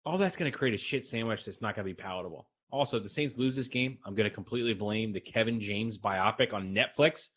all 0.04 0.18
that's 0.18 0.36
going 0.36 0.52
to 0.52 0.58
create 0.58 0.74
a 0.74 0.76
shit 0.76 1.06
sandwich 1.06 1.46
that's 1.46 1.62
not 1.62 1.74
going 1.74 1.86
to 1.86 1.94
be 1.94 1.98
palatable. 1.98 2.46
Also, 2.70 2.98
if 2.98 3.02
the 3.02 3.08
Saints 3.08 3.38
lose 3.38 3.56
this 3.56 3.68
game, 3.68 3.96
I'm 4.04 4.14
going 4.14 4.28
to 4.28 4.34
completely 4.34 4.74
blame 4.74 5.14
the 5.14 5.20
Kevin 5.20 5.62
James 5.62 5.96
biopic 5.96 6.52
on 6.52 6.74
Netflix 6.74 7.28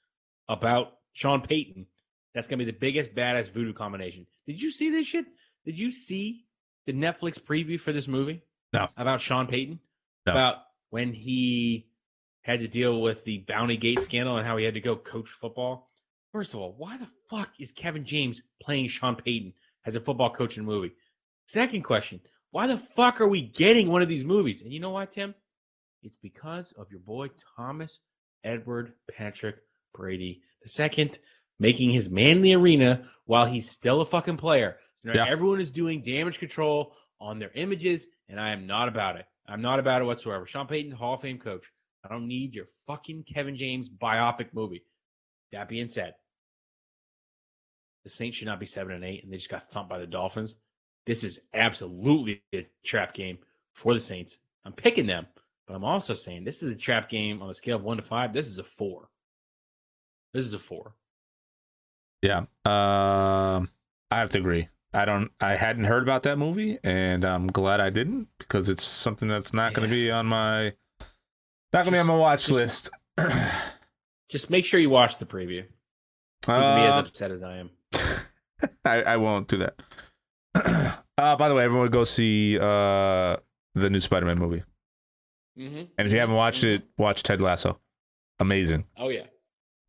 about 0.49 0.97
Sean 1.13 1.39
Payton. 1.39 1.85
That's 2.33 2.47
going 2.47 2.59
to 2.59 2.65
be 2.65 2.71
the 2.71 2.77
biggest 2.77 3.13
badass 3.13 3.51
voodoo 3.51 3.73
combination. 3.73 4.25
Did 4.47 4.61
you 4.61 4.71
see 4.71 4.89
this 4.89 5.05
shit? 5.05 5.25
Did 5.65 5.77
you 5.77 5.91
see 5.91 6.45
the 6.85 6.93
Netflix 6.93 7.39
preview 7.39 7.79
for 7.79 7.93
this 7.93 8.07
movie? 8.07 8.41
No. 8.73 8.87
About 8.97 9.21
Sean 9.21 9.47
Payton? 9.47 9.79
No. 10.25 10.31
About 10.33 10.55
when 10.89 11.13
he 11.13 11.87
had 12.41 12.59
to 12.59 12.67
deal 12.67 13.01
with 13.01 13.23
the 13.23 13.39
Bounty 13.47 13.77
Gate 13.77 13.99
scandal 13.99 14.37
and 14.37 14.45
how 14.45 14.57
he 14.57 14.65
had 14.65 14.73
to 14.73 14.81
go 14.81 14.95
coach 14.95 15.29
football. 15.29 15.89
First 16.31 16.53
of 16.53 16.59
all, 16.59 16.73
why 16.77 16.97
the 16.97 17.07
fuck 17.29 17.49
is 17.59 17.71
Kevin 17.71 18.03
James 18.03 18.41
playing 18.61 18.87
Sean 18.87 19.15
Payton 19.15 19.53
as 19.85 19.95
a 19.95 20.01
football 20.01 20.31
coach 20.31 20.57
in 20.57 20.63
a 20.63 20.67
movie? 20.67 20.93
Second 21.45 21.83
question, 21.83 22.19
why 22.51 22.67
the 22.67 22.77
fuck 22.77 23.21
are 23.21 23.27
we 23.27 23.41
getting 23.41 23.89
one 23.89 24.01
of 24.01 24.09
these 24.09 24.25
movies? 24.25 24.61
And 24.61 24.73
you 24.73 24.79
know 24.79 24.89
what, 24.89 25.11
Tim? 25.11 25.35
It's 26.01 26.17
because 26.17 26.73
of 26.73 26.89
your 26.89 26.99
boy 26.99 27.29
Thomas 27.55 27.99
Edward 28.43 28.93
Patrick 29.15 29.57
Brady 29.93 30.41
the 30.63 30.69
second 30.69 31.19
making 31.59 31.91
his 31.91 32.09
manly 32.09 32.53
arena 32.53 33.09
while 33.25 33.45
he's 33.45 33.69
still 33.69 34.01
a 34.01 34.05
fucking 34.05 34.37
player. 34.37 34.77
So 35.03 35.09
now 35.13 35.25
Yeah. 35.25 35.31
everyone 35.31 35.59
is 35.61 35.71
doing 35.71 36.01
damage 36.01 36.39
control 36.39 36.95
on 37.19 37.39
their 37.39 37.51
images, 37.55 38.07
and 38.29 38.39
I 38.39 38.51
am 38.51 38.65
not 38.67 38.87
about 38.87 39.17
it. 39.17 39.25
I'm 39.45 39.61
not 39.61 39.79
about 39.79 40.01
it 40.01 40.05
whatsoever. 40.05 40.45
Sean 40.45 40.67
Payton, 40.67 40.91
Hall 40.91 41.15
of 41.15 41.21
Fame 41.21 41.39
coach. 41.39 41.71
I 42.03 42.09
don't 42.09 42.27
need 42.27 42.53
your 42.53 42.67
fucking 42.87 43.23
Kevin 43.23 43.55
James 43.55 43.89
biopic 43.89 44.53
movie. 44.53 44.85
That 45.51 45.69
being 45.69 45.87
said, 45.87 46.15
the 48.03 48.09
Saints 48.09 48.37
should 48.37 48.47
not 48.47 48.59
be 48.59 48.65
seven 48.65 48.93
and 48.93 49.05
eight, 49.05 49.23
and 49.23 49.31
they 49.31 49.37
just 49.37 49.49
got 49.49 49.71
thumped 49.71 49.89
by 49.89 49.99
the 49.99 50.07
Dolphins. 50.07 50.55
This 51.05 51.23
is 51.23 51.39
absolutely 51.53 52.41
a 52.53 52.67
trap 52.83 53.13
game 53.13 53.37
for 53.73 53.93
the 53.93 53.99
Saints. 53.99 54.39
I'm 54.65 54.73
picking 54.73 55.05
them, 55.05 55.27
but 55.67 55.75
I'm 55.75 55.83
also 55.85 56.13
saying 56.13 56.43
this 56.43 56.63
is 56.63 56.73
a 56.75 56.77
trap 56.79 57.09
game 57.09 57.41
on 57.41 57.49
a 57.49 57.53
scale 57.53 57.77
of 57.77 57.83
one 57.83 57.97
to 57.97 58.03
five. 58.03 58.33
This 58.33 58.47
is 58.47 58.59
a 58.59 58.63
four. 58.63 59.09
This 60.33 60.45
is 60.45 60.53
a 60.53 60.59
four. 60.59 60.95
Yeah. 62.23 62.45
Um, 62.65 63.69
I 64.09 64.17
have 64.19 64.29
to 64.29 64.39
agree. 64.39 64.69
I 64.93 65.05
don't. 65.05 65.29
I 65.41 65.51
hadn't 65.55 65.83
heard 65.85 66.01
about 66.03 66.23
that 66.23 66.37
movie, 66.37 66.79
and 66.83 67.25
I'm 67.25 67.47
glad 67.47 67.79
I 67.81 67.89
didn't 67.89 68.29
because 68.39 68.69
it's 68.69 68.83
something 68.83 69.27
that's 69.27 69.53
not 69.53 69.73
going 69.73 69.87
to 69.87 69.93
be 69.93 70.09
on 70.09 70.25
my 70.27 70.65
not 71.73 71.83
going 71.83 71.85
to 71.85 71.91
be 71.91 71.97
on 71.99 72.07
my 72.07 72.15
watch 72.15 72.47
Just- 72.47 72.51
list. 72.51 72.89
Just 74.29 74.49
make 74.49 74.65
sure 74.65 74.79
you 74.79 74.89
watch 74.89 75.17
the 75.19 75.25
preview. 75.25 75.57
You 75.57 75.65
can 76.45 76.75
be 76.81 76.85
as 76.87 76.93
Uh, 76.95 76.99
upset 76.99 77.29
as 77.31 77.43
I 77.43 77.57
am. 77.57 77.69
I, 78.85 79.03
I 79.03 79.17
won't 79.17 79.47
do 79.47 79.57
that. 79.57 79.75
uh, 81.17 81.35
by 81.35 81.49
the 81.49 81.55
way, 81.55 81.63
everyone 81.65 81.89
go 81.89 82.03
see 82.03 82.57
uh, 82.57 83.37
the 83.75 83.89
new 83.89 83.99
Spider-Man 83.99 84.37
movie, 84.39 84.63
Mm-hmm. 85.59 85.83
and 85.97 86.07
if 86.07 86.11
you 86.11 86.17
haven't 86.19 86.33
watched 86.35 86.63
it, 86.63 86.81
watch 86.97 87.21
Ted 87.21 87.41
Lasso. 87.41 87.79
Amazing. 88.39 88.85
oh 88.97 89.09
yeah. 89.09 89.25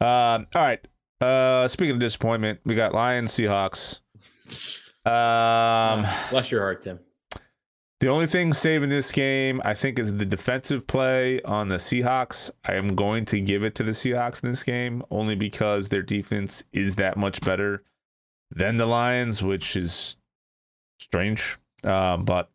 Um, 0.00 0.46
all 0.54 0.62
right. 0.62 0.86
Uh, 1.24 1.68
speaking 1.68 1.94
of 1.94 2.00
disappointment, 2.00 2.60
we 2.64 2.74
got 2.74 2.92
Lions, 2.94 3.32
Seahawks. 3.32 4.00
Um, 5.06 6.06
bless 6.30 6.50
your 6.50 6.60
heart, 6.60 6.82
Tim. 6.82 6.98
the 8.00 8.08
only 8.08 8.26
thing 8.26 8.52
saving 8.52 8.90
this 8.90 9.12
game, 9.12 9.62
I 9.64 9.72
think, 9.74 9.98
is 9.98 10.14
the 10.14 10.26
defensive 10.26 10.86
play 10.86 11.40
on 11.42 11.68
the 11.68 11.76
Seahawks. 11.76 12.50
I 12.66 12.74
am 12.74 12.88
going 12.88 13.24
to 13.26 13.40
give 13.40 13.62
it 13.64 13.74
to 13.76 13.82
the 13.82 13.92
Seahawks 13.92 14.42
in 14.42 14.50
this 14.50 14.62
game 14.62 15.02
only 15.10 15.34
because 15.34 15.88
their 15.88 16.02
defense 16.02 16.64
is 16.72 16.96
that 16.96 17.16
much 17.16 17.40
better 17.40 17.82
than 18.50 18.76
the 18.76 18.86
Lions, 18.86 19.42
which 19.42 19.76
is 19.76 20.16
strange. 20.98 21.56
Um, 21.82 22.24
but 22.24 22.50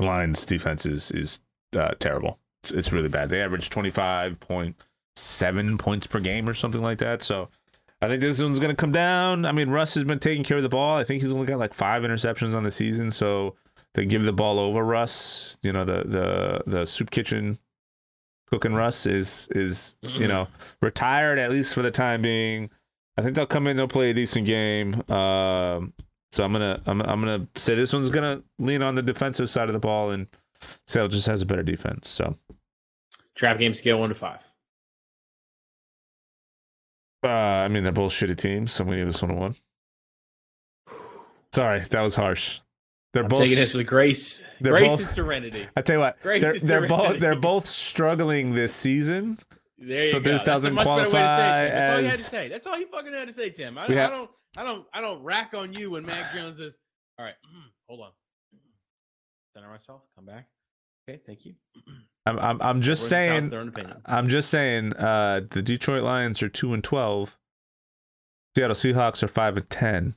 Lions 0.00 0.44
defense 0.46 0.86
is 0.86 1.10
is 1.12 1.40
uh, 1.76 1.94
terrible. 2.00 2.38
It's, 2.62 2.72
it's 2.72 2.92
really 2.92 3.08
bad. 3.08 3.28
They 3.28 3.40
average 3.42 3.70
twenty 3.70 3.90
five 3.90 4.40
point 4.40 4.76
seven 5.16 5.78
points 5.78 6.06
per 6.08 6.18
game 6.20 6.48
or 6.48 6.54
something 6.54 6.82
like 6.82 6.98
that. 6.98 7.22
So 7.22 7.48
I 8.04 8.08
think 8.08 8.20
this 8.20 8.40
one's 8.40 8.58
gonna 8.58 8.74
come 8.74 8.92
down. 8.92 9.46
I 9.46 9.52
mean, 9.52 9.70
Russ 9.70 9.94
has 9.94 10.04
been 10.04 10.18
taking 10.18 10.44
care 10.44 10.58
of 10.58 10.62
the 10.62 10.68
ball. 10.68 10.98
I 10.98 11.04
think 11.04 11.22
he's 11.22 11.32
only 11.32 11.46
got 11.46 11.58
like 11.58 11.72
five 11.72 12.02
interceptions 12.02 12.54
on 12.54 12.62
the 12.62 12.70
season. 12.70 13.10
So 13.10 13.56
to 13.94 14.04
give 14.04 14.24
the 14.24 14.32
ball 14.32 14.58
over 14.58 14.84
Russ, 14.84 15.56
you 15.62 15.72
know, 15.72 15.84
the 15.84 16.04
the 16.04 16.62
the 16.66 16.84
soup 16.86 17.10
kitchen 17.10 17.58
cooking 18.50 18.74
Russ 18.74 19.06
is 19.06 19.48
is 19.52 19.96
you 20.02 20.28
know 20.28 20.48
retired 20.82 21.38
at 21.38 21.50
least 21.50 21.72
for 21.72 21.82
the 21.82 21.90
time 21.90 22.20
being. 22.20 22.70
I 23.16 23.22
think 23.22 23.36
they'll 23.36 23.46
come 23.46 23.66
in. 23.66 23.76
They'll 23.76 23.88
play 23.88 24.10
a 24.10 24.14
decent 24.14 24.46
game. 24.46 24.94
Um, 25.10 25.94
so 26.30 26.44
I'm 26.44 26.52
gonna 26.52 26.82
I'm, 26.84 27.00
I'm 27.00 27.20
gonna 27.20 27.48
say 27.56 27.74
this 27.74 27.92
one's 27.94 28.10
gonna 28.10 28.42
lean 28.58 28.82
on 28.82 28.96
the 28.96 29.02
defensive 29.02 29.48
side 29.48 29.68
of 29.70 29.72
the 29.72 29.78
ball, 29.78 30.10
and 30.10 30.26
Sale 30.86 31.08
just 31.08 31.26
has 31.26 31.40
a 31.40 31.46
better 31.46 31.62
defense. 31.62 32.10
So 32.10 32.36
Trap 33.34 33.58
game 33.58 33.72
scale 33.72 33.98
one 33.98 34.10
to 34.10 34.14
five. 34.14 34.40
Uh, 37.24 37.28
I 37.64 37.68
mean 37.68 37.82
they're 37.82 37.92
both 37.92 38.12
shitty 38.12 38.36
teams. 38.36 38.72
So 38.72 38.82
I'm 38.84 38.88
gonna 38.88 38.98
give 38.98 39.06
this 39.08 39.22
one 39.22 39.30
a 39.30 39.34
one. 39.34 39.54
Sorry, 41.52 41.80
that 41.80 42.00
was 42.02 42.14
harsh. 42.14 42.60
They're 43.12 43.22
I'm 43.22 43.28
both. 43.28 43.40
taking 43.40 43.56
this 43.56 43.74
with 43.74 43.86
grace, 43.86 44.40
they're 44.60 44.72
grace 44.72 44.88
both- 44.90 45.00
and 45.00 45.08
serenity. 45.08 45.66
I 45.76 45.82
tell 45.82 45.96
you 45.96 46.00
what, 46.00 46.20
Grace 46.20 46.42
they're 46.42 46.58
they're 46.58 46.86
both 46.88 47.20
they're 47.20 47.36
both 47.36 47.66
struggling 47.66 48.54
this 48.54 48.74
season. 48.74 49.38
So 49.80 50.14
go. 50.14 50.18
this 50.20 50.42
doesn't 50.42 50.72
much 50.74 50.84
to 50.84 50.88
say 50.88 51.02
it, 51.02 51.10
qualify 51.10 51.68
That's 51.68 51.94
all 51.94 52.00
you 52.00 52.04
had 52.06 52.12
to 52.12 52.18
as- 52.18 52.26
say. 52.26 52.48
That's 52.48 52.66
all 52.66 52.78
you 52.78 52.86
fucking 52.88 53.12
had 53.12 53.26
to 53.26 53.32
say, 53.34 53.50
Tim. 53.50 53.76
I, 53.76 53.86
We 53.86 53.94
don't, 53.94 53.98
have- 54.02 54.10
I 54.12 54.16
don't, 54.16 54.30
I 54.56 54.62
don't, 54.64 54.86
I 54.94 55.00
don't 55.00 55.22
rack 55.22 55.52
on 55.54 55.72
you 55.78 55.90
when 55.90 56.06
Mac 56.06 56.32
Jones 56.32 56.58
is. 56.58 56.76
All 57.18 57.24
right, 57.24 57.34
hold 57.88 58.00
on. 58.00 58.10
Center 59.54 59.68
myself. 59.68 60.00
Come 60.16 60.24
back. 60.26 60.48
Okay, 61.08 61.20
thank 61.26 61.44
you. 61.44 61.54
I'm 62.26 62.38
I'm, 62.38 62.62
I'm 62.62 62.80
just 62.82 63.12
Everyone's 63.12 63.48
saying. 63.48 63.50
their 63.50 63.60
own 63.60 63.68
opinion. 63.68 64.00
I'm 64.06 64.28
just 64.28 64.48
saying. 64.50 64.94
Uh, 64.96 65.42
the 65.50 65.62
Detroit 65.62 66.02
Lions 66.02 66.42
are 66.42 66.48
two 66.48 66.72
and 66.72 66.82
twelve. 66.82 67.36
Seattle 68.56 68.74
Seahawks 68.76 69.22
are 69.22 69.28
five 69.28 69.56
and 69.56 69.68
ten. 69.68 70.14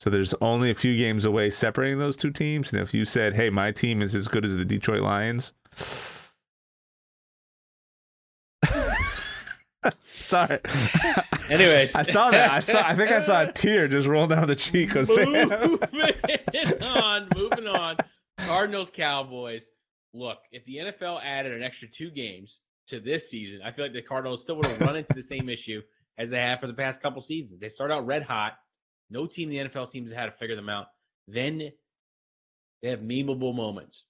So 0.00 0.10
there's 0.10 0.34
only 0.40 0.70
a 0.70 0.74
few 0.74 0.96
games 0.96 1.24
away 1.24 1.50
separating 1.50 1.98
those 1.98 2.16
two 2.16 2.30
teams. 2.30 2.72
And 2.72 2.80
if 2.82 2.92
you 2.94 3.04
said, 3.04 3.34
"Hey, 3.34 3.50
my 3.50 3.72
team 3.72 4.02
is 4.02 4.14
as 4.14 4.28
good 4.28 4.44
as 4.44 4.56
the 4.56 4.64
Detroit 4.64 5.00
Lions," 5.02 5.52
sorry. 10.18 10.60
Anyways, 11.50 11.94
I 11.94 12.02
saw 12.02 12.30
that. 12.30 12.50
I 12.50 12.60
saw. 12.60 12.82
I 12.86 12.94
think 12.94 13.10
I 13.10 13.20
saw 13.20 13.42
a 13.42 13.52
tear 13.52 13.88
just 13.88 14.06
roll 14.06 14.26
down 14.26 14.46
the 14.46 14.54
cheek 14.54 14.94
of 14.94 15.08
Sam. 15.08 15.30
moving 15.32 16.82
on, 16.82 17.28
moving 17.36 17.66
on. 17.66 17.96
Cardinals, 18.38 18.90
Cowboys. 18.92 19.62
Look, 20.14 20.38
if 20.50 20.64
the 20.64 20.76
NFL 20.76 21.20
added 21.24 21.52
an 21.52 21.62
extra 21.62 21.88
two 21.88 22.10
games 22.10 22.60
to 22.88 23.00
this 23.00 23.30
season, 23.30 23.60
I 23.64 23.72
feel 23.72 23.86
like 23.86 23.94
the 23.94 24.02
Cardinals 24.02 24.42
still 24.42 24.56
would 24.56 24.66
have 24.66 24.80
run 24.80 24.96
into 24.96 25.14
the 25.14 25.22
same 25.22 25.48
issue 25.48 25.80
as 26.18 26.30
they 26.30 26.40
have 26.40 26.60
for 26.60 26.66
the 26.66 26.74
past 26.74 27.00
couple 27.00 27.22
seasons. 27.22 27.60
They 27.60 27.68
start 27.68 27.90
out 27.90 28.06
red 28.06 28.22
hot. 28.22 28.52
No 29.10 29.26
team 29.26 29.50
in 29.50 29.68
the 29.68 29.70
NFL 29.70 29.88
seems 29.88 30.10
to 30.10 30.16
have 30.16 30.32
to 30.32 30.38
figure 30.38 30.56
them 30.56 30.68
out. 30.68 30.86
Then 31.28 31.72
they 32.82 32.88
have 32.88 33.00
memeable 33.00 33.54
moments. 33.54 34.04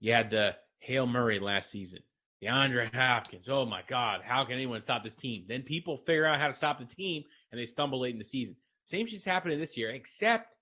You 0.00 0.12
had 0.12 0.30
the 0.30 0.54
Hail 0.78 1.06
Murray 1.06 1.40
last 1.40 1.70
season, 1.70 2.00
DeAndre 2.42 2.94
Hopkins. 2.94 3.48
Oh 3.48 3.66
my 3.66 3.82
God, 3.88 4.20
how 4.22 4.44
can 4.44 4.54
anyone 4.54 4.80
stop 4.80 5.02
this 5.02 5.14
team? 5.14 5.44
Then 5.48 5.62
people 5.62 5.96
figure 5.96 6.26
out 6.26 6.40
how 6.40 6.48
to 6.48 6.54
stop 6.54 6.78
the 6.78 6.84
team 6.84 7.24
and 7.50 7.60
they 7.60 7.66
stumble 7.66 8.00
late 8.00 8.12
in 8.12 8.18
the 8.18 8.24
season. 8.24 8.54
Same 8.84 9.06
shit's 9.06 9.24
happening 9.24 9.58
this 9.58 9.76
year, 9.76 9.90
except 9.90 10.56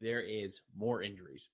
there 0.00 0.20
is 0.20 0.60
more 0.76 1.02
injuries. 1.02 1.48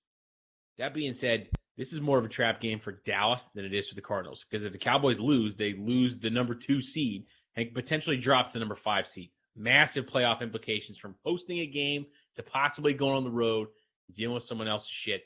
That 0.77 0.93
being 0.93 1.13
said, 1.13 1.49
this 1.79 1.93
is 1.93 2.01
more 2.01 2.19
of 2.19 2.25
a 2.25 2.29
trap 2.29 2.59
game 2.59 2.77
for 2.77 2.91
Dallas 3.05 3.49
than 3.55 3.63
it 3.63 3.73
is 3.73 3.87
for 3.87 3.95
the 3.95 4.01
Cardinals. 4.01 4.43
Because 4.43 4.65
if 4.65 4.73
the 4.73 4.77
Cowboys 4.77 5.21
lose, 5.21 5.55
they 5.55 5.73
lose 5.73 6.17
the 6.17 6.29
number 6.29 6.53
two 6.53 6.81
seed 6.81 7.25
and 7.55 7.73
potentially 7.73 8.17
drop 8.17 8.47
to 8.47 8.53
the 8.53 8.59
number 8.59 8.75
five 8.75 9.07
seed. 9.07 9.31
Massive 9.55 10.05
playoff 10.05 10.41
implications 10.41 10.97
from 10.97 11.15
hosting 11.23 11.59
a 11.59 11.65
game 11.65 12.05
to 12.35 12.43
possibly 12.43 12.93
going 12.93 13.15
on 13.15 13.23
the 13.23 13.31
road, 13.31 13.69
dealing 14.11 14.33
with 14.33 14.43
someone 14.43 14.67
else's 14.67 14.89
shit. 14.89 15.23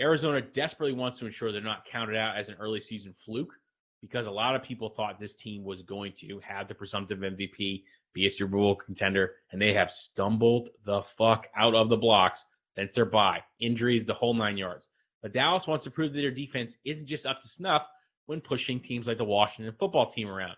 Arizona 0.00 0.40
desperately 0.40 0.94
wants 0.94 1.18
to 1.18 1.26
ensure 1.26 1.52
they're 1.52 1.60
not 1.60 1.84
counted 1.84 2.16
out 2.16 2.38
as 2.38 2.48
an 2.48 2.56
early 2.58 2.80
season 2.80 3.12
fluke 3.12 3.52
because 4.00 4.26
a 4.26 4.30
lot 4.30 4.56
of 4.56 4.62
people 4.62 4.88
thought 4.88 5.20
this 5.20 5.34
team 5.34 5.62
was 5.62 5.82
going 5.82 6.14
to 6.20 6.40
have 6.42 6.68
the 6.68 6.74
presumptive 6.74 7.18
MVP, 7.18 7.82
be 8.14 8.26
a 8.26 8.30
Super 8.30 8.56
Bowl 8.56 8.76
contender, 8.76 9.32
and 9.52 9.60
they 9.60 9.74
have 9.74 9.90
stumbled 9.90 10.70
the 10.86 11.02
fuck 11.02 11.48
out 11.54 11.74
of 11.74 11.90
the 11.90 11.98
blocks 11.98 12.46
since 12.74 12.94
their 12.94 13.04
bye. 13.04 13.42
Injuries, 13.60 14.06
the 14.06 14.14
whole 14.14 14.32
nine 14.32 14.56
yards. 14.56 14.88
But 15.22 15.32
Dallas 15.32 15.66
wants 15.66 15.84
to 15.84 15.90
prove 15.90 16.12
that 16.12 16.20
their 16.20 16.30
defense 16.30 16.76
isn't 16.84 17.06
just 17.06 17.26
up 17.26 17.40
to 17.40 17.48
snuff 17.48 17.86
when 18.26 18.40
pushing 18.40 18.80
teams 18.80 19.06
like 19.06 19.18
the 19.18 19.24
Washington 19.24 19.74
football 19.78 20.06
team 20.06 20.28
around. 20.28 20.56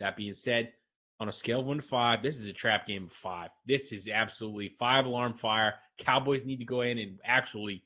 That 0.00 0.16
being 0.16 0.32
said, 0.32 0.72
on 1.20 1.28
a 1.28 1.32
scale 1.32 1.60
of 1.60 1.66
one 1.66 1.76
to 1.76 1.82
five, 1.82 2.22
this 2.22 2.40
is 2.40 2.48
a 2.48 2.52
trap 2.52 2.86
game 2.86 3.04
of 3.04 3.12
five. 3.12 3.50
This 3.66 3.92
is 3.92 4.08
absolutely 4.08 4.74
five 4.78 5.04
alarm 5.04 5.34
fire. 5.34 5.74
Cowboys 5.98 6.46
need 6.46 6.60
to 6.60 6.64
go 6.64 6.80
in 6.80 6.98
and 6.98 7.18
actually 7.24 7.84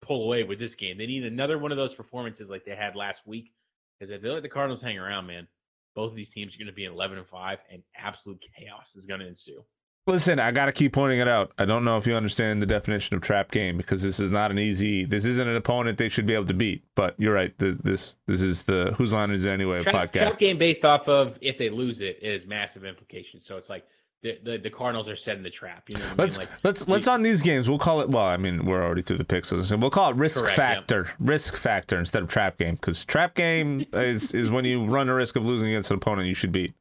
pull 0.00 0.24
away 0.24 0.44
with 0.44 0.60
this 0.60 0.76
game. 0.76 0.96
They 0.96 1.06
need 1.06 1.24
another 1.24 1.58
one 1.58 1.72
of 1.72 1.76
those 1.76 1.94
performances 1.94 2.48
like 2.48 2.64
they 2.64 2.76
had 2.76 2.94
last 2.94 3.26
week. 3.26 3.52
Because 3.98 4.12
if 4.12 4.22
they 4.22 4.28
let 4.28 4.42
the 4.42 4.48
Cardinals 4.48 4.80
hang 4.80 4.96
around, 4.96 5.26
man, 5.26 5.48
both 5.96 6.10
of 6.10 6.16
these 6.16 6.30
teams 6.30 6.54
are 6.54 6.58
going 6.58 6.68
to 6.68 6.72
be 6.72 6.84
in 6.84 6.92
11 6.92 7.18
and 7.18 7.26
5, 7.26 7.64
and 7.72 7.82
absolute 7.96 8.46
chaos 8.56 8.94
is 8.94 9.06
going 9.06 9.18
to 9.18 9.26
ensue. 9.26 9.64
Listen, 10.08 10.40
I 10.40 10.50
gotta 10.52 10.72
keep 10.72 10.94
pointing 10.94 11.20
it 11.20 11.28
out. 11.28 11.52
I 11.58 11.66
don't 11.66 11.84
know 11.84 11.98
if 11.98 12.06
you 12.06 12.14
understand 12.14 12.62
the 12.62 12.66
definition 12.66 13.14
of 13.14 13.22
trap 13.22 13.50
game 13.50 13.76
because 13.76 14.02
this 14.02 14.18
is 14.18 14.30
not 14.30 14.50
an 14.50 14.58
easy. 14.58 15.04
This 15.04 15.26
isn't 15.26 15.46
an 15.46 15.54
opponent 15.54 15.98
they 15.98 16.08
should 16.08 16.24
be 16.24 16.32
able 16.32 16.46
to 16.46 16.54
beat. 16.54 16.82
But 16.94 17.14
you're 17.18 17.34
right. 17.34 17.56
The, 17.58 17.78
this 17.82 18.16
this 18.26 18.40
is 18.40 18.62
the 18.62 18.94
whose 18.96 19.12
line 19.12 19.30
is 19.30 19.44
it 19.44 19.50
anyway 19.50 19.80
Trap, 19.80 19.94
podcast. 19.94 20.18
trap 20.18 20.38
game 20.38 20.56
based 20.56 20.86
off 20.86 21.08
of 21.08 21.38
if 21.42 21.58
they 21.58 21.68
lose 21.68 22.00
it 22.00 22.18
is 22.22 22.46
massive 22.46 22.86
implications. 22.86 23.44
So 23.44 23.58
it's 23.58 23.68
like 23.68 23.84
the, 24.22 24.38
the, 24.42 24.56
the 24.56 24.70
Cardinals 24.70 25.10
are 25.10 25.14
setting 25.14 25.42
the 25.42 25.50
trap. 25.50 25.84
You 25.90 25.98
know 25.98 26.04
what 26.06 26.18
Let's 26.18 26.38
I 26.38 26.40
mean? 26.40 26.48
Like 26.48 26.64
let's 26.64 26.88
let's 26.88 27.06
on 27.06 27.20
these 27.20 27.42
games. 27.42 27.68
We'll 27.68 27.78
call 27.78 28.00
it. 28.00 28.08
Well, 28.08 28.24
I 28.24 28.38
mean, 28.38 28.64
we're 28.64 28.82
already 28.82 29.02
through 29.02 29.18
the 29.18 29.24
picks. 29.24 29.48
So 29.48 29.76
we'll 29.76 29.90
call 29.90 30.10
it 30.10 30.16
risk 30.16 30.40
Correct, 30.40 30.56
yep. 30.58 30.68
factor. 30.78 31.10
Risk 31.20 31.54
factor 31.54 31.98
instead 31.98 32.22
of 32.22 32.30
trap 32.30 32.56
game 32.56 32.76
because 32.76 33.04
trap 33.04 33.34
game 33.34 33.84
is 33.92 34.32
is 34.32 34.50
when 34.50 34.64
you 34.64 34.86
run 34.86 35.08
the 35.08 35.12
risk 35.12 35.36
of 35.36 35.44
losing 35.44 35.68
against 35.68 35.90
an 35.90 35.98
opponent 35.98 36.28
you 36.28 36.34
should 36.34 36.52
beat. 36.52 36.72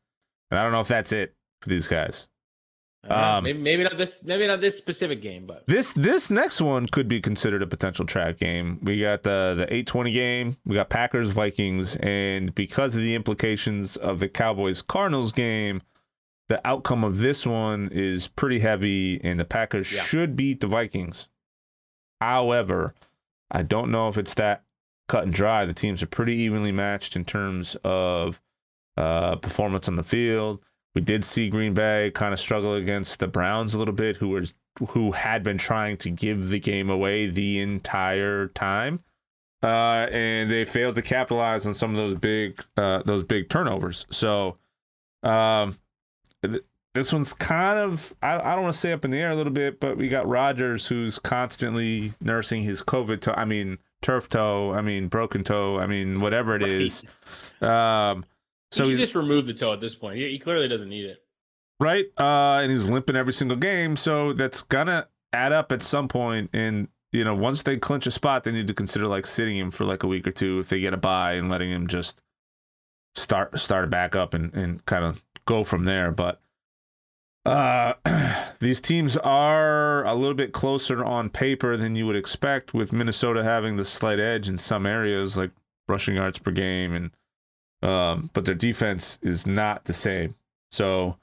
And 0.50 0.58
I 0.58 0.64
don't 0.64 0.72
know 0.72 0.80
if 0.80 0.88
that's 0.88 1.12
it 1.12 1.36
for 1.62 1.68
these 1.68 1.88
guys. 1.88 2.30
Um, 3.10 3.44
maybe 3.44 3.60
maybe 3.60 3.84
not 3.84 3.98
this 3.98 4.24
maybe 4.24 4.48
not 4.48 4.60
this 4.62 4.78
specific 4.78 5.22
game, 5.22 5.46
but 5.46 5.66
This 5.68 5.94
this 5.94 6.30
next 6.30 6.60
one 6.62 6.88
could 6.88 7.08
be 7.08 7.22
considered 7.22 7.62
a 7.64 7.68
potential 7.68 8.06
trap 8.06 8.38
game. 8.38 8.80
We 8.82 9.00
got 9.02 9.24
the 9.24 9.54
the 9.58 9.74
eight 9.74 9.88
twenty 9.88 10.12
game. 10.12 10.58
We 10.66 10.76
got 10.76 10.90
Packers 10.90 11.30
Vikings, 11.30 11.96
and 11.98 12.54
because 12.54 12.96
of 12.96 13.02
the 13.02 13.16
implications 13.16 13.96
of 13.96 14.20
the 14.20 14.28
Cowboys 14.28 14.82
Cardinals 14.82 15.32
game, 15.32 15.82
the 16.50 16.66
outcome 16.68 17.04
of 17.04 17.20
this 17.20 17.46
one 17.46 17.90
is 17.92 18.28
pretty 18.28 18.60
heavy, 18.60 19.22
and 19.24 19.40
the 19.40 19.46
Packers 19.46 19.92
Yeah. 19.92 20.04
should 20.04 20.36
beat 20.36 20.60
the 20.60 20.68
Vikings. 20.68 21.28
However, 22.20 22.94
I 23.52 23.62
don't 23.62 23.92
know 23.92 24.08
if 24.08 24.18
it's 24.18 24.34
that 24.36 24.64
cut 25.08 25.24
and 25.24 25.34
dry. 25.34 25.66
The 25.66 25.74
teams 25.74 26.02
are 26.04 26.08
pretty 26.08 26.36
evenly 26.36 26.72
matched 26.72 27.16
in 27.16 27.26
terms 27.26 27.78
of 27.84 28.42
uh, 28.98 29.36
performance 29.38 29.88
on 29.88 29.94
the 29.96 30.04
field. 30.04 30.60
We 30.98 31.02
did 31.02 31.24
see 31.24 31.48
Green 31.48 31.76
Bay 31.76 32.10
kind 32.10 32.34
of 32.34 32.40
struggle 32.40 32.74
against 32.74 33.20
the 33.20 33.28
Browns 33.28 33.76
a 33.76 33.78
little 33.78 33.94
bit, 33.94 34.16
who 34.16 34.30
was 34.30 34.56
who 34.90 35.12
had 35.12 35.44
been 35.44 35.60
trying 35.60 35.98
to 35.98 36.10
give 36.10 36.50
the 36.50 36.60
game 36.60 36.90
away 36.90 37.28
the 37.28 37.60
entire 37.60 38.48
time, 38.48 39.02
uh, 39.62 40.08
and 40.12 40.50
they 40.50 40.66
failed 40.66 40.96
to 40.96 41.04
capitalize 41.04 41.68
on 41.68 41.76
some 41.76 41.92
of 41.92 41.98
those 41.98 42.18
big 42.18 42.60
uh, 42.78 43.04
those 43.06 43.24
big 43.24 43.48
turnovers. 43.48 44.08
So, 44.10 44.58
um, 45.22 45.78
th- 46.42 46.64
this 46.96 47.14
one's 47.14 47.36
kind 47.36 47.78
of 47.78 48.16
I, 48.24 48.40
I 48.40 48.56
don't 48.56 48.64
want 48.64 48.74
to 48.74 48.80
say 48.80 48.92
up 48.92 49.06
in 49.06 49.12
the 49.12 49.20
air 49.20 49.30
a 49.30 49.36
little 49.36 49.54
bit, 49.54 49.80
but 49.80 49.98
we 49.98 50.08
got 50.08 50.28
Rodgers 50.28 50.88
who's 50.88 51.20
constantly 51.20 52.14
nursing 52.20 52.64
his 52.64 52.82
COVID 52.82 53.22
toe. 53.22 53.36
I 53.38 53.46
mean 53.46 53.78
turf 54.02 54.30
toe. 54.30 54.74
I 54.74 54.82
mean 54.82 55.10
broken 55.10 55.44
toe. 55.44 55.78
I 55.78 55.86
mean 55.86 56.22
whatever 56.22 56.56
it 56.56 56.64
is. 56.64 57.04
Um, 57.62 58.26
so 58.72 58.88
he 58.88 58.96
just 58.96 59.16
remove 59.16 59.46
the 59.46 59.54
toe 59.54 59.74
at 59.74 59.82
this 59.82 59.96
point. 59.96 60.18
He, 60.18 60.30
he 60.30 60.40
clearly 60.40 60.68
doesn't 60.68 60.90
need 60.90 61.06
it. 61.06 61.24
right? 61.80 62.06
Uh, 62.18 62.60
and 62.62 62.72
he's 62.72 62.90
limping 62.90 63.16
every 63.16 63.34
single 63.34 63.58
game, 63.58 63.96
so 63.96 64.34
that's 64.34 64.62
gonna 64.62 65.08
add 65.34 65.52
up 65.52 65.72
at 65.72 65.82
some 65.82 66.08
point. 66.08 66.50
And 66.54 66.88
you 67.12 67.24
know, 67.24 67.36
once 67.36 67.64
they 67.64 67.78
clinch 67.78 68.06
a 68.08 68.12
spot, 68.12 68.44
they 68.44 68.52
need 68.52 68.68
to 68.68 68.74
consider 68.74 69.08
like 69.08 69.26
sitting 69.26 69.58
him 69.58 69.72
for 69.72 69.86
like 69.86 70.04
a 70.04 70.08
week 70.08 70.28
or 70.28 70.32
two 70.32 70.60
if 70.60 70.70
they 70.70 70.80
get 70.80 70.94
a 70.94 70.98
bye 70.98 71.34
and 71.34 71.50
letting 71.50 71.72
him 71.72 71.88
just 71.88 72.22
start 73.16 73.58
start 73.60 73.90
back 73.90 74.16
up 74.16 74.34
and 74.34 74.54
and 74.54 74.86
kind 74.86 75.06
of 75.06 75.24
go 75.46 75.64
from 75.64 75.86
there. 75.86 76.12
But 76.12 76.42
uh, 77.46 77.94
these 78.60 78.82
teams 78.82 79.16
are 79.18 80.04
a 80.04 80.14
little 80.14 80.34
bit 80.34 80.52
closer 80.52 81.04
on 81.04 81.30
paper 81.30 81.78
than 81.78 81.96
you 81.96 82.06
would 82.06 82.18
expect, 82.18 82.74
with 82.74 82.92
Minnesota 82.92 83.44
having 83.44 83.78
the 83.78 83.86
slight 83.86 84.20
edge 84.20 84.50
in 84.50 84.58
some 84.58 84.86
areas, 84.86 85.38
like 85.38 85.52
rushing 85.88 86.18
yards 86.18 86.40
per 86.40 86.52
game, 86.52 86.94
and 86.94 87.12
um, 87.82 88.30
but 88.34 88.46
their 88.46 88.56
defense 88.56 89.20
is 89.22 89.46
not 89.46 89.86
the 89.86 89.94
same. 89.94 90.36
So 90.72 91.18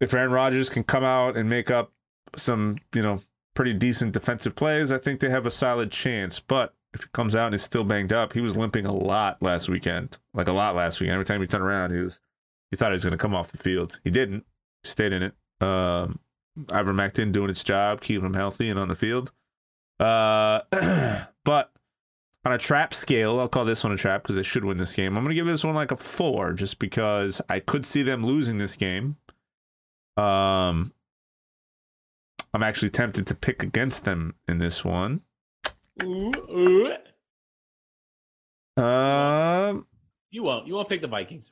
if 0.00 0.14
Aaron 0.14 0.30
Rodgers 0.30 0.68
can 0.68 0.84
come 0.84 1.04
out 1.04 1.36
and 1.36 1.48
make 1.48 1.70
up 1.70 1.92
some, 2.36 2.78
you 2.94 3.02
know, 3.02 3.20
pretty 3.54 3.72
decent 3.72 4.12
defensive 4.12 4.54
plays, 4.54 4.92
I 4.92 4.98
think 4.98 5.20
they 5.20 5.30
have 5.30 5.46
a 5.46 5.50
solid 5.50 5.90
chance. 5.90 6.40
But 6.40 6.74
if 6.92 7.02
he 7.02 7.08
comes 7.12 7.34
out 7.34 7.46
and 7.46 7.54
is 7.54 7.62
still 7.62 7.84
banged 7.84 8.12
up, 8.12 8.32
he 8.32 8.40
was 8.40 8.56
limping 8.56 8.86
a 8.86 8.92
lot 8.92 9.42
last 9.42 9.68
weekend, 9.68 10.18
like 10.34 10.48
a 10.48 10.52
lot 10.52 10.74
last 10.76 11.00
weekend. 11.00 11.14
Every 11.14 11.24
time 11.24 11.40
he 11.40 11.46
turned 11.46 11.64
around, 11.64 11.92
he 11.92 12.00
was 12.00 12.20
he 12.70 12.76
thought 12.76 12.90
he 12.90 12.94
was 12.94 13.04
going 13.04 13.12
to 13.12 13.18
come 13.18 13.34
off 13.34 13.52
the 13.52 13.58
field. 13.58 14.00
He 14.04 14.10
didn't. 14.10 14.44
Stayed 14.84 15.12
in 15.12 15.22
it. 15.22 15.34
Um, 15.60 16.20
ivermectin 16.66 17.32
doing 17.32 17.50
its 17.50 17.64
job, 17.64 18.00
keeping 18.00 18.26
him 18.26 18.34
healthy 18.34 18.68
and 18.68 18.78
on 18.78 18.88
the 18.88 18.94
field. 18.94 19.32
Uh, 19.98 20.60
but 21.44 21.72
on 22.46 22.52
a 22.52 22.58
trap 22.58 22.94
scale, 22.94 23.40
I'll 23.40 23.48
call 23.48 23.64
this 23.64 23.82
one 23.82 23.92
a 23.92 23.96
trap 23.96 24.22
because 24.22 24.36
they 24.36 24.42
should 24.44 24.64
win 24.64 24.76
this 24.76 24.94
game. 24.94 25.16
I'm 25.16 25.24
going 25.24 25.30
to 25.30 25.34
give 25.34 25.46
this 25.46 25.64
one 25.64 25.74
like 25.74 25.90
a 25.90 25.96
four 25.96 26.52
just 26.52 26.78
because 26.78 27.40
I 27.48 27.58
could 27.58 27.84
see 27.84 28.02
them 28.04 28.24
losing 28.24 28.58
this 28.58 28.76
game. 28.76 29.16
Um, 30.16 30.92
I'm 32.54 32.62
actually 32.62 32.90
tempted 32.90 33.26
to 33.26 33.34
pick 33.34 33.64
against 33.64 34.04
them 34.04 34.34
in 34.46 34.58
this 34.58 34.84
one. 34.84 35.22
Ooh, 36.04 36.30
ooh. 38.78 38.80
Um, 38.80 39.86
You 40.30 40.44
won't. 40.44 40.66
You 40.68 40.74
won't 40.74 40.88
pick 40.88 41.00
the 41.00 41.08
Vikings. 41.08 41.50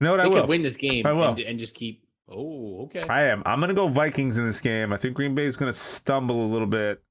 you 0.00 0.06
know 0.06 0.10
what 0.12 0.16
They 0.18 0.22
I 0.24 0.28
could 0.28 0.34
will. 0.42 0.46
win 0.48 0.62
this 0.62 0.76
game 0.76 1.06
I 1.06 1.12
will. 1.12 1.28
And, 1.28 1.38
and 1.40 1.58
just 1.58 1.74
keep. 1.74 2.05
Oh, 2.28 2.82
okay. 2.84 3.00
I 3.08 3.24
am. 3.24 3.42
I'm 3.46 3.60
going 3.60 3.68
to 3.68 3.74
go 3.74 3.88
Vikings 3.88 4.36
in 4.38 4.44
this 4.44 4.60
game. 4.60 4.92
I 4.92 4.96
think 4.96 5.14
Green 5.14 5.34
Bay 5.34 5.44
is 5.46 5.56
going 5.56 5.72
to 5.72 5.78
stumble 5.78 6.44
a 6.44 6.48
little 6.48 6.66
bit. 6.66 7.02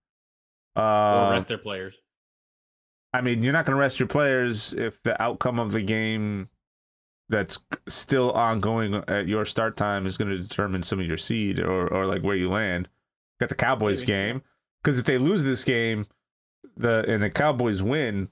Um, 0.75 1.31
rest 1.31 1.47
their 1.47 1.57
players. 1.57 1.93
I 3.13 3.21
mean, 3.21 3.41
you're 3.41 3.53
not 3.53 3.65
going 3.65 3.75
to 3.75 3.79
rest 3.79 3.99
your 3.99 4.07
players 4.09 4.73
if 4.73 5.01
the 5.03 5.19
outcome 5.21 5.57
of 5.57 5.71
the 5.71 5.81
game 5.81 6.49
that's 7.29 7.59
still 7.87 8.31
ongoing 8.33 8.95
at 9.07 9.27
your 9.27 9.45
start 9.45 9.77
time 9.77 10.05
is 10.05 10.17
going 10.17 10.29
to 10.29 10.37
determine 10.37 10.83
some 10.83 10.99
of 10.99 11.05
your 11.07 11.17
seed 11.17 11.59
or, 11.59 11.87
or 11.87 12.05
like 12.05 12.21
where 12.23 12.35
you 12.35 12.49
land. 12.49 12.89
Got 13.39 13.49
the 13.49 13.55
Cowboys 13.55 14.01
Maybe. 14.01 14.07
game 14.07 14.41
because 14.83 14.99
if 14.99 15.05
they 15.05 15.17
lose 15.17 15.43
this 15.43 15.63
game, 15.63 16.07
the 16.77 17.05
and 17.07 17.23
the 17.23 17.29
Cowboys 17.29 17.81
win, 17.81 18.29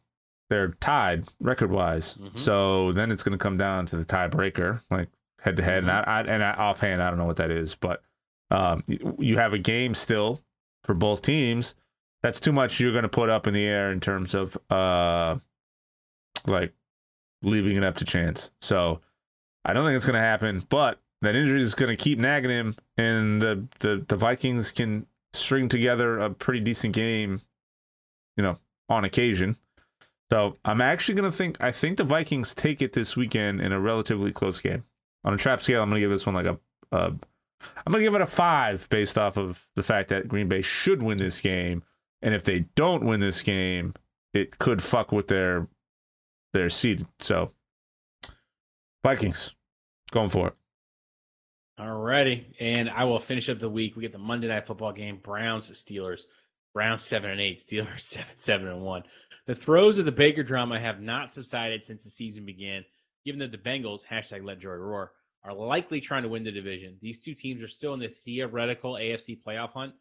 they're 0.49 0.69
tied 0.79 1.25
record 1.39 1.71
wise. 1.71 2.15
Mhm. 2.15 2.37
So 2.37 2.91
then 2.91 3.09
it's 3.11 3.23
going 3.23 3.31
to 3.31 3.37
come 3.37 3.57
down 3.57 3.85
to 3.87 3.95
the 3.97 4.05
tiebreaker, 4.05 4.81
like 4.91 5.09
head 5.43 5.57
to 5.57 5.63
head. 5.63 5.83
And 5.83 5.91
I, 5.91 5.99
I 6.01 6.21
and 6.21 6.43
I, 6.43 6.53
offhand, 6.53 7.03
I 7.03 7.09
don't 7.09 7.19
know 7.19 7.25
what 7.25 7.35
that 7.35 7.51
is, 7.51 7.75
but 7.75 8.01
um, 8.49 8.83
you, 8.87 9.15
you 9.19 9.37
have 9.37 9.53
a 9.53 9.57
game 9.57 9.93
still 9.93 10.41
for 10.83 10.93
both 10.93 11.21
teams. 11.21 11.75
That's 12.21 12.39
too 12.39 12.53
much 12.53 12.79
you're 12.79 12.93
going 12.93 13.03
to 13.03 13.09
put 13.09 13.29
up 13.29 13.47
in 13.47 13.53
the 13.53 13.65
air 13.65 13.91
in 13.91 13.99
terms 13.99 14.33
of 14.33 14.57
uh 14.71 15.37
like 16.47 16.73
leaving 17.41 17.75
it 17.75 17.83
up 17.83 17.97
to 17.97 18.05
chance. 18.05 18.51
So 18.61 19.01
i 19.65 19.71
don't 19.71 19.85
think 19.85 19.95
it's 19.95 20.05
going 20.05 20.15
to 20.15 20.19
happen 20.19 20.61
but 20.67 20.99
that 21.21 21.35
injury 21.37 21.61
is 21.61 21.73
going 21.73 21.89
to 21.89 21.95
keep 21.95 22.19
nagging 22.19 22.51
him 22.51 22.75
and 22.97 23.41
the, 23.41 23.65
the 23.79 24.03
the 24.07 24.17
vikings 24.17 24.71
can 24.71 25.05
string 25.31 25.69
together 25.69 26.19
a 26.19 26.29
pretty 26.29 26.59
decent 26.59 26.93
game 26.93 27.41
you 28.35 28.43
know 28.43 28.57
on 28.89 29.03
occasion. 29.05 29.57
So 30.31 30.57
i'm 30.63 30.81
actually 30.81 31.15
going 31.15 31.29
to 31.29 31.37
think 31.37 31.61
i 31.61 31.71
think 31.71 31.97
the 31.97 32.03
vikings 32.03 32.55
take 32.55 32.81
it 32.81 32.93
this 32.93 33.15
weekend 33.17 33.61
in 33.61 33.71
a 33.71 33.79
relatively 33.79 34.31
close 34.31 34.61
game 34.61 34.83
on 35.23 35.33
a 35.33 35.37
trap 35.37 35.61
scale 35.61 35.81
i'm 35.81 35.89
going 35.89 36.01
to 36.01 36.05
give 36.05 36.11
this 36.11 36.25
one 36.25 36.35
like 36.35 36.45
a, 36.45 36.57
a 36.91 37.05
i'm 37.05 37.91
going 37.91 37.99
to 37.99 38.03
give 38.03 38.15
it 38.15 38.21
a 38.21 38.27
five 38.27 38.87
based 38.89 39.17
off 39.17 39.37
of 39.37 39.65
the 39.75 39.83
fact 39.83 40.09
that 40.09 40.27
green 40.27 40.47
bay 40.47 40.61
should 40.61 41.01
win 41.01 41.17
this 41.17 41.41
game 41.41 41.83
and 42.23 42.33
if 42.33 42.45
they 42.45 42.61
don't 42.75 43.03
win 43.03 43.19
this 43.19 43.41
game, 43.43 43.93
it 44.33 44.57
could 44.57 44.81
fuck 44.81 45.11
with 45.11 45.27
their 45.27 45.67
their 46.53 46.69
seed. 46.69 47.05
So 47.19 47.51
Vikings 49.03 49.53
going 50.11 50.29
for 50.29 50.47
it. 50.47 50.53
Alrighty, 51.77 52.45
and 52.59 52.89
I 52.89 53.03
will 53.03 53.19
finish 53.19 53.49
up 53.49 53.59
the 53.59 53.69
week. 53.69 53.95
We 53.95 54.03
get 54.03 54.13
the 54.13 54.17
Monday 54.17 54.47
night 54.47 54.65
football 54.65 54.93
game: 54.93 55.19
Browns, 55.21 55.69
Steelers. 55.69 56.21
Browns 56.73 57.03
seven 57.03 57.29
and 57.29 57.41
eight, 57.41 57.59
Steelers 57.59 57.99
seven 57.99 58.31
seven 58.37 58.67
and 58.69 58.81
one. 58.81 59.03
The 59.45 59.53
throes 59.53 59.99
of 59.99 60.05
the 60.05 60.11
Baker 60.11 60.43
drama 60.43 60.79
have 60.79 61.01
not 61.01 61.31
subsided 61.31 61.83
since 61.83 62.05
the 62.05 62.09
season 62.09 62.45
began. 62.45 62.85
Given 63.25 63.39
that 63.39 63.51
the 63.51 63.57
Bengals 63.57 64.01
hashtag 64.09 64.43
Let 64.43 64.59
Joy 64.59 64.73
Roar 64.73 65.11
are 65.43 65.53
likely 65.53 66.01
trying 66.01 66.23
to 66.23 66.29
win 66.29 66.43
the 66.43 66.51
division, 66.51 66.97
these 67.01 67.19
two 67.19 67.33
teams 67.33 67.61
are 67.61 67.67
still 67.67 67.93
in 67.93 67.99
the 67.99 68.09
theoretical 68.09 68.93
AFC 68.93 69.41
playoff 69.41 69.71
hunt. 69.71 69.93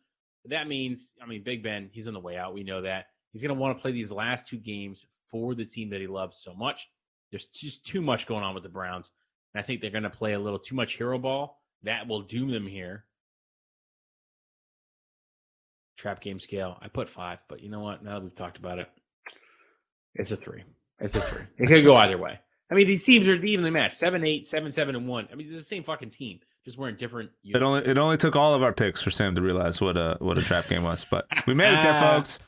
That 0.46 0.66
means, 0.66 1.12
I 1.22 1.26
mean, 1.26 1.42
Big 1.44 1.62
Ben, 1.62 1.88
he's 1.92 2.08
on 2.08 2.14
the 2.14 2.20
way 2.20 2.36
out. 2.36 2.54
We 2.54 2.64
know 2.64 2.82
that 2.82 3.06
he's 3.32 3.42
going 3.42 3.54
to 3.54 3.60
want 3.60 3.76
to 3.76 3.82
play 3.82 3.92
these 3.92 4.10
last 4.10 4.48
two 4.48 4.56
games 4.58 5.06
for 5.28 5.54
the 5.54 5.64
team 5.64 5.90
that 5.90 6.00
he 6.00 6.06
loves 6.06 6.36
so 6.36 6.54
much. 6.54 6.88
There's 7.30 7.46
just 7.46 7.86
too 7.86 8.02
much 8.02 8.26
going 8.26 8.42
on 8.42 8.54
with 8.54 8.62
the 8.62 8.68
Browns. 8.68 9.10
And 9.54 9.62
I 9.62 9.66
think 9.66 9.80
they're 9.80 9.90
going 9.90 10.02
to 10.02 10.10
play 10.10 10.32
a 10.32 10.38
little 10.38 10.58
too 10.58 10.74
much 10.74 10.96
hero 10.96 11.18
ball. 11.18 11.60
That 11.84 12.06
will 12.08 12.22
doom 12.22 12.50
them 12.50 12.66
here. 12.66 13.04
Trap 15.96 16.20
game 16.20 16.40
scale. 16.40 16.78
I 16.82 16.88
put 16.88 17.08
five, 17.08 17.38
but 17.48 17.62
you 17.62 17.70
know 17.70 17.80
what? 17.80 18.04
Now 18.04 18.14
that 18.14 18.22
we've 18.22 18.34
talked 18.34 18.58
about 18.58 18.78
it, 18.78 18.88
it's 20.14 20.32
a 20.32 20.36
three. 20.36 20.64
It's 20.98 21.14
a 21.14 21.20
three. 21.20 21.46
It 21.58 21.66
could 21.68 21.84
go 21.84 21.96
either 21.96 22.18
way. 22.18 22.38
I 22.72 22.74
mean, 22.74 22.86
these 22.86 23.04
teams 23.04 23.28
are 23.28 23.34
evenly 23.34 23.68
matched. 23.70 23.96
Seven, 23.96 24.24
eight, 24.24 24.46
seven, 24.46 24.72
seven, 24.72 24.96
and 24.96 25.06
one. 25.06 25.28
I 25.30 25.34
mean, 25.34 25.48
they're 25.50 25.58
the 25.58 25.64
same 25.64 25.84
fucking 25.84 26.08
team. 26.08 26.40
Just 26.64 26.78
we're 26.78 26.88
in 26.88 26.96
different. 26.96 27.30
It 27.44 27.62
only 27.62 27.82
it 27.84 27.98
only 27.98 28.16
took 28.16 28.34
all 28.34 28.54
of 28.54 28.62
our 28.62 28.72
picks 28.72 29.02
for 29.02 29.10
Sam 29.10 29.34
to 29.34 29.42
realize 29.42 29.78
what 29.82 29.98
a 29.98 30.16
what 30.20 30.38
a 30.38 30.42
trap 30.42 30.68
game 30.68 30.82
was, 30.82 31.04
but 31.04 31.26
we 31.46 31.52
made 31.52 31.74
it 31.78 31.82
there, 31.82 32.00
folks. 32.14 32.38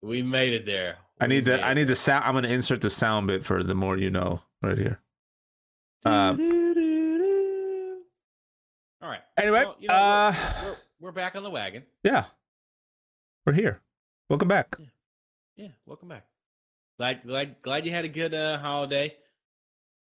We 0.00 0.22
made 0.22 0.52
it 0.52 0.64
there. 0.64 0.98
I 1.20 1.26
need 1.26 1.44
the 1.46 1.60
I 1.64 1.74
need 1.74 1.80
there. 1.82 1.86
the 1.86 1.94
sound. 1.96 2.24
I'm 2.24 2.34
going 2.34 2.44
to 2.44 2.52
insert 2.52 2.82
the 2.82 2.90
sound 2.90 3.26
bit 3.26 3.44
for 3.44 3.64
the 3.64 3.74
more 3.74 3.96
you 3.96 4.10
know 4.10 4.42
right 4.62 4.78
here. 4.78 5.00
Um, 6.04 6.38
All 9.02 9.08
right. 9.08 9.22
anyway, 9.38 9.64
Well, 9.64 9.76
you 9.80 9.88
know, 9.88 9.94
uh, 9.94 10.34
We're, 10.64 10.76
we're 11.00 11.12
back 11.12 11.34
on 11.34 11.42
the 11.42 11.50
wagon. 11.50 11.82
yeah, 12.04 12.26
we're 13.46 13.54
here. 13.54 13.80
Welcome 14.28 14.48
back. 14.48 14.76
Yeah, 15.56 15.68
welcome 15.86 16.08
back. 16.08 16.26
Glad 16.98 17.22
glad 17.26 17.56
glad 17.62 17.86
you 17.86 17.92
had 17.92 18.04
a 18.04 18.08
good 18.08 18.34
uh, 18.34 18.58
holiday. 18.58 19.14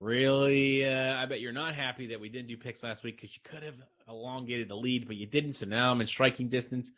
Really, 0.00 0.86
uh, 0.86 1.16
I 1.16 1.26
bet 1.26 1.40
you're 1.40 1.52
not 1.52 1.74
happy 1.74 2.06
that 2.08 2.20
we 2.20 2.28
didn't 2.28 2.46
do 2.46 2.56
picks 2.56 2.84
last 2.84 3.02
week 3.02 3.16
because 3.16 3.34
you 3.34 3.42
could 3.42 3.64
have 3.64 3.74
elongated 4.08 4.68
the 4.68 4.76
lead, 4.76 5.08
but 5.08 5.16
you 5.16 5.26
didn't. 5.26 5.54
So 5.54 5.66
now 5.66 5.90
I'm 5.90 6.00
in 6.00 6.06
striking 6.06 6.48
distance. 6.48 6.92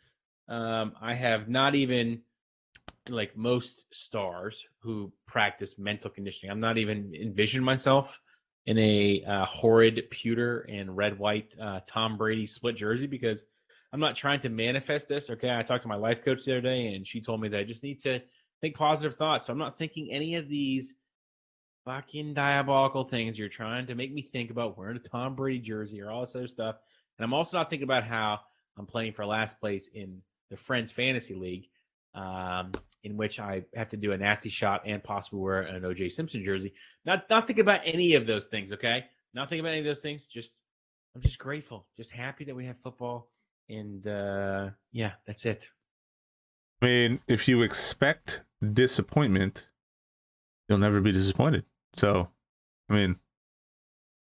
Um, 0.47 0.93
I 1.01 1.15
have 1.15 1.49
not 1.49 1.73
even 1.73 2.21
like 3.09 3.35
most 3.35 3.85
stars 3.91 4.63
who 4.79 5.11
practice 5.25 5.79
mental 5.79 6.11
conditioning. 6.11 6.51
I'm 6.51 6.59
not 6.59 6.77
even 6.77 7.15
envision 7.15 7.63
myself 7.63 8.19
in 8.67 8.77
a 8.77 9.21
uh, 9.27 9.45
horrid 9.45 10.03
pewter 10.11 10.59
and 10.69 10.95
red 10.95 11.17
white 11.17 11.55
uh, 11.59 11.79
Tom 11.87 12.17
Brady 12.17 12.45
split 12.45 12.75
jersey 12.75 13.07
because 13.07 13.43
I'm 13.91 13.99
not 13.99 14.15
trying 14.15 14.39
to 14.41 14.49
manifest 14.49 15.09
this. 15.09 15.31
Okay, 15.31 15.49
I 15.49 15.63
talked 15.63 15.81
to 15.81 15.87
my 15.87 15.95
life 15.95 16.23
coach 16.23 16.45
the 16.45 16.53
other 16.53 16.61
day, 16.61 16.93
and 16.93 17.05
she 17.05 17.19
told 17.19 17.41
me 17.41 17.49
that 17.49 17.59
I 17.59 17.63
just 17.63 17.81
need 17.81 17.99
to 18.01 18.21
think 18.61 18.75
positive 18.75 19.15
thoughts. 19.15 19.47
So 19.47 19.53
I'm 19.53 19.59
not 19.59 19.77
thinking 19.79 20.11
any 20.11 20.35
of 20.35 20.47
these 20.47 20.93
fucking 21.85 22.33
diabolical 22.33 23.03
things 23.03 23.37
you're 23.37 23.49
trying 23.49 23.87
to 23.87 23.95
make 23.95 24.13
me 24.13 24.21
think 24.21 24.51
about 24.51 24.77
wearing 24.77 24.97
a 24.97 24.99
Tom 24.99 25.35
Brady 25.35 25.59
jersey 25.59 26.01
or 26.01 26.11
all 26.11 26.21
this 26.21 26.35
other 26.35 26.47
stuff. 26.47 26.75
And 27.17 27.25
I'm 27.25 27.33
also 27.33 27.57
not 27.57 27.69
thinking 27.69 27.83
about 27.83 28.03
how 28.03 28.39
I'm 28.77 28.85
playing 28.85 29.13
for 29.13 29.25
last 29.25 29.59
place 29.59 29.89
in 29.93 30.21
the 30.49 30.57
Friends 30.57 30.91
Fantasy 30.91 31.35
League, 31.35 31.69
um, 32.15 32.71
in 33.03 33.17
which 33.17 33.39
I 33.39 33.63
have 33.75 33.89
to 33.89 33.97
do 33.97 34.11
a 34.11 34.17
nasty 34.17 34.49
shot 34.49 34.83
and 34.85 35.03
possibly 35.03 35.39
wear 35.39 35.61
an 35.61 35.81
OJ 35.81 36.11
Simpson 36.11 36.43
jersey. 36.43 36.73
Not 37.05 37.29
not 37.29 37.47
thinking 37.47 37.63
about 37.63 37.81
any 37.85 38.15
of 38.15 38.25
those 38.25 38.47
things. 38.47 38.71
Okay, 38.71 39.05
not 39.33 39.49
thinking 39.49 39.61
about 39.61 39.71
any 39.71 39.79
of 39.79 39.85
those 39.85 40.01
things. 40.01 40.27
Just 40.27 40.57
I'm 41.15 41.21
just 41.21 41.39
grateful, 41.39 41.87
just 41.97 42.11
happy 42.11 42.43
that 42.45 42.55
we 42.55 42.65
have 42.65 42.77
football, 42.83 43.29
and 43.69 44.05
uh, 44.07 44.69
yeah, 44.91 45.11
that's 45.25 45.45
it. 45.45 45.67
I 46.81 46.85
mean, 46.85 47.19
if 47.27 47.47
you 47.47 47.61
expect 47.61 48.41
disappointment, 48.73 49.69
you'll 50.67 50.79
never 50.79 50.99
be 51.01 51.11
disappointed. 51.11 51.65
So, 51.95 52.29
I 52.89 52.93
mean, 52.93 53.17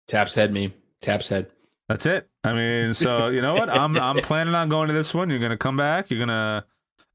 Taps 0.07 0.33
head 0.33 0.51
me. 0.51 0.73
Taps 1.01 1.27
head. 1.27 1.47
that's 1.87 2.05
it. 2.05 2.29
I 2.43 2.53
mean, 2.53 2.93
so 2.93 3.29
you 3.29 3.41
know 3.41 3.53
what? 3.53 3.69
I'm 3.69 3.97
I'm 3.97 4.17
planning 4.21 4.55
on 4.55 4.69
going 4.69 4.87
to 4.87 4.93
this 4.93 5.13
one. 5.13 5.29
You're 5.29 5.39
gonna 5.39 5.57
come 5.57 5.77
back. 5.77 6.09
You're 6.09 6.19
gonna. 6.19 6.65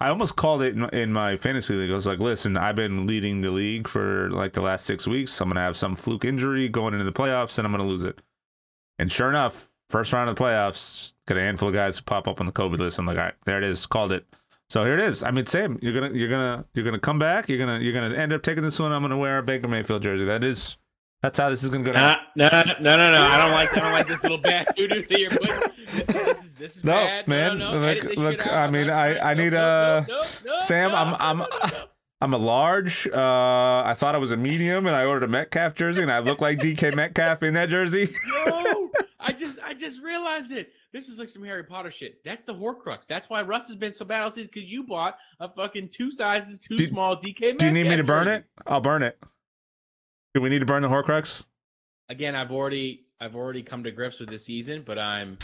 I 0.00 0.10
almost 0.10 0.36
called 0.36 0.62
it 0.62 0.76
in, 0.76 0.84
in 0.90 1.12
my 1.12 1.36
fantasy 1.36 1.74
league. 1.74 1.90
I 1.90 1.94
was 1.94 2.06
like, 2.06 2.20
listen, 2.20 2.56
I've 2.56 2.76
been 2.76 3.06
leading 3.06 3.40
the 3.40 3.50
league 3.50 3.88
for 3.88 4.30
like 4.30 4.52
the 4.52 4.60
last 4.60 4.86
six 4.86 5.06
weeks. 5.08 5.40
I'm 5.40 5.48
gonna 5.48 5.60
have 5.60 5.76
some 5.76 5.94
fluke 5.94 6.24
injury 6.24 6.68
going 6.68 6.94
into 6.94 7.04
the 7.04 7.12
playoffs, 7.12 7.58
and 7.58 7.66
I'm 7.66 7.72
gonna 7.72 7.86
lose 7.86 8.04
it. 8.04 8.20
And 8.98 9.10
sure 9.10 9.28
enough, 9.28 9.70
first 9.90 10.12
round 10.12 10.30
of 10.30 10.36
the 10.36 10.42
playoffs, 10.42 11.12
got 11.26 11.36
a 11.36 11.40
handful 11.40 11.68
of 11.68 11.74
guys 11.74 12.00
pop 12.00 12.28
up 12.28 12.40
on 12.40 12.46
the 12.46 12.52
COVID 12.52 12.78
list. 12.78 12.98
I'm 12.98 13.06
like, 13.06 13.18
all 13.18 13.24
right, 13.24 13.34
there 13.44 13.58
it 13.58 13.64
is, 13.64 13.86
called 13.86 14.12
it. 14.12 14.24
So 14.70 14.84
here 14.84 14.94
it 14.94 15.00
is. 15.00 15.22
I 15.22 15.30
mean, 15.30 15.46
Sam, 15.46 15.78
you're 15.80 15.94
gonna 15.98 16.14
you're 16.14 16.28
gonna 16.28 16.64
you're 16.74 16.84
gonna 16.84 16.98
come 16.98 17.18
back. 17.18 17.48
You're 17.48 17.58
gonna 17.58 17.78
you're 17.80 17.94
gonna 17.94 18.14
end 18.14 18.32
up 18.32 18.42
taking 18.42 18.62
this 18.62 18.78
one. 18.78 18.92
I'm 18.92 19.00
gonna 19.02 19.16
wear 19.16 19.38
a 19.38 19.42
Baker 19.42 19.66
Mayfield 19.68 20.02
jersey. 20.02 20.26
That 20.26 20.44
is 20.44 20.76
that's 21.22 21.38
how 21.38 21.48
this 21.48 21.62
is 21.62 21.70
gonna 21.70 21.84
go 21.84 21.92
down. 21.92 22.16
Nah, 22.36 22.48
no, 22.50 22.74
no, 22.80 22.96
no, 22.96 23.14
no. 23.14 23.22
I 23.22 23.38
don't 23.38 23.52
like. 23.52 23.76
I 23.76 23.80
don't 23.80 23.92
like 23.92 24.06
this 24.06 24.22
little 24.22 24.38
bad 24.38 24.66
doo 24.76 24.86
doo 24.88 25.02
that 25.08 25.18
you're 25.18 25.30
putting. 25.30 25.54
This 25.86 26.08
is, 26.08 26.54
this 26.58 26.76
is 26.76 26.84
No, 26.84 26.92
bad. 27.06 27.28
man, 27.28 27.58
No, 27.58 27.72
no, 27.72 27.80
look- 27.80 28.16
look, 28.16 28.46
I 28.46 28.68
mean, 28.68 28.88
No, 28.88 28.92
I- 28.92 29.30
I 29.30 29.34
need, 29.34 29.52
no, 29.54 30.04
no, 30.06 30.22
no, 30.44 30.60
Sam, 30.60 30.94
I'm- 30.94 31.16
I'm- 31.18 31.38
no, 31.38 31.46
no, 31.46 31.58
no. 31.66 31.84
I'm 32.20 32.34
a 32.34 32.38
large. 32.38 33.06
Uh, 33.08 33.82
I 33.86 33.94
thought 33.96 34.14
I 34.16 34.18
was 34.18 34.32
a 34.32 34.36
medium, 34.36 34.86
and 34.86 34.94
I 34.96 35.04
ordered 35.06 35.22
a 35.24 35.28
Metcalf 35.28 35.74
jersey, 35.76 36.02
and 36.02 36.10
I 36.12 36.18
look 36.18 36.40
like 36.42 36.58
DK 36.58 36.94
Metcalf 36.94 37.42
in 37.42 37.54
that 37.54 37.68
jersey. 37.70 38.08
No, 38.46 38.90
I 39.20 39.32
just 39.32 39.58
I 39.64 39.72
just 39.74 40.02
realized 40.02 40.50
it. 40.52 40.72
This 40.92 41.08
is 41.08 41.18
like 41.18 41.28
some 41.28 41.44
Harry 41.44 41.64
Potter 41.64 41.90
shit. 41.90 42.24
That's 42.24 42.44
the 42.44 42.54
Horcrux. 42.54 43.06
That's 43.06 43.28
why 43.28 43.42
Russ 43.42 43.66
has 43.66 43.76
been 43.76 43.92
so 43.92 44.04
bad 44.04 44.22
all 44.22 44.30
season 44.30 44.50
because 44.52 44.72
you 44.72 44.82
bought 44.84 45.18
a 45.38 45.48
fucking 45.48 45.90
two 45.90 46.10
sizes 46.10 46.58
too 46.60 46.76
Do- 46.76 46.86
small 46.86 47.16
DK. 47.16 47.58
Do 47.58 47.66
you 47.66 47.72
need 47.72 47.86
me 47.88 47.96
to 47.96 48.04
burn 48.04 48.26
jersey. 48.26 48.38
it? 48.38 48.44
I'll 48.66 48.80
burn 48.80 49.02
it. 49.02 49.22
Do 50.34 50.40
we 50.40 50.48
need 50.48 50.60
to 50.60 50.66
burn 50.66 50.82
the 50.82 50.88
Horcrux? 50.88 51.44
Again, 52.08 52.34
I've 52.34 52.50
already 52.52 53.04
I've 53.20 53.36
already 53.36 53.62
come 53.62 53.84
to 53.84 53.90
grips 53.90 54.18
with 54.20 54.30
this 54.30 54.44
season, 54.46 54.82
but 54.86 54.98
I'm 54.98 55.36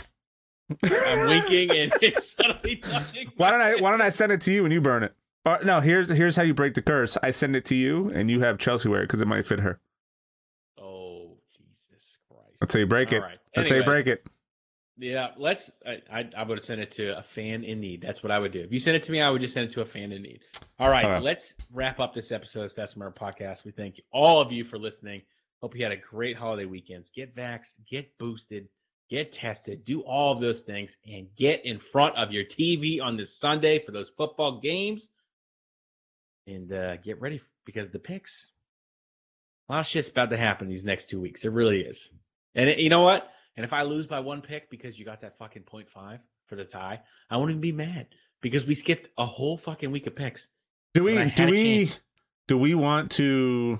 I'm 0.83 1.27
winking 1.29 1.77
and 1.77 1.91
it's 2.01 2.31
suddenly 2.35 2.81
nothing. 2.91 3.31
Why 3.37 3.51
don't 3.51 3.61
I? 3.61 3.75
Why 3.75 3.91
don't 3.91 4.01
I 4.01 4.09
send 4.09 4.31
it 4.31 4.41
to 4.41 4.51
you 4.51 4.63
and 4.63 4.73
you 4.73 4.81
burn 4.81 5.03
it? 5.03 5.13
Or, 5.45 5.59
no, 5.63 5.79
here's 5.79 6.09
here's 6.09 6.35
how 6.35 6.41
you 6.41 6.55
break 6.55 6.73
the 6.73 6.81
curse. 6.81 7.19
I 7.21 7.29
send 7.29 7.55
it 7.55 7.65
to 7.65 7.75
you, 7.75 8.09
and 8.15 8.31
you 8.31 8.39
have 8.41 8.57
Chelsea 8.57 8.89
wear 8.89 9.01
it 9.01 9.05
because 9.07 9.21
it 9.21 9.27
might 9.27 9.45
fit 9.45 9.59
her. 9.59 9.79
Oh 10.81 11.37
Jesus 11.55 12.17
Christ! 12.31 12.73
How 12.73 12.79
you 12.79 12.87
break 12.87 13.13
it. 13.13 13.19
right. 13.21 13.37
That's 13.55 13.69
how 13.69 13.75
you 13.75 13.81
Anyway, 13.83 14.03
break 14.03 14.07
it. 14.07 14.25
Yeah, 14.97 15.31
let's. 15.37 15.71
I, 15.85 16.01
I 16.11 16.29
I 16.37 16.43
would 16.43 16.61
send 16.63 16.79
it 16.79 16.91
to 16.91 17.17
a 17.17 17.21
fan 17.23 17.63
in 17.63 17.81
need. 17.81 18.01
That's 18.01 18.23
what 18.23 18.31
I 18.31 18.39
would 18.39 18.53
do. 18.53 18.61
If 18.61 18.71
you 18.71 18.79
send 18.79 18.95
it 18.95 19.03
to 19.03 19.11
me, 19.11 19.21
I 19.21 19.29
would 19.29 19.41
just 19.41 19.53
send 19.53 19.69
it 19.69 19.73
to 19.73 19.81
a 19.81 19.85
fan 19.85 20.11
in 20.13 20.21
need. 20.21 20.41
All 20.79 20.89
right, 20.89 21.03
All 21.03 21.11
right. 21.11 21.21
let's 21.23 21.53
wrap 21.73 21.99
up 21.99 22.13
this 22.13 22.31
episode 22.31 22.63
of 22.63 22.71
Stats 22.71 22.95
Murder 22.95 23.11
Podcast. 23.17 23.65
We 23.65 23.71
thank 23.71 23.99
all 24.13 24.39
of 24.39 24.51
you 24.53 24.63
for 24.63 24.77
listening. 24.79 25.21
Hope 25.61 25.75
you 25.75 25.83
had 25.83 25.91
a 25.91 25.97
great 25.97 26.37
holiday 26.37 26.65
weekends. 26.65 27.09
Get 27.09 27.35
vaxxed, 27.35 27.73
get 27.89 28.17
boosted, 28.17 28.69
get 29.09 29.31
tested, 29.33 29.83
do 29.83 30.01
all 30.01 30.31
of 30.31 30.39
those 30.39 30.63
things, 30.63 30.97
and 31.05 31.27
get 31.35 31.65
in 31.65 31.77
front 31.79 32.15
of 32.15 32.31
your 32.31 32.45
TV 32.45 33.01
on 33.01 33.17
this 33.17 33.35
Sunday 33.37 33.79
for 33.79 33.91
those 33.91 34.09
football 34.09 34.59
games. 34.59 35.09
And 36.47 36.71
uh, 36.71 36.97
get 36.97 37.19
ready 37.19 37.41
because 37.65 37.89
the 37.89 37.99
picks. 37.99 38.49
A 39.67 39.73
lot 39.73 39.79
of 39.79 39.87
shit's 39.87 40.09
about 40.09 40.29
to 40.29 40.37
happen 40.37 40.69
these 40.69 40.85
next 40.85 41.09
two 41.09 41.19
weeks. 41.19 41.43
It 41.43 41.49
really 41.49 41.81
is. 41.81 42.07
And 42.53 42.69
it, 42.69 42.77
you 42.77 42.89
know 42.89 43.01
what? 43.01 43.27
And 43.57 43.63
if 43.63 43.73
I 43.73 43.83
lose 43.83 44.05
by 44.07 44.19
one 44.19 44.41
pick 44.41 44.69
because 44.69 44.99
you 44.99 45.05
got 45.05 45.21
that 45.21 45.37
fucking 45.37 45.63
point 45.63 45.89
five 45.89 46.19
for 46.47 46.55
the 46.55 46.65
tie, 46.65 47.01
I 47.29 47.37
won't 47.37 47.51
even 47.51 47.61
be 47.61 47.71
mad 47.71 48.07
because 48.41 48.65
we 48.65 48.75
skipped 48.75 49.09
a 49.17 49.25
whole 49.25 49.57
fucking 49.57 49.91
week 49.91 50.07
of 50.07 50.15
picks. 50.15 50.49
Do 50.93 51.03
we? 51.03 51.13
Do 51.31 51.45
we? 51.47 51.85
chance. 51.85 51.99
Do 52.47 52.57
we 52.57 52.75
want 52.75 53.11
to 53.13 53.79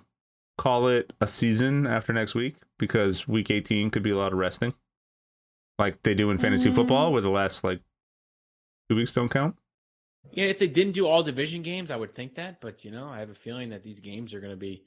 call 0.57 0.87
it 0.87 1.11
a 1.21 1.27
season 1.27 1.85
after 1.85 2.13
next 2.13 2.33
week 2.33 2.55
because 2.79 3.27
week 3.27 3.51
18 3.51 3.89
could 3.89 4.01
be 4.03 4.09
a 4.09 4.15
lot 4.15 4.31
of 4.31 4.39
resting, 4.39 4.73
like 5.77 6.01
they 6.03 6.15
do 6.15 6.31
in 6.31 6.37
fantasy 6.37 6.69
Mm. 6.69 6.75
football, 6.75 7.11
where 7.11 7.21
the 7.21 7.29
last 7.29 7.63
like 7.63 7.81
two 8.89 8.95
weeks 8.95 9.11
don't 9.11 9.29
count? 9.29 9.55
Yeah, 10.31 10.45
if 10.45 10.57
they 10.57 10.67
didn't 10.67 10.93
do 10.93 11.05
all 11.05 11.21
division 11.21 11.61
games, 11.61 11.91
I 11.91 11.95
would 11.97 12.15
think 12.15 12.35
that. 12.35 12.59
But 12.61 12.83
you 12.83 12.91
know, 12.91 13.07
I 13.07 13.19
have 13.19 13.29
a 13.29 13.35
feeling 13.35 13.69
that 13.69 13.83
these 13.83 13.99
games 13.99 14.33
are 14.33 14.39
going 14.39 14.53
to 14.53 14.57
be 14.57 14.83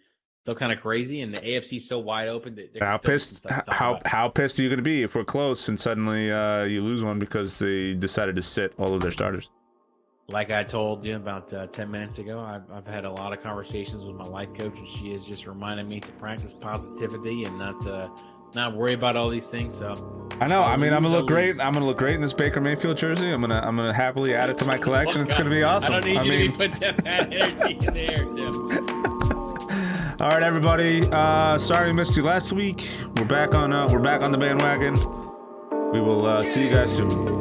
still 0.49 0.55
kind 0.57 0.73
of 0.73 0.81
crazy, 0.81 1.21
and 1.21 1.35
the 1.35 1.41
AFC's 1.43 1.87
so 1.87 1.99
wide 1.99 2.27
open 2.27 2.55
that 2.55 2.73
there 2.73 2.83
How 2.83 2.97
can 2.97 3.01
still 3.01 3.11
be 3.11 3.15
pissed? 3.15 3.29
some 3.29 3.37
stuff 3.39 3.65
to 3.65 3.71
talk 3.71 3.75
How 3.75 3.91
about. 3.91 4.07
how 4.07 4.29
pissed 4.31 4.59
are 4.59 4.63
you 4.63 4.71
going 4.71 4.79
to 4.79 4.83
be 4.83 5.03
if 5.03 5.15
we're 5.15 5.25
close 5.25 5.69
and 5.69 5.79
suddenly 5.79 6.33
uh, 6.33 6.63
you 6.65 6.83
lose 6.83 7.05
one 7.05 7.19
because 7.19 7.59
they 7.59 7.93
decided 7.93 8.35
to 8.37 8.43
sit 8.43 8.73
all 8.79 8.95
of 8.95 9.01
their 9.03 9.11
starters? 9.11 9.51
Like 10.29 10.51
I 10.51 10.65
told 10.65 11.05
you 11.05 11.17
about 11.17 11.53
uh, 11.53 11.67
ten 11.67 11.91
minutes 11.91 12.19
ago, 12.19 12.41
I've, 12.41 12.63
I've 12.71 12.87
had 12.87 13.05
a 13.05 13.11
lot 13.11 13.35
of 13.35 13.43
conversations 13.43 14.05
with 14.05 14.15
my 14.15 14.25
life 14.25 14.49
coach, 14.55 14.79
and 14.79 14.89
she 14.89 15.13
has 15.13 15.27
just 15.27 15.47
reminded 15.47 15.87
me 15.87 16.01
to 16.01 16.13
practice 16.13 16.55
positivity 16.55 17.45
and 17.45 17.59
not 17.59 17.87
uh, 17.87 18.09
not 18.55 18.75
worry 18.75 18.95
about 18.95 19.17
all 19.17 19.29
these 19.29 19.49
things. 19.49 19.75
So 19.75 20.29
I 20.41 20.47
know. 20.47 20.63
I 20.63 20.77
mean, 20.77 20.93
I'm 20.95 21.03
gonna 21.03 21.15
look 21.15 21.27
great. 21.27 21.61
I'm 21.61 21.73
gonna 21.73 21.87
look 21.87 21.99
great 21.99 22.15
in 22.15 22.21
this 22.23 22.35
Baker 22.35 22.61
Mayfield 22.61 22.97
jersey. 22.97 23.31
I'm 23.31 23.41
gonna 23.41 23.61
I'm 23.61 23.77
gonna 23.77 23.93
happily 23.93 24.35
add 24.35 24.49
it 24.51 24.59
to 24.59 24.65
my 24.65 24.79
collection. 24.79 25.23
It's 25.23 25.35
gonna 25.35 25.51
be 25.51 25.63
awesome. 25.63 25.95
I 25.95 26.01
don't 26.01 26.13
need 26.13 26.25
you 26.25 26.31
mean, 26.31 26.53
to 26.53 26.59
be 26.59 26.69
putting 26.69 26.81
that 26.81 27.05
bad 27.05 27.33
energy 27.33 27.79
in 27.87 27.95
the 27.95 28.01
air, 28.01 28.25
Tim. 28.25 28.98
All 30.21 30.31
right, 30.31 30.43
everybody. 30.43 31.09
Uh, 31.13 31.57
sorry 31.59 31.89
we 31.89 31.93
missed 31.93 32.17
you 32.17 32.25
last 32.25 32.53
week. 32.53 32.91
We're 33.17 33.25
back 33.25 33.55
on. 33.55 33.73
Uh, 33.73 33.89
we're 33.89 34.01
back 34.01 34.23
on 34.23 34.33
the 34.33 34.39
bandwagon. 34.39 34.95
We 35.93 36.01
will 36.01 36.27
uh, 36.27 36.43
see 36.43 36.65
you 36.65 36.71
guys 36.71 36.97
soon. 36.97 37.38